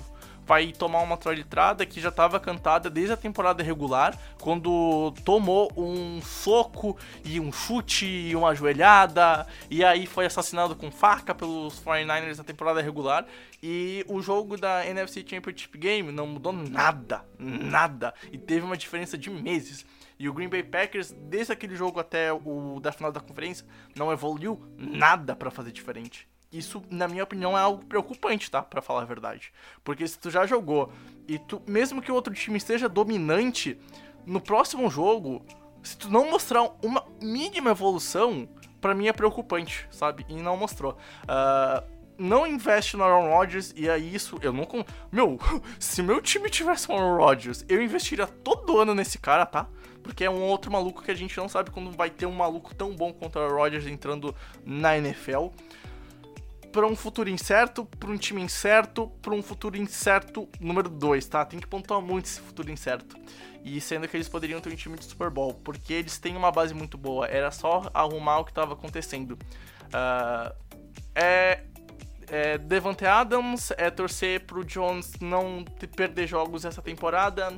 vai 0.52 0.74
tomar 0.74 1.00
uma 1.00 1.16
trolitrada 1.16 1.86
que 1.86 2.02
já 2.02 2.10
estava 2.10 2.38
cantada 2.38 2.90
desde 2.90 3.14
a 3.14 3.16
temporada 3.16 3.64
regular, 3.64 4.20
quando 4.38 5.14
tomou 5.24 5.72
um 5.78 6.22
soco 6.22 6.98
e 7.24 7.40
um 7.40 7.54
chute 7.54 8.06
e 8.06 8.36
uma 8.36 8.54
joelhada, 8.54 9.48
e 9.70 9.82
aí 9.82 10.06
foi 10.06 10.26
assassinado 10.26 10.76
com 10.76 10.92
faca 10.92 11.34
pelos 11.34 11.82
49ers 11.82 12.38
na 12.38 12.44
temporada 12.44 12.82
regular. 12.82 13.26
E 13.64 14.04
o 14.10 14.22
jogo 14.22 14.58
da 14.58 14.86
NFC 14.86 15.24
Championship 15.26 15.78
Game 15.78 16.12
não 16.12 16.28
mudou 16.28 16.52
nada, 16.52 17.24
nada, 17.40 18.14
e 18.30 18.38
teve 18.38 18.66
uma 18.66 18.76
diferença 18.76 19.18
de 19.18 19.30
meses. 19.30 19.86
E 20.20 20.28
o 20.28 20.34
Green 20.34 20.50
Bay 20.50 20.64
Packers, 20.64 21.16
desde 21.30 21.54
aquele 21.54 21.78
jogo 21.78 21.98
até 21.98 22.34
o 22.34 22.78
da 22.82 22.92
final 22.92 23.10
da 23.10 23.22
conferência, 23.22 23.66
não 23.96 24.12
evoluiu 24.12 24.62
nada 24.78 25.34
para 25.34 25.50
fazer 25.50 25.72
diferente. 25.72 26.28
Isso, 26.52 26.84
na 26.90 27.08
minha 27.08 27.24
opinião, 27.24 27.58
é 27.58 27.62
algo 27.62 27.86
preocupante, 27.86 28.52
tá? 28.52 28.62
Para 28.62 28.82
falar 28.82 29.04
a 29.04 29.06
verdade. 29.06 29.54
Porque 29.84 30.06
se 30.06 30.20
tu 30.20 30.30
já 30.30 30.46
jogou 30.46 30.92
e 31.28 31.40
tu, 31.40 31.62
mesmo 31.66 32.02
que 32.02 32.12
o 32.12 32.16
outro 32.16 32.34
time 32.34 32.58
esteja 32.58 32.90
dominante, 32.90 33.80
no 34.26 34.42
próximo 34.42 34.90
jogo, 34.90 35.46
se 35.82 35.98
tu 35.98 36.10
não 36.10 36.30
mostrar 36.30 36.70
uma 36.84 37.06
mínima 37.22 37.72
evolução, 37.72 38.50
para 38.82 38.94
mim 38.94 39.08
é 39.08 39.14
preocupante, 39.14 39.88
sabe? 39.90 40.26
E 40.28 40.36
não 40.36 40.58
mostrou. 40.58 40.98
Uh, 41.24 42.02
não 42.18 42.46
investe 42.46 42.98
no 42.98 43.04
Aaron 43.04 43.30
Rodgers 43.30 43.74
e 43.76 43.88
é 43.88 43.98
isso, 43.98 44.38
eu 44.42 44.52
não. 44.52 44.68
Meu, 45.12 45.40
se 45.80 46.04
meu 46.04 46.22
time 46.22 46.50
tivesse 46.50 46.92
um 46.92 46.96
Aaron 46.96 47.18
Rodgers, 47.18 47.66
eu 47.70 47.82
investiria 47.82 48.28
todo 48.28 48.78
ano 48.78 48.94
nesse 48.94 49.18
cara, 49.18 49.46
tá? 49.46 49.68
Porque 50.04 50.26
é 50.26 50.30
um 50.30 50.42
outro 50.42 50.72
maluco 50.72 51.02
que 51.02 51.12
a 51.12 51.16
gente 51.16 51.38
não 51.38 51.48
sabe 51.48 51.72
quando 51.72 51.92
vai 51.92 52.10
ter 52.10 52.26
um 52.26 52.32
maluco 52.32 52.76
tão 52.76 52.94
bom 52.96 53.14
quanto 53.14 53.38
o 53.38 53.42
Aaron 53.42 53.56
Rodgers 53.56 53.88
entrando 53.88 54.36
na 54.66 54.98
NFL 54.98 55.48
para 56.72 56.88
um 56.88 56.96
futuro 56.96 57.30
incerto, 57.30 57.86
para 57.86 58.10
um 58.10 58.18
time 58.18 58.42
incerto, 58.42 59.08
para 59.22 59.34
um 59.34 59.44
futuro 59.44 59.78
incerto 59.78 60.48
número 60.60 60.90
2, 60.90 61.26
tá? 61.28 61.44
Tem 61.46 61.60
que 61.60 61.68
pontuar 61.68 62.02
muito 62.02 62.26
esse 62.26 62.40
futuro 62.40 62.72
incerto. 62.72 63.16
E 63.64 63.80
sendo 63.80 64.08
que 64.08 64.18
eles 64.18 64.28
poderiam 64.28 64.60
ter 64.60 64.72
um 64.72 64.76
time 64.76 64.98
de 64.98 65.06
Super 65.06 65.30
Bowl, 65.30 65.54
porque 65.54 65.94
eles 65.94 66.18
têm 66.18 66.36
uma 66.36 66.52
base 66.52 66.74
muito 66.74 66.98
boa, 66.98 67.28
era 67.28 67.52
só 67.52 67.90
arrumar 67.94 68.40
o 68.40 68.46
que 68.46 68.52
estava 68.52 68.74
acontecendo. 68.74 69.38
Uh, 69.88 70.56
é, 71.14 71.64
é 72.28 72.58
Devante 72.58 73.06
Adams, 73.06 73.72
é 73.78 73.90
torcer 73.90 74.46
pro 74.46 74.64
Jones 74.64 75.14
não 75.20 75.64
perder 75.96 76.26
jogos 76.26 76.66
essa 76.66 76.82
temporada, 76.82 77.54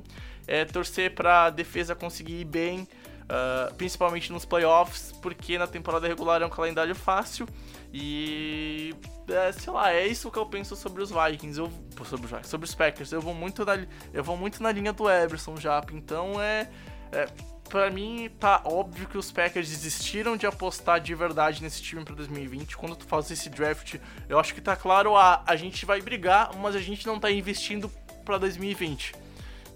é 0.47 0.65
torcer 0.65 1.13
para 1.13 1.45
a 1.45 1.49
defesa 1.49 1.95
conseguir 1.95 2.41
ir 2.41 2.45
bem, 2.45 2.79
uh, 2.81 3.73
principalmente 3.75 4.31
nos 4.31 4.43
playoffs, 4.43 5.13
porque 5.21 5.57
na 5.57 5.67
temporada 5.67 6.07
regular 6.07 6.41
é 6.41 6.45
um 6.45 6.49
calendário 6.49 6.95
fácil. 6.95 7.47
E 7.93 8.95
é, 9.29 9.51
sei 9.51 9.71
lá, 9.71 9.93
é 9.93 10.07
isso 10.07 10.31
que 10.31 10.37
eu 10.39 10.45
penso 10.47 10.75
sobre 10.75 11.03
os 11.03 11.11
Vikings, 11.11 11.59
eu, 11.59 11.71
sobre, 12.05 12.25
os, 12.25 12.47
sobre 12.47 12.65
os 12.65 12.73
Packers. 12.73 13.11
Eu 13.11 13.21
vou 13.21 13.35
muito 13.35 13.63
na, 13.63 13.85
eu 14.11 14.23
vou 14.23 14.35
muito 14.35 14.63
na 14.63 14.71
linha 14.71 14.91
do 14.91 15.09
Everson 15.09 15.55
Jap, 15.57 15.95
então 15.95 16.41
é, 16.41 16.67
é 17.11 17.27
para 17.69 17.89
mim 17.89 18.29
tá 18.39 18.61
óbvio 18.65 19.07
que 19.07 19.17
os 19.17 19.31
Packers 19.31 19.69
desistiram 19.69 20.35
de 20.35 20.45
apostar 20.45 20.99
de 20.99 21.13
verdade 21.15 21.61
nesse 21.61 21.81
time 21.81 22.03
para 22.03 22.15
2020. 22.15 22.75
Quando 22.77 22.95
tu 22.95 23.05
faz 23.05 23.29
esse 23.31 23.49
draft, 23.49 23.95
eu 24.27 24.39
acho 24.39 24.53
que 24.53 24.61
tá 24.61 24.75
claro, 24.75 25.15
a, 25.15 25.43
a 25.45 25.55
gente 25.55 25.85
vai 25.85 26.01
brigar, 26.01 26.55
mas 26.57 26.75
a 26.75 26.79
gente 26.79 27.05
não 27.05 27.19
tá 27.19 27.31
investindo 27.31 27.89
para 28.25 28.37
2020. 28.37 29.13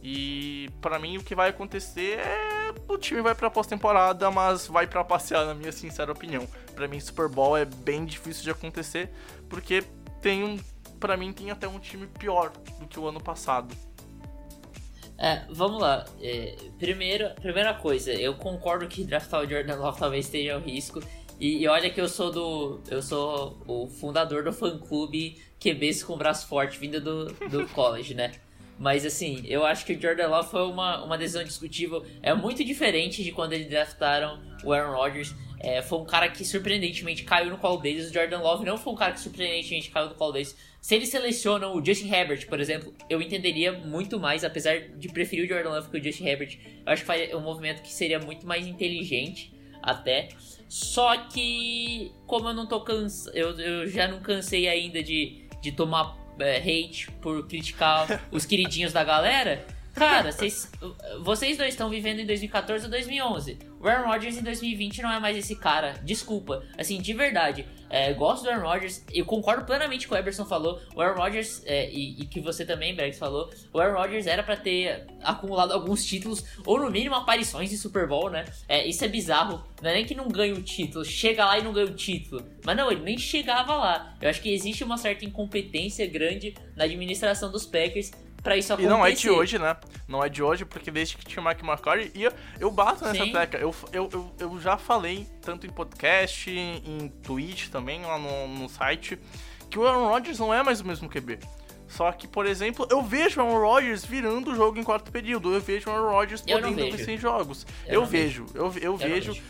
E 0.01 0.69
para 0.81 0.99
mim 0.99 1.17
o 1.17 1.23
que 1.23 1.35
vai 1.35 1.49
acontecer 1.49 2.19
é 2.19 2.73
o 2.87 2.97
time 2.97 3.21
vai 3.21 3.35
para 3.35 3.49
pós-temporada, 3.49 4.29
mas 4.31 4.67
vai 4.67 4.87
para 4.87 5.03
passear 5.03 5.45
na 5.45 5.53
minha 5.53 5.71
sincera 5.71 6.11
opinião. 6.11 6.47
Para 6.75 6.87
mim 6.87 6.99
Super 6.99 7.27
Bowl 7.27 7.57
é 7.57 7.65
bem 7.65 8.05
difícil 8.05 8.43
de 8.43 8.51
acontecer, 8.51 9.09
porque 9.49 9.83
tem 10.21 10.43
um 10.43 10.57
para 10.99 11.15
mim 11.15 11.31
tem 11.31 11.51
até 11.51 11.67
um 11.67 11.79
time 11.79 12.07
pior 12.07 12.51
do 12.79 12.87
que 12.87 12.99
o 12.99 13.07
ano 13.07 13.21
passado. 13.21 13.75
É, 15.17 15.43
vamos 15.49 15.81
lá. 15.81 16.05
É, 16.21 16.55
primeiro, 16.77 17.29
primeira 17.41 17.73
coisa, 17.73 18.13
eu 18.13 18.35
concordo 18.35 18.87
que 18.87 19.03
draftar 19.03 19.41
o 19.41 19.49
Jordan 19.49 19.75
Love 19.75 19.99
talvez 19.99 20.25
esteja 20.25 20.57
um 20.57 20.61
risco. 20.61 21.01
E, 21.39 21.63
e, 21.63 21.67
olha 21.67 21.89
que 21.89 21.99
eu 21.99 22.07
sou 22.07 22.31
do. 22.31 22.81
Eu 22.89 23.01
sou 23.01 23.57
o 23.67 23.87
fundador 23.87 24.43
do 24.43 24.51
fã 24.51 24.77
clube 24.77 25.41
QBs 25.59 26.03
com 26.03 26.17
braço 26.17 26.47
forte 26.47 26.79
vindo 26.79 26.99
do, 26.99 27.25
do 27.49 27.67
college, 27.73 28.13
né? 28.13 28.31
Mas 28.79 29.05
assim, 29.05 29.43
eu 29.45 29.65
acho 29.65 29.85
que 29.85 29.93
o 29.93 30.01
Jordan 30.01 30.27
Love 30.27 30.49
foi 30.49 30.67
uma, 30.67 31.03
uma 31.03 31.17
decisão 31.17 31.43
discutível. 31.43 32.05
É 32.21 32.33
muito 32.33 32.63
diferente 32.63 33.23
de 33.23 33.31
quando 33.31 33.53
eles 33.53 33.69
draftaram 33.69 34.39
o 34.63 34.71
Aaron 34.71 34.95
Rodgers. 34.95 35.33
É, 35.59 35.81
foi 35.81 35.97
um 35.99 36.05
cara 36.05 36.29
que 36.29 36.45
surpreendentemente 36.45 37.23
caiu 37.23 37.49
no 37.49 37.57
colo 37.57 37.77
deles. 37.77 38.09
O 38.09 38.13
Jordan 38.13 38.39
Love 38.39 38.63
não 38.63 38.77
foi 38.77 38.93
um 38.93 38.95
cara 38.95 39.13
que 39.13 39.19
surpreendentemente 39.19 39.89
caiu 39.89 40.09
no 40.09 40.15
colo 40.15 40.33
deles. 40.33 40.55
Se 40.79 40.95
eles 40.95 41.09
selecionam 41.09 41.75
o 41.75 41.83
Justin 41.83 42.13
Herbert, 42.13 42.47
por 42.47 42.59
exemplo, 42.59 42.93
eu 43.09 43.21
entenderia 43.21 43.71
muito 43.73 44.19
mais, 44.19 44.43
apesar 44.43 44.79
de 44.79 45.09
preferir 45.09 45.45
o 45.45 45.47
Jordan 45.47 45.69
Love 45.71 45.89
que 45.89 45.97
o 45.97 46.03
Justin 46.03 46.27
Herbert. 46.27 46.59
Eu 46.85 46.93
acho 46.93 47.03
que 47.03 47.11
é 47.11 47.35
um 47.35 47.41
movimento 47.41 47.81
que 47.81 47.91
seria 47.91 48.19
muito 48.19 48.45
mais 48.45 48.67
inteligente 48.67 49.51
até. 49.81 50.29
Só 50.69 51.17
que, 51.27 52.11
como 52.27 52.49
eu 52.49 52.53
não 52.53 52.67
tô 52.67 52.81
cansado, 52.81 53.35
eu, 53.35 53.59
eu 53.59 53.87
já 53.87 54.07
não 54.07 54.19
cansei 54.19 54.67
ainda 54.67 55.01
de, 55.01 55.47
de 55.61 55.71
tomar 55.71 56.15
é, 56.39 56.57
hate 56.57 57.11
por 57.21 57.47
criticar 57.47 58.21
os 58.31 58.45
queridinhos 58.45 58.93
da 58.93 59.03
galera. 59.03 59.65
Cara, 59.97 60.31
vocês, 60.31 60.71
vocês 61.21 61.57
dois 61.57 61.69
estão 61.69 61.89
vivendo 61.89 62.19
em 62.19 62.25
2014 62.25 62.85
ou 62.85 62.91
2011. 62.91 63.57
O 63.79 63.87
Aaron 63.87 64.07
Rodgers 64.07 64.37
em 64.37 64.43
2020 64.43 65.01
não 65.01 65.11
é 65.11 65.19
mais 65.19 65.35
esse 65.35 65.55
cara. 65.55 65.95
Desculpa. 66.03 66.63
Assim, 66.77 67.01
de 67.01 67.13
verdade. 67.13 67.65
É, 67.89 68.13
gosto 68.13 68.43
do 68.43 68.49
Aaron 68.49 68.67
Rodgers. 68.67 69.03
Eu 69.13 69.25
concordo 69.25 69.65
plenamente 69.65 70.07
com 70.07 70.15
o 70.15 70.17
Eberson 70.17 70.45
falou. 70.45 70.79
O 70.95 71.01
Aaron 71.01 71.19
Rodgers, 71.19 71.61
é, 71.65 71.89
e, 71.89 72.21
e, 72.21 72.25
que 72.25 72.39
você 72.39 72.65
também, 72.65 72.95
Brex, 72.95 73.17
falou. 73.17 73.49
O 73.73 73.79
Aaron 73.79 73.97
Rodgers 73.97 74.27
era 74.27 74.43
para 74.43 74.57
ter 74.57 75.05
acumulado 75.23 75.71
alguns 75.71 76.05
títulos, 76.05 76.43
ou 76.65 76.79
no 76.79 76.89
mínimo 76.89 77.15
aparições 77.15 77.71
em 77.71 77.77
Super 77.77 78.07
Bowl, 78.07 78.29
né? 78.29 78.45
É, 78.67 78.85
isso 78.85 79.03
é 79.03 79.07
bizarro. 79.07 79.63
Não 79.81 79.89
é 79.89 79.93
nem 79.93 80.05
que 80.05 80.15
não 80.15 80.27
ganha 80.27 80.53
o 80.53 80.61
título, 80.61 81.05
chega 81.05 81.45
lá 81.45 81.59
e 81.59 81.63
não 81.63 81.73
ganha 81.73 81.87
o 81.87 81.93
título. 81.93 82.43
Mas 82.65 82.75
não, 82.75 82.91
ele 82.91 83.01
nem 83.01 83.17
chegava 83.17 83.75
lá. 83.75 84.15
Eu 84.21 84.29
acho 84.29 84.41
que 84.41 84.53
existe 84.53 84.83
uma 84.83 84.97
certa 84.97 85.25
incompetência 85.25 86.05
grande 86.07 86.55
na 86.75 86.85
administração 86.85 87.51
dos 87.51 87.65
Packers 87.65 88.11
para 88.47 88.55
isso 88.55 88.71
acontecer. 88.71 88.93
E 88.93 88.97
não 88.97 89.05
é 89.05 89.11
de 89.11 89.29
hoje, 89.29 89.59
né? 89.59 89.75
Não 90.07 90.23
é 90.23 90.29
de 90.29 90.41
hoje, 90.41 90.63
porque 90.63 90.89
desde 90.89 91.17
que 91.17 91.25
tinha 91.25 91.43
o 91.43 91.45
Mike 91.45 91.65
McCarthy, 91.65 92.11
e 92.15 92.23
eu, 92.23 92.31
eu 92.61 92.71
bato 92.71 93.03
nessa 93.03 93.25
Sim. 93.25 93.33
tecla. 93.33 93.59
Eu, 93.59 93.75
eu, 93.91 94.09
eu, 94.13 94.31
eu, 94.39 94.61
já 94.61 94.77
falei, 94.77 95.27
tanto 95.41 95.67
em 95.67 95.69
podcast, 95.69 96.49
em 96.49 97.09
tweet 97.21 97.69
também, 97.69 98.03
lá 98.03 98.17
no, 98.17 98.47
no 98.47 98.69
site, 98.69 99.19
que 99.69 99.77
o 99.77 99.85
Aaron 99.85 100.07
Rodgers 100.07 100.39
não 100.39 100.53
é 100.53 100.63
mais 100.63 100.79
o 100.79 100.87
mesmo 100.87 101.09
QB. 101.09 101.39
Só 101.89 102.11
que, 102.11 102.27
por 102.27 102.45
exemplo, 102.45 102.87
eu 102.89 103.01
vejo 103.01 103.39
o 103.39 103.43
Aaron 103.43 103.59
Rodgers 103.59 104.05
virando 104.05 104.51
o 104.51 104.55
jogo 104.55 104.79
em 104.79 104.83
quarto 104.83 105.11
período. 105.11 105.53
Eu 105.53 105.61
vejo 105.61 105.89
o 105.89 105.93
Aaron 105.93 106.11
Rodgers 106.11 106.41
podendo 106.41 106.75
vencer 106.75 107.17
jogos. 107.17 107.65
Eu, 107.85 108.01
eu 108.01 108.05
vejo, 108.05 108.45
vejo, 108.45 108.57
eu, 108.57 108.73
eu, 108.81 108.97
vejo. 108.97 109.33
vejo. 109.33 109.43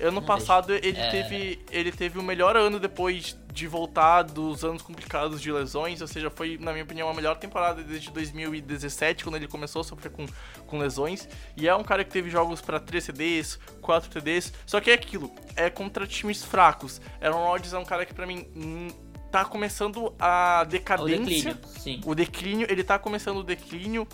Ano 0.00 0.20
passado 0.22 0.72
ele, 0.74 0.98
é... 0.98 1.10
teve, 1.10 1.64
ele 1.70 1.92
teve 1.92 2.18
o 2.18 2.22
melhor 2.22 2.56
ano 2.56 2.80
depois 2.80 3.36
de 3.52 3.68
voltar 3.68 4.22
dos 4.22 4.64
anos 4.64 4.82
complicados 4.82 5.40
de 5.40 5.52
lesões, 5.52 6.00
ou 6.00 6.08
seja, 6.08 6.28
foi, 6.28 6.58
na 6.58 6.72
minha 6.72 6.82
opinião, 6.82 7.08
a 7.08 7.14
melhor 7.14 7.36
temporada 7.36 7.82
desde 7.84 8.10
2017, 8.10 9.22
quando 9.22 9.36
ele 9.36 9.46
começou 9.46 9.80
a 9.80 9.84
sofrer 9.84 10.10
com, 10.10 10.26
com 10.66 10.78
lesões. 10.78 11.28
E 11.56 11.68
é 11.68 11.74
um 11.74 11.84
cara 11.84 12.02
que 12.02 12.10
teve 12.10 12.28
jogos 12.28 12.60
para 12.60 12.80
3 12.80 13.04
CDs, 13.04 13.60
4 13.80 14.10
TDs, 14.10 14.52
só 14.66 14.80
que 14.80 14.90
é 14.90 14.94
aquilo, 14.94 15.32
é 15.54 15.70
contra 15.70 16.04
times 16.04 16.42
fracos. 16.42 17.00
Aaron 17.20 17.44
Rodgers 17.44 17.72
é 17.72 17.78
um 17.78 17.84
cara 17.84 18.04
que 18.04 18.12
para 18.12 18.26
mim 18.26 18.44
hum, 18.56 18.88
tá 19.34 19.44
começando 19.44 20.14
a 20.18 20.62
decadência. 20.62 21.50
O 21.50 21.54
declínio, 21.54 21.58
sim. 21.78 22.00
O 22.04 22.14
declínio, 22.14 22.66
ele 22.70 22.84
tá 22.84 23.00
começando 23.00 23.38
o 23.38 23.42
declínio. 23.42 24.06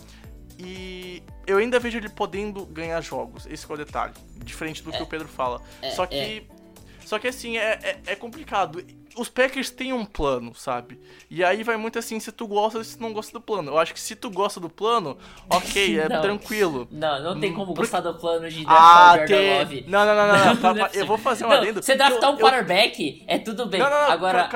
E 0.63 1.23
eu 1.47 1.57
ainda 1.57 1.79
vejo 1.79 1.97
ele 1.97 2.09
podendo 2.09 2.65
ganhar 2.65 3.01
jogos. 3.01 3.47
Esse 3.47 3.69
é 3.69 3.73
o 3.73 3.77
detalhe. 3.77 4.13
Diferente 4.43 4.83
do 4.83 4.93
é, 4.93 4.97
que 4.97 5.03
o 5.03 5.07
Pedro 5.07 5.27
fala. 5.27 5.61
É, 5.81 5.91
só 5.91 6.05
que. 6.05 6.15
É. 6.15 6.61
Só 7.05 7.19
que 7.19 7.27
assim, 7.27 7.57
é, 7.57 7.79
é, 7.83 7.99
é, 8.05 8.15
complicado. 8.15 8.83
Os 9.17 9.27
Packers 9.27 9.69
têm 9.69 9.91
um 9.91 10.05
plano, 10.05 10.55
sabe? 10.55 10.97
E 11.29 11.43
aí 11.43 11.61
vai 11.63 11.75
muito 11.75 11.99
assim, 11.99 12.17
se 12.21 12.31
tu 12.31 12.47
gosta 12.47 12.77
ou 12.77 12.83
se 12.83 12.97
tu 12.97 13.01
não 13.01 13.11
gosta 13.11 13.33
do 13.33 13.41
plano. 13.41 13.71
Eu 13.71 13.77
acho 13.77 13.93
que 13.93 13.99
se 13.99 14.15
tu 14.15 14.29
gosta 14.29 14.61
do 14.61 14.69
plano, 14.69 15.17
ok, 15.49 15.99
é 15.99 16.07
não, 16.07 16.21
tranquilo. 16.21 16.87
Não, 16.89 17.21
não 17.21 17.39
tem 17.39 17.53
como 17.53 17.73
gostar 17.73 17.99
do 17.99 18.13
plano 18.13 18.49
de 18.49 18.63
draftar 18.63 18.79
ah, 18.79 19.13
o 19.13 19.17
Jordan 19.17 19.59
Love. 19.59 19.85
Não, 19.87 20.05
não, 20.05 20.15
não, 20.15 20.27
não. 20.27 20.55
não, 20.55 20.73
não 20.75 20.87
eu 20.93 21.05
vou 21.05 21.17
fazer 21.17 21.45
um 21.45 21.51
adendo. 21.51 21.83
Você 21.83 21.95
draftar 21.95 22.31
um 22.31 22.37
quarterback, 22.37 23.19
eu... 23.19 23.25
é 23.27 23.39
tudo 23.39 23.65
bem. 23.65 23.81
Não, 23.81 23.89
não, 23.89 24.03
não, 24.03 24.11
Agora... 24.11 24.49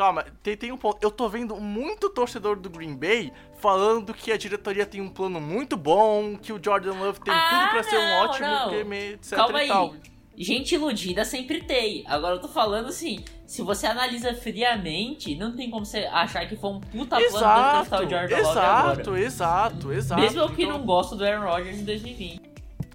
Calma, 0.00 0.24
tem, 0.42 0.56
tem 0.56 0.72
um 0.72 0.78
ponto. 0.78 0.96
Eu 1.02 1.10
tô 1.10 1.28
vendo 1.28 1.54
muito 1.56 2.08
torcedor 2.08 2.56
do 2.56 2.70
Green 2.70 2.96
Bay 2.96 3.30
falando 3.58 4.14
que 4.14 4.32
a 4.32 4.38
diretoria 4.38 4.86
tem 4.86 4.98
um 5.02 5.10
plano 5.10 5.38
muito 5.38 5.76
bom, 5.76 6.38
que 6.38 6.54
o 6.54 6.60
Jordan 6.62 6.94
Love 6.94 7.20
tem 7.20 7.34
ah, 7.34 7.48
tudo 7.50 7.68
pra 7.68 7.82
não, 7.82 7.90
ser 7.90 7.98
um 7.98 8.24
ótimo 8.24 8.82
QB, 8.82 8.96
etc 8.96 9.36
Calma 9.36 9.62
e 9.62 9.68
tal. 9.68 9.92
Aí. 9.92 10.00
Gente 10.38 10.74
iludida 10.74 11.22
sempre 11.22 11.60
tem. 11.64 12.02
Agora 12.06 12.36
eu 12.36 12.40
tô 12.40 12.48
falando 12.48 12.88
assim, 12.88 13.22
se 13.46 13.60
você 13.60 13.86
analisa 13.86 14.32
friamente, 14.32 15.34
não 15.34 15.54
tem 15.54 15.68
como 15.68 15.84
você 15.84 16.06
achar 16.06 16.48
que 16.48 16.56
foi 16.56 16.70
um 16.70 16.80
puta 16.80 17.20
exato, 17.20 17.90
plano 17.90 18.08
Jordan 18.08 18.36
Love 18.38 18.58
agora. 18.58 18.92
Exato, 19.02 19.16
exato, 19.18 19.92
exato. 19.92 20.22
Mesmo 20.22 20.40
eu 20.40 20.48
que 20.48 20.62
então... 20.62 20.78
não 20.78 20.86
gosto 20.86 21.14
do 21.14 21.26
Aaron 21.26 21.44
Rodgers 21.44 21.78
em 21.78 21.84
2020. 21.84 22.40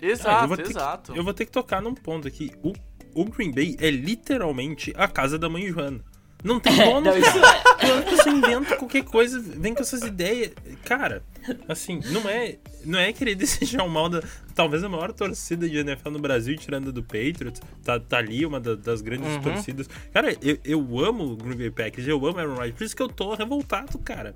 Exato, 0.01 0.53
ah, 0.55 0.57
eu 0.57 0.65
exato. 0.65 1.13
Que, 1.13 1.19
eu 1.19 1.23
vou 1.23 1.35
ter 1.35 1.45
que 1.45 1.51
tocar 1.51 1.83
num 1.83 1.93
ponto 1.93 2.27
aqui. 2.27 2.51
O, 2.63 2.73
o 3.13 3.25
Green 3.25 3.51
Bay 3.51 3.77
é 3.79 3.91
literalmente 3.91 4.91
a 4.97 5.07
casa 5.07 5.37
da 5.37 5.47
mãe 5.47 5.67
Joana. 5.67 6.03
Não 6.43 6.59
tem 6.59 6.75
dono, 6.75 7.01
não, 7.01 7.21
cara. 7.21 8.01
que 8.03 8.15
você 8.15 8.29
inventa 8.29 8.75
qualquer 8.75 9.03
coisa, 9.03 9.39
vem 9.39 9.73
com 9.73 9.81
essas 9.81 10.01
ideias. 10.03 10.51
Cara, 10.83 11.23
assim, 11.67 11.99
não 12.11 12.29
é, 12.29 12.57
não 12.83 12.99
é 12.99 13.11
querer 13.11 13.33
desejar 13.35 13.83
o 13.83 13.89
mal 13.89 14.09
da. 14.09 14.21
Talvez 14.53 14.83
a 14.83 14.89
maior 14.89 15.11
torcida 15.11 15.67
de 15.67 15.77
NFL 15.77 16.11
no 16.11 16.19
Brasil, 16.19 16.55
tirando 16.55 16.91
do 16.91 17.03
Patriots. 17.03 17.61
Tá, 17.83 17.99
tá 17.99 18.17
ali, 18.17 18.45
uma 18.45 18.59
da, 18.59 18.75
das 18.75 19.01
grandes 19.01 19.27
uhum. 19.35 19.41
torcidas. 19.41 19.89
Cara, 20.13 20.35
eu, 20.41 20.57
eu 20.63 20.99
amo 20.99 21.31
o 21.31 21.35
Green 21.35 21.57
Bay 21.57 21.71
Packers, 21.71 22.07
eu 22.07 22.23
amo 22.25 22.37
Aaron 22.37 22.55
Rodgers, 22.55 22.75
por 22.75 22.83
isso 22.83 22.95
que 22.95 23.01
eu 23.01 23.09
tô 23.09 23.33
revoltado, 23.33 23.97
cara. 23.99 24.35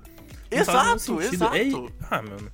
Não 0.50 0.58
exato, 0.58 1.22
exato. 1.22 1.56
É, 1.56 1.68
ah, 2.10 2.22
mano. 2.22 2.50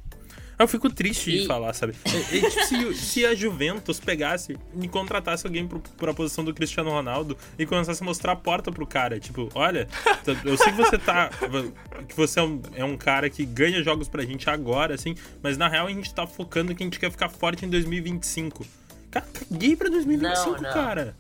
Eu 0.58 0.66
fico 0.66 0.88
triste 0.88 1.30
e... 1.30 1.40
de 1.40 1.46
falar, 1.46 1.72
sabe? 1.74 1.94
É, 2.04 2.38
é, 2.38 2.50
tipo, 2.50 2.94
se, 2.94 2.94
se, 2.94 3.26
a 3.26 3.34
Juventus 3.34 4.00
pegasse 4.00 4.56
e 4.80 4.88
contratasse 4.88 5.46
alguém 5.46 5.66
pro, 5.66 5.80
pra 5.98 6.14
posição 6.14 6.44
do 6.44 6.54
Cristiano 6.54 6.90
Ronaldo 6.90 7.36
e 7.58 7.66
começasse 7.66 8.02
a 8.02 8.06
mostrar 8.06 8.32
a 8.32 8.36
porta 8.36 8.72
pro 8.72 8.86
cara, 8.86 9.20
tipo, 9.20 9.50
olha, 9.54 9.86
eu 10.44 10.56
sei 10.56 10.72
que 10.72 10.78
você 10.78 10.96
tá. 10.96 11.30
que 12.08 12.16
você 12.16 12.40
é 12.40 12.42
um, 12.42 12.62
é 12.74 12.84
um 12.84 12.96
cara 12.96 13.28
que 13.28 13.44
ganha 13.44 13.82
jogos 13.82 14.08
pra 14.08 14.22
gente 14.22 14.48
agora, 14.48 14.94
assim, 14.94 15.14
mas 15.42 15.58
na 15.58 15.68
real 15.68 15.86
a 15.86 15.90
gente 15.90 16.12
tá 16.14 16.26
focando 16.26 16.74
que 16.74 16.82
a 16.82 16.86
gente 16.86 16.98
quer 16.98 17.10
ficar 17.10 17.28
forte 17.28 17.66
em 17.66 17.68
2025. 17.68 18.66
Cara, 19.10 19.26
caguei 19.32 19.76
pra 19.76 19.88
2025, 19.88 20.50
não, 20.50 20.62
não. 20.62 20.72
cara. 20.72 21.16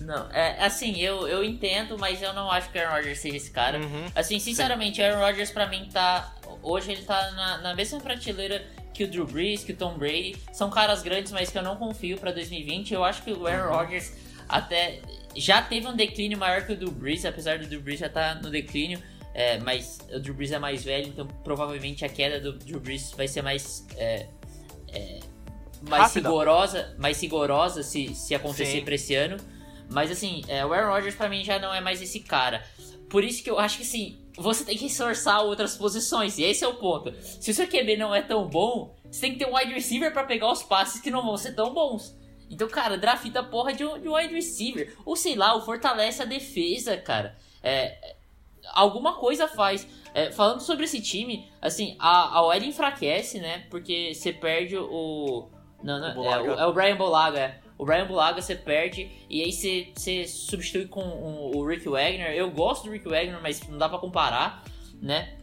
Não, 0.00 0.30
é 0.30 0.64
assim, 0.64 0.98
eu, 0.98 1.28
eu 1.28 1.44
entendo, 1.44 1.98
mas 1.98 2.22
eu 2.22 2.32
não 2.32 2.50
acho 2.50 2.70
que 2.70 2.78
o 2.78 2.80
Aaron 2.80 2.96
Rodgers 2.96 3.18
seja 3.18 3.36
esse 3.36 3.50
cara. 3.50 3.78
Uhum. 3.78 4.06
Assim, 4.14 4.38
sinceramente, 4.38 5.00
o 5.00 5.04
Aaron 5.04 5.20
Rodgers 5.20 5.50
pra 5.50 5.66
mim 5.66 5.88
tá 5.92 6.34
hoje 6.62 6.92
ele 6.92 7.02
tá 7.02 7.30
na, 7.32 7.58
na 7.58 7.74
mesma 7.74 8.00
prateleira 8.00 8.64
que 8.92 9.04
o 9.04 9.08
Drew 9.08 9.26
Brees, 9.26 9.64
que 9.64 9.72
o 9.72 9.76
Tom 9.76 9.96
Brady. 9.96 10.36
São 10.52 10.70
caras 10.70 11.02
grandes, 11.02 11.32
mas 11.32 11.50
que 11.50 11.58
eu 11.58 11.62
não 11.62 11.76
confio 11.76 12.18
para 12.18 12.32
2020. 12.32 12.92
Eu 12.92 13.04
acho 13.04 13.22
que 13.22 13.32
o 13.32 13.46
Aaron 13.46 13.70
uhum. 13.70 13.76
Rodgers 13.76 14.12
até 14.48 15.00
já 15.36 15.62
teve 15.62 15.86
um 15.86 15.94
declínio 15.94 16.36
maior 16.38 16.66
que 16.66 16.72
o 16.72 16.76
Drew 16.76 16.90
Brees, 16.90 17.24
apesar 17.24 17.58
do 17.58 17.66
Drew 17.66 17.80
Brees 17.80 18.00
já 18.00 18.06
estar 18.06 18.36
tá 18.36 18.40
no 18.42 18.50
declínio. 18.50 19.00
É, 19.32 19.58
mas 19.58 19.98
o 20.12 20.18
Drew 20.18 20.34
Brees 20.34 20.50
é 20.50 20.58
mais 20.58 20.82
velho, 20.82 21.06
então 21.06 21.26
provavelmente 21.44 22.04
a 22.04 22.08
queda 22.08 22.40
do 22.40 22.52
Drew 22.52 22.80
Brees 22.80 23.12
vai 23.12 23.28
ser 23.28 23.42
mais 23.42 23.86
é, 23.96 24.26
é, 24.92 25.20
mais 25.82 26.02
Rápida. 26.04 26.28
rigorosa, 26.28 26.94
mais 26.98 27.20
rigorosa 27.20 27.82
se, 27.84 28.12
se 28.14 28.34
acontecer 28.34 28.82
para 28.82 28.94
esse 28.94 29.14
ano. 29.14 29.36
Mas 29.90 30.10
assim, 30.10 30.42
é, 30.48 30.64
o 30.64 30.72
Aaron 30.72 30.92
Rodgers 30.92 31.14
para 31.14 31.28
mim 31.28 31.44
já 31.44 31.58
não 31.58 31.74
é 31.74 31.80
mais 31.80 32.00
esse 32.00 32.20
cara. 32.20 32.64
Por 33.08 33.24
isso 33.24 33.42
que 33.42 33.50
eu 33.50 33.58
acho 33.58 33.78
que 33.78 33.82
assim, 33.82 34.18
você 34.36 34.64
tem 34.64 34.78
que 34.78 34.86
esforçar 34.86 35.42
outras 35.42 35.76
posições. 35.76 36.38
E 36.38 36.44
esse 36.44 36.64
é 36.64 36.68
o 36.68 36.74
ponto. 36.74 37.12
Se 37.20 37.50
o 37.50 37.54
seu 37.54 37.66
QB 37.66 37.96
não 37.96 38.14
é 38.14 38.22
tão 38.22 38.48
bom, 38.48 38.94
você 39.10 39.22
tem 39.22 39.32
que 39.32 39.38
ter 39.38 39.50
um 39.50 39.56
wide 39.56 39.72
receiver 39.72 40.12
para 40.12 40.24
pegar 40.24 40.50
os 40.50 40.62
passes 40.62 41.00
que 41.00 41.10
não 41.10 41.22
vão 41.22 41.36
ser 41.36 41.54
tão 41.54 41.74
bons. 41.74 42.16
Então, 42.48 42.68
cara, 42.68 42.96
drafta 42.96 43.40
a 43.40 43.44
porra 43.44 43.72
de 43.72 43.84
um, 43.84 44.00
de 44.00 44.08
um 44.08 44.14
wide 44.14 44.34
receiver. 44.34 44.96
Ou 45.04 45.16
sei 45.16 45.34
lá, 45.34 45.56
o 45.56 45.62
fortalece 45.62 46.22
a 46.22 46.24
defesa, 46.24 46.96
cara. 46.96 47.36
É, 47.62 48.16
alguma 48.72 49.14
coisa 49.14 49.48
faz. 49.48 49.86
É, 50.12 50.32
falando 50.32 50.60
sobre 50.60 50.84
esse 50.84 51.00
time, 51.00 51.48
assim, 51.62 51.96
a, 51.98 52.38
a 52.38 52.42
OL 52.44 52.54
enfraquece, 52.56 53.38
né? 53.38 53.66
Porque 53.70 54.12
você 54.12 54.32
perde 54.32 54.76
o. 54.76 55.48
Não, 55.82 56.00
não, 56.00 56.20
o 56.20 56.24
é, 56.26 56.40
o, 56.40 56.54
é 56.54 56.66
o 56.66 56.72
Brian 56.72 56.96
Bolaga. 56.96 57.60
O 57.80 57.84
Brian 57.86 58.06
Bulaga 58.06 58.42
você 58.42 58.54
perde 58.54 59.10
e 59.30 59.42
aí 59.42 59.50
você, 59.50 59.90
você 59.96 60.26
substitui 60.26 60.84
com 60.84 61.00
o, 61.00 61.56
o 61.56 61.66
Rick 61.66 61.88
Wagner. 61.88 62.30
Eu 62.32 62.50
gosto 62.50 62.84
do 62.84 62.90
Rick 62.90 63.08
Wagner, 63.08 63.40
mas 63.40 63.66
não 63.66 63.78
dá 63.78 63.88
para 63.88 63.98
comparar, 63.98 64.62
né? 65.00 65.38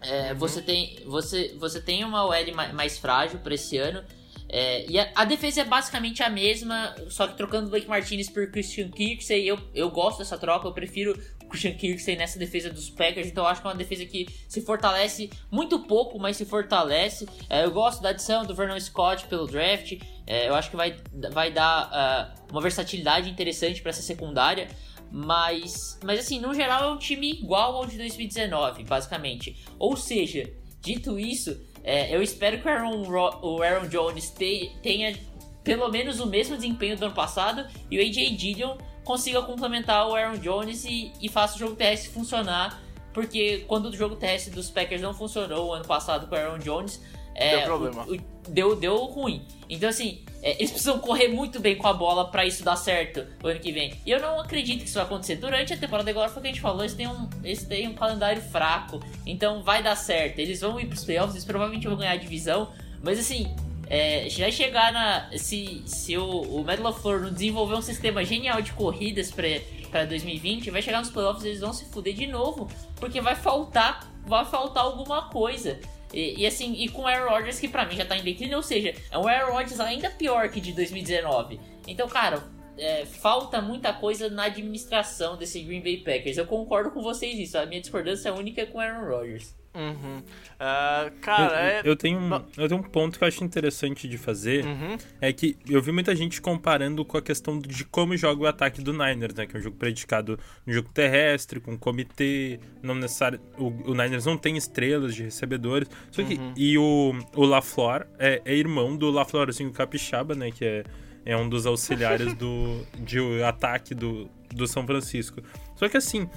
É, 0.00 0.32
uhum. 0.32 0.38
você, 0.38 0.62
tem, 0.62 0.96
você, 1.04 1.54
você 1.58 1.78
tem 1.78 2.02
uma 2.02 2.24
OL 2.24 2.54
mais, 2.54 2.72
mais 2.72 2.98
frágil 2.98 3.40
para 3.40 3.54
esse 3.54 3.76
ano. 3.76 4.02
É, 4.48 4.90
e 4.90 4.98
a, 4.98 5.10
a, 5.14 5.26
defesa 5.26 5.60
é 5.60 5.64
basicamente 5.64 6.22
a 6.22 6.30
mesma, 6.30 6.94
só 7.10 7.26
que 7.26 7.36
trocando 7.36 7.66
o 7.66 7.70
Blake 7.70 7.86
Martinez 7.86 8.30
por 8.30 8.50
Christian 8.50 8.88
Kirksey, 8.88 9.46
eu, 9.46 9.58
eu 9.74 9.90
gosto 9.90 10.20
dessa 10.20 10.38
troca, 10.38 10.66
eu 10.66 10.72
prefiro 10.72 11.14
Christian 11.48 11.74
Kirksey 11.74 12.16
nessa 12.16 12.38
defesa 12.38 12.70
dos 12.70 12.90
Packers, 12.90 13.28
então 13.28 13.44
eu 13.44 13.48
acho 13.48 13.60
que 13.60 13.66
é 13.66 13.70
uma 13.70 13.76
defesa 13.76 14.04
que 14.04 14.26
se 14.48 14.60
fortalece 14.60 15.30
muito 15.50 15.80
pouco, 15.80 16.18
mas 16.18 16.36
se 16.36 16.44
fortalece. 16.44 17.26
É, 17.48 17.64
eu 17.64 17.70
gosto 17.70 18.02
da 18.02 18.10
adição 18.10 18.44
do 18.44 18.54
Vernon 18.54 18.78
Scott 18.80 19.26
pelo 19.26 19.46
draft, 19.46 19.98
é, 20.26 20.48
eu 20.48 20.54
acho 20.54 20.70
que 20.70 20.76
vai, 20.76 20.96
vai 21.32 21.50
dar 21.52 22.34
uh, 22.38 22.52
uma 22.52 22.60
versatilidade 22.60 23.30
interessante 23.30 23.80
para 23.80 23.90
essa 23.90 24.02
secundária. 24.02 24.68
Mas, 25.10 25.98
mas 26.02 26.18
assim, 26.18 26.40
no 26.40 26.52
geral 26.52 26.82
é 26.82 26.92
um 26.92 26.98
time 26.98 27.30
igual 27.30 27.76
ao 27.76 27.86
de 27.86 27.96
2019, 27.96 28.82
basicamente. 28.84 29.64
Ou 29.78 29.96
seja, 29.96 30.50
dito 30.80 31.18
isso, 31.18 31.58
é, 31.84 32.14
eu 32.14 32.20
espero 32.20 32.60
que 32.60 32.66
o 32.66 32.70
Aaron, 32.70 33.38
o 33.40 33.62
Aaron 33.62 33.88
Jones 33.88 34.30
te, 34.30 34.72
tenha 34.82 35.16
pelo 35.62 35.88
menos 35.88 36.20
o 36.20 36.26
mesmo 36.26 36.56
desempenho 36.56 36.96
do 36.96 37.06
ano 37.06 37.14
passado 37.14 37.66
e 37.90 37.98
o 37.98 38.00
AJ 38.00 38.36
Dillon 38.36 38.76
consiga 39.06 39.40
complementar 39.40 40.06
o 40.08 40.14
Aaron 40.14 40.36
Jones 40.38 40.84
e, 40.84 41.12
e 41.22 41.28
faça 41.28 41.54
o 41.54 41.58
jogo 41.58 41.76
terrestre 41.76 42.10
funcionar. 42.10 42.82
Porque 43.14 43.64
quando 43.66 43.86
o 43.86 43.96
jogo 43.96 44.16
terrestre 44.16 44.52
dos 44.52 44.68
Packers 44.68 45.00
não 45.00 45.14
funcionou 45.14 45.68
o 45.68 45.72
ano 45.72 45.86
passado 45.86 46.26
com 46.26 46.34
o 46.34 46.38
Aaron 46.38 46.58
Jones, 46.58 47.00
é, 47.34 47.58
deu 47.58 47.64
problema. 47.64 48.04
O, 48.04 48.14
o, 48.14 48.18
deu, 48.48 48.76
deu 48.76 48.96
ruim. 49.04 49.46
Então, 49.70 49.88
assim, 49.88 50.22
é, 50.42 50.52
eles 50.56 50.70
precisam 50.70 50.98
correr 50.98 51.28
muito 51.28 51.60
bem 51.60 51.76
com 51.76 51.86
a 51.86 51.94
bola 51.94 52.30
para 52.30 52.44
isso 52.44 52.64
dar 52.64 52.76
certo 52.76 53.24
o 53.42 53.46
ano 53.46 53.60
que 53.60 53.72
vem. 53.72 53.94
E 54.04 54.10
eu 54.10 54.20
não 54.20 54.40
agredito 54.40 54.80
que 54.80 54.84
isso 54.84 54.94
vai 54.94 55.04
acontecer. 55.04 55.36
Durante 55.36 55.72
a 55.72 55.76
temporada 55.76 56.10
agora 56.10 56.28
foi 56.28 56.40
o 56.40 56.42
que 56.42 56.48
a 56.48 56.52
gente 56.52 56.60
falou, 56.60 56.82
eles 56.82 56.94
têm 56.94 57.06
um, 57.06 57.28
eles 57.44 57.64
têm 57.64 57.88
um 57.88 57.94
calendário 57.94 58.42
fraco. 58.42 59.00
Então 59.24 59.62
vai 59.62 59.82
dar 59.82 59.96
certo. 59.96 60.40
Eles 60.40 60.60
vão 60.60 60.80
ir 60.80 60.86
pros 60.86 61.04
playoffs, 61.04 61.34
eles 61.34 61.44
provavelmente 61.44 61.86
vão 61.86 61.96
ganhar 61.96 62.12
a 62.12 62.16
divisão. 62.16 62.72
Mas 63.02 63.18
assim, 63.18 63.54
é, 63.88 64.28
vai 64.38 64.50
chegar 64.50 64.92
na. 64.92 65.30
Se, 65.36 65.82
se 65.86 66.16
o, 66.16 66.24
o 66.24 66.64
Medal 66.64 66.86
of 66.86 67.06
Honor 67.06 67.22
não 67.22 67.32
desenvolver 67.32 67.74
um 67.74 67.82
sistema 67.82 68.24
genial 68.24 68.60
de 68.60 68.72
corridas 68.72 69.30
para 69.30 70.04
2020, 70.04 70.70
vai 70.70 70.82
chegar 70.82 71.00
nos 71.00 71.10
playoffs 71.10 71.44
eles 71.44 71.60
vão 71.60 71.72
se 71.72 71.84
fuder 71.86 72.14
de 72.14 72.26
novo, 72.26 72.68
porque 72.96 73.20
vai 73.20 73.36
faltar, 73.36 74.10
vai 74.26 74.44
faltar 74.44 74.84
alguma 74.84 75.28
coisa. 75.28 75.78
E, 76.12 76.42
e, 76.42 76.46
assim, 76.46 76.72
e 76.74 76.88
com 76.88 77.06
Aaron 77.06 77.30
Rodgers 77.30 77.58
que 77.58 77.68
pra 77.68 77.84
mim 77.84 77.96
já 77.96 78.04
tá 78.04 78.16
em 78.16 78.22
declínio, 78.22 78.56
ou 78.56 78.62
seja, 78.62 78.94
é 79.10 79.18
um 79.18 79.26
Aaron 79.26 79.52
Rodgers 79.52 79.80
ainda 79.80 80.10
pior 80.10 80.48
que 80.48 80.60
de 80.60 80.72
2019. 80.72 81.60
Então, 81.86 82.08
cara, 82.08 82.42
é, 82.78 83.04
falta 83.04 83.60
muita 83.60 83.92
coisa 83.92 84.28
na 84.28 84.44
administração 84.44 85.36
desse 85.36 85.60
Green 85.60 85.80
Bay 85.80 85.98
Packers. 85.98 86.36
Eu 86.36 86.46
concordo 86.46 86.90
com 86.90 87.02
vocês 87.02 87.36
nisso. 87.36 87.58
A 87.58 87.66
minha 87.66 87.80
discordância 87.80 88.32
única 88.32 88.62
é 88.62 88.66
com 88.66 88.78
o 88.78 88.80
Aaron 88.80 89.08
Rodgers. 89.08 89.54
Uhum. 89.76 90.18
Uh, 90.18 91.20
cara, 91.20 91.52
eu, 91.52 91.58
é... 91.58 91.82
eu, 91.84 91.96
tenho 91.96 92.18
um, 92.18 92.34
eu 92.56 92.66
tenho 92.66 92.80
um 92.80 92.82
ponto 92.82 93.18
que 93.18 93.24
eu 93.24 93.28
acho 93.28 93.44
interessante 93.44 94.08
de 94.08 94.16
fazer. 94.16 94.64
Uhum. 94.64 94.96
É 95.20 95.30
que 95.32 95.58
eu 95.68 95.82
vi 95.82 95.92
muita 95.92 96.16
gente 96.16 96.40
comparando 96.40 97.04
com 97.04 97.18
a 97.18 97.22
questão 97.22 97.58
de 97.58 97.84
como 97.84 98.16
joga 98.16 98.42
o 98.42 98.46
ataque 98.46 98.80
do 98.80 98.92
Niners, 98.92 99.34
né? 99.34 99.46
Que 99.46 99.56
é 99.56 99.60
um 99.60 99.62
jogo 99.62 99.76
predicado 99.76 100.38
no 100.66 100.72
jogo 100.72 100.88
terrestre, 100.94 101.60
com 101.60 101.76
comitê. 101.76 102.58
Não 102.82 102.94
necessário, 102.94 103.38
o, 103.58 103.90
o 103.90 103.94
Niners 103.94 104.24
não 104.24 104.38
tem 104.38 104.56
estrelas 104.56 105.14
de 105.14 105.24
recebedores. 105.24 105.88
Só 106.10 106.22
que, 106.22 106.34
uhum. 106.34 106.54
E 106.56 106.78
o, 106.78 107.14
o 107.34 107.44
LaFleur 107.44 108.06
é, 108.18 108.40
é 108.44 108.54
irmão 108.54 108.96
do 108.96 109.10
LaFleurzinho 109.10 109.70
Capixaba, 109.72 110.34
né? 110.34 110.50
Que 110.50 110.64
é, 110.64 110.84
é 111.26 111.36
um 111.36 111.46
dos 111.46 111.66
auxiliares 111.66 112.32
do, 112.34 112.82
de 112.98 113.42
ataque 113.42 113.94
do, 113.94 114.30
do 114.54 114.66
São 114.66 114.86
Francisco. 114.86 115.42
Só 115.74 115.86
que 115.86 115.98
assim, 115.98 116.28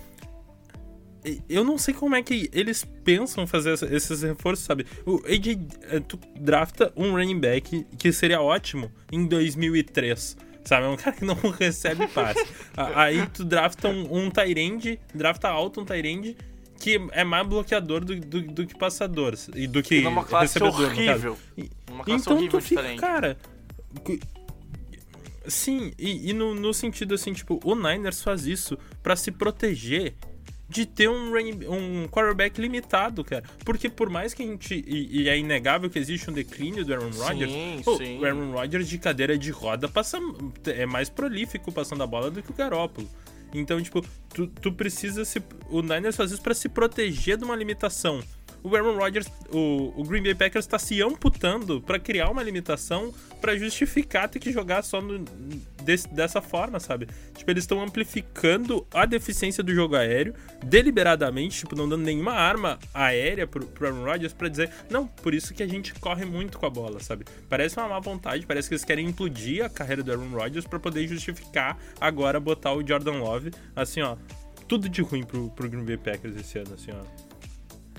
eu 1.50 1.64
não 1.64 1.78
sei 1.78 1.94
como 1.94 2.16
é 2.16 2.24
que 2.24 2.50
eles 2.54 2.86
pensam 3.04 3.46
fazer 3.46 3.74
esses 3.92 4.22
reforços, 4.22 4.66
sabe? 4.66 4.86
O 5.06 5.22
AJ, 5.26 5.60
eh, 5.84 6.00
tu 6.00 6.20
drafta 6.40 6.94
um 6.96 7.12
running 7.12 7.40
back 7.40 7.86
que 7.98 8.12
seria 8.12 8.42
ótimo 8.42 8.92
em 9.12 9.26
2003, 9.26 10.38
sabe? 10.64 10.86
É 10.86 10.90
um 10.90 10.96
cara 10.96 11.16
que 11.16 11.26
não 11.26 11.36
recebe 11.60 12.08
passe. 12.08 12.46
Aí 12.76 13.26
tu 13.28 13.44
drafta 13.44 13.90
um, 13.90 14.26
um 14.26 14.32
Tyrande, 14.32 15.00
drafta 15.14 15.50
alto 15.50 15.82
um 15.82 15.86
Tyrande 15.86 16.38
que 16.80 16.98
é 17.12 17.26
mais 17.26 17.46
bloqueador 17.46 18.06
do, 18.06 18.16
do, 18.16 18.42
do 18.42 18.66
que 18.66 18.78
passador 18.78 19.34
e 19.54 19.68
do 19.68 19.84
que 19.84 20.06
uma 20.08 20.24
classe 20.24 20.58
recebedor. 20.58 20.92
Horrível. 20.92 21.38
Uma 21.92 22.04
classe 22.06 22.22
então 22.22 22.38
horrível 22.38 22.60
tu 22.60 22.66
fica, 22.66 22.82
diferente. 22.82 23.02
cara... 23.02 23.38
Sim, 25.46 25.92
e, 25.98 26.30
e 26.30 26.34
no, 26.34 26.54
no, 26.54 26.74
sentido 26.74 27.16
assim, 27.16 27.34
tipo, 27.34 27.60
o 27.64 27.76
Niners 27.76 28.22
faz 28.22 28.46
isso 28.46 28.78
para 29.02 29.16
se 29.16 29.32
proteger 29.32 30.14
de 30.70 30.86
ter 30.86 31.10
um, 31.10 31.34
um 31.68 32.08
quarterback 32.08 32.62
limitado, 32.62 33.24
cara. 33.24 33.44
Porque 33.66 33.90
por 33.90 34.10
mais 34.10 34.34
que 34.34 34.44
a 34.44 34.46
gente. 34.46 34.86
E, 34.88 35.24
e 35.24 35.30
é 35.30 35.38
inegável 35.38 35.90
que 35.90 35.98
existe 35.98 36.30
um 36.30 36.34
declínio 36.34 36.86
do 36.86 36.94
Aaron 36.94 37.10
Rodgers. 37.10 37.52
Sim, 37.52 37.82
sim. 37.98 38.20
O 38.20 38.26
Aaron 38.26 38.52
Rodgers 38.52 38.88
de 38.88 38.98
cadeira 39.00 39.38
de 39.38 39.50
roda 39.50 39.88
passa, 39.88 40.20
é 40.68 40.86
mais 40.86 41.10
prolífico 41.10 41.72
passando 41.72 42.04
a 42.04 42.08
bola 42.08 42.30
do 42.30 42.44
que 42.44 42.52
o 42.52 42.54
Garópolo. 42.54 43.10
Então, 43.54 43.82
tipo, 43.82 44.06
tu, 44.34 44.46
tu 44.46 44.72
precisa 44.72 45.26
se. 45.26 45.42
O 45.70 45.82
Niners 45.82 46.16
faz 46.16 46.32
isso 46.32 46.42
pra 46.42 46.54
se 46.54 46.70
proteger 46.70 47.36
de 47.36 47.44
uma 47.44 47.56
limitação 47.56 48.22
o 48.64 48.76
Aaron 48.76 48.98
Rodgers, 48.98 49.28
o, 49.52 49.94
o 49.96 50.04
Green 50.04 50.24
Bay 50.24 50.36
Packers 50.36 50.66
está 50.66 50.80
se 50.80 51.02
amputando 51.02 51.82
para 51.82 52.00
criar 52.00 52.30
uma 52.30 52.44
limitação 52.44 53.14
para 53.40 53.58
justificar 53.58 54.28
ter 54.28 54.40
que 54.40 54.52
jogar 54.52 54.84
só 54.84 55.02
no, 55.02 55.24
desse, 55.84 56.08
dessa 56.14 56.42
forma, 56.42 56.80
sabe? 56.80 57.08
Tipo, 57.36 57.52
eles 57.52 57.64
estão 57.64 57.82
amplificando 57.82 58.86
a 58.94 59.06
deficiência 59.06 59.64
do 59.64 59.74
jogo 59.74 59.96
aéreo 59.96 60.34
deliberadamente, 60.64 61.60
tipo, 61.60 61.76
não 61.76 61.88
dando 61.88 62.04
nenhuma 62.04 62.34
arma 62.34 62.78
aérea 62.94 63.48
pro, 63.48 63.66
pro 63.66 63.88
Aaron 63.88 64.04
Rodgers 64.04 64.34
para 64.34 64.50
dizer, 64.50 64.70
não, 64.90 65.08
por 65.08 65.34
isso 65.34 65.54
que 65.54 65.64
a 65.64 65.68
gente 65.68 65.94
corre 65.96 66.26
muito 66.26 66.58
com 66.58 66.66
a 66.66 66.70
bola, 66.70 67.00
sabe? 67.00 67.26
Parece 67.48 67.78
uma 67.78 67.88
má 67.88 68.00
vontade, 68.00 68.46
parece 68.46 68.68
que 68.68 68.76
eles 68.76 68.86
querem 68.86 69.08
implodir 69.08 69.64
a 69.64 69.70
carreira 69.70 70.04
do 70.04 70.12
Aaron 70.12 70.30
Rodgers 70.30 70.66
para 70.66 70.80
poder 70.80 71.08
justificar 71.08 71.78
agora 72.00 72.40
botar 72.40 72.74
o 72.74 72.86
Jordan 72.86 73.20
Love, 73.20 73.52
assim, 73.76 74.02
ó, 74.02 74.18
tudo 74.68 74.88
de 74.88 75.02
ruim 75.02 75.24
pro, 75.24 75.50
pro 75.50 75.70
Green 75.70 75.84
Bay 75.84 75.98
Packers 75.98 76.36
esse 76.36 76.60
ano, 76.60 76.74
assim, 76.74 76.92
ó. 76.92 77.29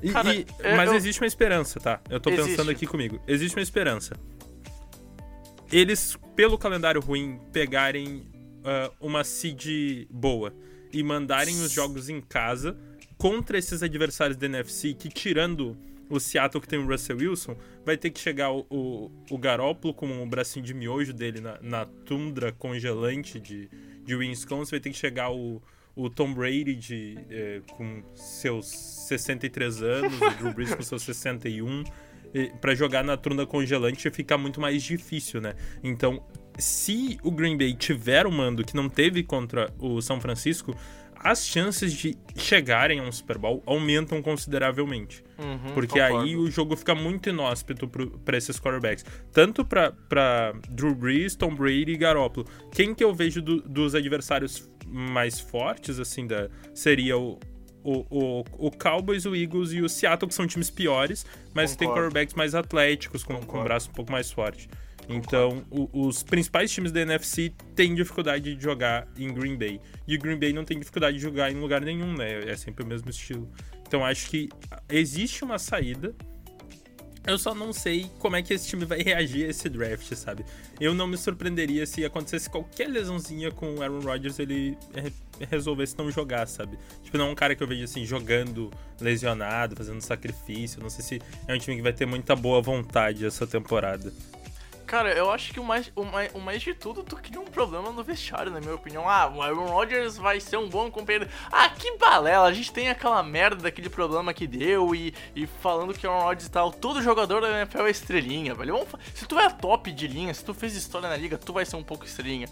E, 0.02 0.10
Cara, 0.10 0.34
e, 0.34 0.46
mas 0.76 0.88
eu... 0.88 0.96
existe 0.96 1.20
uma 1.20 1.26
esperança, 1.26 1.78
tá? 1.78 2.00
Eu 2.08 2.20
tô 2.20 2.30
existe. 2.30 2.50
pensando 2.50 2.70
aqui 2.70 2.86
comigo. 2.86 3.20
Existe 3.26 3.56
uma 3.56 3.62
esperança. 3.62 4.14
Eles, 5.70 6.16
pelo 6.34 6.58
calendário 6.58 7.00
ruim, 7.00 7.38
pegarem 7.52 8.26
uh, 8.60 8.92
uma 9.00 9.22
seed 9.24 10.06
boa 10.10 10.54
e 10.92 11.02
mandarem 11.02 11.60
os 11.62 11.70
jogos 11.70 12.08
em 12.08 12.20
casa 12.20 12.76
contra 13.16 13.58
esses 13.58 13.82
adversários 13.82 14.36
da 14.36 14.46
NFC 14.46 14.94
que, 14.94 15.08
tirando 15.08 15.76
o 16.08 16.18
Seattle 16.18 16.60
que 16.60 16.66
tem 16.66 16.78
o 16.78 16.86
Russell 16.86 17.18
Wilson, 17.18 17.56
vai 17.84 17.96
ter 17.96 18.10
que 18.10 18.18
chegar 18.18 18.50
o, 18.50 18.66
o, 18.68 19.10
o 19.30 19.38
Garópolo 19.38 19.94
com 19.94 20.22
o 20.22 20.26
bracinho 20.26 20.64
de 20.64 20.74
miojo 20.74 21.12
dele 21.12 21.40
na, 21.40 21.58
na 21.62 21.84
tundra 21.86 22.50
congelante 22.50 23.38
de, 23.38 23.70
de 24.04 24.14
Wisconsin, 24.16 24.72
vai 24.72 24.80
ter 24.80 24.90
que 24.90 24.96
chegar 24.96 25.30
o 25.30 25.62
o 25.94 26.08
Tom 26.08 26.32
Brady 26.32 26.74
de, 26.74 27.18
é, 27.30 27.60
com 27.72 28.02
seus 28.14 28.66
63 28.66 29.82
anos, 29.82 30.20
o 30.20 30.30
Drew 30.38 30.54
Brees 30.54 30.74
com 30.74 30.82
seus 30.82 31.02
61, 31.02 31.84
para 32.60 32.74
jogar 32.74 33.02
na 33.02 33.16
trunda 33.16 33.44
congelante 33.44 34.08
fica 34.10 34.38
muito 34.38 34.60
mais 34.60 34.82
difícil, 34.82 35.40
né? 35.40 35.54
Então, 35.82 36.24
se 36.58 37.18
o 37.22 37.30
Green 37.30 37.56
Bay 37.56 37.74
tiver 37.74 38.26
o 38.26 38.32
mando 38.32 38.64
que 38.64 38.76
não 38.76 38.88
teve 38.88 39.22
contra 39.22 39.72
o 39.78 40.00
São 40.00 40.20
Francisco, 40.20 40.76
as 41.22 41.46
chances 41.46 41.92
de 41.92 42.16
chegarem 42.34 42.98
a 42.98 43.02
um 43.02 43.12
Super 43.12 43.36
Bowl 43.36 43.62
aumentam 43.66 44.22
consideravelmente. 44.22 45.22
Uhum, 45.38 45.74
porque 45.74 46.00
concordo. 46.00 46.24
aí 46.24 46.34
o 46.34 46.50
jogo 46.50 46.74
fica 46.76 46.94
muito 46.94 47.28
inóspito 47.28 47.86
para 48.24 48.38
esses 48.38 48.58
quarterbacks. 48.58 49.04
Tanto 49.30 49.62
para 49.62 50.54
Drew 50.70 50.94
Brees, 50.94 51.36
Tom 51.36 51.54
Brady 51.54 51.92
e 51.92 51.96
Garoppolo. 51.96 52.46
Quem 52.72 52.94
que 52.94 53.04
eu 53.04 53.14
vejo 53.14 53.42
do, 53.42 53.60
dos 53.60 53.94
adversários 53.94 54.69
mais 54.90 55.38
fortes, 55.38 55.98
assim, 55.98 56.26
da, 56.26 56.48
seria 56.74 57.16
o, 57.16 57.38
o, 57.82 58.04
o, 58.10 58.44
o, 58.66 58.70
Cowboys, 58.70 59.24
o 59.24 59.34
Eagles 59.34 59.72
e 59.72 59.80
o 59.80 59.88
Seattle, 59.88 60.28
que 60.28 60.34
são 60.34 60.46
times 60.46 60.70
piores, 60.70 61.24
mas 61.54 61.72
Concordo. 61.72 61.78
tem 61.78 61.88
quarterbacks 61.88 62.34
mais 62.34 62.54
atléticos, 62.54 63.24
com, 63.24 63.40
com 63.40 63.60
um 63.60 63.64
braço 63.64 63.90
um 63.90 63.92
pouco 63.92 64.12
mais 64.12 64.30
forte. 64.30 64.68
Então, 65.08 65.64
o, 65.70 66.06
os 66.06 66.22
principais 66.22 66.70
times 66.70 66.92
da 66.92 67.00
NFC 67.00 67.52
têm 67.74 67.94
dificuldade 67.94 68.54
de 68.54 68.62
jogar 68.62 69.08
em 69.18 69.32
Green 69.32 69.56
Bay. 69.56 69.80
E 70.06 70.14
o 70.14 70.18
Green 70.18 70.38
Bay 70.38 70.52
não 70.52 70.64
tem 70.64 70.78
dificuldade 70.78 71.16
de 71.16 71.22
jogar 71.22 71.50
em 71.50 71.56
lugar 71.56 71.80
nenhum, 71.80 72.12
né? 72.14 72.48
É 72.48 72.56
sempre 72.56 72.84
o 72.84 72.86
mesmo 72.86 73.10
estilo. 73.10 73.50
Então, 73.86 74.04
acho 74.04 74.30
que 74.30 74.48
existe 74.88 75.42
uma 75.42 75.58
saída. 75.58 76.14
Eu 77.26 77.38
só 77.38 77.54
não 77.54 77.72
sei 77.72 78.10
como 78.18 78.36
é 78.36 78.42
que 78.42 78.54
esse 78.54 78.66
time 78.66 78.84
vai 78.84 79.02
reagir 79.02 79.46
a 79.46 79.50
esse 79.50 79.68
draft, 79.68 80.12
sabe? 80.14 80.44
Eu 80.80 80.94
não 80.94 81.06
me 81.06 81.18
surpreenderia 81.18 81.84
se 81.86 82.04
acontecesse 82.04 82.48
qualquer 82.48 82.88
lesãozinha 82.88 83.50
com 83.50 83.74
o 83.74 83.82
Aaron 83.82 84.00
Rodgers 84.00 84.38
ele 84.38 84.76
resolvesse 85.50 85.96
não 85.98 86.10
jogar, 86.10 86.48
sabe? 86.48 86.78
Tipo, 87.02 87.18
não 87.18 87.28
é 87.28 87.30
um 87.30 87.34
cara 87.34 87.54
que 87.54 87.62
eu 87.62 87.66
vejo 87.66 87.84
assim 87.84 88.06
jogando 88.06 88.70
lesionado, 89.00 89.76
fazendo 89.76 90.00
sacrifício. 90.00 90.82
Não 90.82 90.88
sei 90.88 91.04
se 91.04 91.22
é 91.46 91.54
um 91.54 91.58
time 91.58 91.76
que 91.76 91.82
vai 91.82 91.92
ter 91.92 92.06
muita 92.06 92.34
boa 92.34 92.62
vontade 92.62 93.24
essa 93.26 93.46
temporada. 93.46 94.12
Cara, 94.90 95.12
eu 95.12 95.30
acho 95.30 95.52
que 95.52 95.60
o 95.60 95.62
mais, 95.62 95.88
o 95.94 96.02
mais, 96.02 96.34
o 96.34 96.40
mais 96.40 96.60
de 96.60 96.74
tudo, 96.74 97.04
tu 97.04 97.14
cria 97.14 97.40
um 97.40 97.44
problema 97.44 97.92
no 97.92 98.02
vestiário, 98.02 98.50
na 98.50 98.58
minha 98.58 98.74
opinião. 98.74 99.08
Ah, 99.08 99.32
o 99.32 99.40
Aaron 99.40 99.66
Rodgers 99.66 100.16
vai 100.16 100.40
ser 100.40 100.56
um 100.56 100.68
bom 100.68 100.90
companheiro. 100.90 101.28
Ah, 101.48 101.68
que 101.68 101.96
balela, 101.96 102.48
a 102.48 102.52
gente 102.52 102.72
tem 102.72 102.88
aquela 102.88 103.22
merda 103.22 103.62
daquele 103.62 103.88
problema 103.88 104.34
que 104.34 104.48
deu 104.48 104.92
e, 104.92 105.14
e 105.36 105.46
falando 105.46 105.94
que 105.94 106.04
o 106.04 106.10
Aaron 106.10 106.24
Rodgers 106.24 106.46
e 106.46 106.50
tal. 106.50 106.72
Todo 106.72 107.00
jogador 107.00 107.40
da 107.40 107.60
NFL 107.60 107.86
é 107.86 107.90
estrelinha, 107.90 108.52
velho. 108.52 108.78
Vamos, 108.78 108.88
se 109.14 109.26
tu 109.26 109.38
é 109.38 109.48
top 109.48 109.92
de 109.92 110.08
linha, 110.08 110.34
se 110.34 110.44
tu 110.44 110.52
fez 110.52 110.74
história 110.74 111.08
na 111.08 111.16
liga, 111.16 111.38
tu 111.38 111.52
vai 111.52 111.64
ser 111.64 111.76
um 111.76 111.84
pouco 111.84 112.04
estrelinha. 112.04 112.48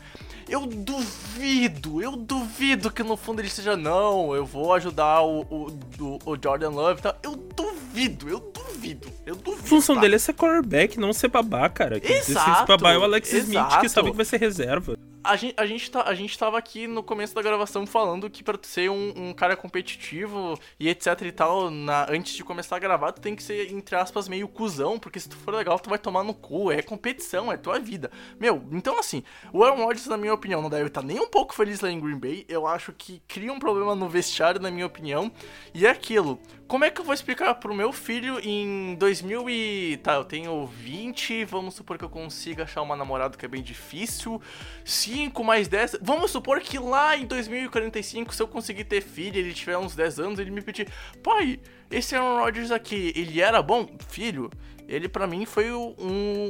Eu 0.48 0.64
duvido, 0.64 2.00
eu 2.00 2.14
duvido 2.14 2.92
que 2.92 3.02
no 3.02 3.16
fundo 3.16 3.40
ele 3.40 3.50
seja, 3.50 3.76
não, 3.76 4.32
eu 4.32 4.46
vou 4.46 4.72
ajudar 4.74 5.22
o, 5.22 5.40
o, 5.40 6.18
o 6.24 6.38
Jordan 6.40 6.70
Love 6.70 7.00
e 7.00 7.02
tal. 7.02 7.18
Eu 7.20 7.34
duvido, 7.34 8.28
eu 8.28 8.38
duvido, 8.38 9.10
eu 9.26 9.34
duvido. 9.34 9.64
A 9.64 9.66
função 9.66 9.96
tá? 9.96 10.02
dele 10.02 10.14
é 10.14 10.18
ser 10.18 10.34
quarterback, 10.34 11.00
não 11.00 11.12
ser 11.12 11.28
babá, 11.28 11.68
cara. 11.68 12.00
Exato. 12.28 12.50
Esse 12.50 12.66
babá 12.66 12.92
é 12.92 12.98
o 12.98 13.04
Alex 13.04 13.32
exato. 13.32 13.50
Smith, 13.50 13.80
que 13.80 13.88
sabe 13.88 14.10
que 14.10 14.16
vai 14.16 14.24
ser 14.24 14.38
reserva 14.38 14.96
a 15.22 15.36
gente, 15.36 15.54
a, 15.56 15.66
gente 15.66 15.90
tá, 15.90 16.02
a 16.02 16.14
gente 16.14 16.38
tava 16.38 16.58
aqui 16.58 16.86
no 16.86 17.02
começo 17.02 17.34
da 17.34 17.42
gravação 17.42 17.86
falando 17.86 18.30
que 18.30 18.42
pra 18.42 18.58
ser 18.62 18.90
um, 18.90 19.12
um, 19.16 19.34
cara 19.34 19.56
competitivo 19.56 20.58
e 20.78 20.88
etc 20.88 21.20
e 21.22 21.32
tal, 21.32 21.70
na, 21.70 22.10
antes 22.10 22.34
de 22.34 22.44
começar 22.44 22.76
a 22.76 22.78
gravar, 22.78 23.12
tu 23.12 23.20
tem 23.20 23.34
que 23.34 23.42
ser, 23.42 23.72
entre 23.72 23.96
aspas, 23.96 24.28
meio 24.28 24.48
cuzão, 24.48 24.98
porque 24.98 25.20
se 25.20 25.28
tu 25.28 25.36
for 25.36 25.54
legal, 25.54 25.78
tu 25.78 25.90
vai 25.90 25.98
tomar 25.98 26.22
no 26.22 26.34
cu, 26.34 26.70
é 26.70 26.82
competição, 26.82 27.52
é 27.52 27.56
tua 27.56 27.78
vida. 27.78 28.10
Meu, 28.38 28.64
então 28.72 28.98
assim, 28.98 29.22
o 29.52 29.64
Aaron 29.64 29.84
Rodgers, 29.84 30.06
na 30.06 30.16
minha 30.16 30.34
opinião, 30.34 30.62
não 30.62 30.70
deve 30.70 30.86
estar 30.86 31.02
nem 31.02 31.18
um 31.18 31.28
pouco 31.28 31.54
feliz 31.54 31.80
lá 31.80 31.90
em 31.90 32.00
Green 32.00 32.18
Bay, 32.18 32.44
eu 32.48 32.66
acho 32.66 32.92
que 32.92 33.22
cria 33.26 33.52
um 33.52 33.58
problema 33.58 33.94
no 33.94 34.08
vestiário, 34.08 34.60
na 34.60 34.70
minha 34.70 34.86
opinião, 34.86 35.30
e 35.74 35.86
é 35.86 35.90
aquilo, 35.90 36.40
como 36.68 36.84
é 36.84 36.90
que 36.90 37.00
eu 37.00 37.04
vou 37.04 37.14
explicar 37.14 37.54
pro 37.54 37.74
meu 37.74 37.94
filho 37.94 38.38
em 38.40 38.94
2000 38.96 39.48
e... 39.48 39.96
Tá, 40.02 40.16
eu 40.16 40.24
tenho 40.24 40.66
20, 40.66 41.46
vamos 41.46 41.74
supor 41.74 41.96
que 41.96 42.04
eu 42.04 42.10
consiga 42.10 42.64
achar 42.64 42.82
uma 42.82 42.94
namorada 42.94 43.38
que 43.38 43.44
é 43.46 43.48
bem 43.48 43.62
difícil. 43.62 44.38
Se 44.84 45.07
5, 45.08 45.42
mais 45.42 45.68
10. 45.68 45.98
Vamos 46.02 46.30
supor 46.30 46.60
que 46.60 46.78
lá 46.78 47.16
em 47.16 47.24
2045, 47.24 48.34
se 48.34 48.42
eu 48.42 48.46
conseguir 48.46 48.84
ter 48.84 49.00
filho, 49.00 49.38
ele 49.38 49.54
tiver 49.54 49.78
uns 49.78 49.94
10 49.94 50.20
anos, 50.20 50.38
ele 50.38 50.50
me 50.50 50.60
pedir, 50.60 50.86
pai, 51.22 51.58
esse 51.90 52.14
Aaron 52.14 52.38
Rodgers 52.38 52.70
aqui, 52.70 53.12
ele 53.16 53.40
era 53.40 53.62
bom? 53.62 53.88
Filho, 54.08 54.50
ele 54.86 55.08
para 55.08 55.26
mim 55.26 55.46
foi 55.46 55.72
um, 55.72 55.94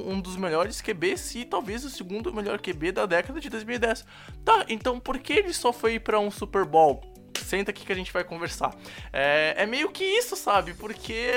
um 0.08 0.20
dos 0.20 0.36
melhores 0.36 0.80
QBs 0.80 1.36
e 1.36 1.44
talvez 1.44 1.84
o 1.84 1.90
segundo 1.90 2.34
melhor 2.34 2.60
QB 2.60 2.92
da 2.92 3.06
década 3.06 3.40
de 3.40 3.48
2010. 3.48 4.04
Tá, 4.44 4.64
então 4.68 4.98
por 4.98 5.18
que 5.18 5.34
ele 5.34 5.52
só 5.52 5.72
foi 5.72 6.00
para 6.00 6.18
um 6.18 6.30
Super 6.30 6.64
Bowl? 6.64 7.00
Senta 7.36 7.70
aqui 7.70 7.86
que 7.86 7.92
a 7.92 7.96
gente 7.96 8.12
vai 8.12 8.24
conversar. 8.24 8.74
É, 9.12 9.54
é 9.56 9.66
meio 9.66 9.90
que 9.90 10.04
isso, 10.04 10.34
sabe? 10.34 10.74
Porque 10.74 11.30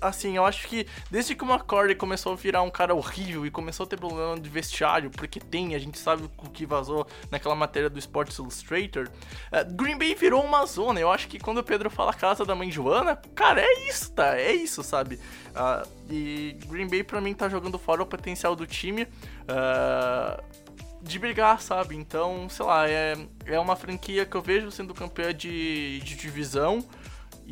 assim, 0.00 0.36
eu 0.36 0.44
acho 0.44 0.66
que 0.68 0.86
desde 1.10 1.34
que 1.34 1.44
o 1.44 1.48
McCordy 1.48 1.94
começou 1.94 2.32
a 2.32 2.36
virar 2.36 2.62
um 2.62 2.70
cara 2.70 2.94
horrível 2.94 3.44
e 3.46 3.50
começou 3.50 3.84
a 3.84 3.86
ter 3.86 3.96
problema 3.96 4.38
de 4.38 4.48
vestiário, 4.48 5.10
porque 5.10 5.40
tem, 5.40 5.74
a 5.74 5.78
gente 5.78 5.98
sabe 5.98 6.24
o 6.24 6.50
que 6.50 6.66
vazou 6.66 7.06
naquela 7.30 7.54
matéria 7.54 7.90
do 7.90 7.98
Sports 7.98 8.38
Illustrator, 8.38 9.08
uh, 9.08 9.74
Green 9.74 9.98
Bay 9.98 10.14
virou 10.14 10.42
uma 10.44 10.64
zona. 10.66 11.00
Eu 11.00 11.10
acho 11.10 11.28
que 11.28 11.38
quando 11.38 11.58
o 11.58 11.64
Pedro 11.64 11.90
fala 11.90 12.12
casa 12.12 12.44
da 12.44 12.54
mãe 12.54 12.70
Joana, 12.70 13.16
cara, 13.34 13.60
é 13.62 13.88
isso, 13.88 14.12
tá? 14.12 14.36
É 14.36 14.52
isso, 14.52 14.82
sabe? 14.82 15.16
Uh, 15.16 15.88
e 16.10 16.56
Green 16.66 16.88
Bay 16.88 17.02
pra 17.02 17.20
mim 17.20 17.34
tá 17.34 17.48
jogando 17.48 17.78
fora 17.78 18.02
o 18.02 18.06
potencial 18.06 18.54
do 18.54 18.66
time. 18.66 19.02
Uh, 19.02 20.60
de 21.02 21.18
brigar, 21.18 21.60
sabe? 21.60 21.96
Então, 21.96 22.48
sei 22.48 22.64
lá, 22.64 22.88
é, 22.88 23.16
é 23.46 23.58
uma 23.58 23.74
franquia 23.74 24.26
que 24.26 24.36
eu 24.36 24.42
vejo 24.42 24.70
sendo 24.70 24.94
campeã 24.94 25.34
de, 25.34 26.00
de 26.00 26.14
divisão. 26.14 26.84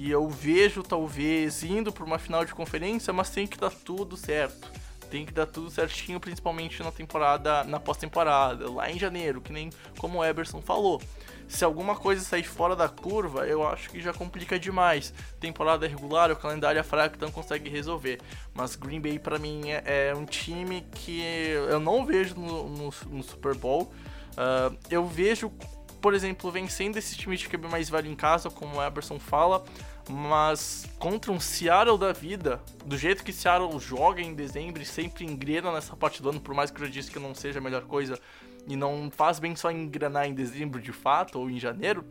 E 0.01 0.13
eu 0.13 0.29
vejo 0.29 0.81
talvez 0.81 1.65
indo 1.65 1.91
para 1.91 2.05
uma 2.05 2.21
final 2.21 2.45
de 2.45 2.55
conferência, 2.55 3.13
mas 3.13 3.31
tem 3.31 3.49
que 3.49 3.59
dar 3.59 3.73
tudo 3.73 4.17
certo. 4.17 4.71
Tem 5.11 5.27
que 5.27 5.33
dar 5.33 5.47
tudo 5.47 5.71
certinho, 5.71 6.21
principalmente 6.21 6.81
na 6.85 6.93
temporada, 6.93 7.65
na 7.65 7.81
pós-temporada, 7.81 8.71
lá 8.71 8.89
em 8.89 8.97
janeiro, 8.97 9.41
que 9.41 9.53
nem 9.53 9.71
como 9.99 10.19
o 10.19 10.25
Eberson 10.25 10.63
falou. 10.63 11.03
Se 11.49 11.65
alguma 11.65 11.97
coisa 11.97 12.23
sair 12.23 12.45
fora 12.45 12.77
da 12.77 12.89
curva, 12.89 13.45
eu 13.49 13.67
acho 13.67 13.91
que 13.91 14.01
já 14.01 14.13
complica 14.13 14.57
demais. 14.57 15.13
Temporada 15.41 15.85
regular, 15.89 16.31
o 16.31 16.37
calendário 16.37 16.79
é 16.79 16.85
fraco, 16.85 17.17
então 17.17 17.33
consegue 17.33 17.69
resolver. 17.69 18.21
Mas 18.55 18.77
Green 18.77 19.01
Bay 19.01 19.19
para 19.19 19.37
mim 19.37 19.69
é, 19.69 20.11
é, 20.11 20.15
um 20.15 20.25
time 20.25 20.87
que 20.93 21.23
eu 21.69 21.81
não 21.81 22.07
vejo 22.07 22.37
no, 22.37 22.69
no, 22.69 22.95
no 23.11 23.23
Super 23.25 23.57
Bowl. 23.57 23.93
Uh, 24.35 24.79
eu 24.89 25.05
vejo 25.05 25.53
por 26.01 26.15
exemplo, 26.15 26.51
vencendo 26.51 26.97
esse 26.97 27.17
time 27.17 27.37
de 27.37 27.49
QB 27.49 27.69
mais 27.69 27.91
velho 27.91 28.11
em 28.11 28.15
casa, 28.15 28.51
como 28.51 28.77
o 28.77 28.83
Eberson 28.83 29.19
fala, 29.19 29.65
mas 30.09 30.87
contra 30.99 31.31
um 31.31 31.41
Seattle 31.41 31.99
da 31.99 32.13
vida, 32.13 32.61
do 32.85 32.97
jeito 32.97 33.23
que 33.23 33.33
Seattle 33.33 33.79
joga 33.79 34.21
em 34.21 34.35
dezembro 34.35 34.83
e 34.83 34.87
sempre 34.87 35.25
engrena 35.25 35.73
nessa 35.73 35.97
parte 35.97 36.23
do 36.23 36.31
ano, 36.31 36.41
por 36.41 36.55
mais 36.55 36.71
que 36.71 36.83
eu 36.83 36.89
disse 36.89 37.11
que 37.11 37.19
não 37.19 37.35
seja 37.35 37.59
a 37.59 37.63
melhor 37.63 37.83
coisa, 37.83 38.19
e 38.67 38.77
não 38.77 39.11
faz 39.11 39.39
bem 39.39 39.57
só 39.57 39.71
engrenar 39.71 40.27
em 40.27 40.35
dezembro 40.35 40.81
de 40.81 40.93
fato 40.93 41.39
ou 41.39 41.49
em 41.49 41.59
janeiro, 41.59 42.05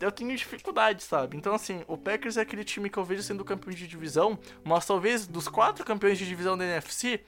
eu 0.00 0.12
tenho 0.12 0.34
dificuldade, 0.36 1.02
sabe? 1.02 1.36
Então, 1.36 1.52
assim, 1.52 1.82
o 1.88 1.98
Packers 1.98 2.36
é 2.36 2.42
aquele 2.42 2.62
time 2.62 2.88
que 2.88 2.96
eu 2.96 3.04
vejo 3.04 3.22
sendo 3.22 3.44
campeão 3.44 3.74
de 3.74 3.88
divisão, 3.88 4.38
mas 4.62 4.86
talvez 4.86 5.26
dos 5.26 5.48
quatro 5.48 5.84
campeões 5.84 6.16
de 6.16 6.26
divisão 6.26 6.56
da 6.56 6.64
NFC, 6.64 7.24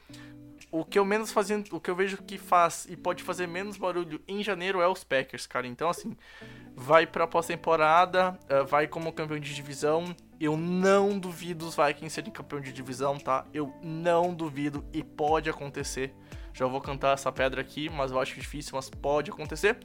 o 0.71 0.85
que 0.85 0.99
eu 0.99 1.05
menos 1.05 1.31
fazendo, 1.33 1.75
o 1.75 1.81
que 1.81 1.91
eu 1.91 1.97
vejo 1.97 2.17
que 2.19 2.39
faz 2.39 2.87
e 2.89 2.97
pode 2.97 3.23
fazer 3.23 3.47
menos 3.47 3.77
barulho 3.77 4.23
em 4.27 4.43
janeiro 4.43 4.81
é 4.81 4.89
os 4.89 5.05
Packers, 5.05 5.47
cara. 5.47 5.67
Então 5.67 5.89
assim, 5.89 6.17
vai 6.77 7.07
para 7.07 7.27
pós-temporada, 7.27 8.39
uh, 8.51 8.65
vai 8.67 8.87
como 8.87 9.13
campeão 9.13 9.39
de 9.39 9.55
divisão. 9.55 10.15
Eu 10.41 10.57
não 10.57 11.19
duvido 11.19 11.67
os 11.67 11.77
Vikings 11.77 12.11
serem 12.11 12.33
campeão 12.33 12.61
de 12.61 12.73
divisão, 12.73 13.19
tá? 13.19 13.45
Eu 13.53 13.73
não 13.83 14.35
duvido 14.35 14.85
e 14.93 15.03
pode 15.03 15.49
acontecer. 15.49 16.15
Já 16.53 16.67
vou 16.67 16.81
cantar 16.81 17.15
essa 17.15 17.31
pedra 17.31 17.61
aqui, 17.61 17.89
mas 17.89 18.11
eu 18.11 18.21
acho 18.21 18.35
difícil, 18.39 18.73
mas 18.75 18.91
pode 18.91 19.31
acontecer. 19.31 19.79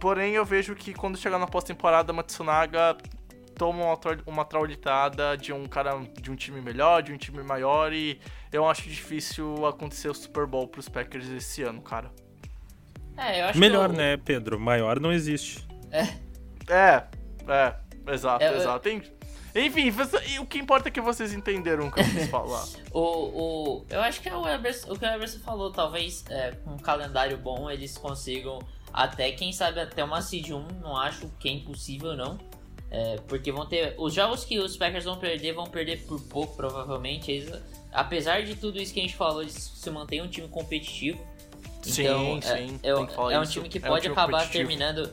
Porém, 0.00 0.34
eu 0.34 0.44
vejo 0.44 0.74
que 0.74 0.92
quando 0.92 1.16
chegar 1.16 1.38
na 1.38 1.46
pós-temporada, 1.46 2.12
Matsunaga 2.12 2.96
toma 3.54 3.84
uma, 3.84 3.98
uma 4.26 4.44
traulitada 4.44 5.36
de 5.36 5.52
um 5.52 5.66
cara 5.66 5.92
de 6.20 6.30
um 6.30 6.34
time 6.34 6.60
melhor, 6.60 7.02
de 7.02 7.12
um 7.12 7.16
time 7.16 7.42
maior 7.42 7.92
e 7.92 8.18
eu 8.52 8.68
acho 8.68 8.82
difícil 8.88 9.66
acontecer 9.66 10.08
o 10.08 10.14
Super 10.14 10.46
Bowl 10.46 10.66
pros 10.66 10.88
Packers 10.88 11.28
esse 11.28 11.62
ano, 11.62 11.80
cara. 11.80 12.10
É, 13.16 13.42
eu 13.42 13.46
acho 13.46 13.58
Melhor, 13.58 13.88
que 13.88 13.94
eu... 13.94 13.98
né, 13.98 14.16
Pedro? 14.16 14.58
Maior 14.58 14.98
não 14.98 15.12
existe. 15.12 15.64
É. 15.94 16.24
É, 16.68 17.04
é, 17.48 18.12
exato, 18.12 18.44
É, 18.44 18.48
eu- 18.50 18.56
exato. 18.56 18.88
Enfim, 19.56 19.88
você- 19.90 20.38
o 20.40 20.46
que 20.46 20.58
importa 20.58 20.88
é 20.88 20.90
que 20.90 21.00
vocês 21.00 21.32
entenderam 21.32 21.86
o 21.86 21.92
que 21.92 22.00
eu 22.00 22.04
quis 22.04 22.26
falar. 22.30 22.66
O, 22.92 23.00
o, 23.00 23.86
eu 23.88 24.00
acho 24.00 24.20
que 24.20 24.28
é 24.28 24.34
o, 24.36 24.48
Eberson, 24.48 24.92
o 24.92 24.98
que 24.98 25.04
o 25.04 25.08
Eberson 25.08 25.38
falou, 25.38 25.70
talvez 25.70 26.24
é, 26.28 26.50
com 26.64 26.70
um 26.72 26.78
calendário 26.78 27.38
bom 27.38 27.70
eles 27.70 27.96
consigam 27.96 28.58
até, 28.92 29.30
quem 29.32 29.52
sabe, 29.52 29.78
até 29.80 30.02
uma 30.02 30.20
Seed 30.22 30.50
1, 30.50 30.66
não 30.82 30.96
acho 30.96 31.28
que 31.38 31.48
é 31.48 31.52
impossível 31.52 32.16
não. 32.16 32.36
É, 32.90 33.16
porque 33.26 33.50
vão 33.50 33.66
ter. 33.66 33.94
Os 33.98 34.14
jogos 34.14 34.44
que 34.44 34.56
os 34.58 34.76
Packers 34.76 35.04
vão 35.04 35.16
perder, 35.18 35.52
vão 35.52 35.66
perder 35.66 36.04
por 36.04 36.20
pouco, 36.22 36.54
provavelmente. 36.54 37.28
Eles, 37.30 37.52
apesar 37.92 38.44
de 38.44 38.54
tudo 38.54 38.80
isso 38.80 38.94
que 38.94 39.00
a 39.00 39.02
gente 39.02 39.16
falou, 39.16 39.42
eles 39.42 39.54
se 39.54 39.90
mantêm 39.90 40.22
um 40.22 40.28
time 40.28 40.46
competitivo. 40.46 41.18
Sim, 41.82 42.02
Então, 42.02 42.36
é- 42.38 42.40
sim, 42.40 42.78
é, 42.84 42.94
tem 42.94 43.06
falar 43.08 43.32
é 43.32 43.38
um 43.38 43.42
isso. 43.42 43.52
time 43.52 43.68
que 43.68 43.78
É 43.78 43.80
um 43.80 43.84
pode 43.84 44.02
time 44.02 44.12
acabar 44.12 44.48
terminando. 44.48 45.12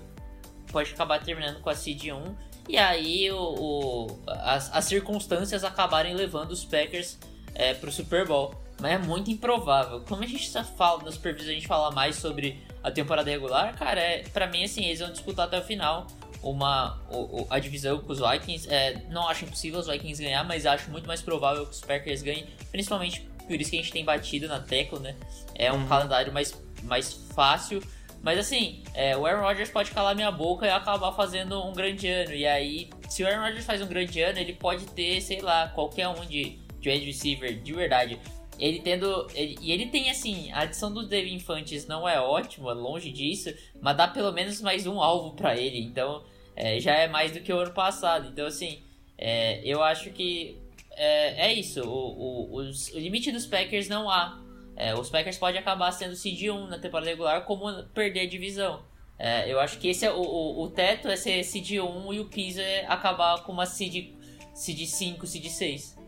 Pode 0.72 0.94
acabar 0.94 1.22
terminando 1.24 1.60
com 1.62 1.70
a 1.70 1.76
Seed 1.76 2.06
1. 2.06 2.36
E 2.70 2.78
aí 2.78 3.30
o, 3.32 3.38
o- 3.38 4.20
as, 4.28 4.74
as 4.74 4.86
circunstâncias 4.86 5.64
acabarem 5.64 6.14
levando 6.14 6.52
os 6.52 6.64
Packers 6.64 7.18
é, 7.54 7.74
pro 7.74 7.92
Super 7.92 8.26
Bowl. 8.28 8.54
Mas 8.80 8.94
é 8.94 8.98
muito 8.98 9.30
improvável. 9.30 10.02
Como 10.08 10.24
a 10.24 10.28
gente 10.28 10.52
tá 10.52 10.64
falando 10.64 11.04
nas 11.06 11.18
previsões, 11.18 11.50
a 11.50 11.54
gente 11.54 11.68
fala 11.68 11.92
mais 11.92 12.16
sobre 12.16 12.60
a 12.84 12.90
temporada 12.90 13.30
regular, 13.30 13.76
cara, 13.78 14.00
é, 14.00 14.24
pra 14.30 14.48
mim 14.48 14.64
assim, 14.64 14.84
eles 14.86 15.00
vão 15.00 15.12
disputar 15.12 15.46
até 15.46 15.60
o 15.60 15.64
final 15.64 16.08
uma 16.42 17.00
o- 17.12 17.42
o- 17.44 17.48
a 17.50 17.60
divisão 17.60 18.00
com 18.00 18.12
os 18.12 18.20
Vikings. 18.20 18.68
É, 18.74 19.04
não 19.12 19.28
acho 19.28 19.46
impossível 19.46 19.80
os 19.80 19.86
Vikings 19.88 20.24
ganhar, 20.24 20.44
mas 20.44 20.66
acho 20.66 20.90
muito 20.90 21.06
mais 21.06 21.22
provável 21.22 21.66
que 21.66 21.74
os 21.74 21.82
Packers 21.82 22.24
ganhem, 22.24 22.48
principalmente 22.72 23.22
por 23.46 23.60
isso 23.60 23.70
que 23.70 23.78
a 23.78 23.82
gente 23.82 23.92
tem 23.92 24.04
batido 24.06 24.48
na 24.48 24.60
tecla, 24.60 25.00
né? 25.00 25.16
É 25.54 25.72
um 25.72 25.76
Uhum. 25.82 25.88
calendário 25.88 26.34
mais, 26.34 26.60
mais 26.84 27.14
fácil. 27.36 27.84
Mas 28.22 28.38
assim, 28.40 28.84
é, 28.94 29.18
o 29.18 29.26
Aaron 29.26 29.42
Rodgers 29.42 29.70
pode 29.72 29.90
calar 29.92 30.16
minha 30.16 30.32
boca 30.32 30.66
e 30.66 30.70
acabar 30.70 31.12
fazendo 31.14 31.60
um 31.66 31.74
grande 31.74 32.08
ano. 32.08 32.34
E 32.34 32.46
aí, 32.46 32.90
se 33.10 33.24
o 33.24 33.28
Aaron 33.28 33.42
Rodgers 33.46 33.66
faz 33.66 33.82
um 33.82 33.88
grande 33.88 34.22
ano, 34.22 34.38
ele 34.38 34.54
pode 34.54 34.86
ter, 34.88 35.20
sei 35.22 35.42
lá, 35.42 35.70
qualquer 35.70 36.08
um 36.08 36.24
de, 36.26 36.60
de 36.80 36.90
wide 36.90 37.06
receiver, 37.06 37.60
de 37.60 37.74
verdade. 37.74 38.20
Ele 38.60 38.80
tendo. 38.80 39.26
ele- 39.34 39.58
e 39.60 39.72
ele 39.72 39.88
tem 39.88 40.12
assim, 40.12 40.52
a 40.52 40.60
adição 40.62 40.94
do 40.94 41.08
Devin 41.08 41.34
Infantes 41.34 41.88
não 41.88 42.08
é 42.08 42.20
ótima, 42.22 42.74
longe 42.74 43.12
disso, 43.12 43.52
mas 43.82 43.98
dá 43.98 44.08
pelo 44.08 44.32
menos 44.32 44.62
mais 44.62 44.86
um 44.86 45.02
alvo 45.02 45.32
pra 45.36 45.58
ele. 45.58 45.80
Então, 45.80 46.24
é, 46.56 46.80
já 46.80 46.94
é 46.94 47.08
mais 47.08 47.32
do 47.32 47.40
que 47.40 47.52
o 47.52 47.58
ano 47.58 47.72
passado. 47.74 48.28
Então, 48.28 48.46
assim, 48.46 48.84
é, 49.18 49.62
eu 49.66 49.82
acho 49.82 50.12
que 50.12 50.60
é, 50.92 51.48
é 51.48 51.54
isso. 51.54 51.82
O, 51.82 52.52
o, 52.52 52.56
os- 52.58 52.90
o 52.94 53.00
limite 53.00 53.32
dos 53.32 53.48
Packers 53.48 53.88
não 53.88 54.08
há. 54.08 54.40
É, 54.82 54.96
os 54.96 55.12
Packers 55.12 55.38
podem 55.38 55.60
acabar 55.60 55.92
sendo 55.92 56.16
seed 56.16 56.50
1 56.50 56.66
na 56.66 56.80
temporada 56.80 57.08
regular, 57.08 57.46
como 57.46 57.84
perder 57.90 58.22
a 58.22 58.28
divisão. 58.28 58.82
É, 59.20 59.48
eu 59.48 59.60
acho 59.60 59.78
que 59.78 59.88
esse 59.88 60.04
é 60.04 60.12
o, 60.12 60.20
o, 60.20 60.64
o 60.64 60.70
teto 60.72 61.08
é 61.08 61.16
ser 61.16 61.44
seed 61.44 61.74
1 61.74 62.14
e 62.16 62.20
o 62.20 62.26
piso 62.26 62.60
é 62.60 62.88
acabar 62.88 63.44
com 63.44 63.52
uma 63.52 63.68
seed, 63.68 64.16
seed 64.56 64.88
5, 64.88 65.28
seed 65.28 65.46
6. 65.46 66.00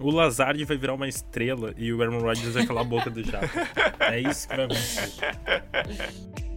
O 0.00 0.10
Lazard 0.10 0.64
vai 0.64 0.76
virar 0.76 0.94
uma 0.94 1.06
estrela 1.06 1.72
e 1.76 1.92
o 1.92 2.02
Aaron 2.02 2.18
Rodgers 2.18 2.54
vai 2.54 2.66
calar 2.66 2.82
a 2.82 2.88
boca 2.88 3.08
do 3.08 3.22
jato. 3.22 3.46
É 4.00 4.20
isso 4.20 4.48
que 4.48 4.56
vai 4.56 4.64
acontecer. 4.64 5.12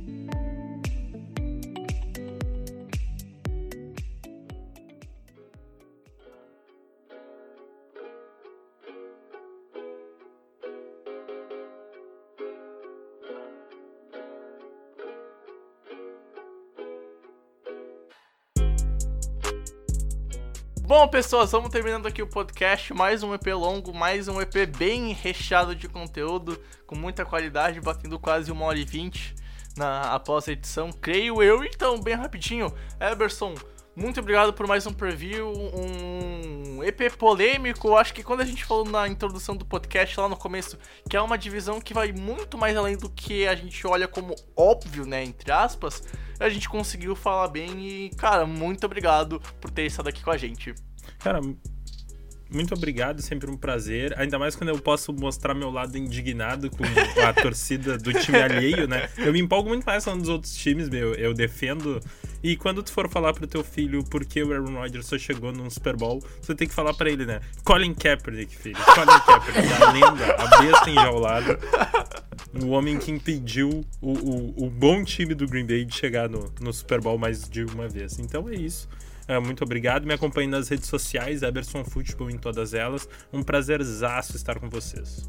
Bom, 20.88 21.06
pessoas, 21.06 21.52
vamos 21.52 21.70
terminando 21.70 22.06
aqui 22.06 22.22
o 22.22 22.28
podcast. 22.28 22.94
Mais 22.94 23.22
um 23.22 23.34
EP 23.34 23.48
longo, 23.48 23.94
mais 23.94 24.30
um 24.30 24.40
EP 24.40 24.66
bem 24.78 25.12
recheado 25.12 25.76
de 25.76 25.90
conteúdo, 25.90 26.58
com 26.86 26.96
muita 26.96 27.26
qualidade, 27.26 27.82
batendo 27.82 28.18
quase 28.18 28.54
uma 28.54 28.64
hora 28.64 28.80
e 28.80 28.86
vinte 28.86 29.36
na 29.76 30.14
após 30.14 30.48
a 30.48 30.54
edição, 30.54 30.90
creio 30.94 31.44
eu. 31.44 31.62
Então, 31.66 32.00
bem 32.00 32.16
rapidinho, 32.16 32.74
Eberson, 33.02 33.54
muito 33.94 34.22
obrigado 34.22 34.54
por 34.54 34.66
mais 34.66 34.88
um 34.88 34.94
preview, 34.94 35.52
um 35.52 36.82
EP 36.82 37.12
polêmico. 37.18 37.98
Acho 37.98 38.14
que 38.14 38.24
quando 38.24 38.40
a 38.40 38.46
gente 38.46 38.64
falou 38.64 38.86
na 38.86 39.10
introdução 39.10 39.58
do 39.58 39.66
podcast 39.66 40.18
lá 40.18 40.30
no 40.30 40.38
começo, 40.38 40.80
que 41.10 41.18
é 41.18 41.22
uma 41.22 41.38
divisão 41.38 41.82
que 41.82 41.94
vai 41.94 42.14
muito 42.14 42.58
mais 42.58 42.78
além 42.78 42.96
do 42.96 43.10
que 43.10 43.46
a 43.46 43.56
gente 43.56 43.86
olha 43.86 44.08
como 44.08 44.34
óbvio, 44.56 45.06
né, 45.06 45.22
entre 45.22 45.52
aspas, 45.52 46.02
a 46.40 46.50
gente 46.50 46.70
conseguiu 46.70 47.16
falar 47.16 47.48
bem 47.48 47.88
e, 47.88 48.10
cara, 48.12 48.46
muito 48.46 48.86
obrigado 48.86 49.40
por 49.60 49.72
ter 49.72 49.86
estado 49.86 50.10
aqui 50.10 50.24
com 50.24 50.32
a 50.32 50.38
gente. 50.38 50.74
Cara, 51.20 51.42
muito 52.50 52.74
obrigado, 52.74 53.22
sempre 53.22 53.50
um 53.50 53.58
prazer. 53.58 54.18
Ainda 54.18 54.40
mais 54.40 54.56
quando 54.56 54.70
eu 54.70 54.80
posso 54.80 55.14
mostrar 55.14 55.54
meu 55.54 55.70
lado 55.70 55.98
indignado 55.98 56.70
com 56.70 56.84
a 57.26 57.34
torcida 57.42 57.98
do 57.98 58.14
time 58.14 58.38
alheio, 58.40 58.88
né? 58.88 59.10
Eu 59.18 59.34
me 59.34 59.40
empolgo 59.40 59.70
muito 59.70 59.84
mais 59.84 60.04
falando 60.04 60.22
dos 60.22 60.30
outros 60.30 60.56
times, 60.56 60.90
meu. 60.90 61.14
Eu 61.16 61.34
defendo. 61.34 62.00
E 62.42 62.56
quando 62.56 62.82
tu 62.84 62.92
for 62.92 63.10
falar 63.10 63.34
pro 63.34 63.48
teu 63.48 63.64
filho 63.64 64.04
por 64.04 64.26
que 64.26 64.44
o 64.44 64.54
Aaron 64.54 64.76
Rodgers 64.76 65.06
só 65.06 65.18
chegou 65.18 65.52
num 65.52 65.70
Super 65.70 65.96
Bowl, 65.96 66.24
você 66.42 66.56
tem 66.56 66.68
que 66.68 66.74
falar 66.74 66.94
para 66.94 67.10
ele, 67.10 67.26
né? 67.26 67.42
Colin 67.64 67.94
Kaepernick, 67.94 68.56
filho. 68.56 68.78
Colin 68.78 69.20
Kaepernick, 69.26 69.84
a 69.84 69.92
lenda, 69.92 70.36
a 70.36 70.62
besta 70.62 70.90
enjaulada. 70.90 71.60
O 72.64 72.70
homem 72.70 72.98
que 72.98 73.12
impediu 73.12 73.84
o, 74.02 74.14
o, 74.14 74.66
o 74.66 74.70
bom 74.70 75.04
time 75.04 75.34
do 75.34 75.48
Green 75.48 75.66
Bay 75.66 75.84
de 75.84 75.96
chegar 75.96 76.30
no, 76.30 76.52
no 76.62 76.72
Super 76.72 77.02
Bowl 77.02 77.18
mais 77.18 77.50
de 77.50 77.64
uma 77.66 77.88
vez. 77.88 78.20
Então 78.20 78.48
é 78.48 78.56
isso. 78.56 78.88
É, 79.28 79.38
muito 79.40 79.64
obrigado. 79.64 80.06
Me 80.06 80.14
acompanhe 80.14 80.48
nas 80.48 80.70
redes 80.70 80.88
sociais, 80.88 81.44
Eberson 81.44 81.84
Futebol 81.84 82.30
em 82.30 82.38
todas 82.38 82.74
elas. 82.74 83.10
Um 83.32 83.44
prazerzaço 83.44 84.36
estar 84.36 84.60
com 84.60 84.70
vocês. 84.70 85.26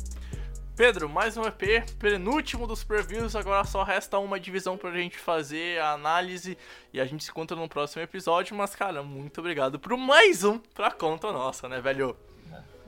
Pedro, 0.77 1.09
mais 1.09 1.37
um 1.37 1.43
EP, 1.43 1.85
penúltimo 1.99 2.65
dos 2.65 2.85
previews, 2.85 3.35
agora 3.35 3.65
só 3.65 3.83
resta 3.83 4.17
uma 4.21 4.39
divisão 4.39 4.77
pra 4.77 4.93
gente 4.93 5.19
fazer 5.19 5.81
a 5.81 5.91
análise 5.91 6.57
e 6.93 7.01
a 7.01 7.05
gente 7.05 7.25
se 7.25 7.31
encontra 7.33 7.57
no 7.57 7.69
próximo 7.69 8.01
episódio, 8.01 8.57
mas 8.57 8.77
cara, 8.77 9.03
muito 9.03 9.41
obrigado 9.41 9.81
por 9.81 9.97
mais 9.97 10.45
um 10.45 10.61
pra 10.61 10.93
conta 10.93 11.33
nossa, 11.33 11.69
né, 11.69 11.81
velho? 11.81 12.17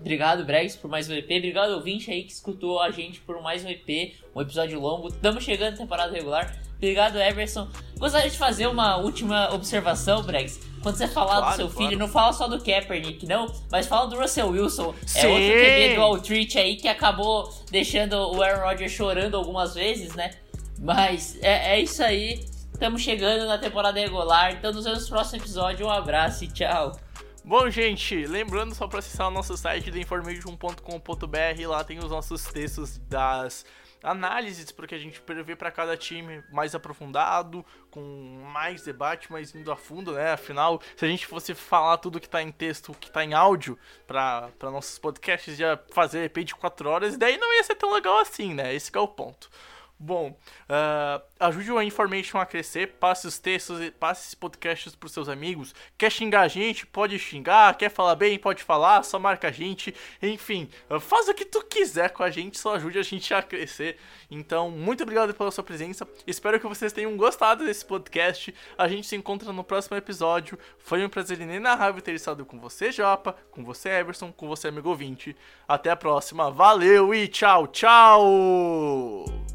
Obrigado, 0.00 0.44
Bregs, 0.44 0.76
por 0.76 0.90
mais 0.90 1.08
um 1.10 1.14
EP. 1.14 1.30
Obrigado, 1.30 1.72
ouvinte 1.72 2.10
aí 2.10 2.24
que 2.24 2.32
escutou 2.32 2.80
a 2.80 2.90
gente 2.90 3.20
por 3.20 3.40
mais 3.42 3.64
um 3.64 3.68
EP, 3.68 4.14
um 4.34 4.40
episódio 4.40 4.80
longo. 4.80 5.08
Estamos 5.08 5.44
chegando 5.44 5.72
na 5.72 5.76
temporada 5.76 6.12
regular. 6.12 6.56
Obrigado, 6.76 7.20
Everson. 7.20 7.68
Gostaria 7.98 8.30
de 8.30 8.38
fazer 8.38 8.66
uma 8.66 8.96
última 8.96 9.52
observação, 9.52 10.22
Bregs. 10.22 10.58
Quando 10.82 10.96
você 10.96 11.06
falar 11.06 11.36
claro, 11.36 11.50
do 11.50 11.56
seu 11.56 11.68
filho, 11.68 11.98
não 11.98 12.08
fala 12.08 12.32
só 12.32 12.48
do 12.48 12.58
Kaepernick, 12.58 13.26
não, 13.26 13.52
mas 13.70 13.86
fala 13.86 14.06
do 14.06 14.18
Russell 14.18 14.48
Wilson. 14.48 14.94
Sim. 15.04 15.18
É 15.18 15.28
outro 15.28 15.48
QB 15.48 15.94
do 15.94 16.00
Altreach 16.00 16.58
aí 16.58 16.76
que 16.76 16.88
acabou 16.88 17.52
deixando 17.70 18.14
o 18.14 18.42
Aaron 18.42 18.66
Rodgers 18.66 18.92
chorando 18.92 19.36
algumas 19.36 19.74
vezes, 19.74 20.14
né? 20.14 20.30
Mas 20.78 21.38
é, 21.42 21.74
é 21.74 21.80
isso 21.80 22.02
aí. 22.02 22.42
Estamos 22.72 23.02
chegando 23.02 23.44
na 23.44 23.58
temporada 23.58 24.00
regular. 24.00 24.54
Então 24.54 24.72
nos 24.72 24.86
vemos 24.86 25.02
no 25.02 25.08
próximo 25.10 25.42
episódio. 25.42 25.86
Um 25.86 25.90
abraço 25.90 26.44
e 26.44 26.48
tchau. 26.48 26.98
Bom, 27.42 27.70
gente, 27.70 28.26
lembrando 28.26 28.74
só 28.74 28.86
para 28.86 28.98
acessar 28.98 29.28
o 29.28 29.30
nosso 29.30 29.56
site 29.56 29.90
theinformation.com.br, 29.90 31.66
lá 31.66 31.82
tem 31.82 31.98
os 31.98 32.10
nossos 32.10 32.44
textos 32.44 32.98
das 32.98 33.64
análises 34.02 34.70
porque 34.70 34.94
a 34.94 34.98
gente 34.98 35.20
prevê 35.20 35.56
para 35.56 35.70
cada 35.70 35.96
time 35.96 36.42
mais 36.52 36.74
aprofundado, 36.74 37.64
com 37.90 38.00
mais 38.52 38.82
debate, 38.82 39.32
mais 39.32 39.54
indo 39.54 39.72
a 39.72 39.76
fundo, 39.76 40.12
né? 40.12 40.32
Afinal, 40.32 40.80
se 40.96 41.04
a 41.04 41.08
gente 41.08 41.26
fosse 41.26 41.54
falar 41.54 41.98
tudo 41.98 42.20
que 42.20 42.28
tá 42.28 42.42
em 42.42 42.52
texto, 42.52 42.94
que 43.00 43.10
tá 43.10 43.24
em 43.24 43.34
áudio 43.34 43.78
para 44.06 44.50
nossos 44.62 44.98
podcasts, 44.98 45.58
ia 45.58 45.82
fazer 45.92 46.24
EP 46.24 46.44
de 46.44 46.54
4 46.54 46.88
horas, 46.88 47.14
e 47.14 47.18
daí 47.18 47.36
não 47.38 47.52
ia 47.56 47.64
ser 47.64 47.74
tão 47.74 47.92
legal 47.92 48.18
assim, 48.18 48.54
né? 48.54 48.74
Esse 48.74 48.90
é 48.94 49.00
o 49.00 49.08
ponto. 49.08 49.50
Bom, 50.02 50.30
uh, 50.30 51.22
ajude 51.38 51.70
o 51.70 51.82
Information 51.82 52.38
a 52.38 52.46
crescer, 52.46 52.94
passe 52.98 53.26
os 53.26 53.38
textos, 53.38 53.90
passe 54.00 54.22
esses 54.22 54.34
podcasts 54.34 54.94
para 54.94 55.10
seus 55.10 55.28
amigos. 55.28 55.74
Quer 55.98 56.10
xingar 56.10 56.40
a 56.40 56.48
gente? 56.48 56.86
Pode 56.86 57.18
xingar. 57.18 57.76
Quer 57.76 57.90
falar 57.90 58.14
bem? 58.14 58.38
Pode 58.38 58.62
falar. 58.62 59.02
Só 59.02 59.18
marca 59.18 59.48
a 59.48 59.50
gente. 59.50 59.94
Enfim, 60.22 60.70
uh, 60.88 60.98
faz 60.98 61.28
o 61.28 61.34
que 61.34 61.44
tu 61.44 61.62
quiser 61.66 62.08
com 62.10 62.22
a 62.22 62.30
gente, 62.30 62.58
só 62.58 62.76
ajude 62.76 62.98
a 62.98 63.02
gente 63.02 63.34
a 63.34 63.42
crescer. 63.42 63.98
Então, 64.30 64.70
muito 64.70 65.02
obrigado 65.02 65.34
pela 65.34 65.50
sua 65.50 65.62
presença. 65.62 66.08
Espero 66.26 66.58
que 66.58 66.66
vocês 66.66 66.94
tenham 66.94 67.14
gostado 67.18 67.66
desse 67.66 67.84
podcast. 67.84 68.54
A 68.78 68.88
gente 68.88 69.06
se 69.06 69.16
encontra 69.16 69.52
no 69.52 69.62
próximo 69.62 69.98
episódio. 69.98 70.58
Foi 70.78 71.04
um 71.04 71.10
prazer 71.10 71.38
inenarrável 71.38 72.00
ter 72.00 72.14
estado 72.14 72.46
com 72.46 72.58
você, 72.58 72.90
Japa, 72.90 73.36
com 73.50 73.62
você, 73.62 73.90
Everson, 73.90 74.32
com 74.32 74.48
você, 74.48 74.68
amigo 74.68 74.88
ouvinte. 74.88 75.36
Até 75.68 75.90
a 75.90 75.96
próxima. 75.96 76.50
Valeu 76.50 77.14
e 77.14 77.28
tchau, 77.28 77.66
tchau! 77.66 79.49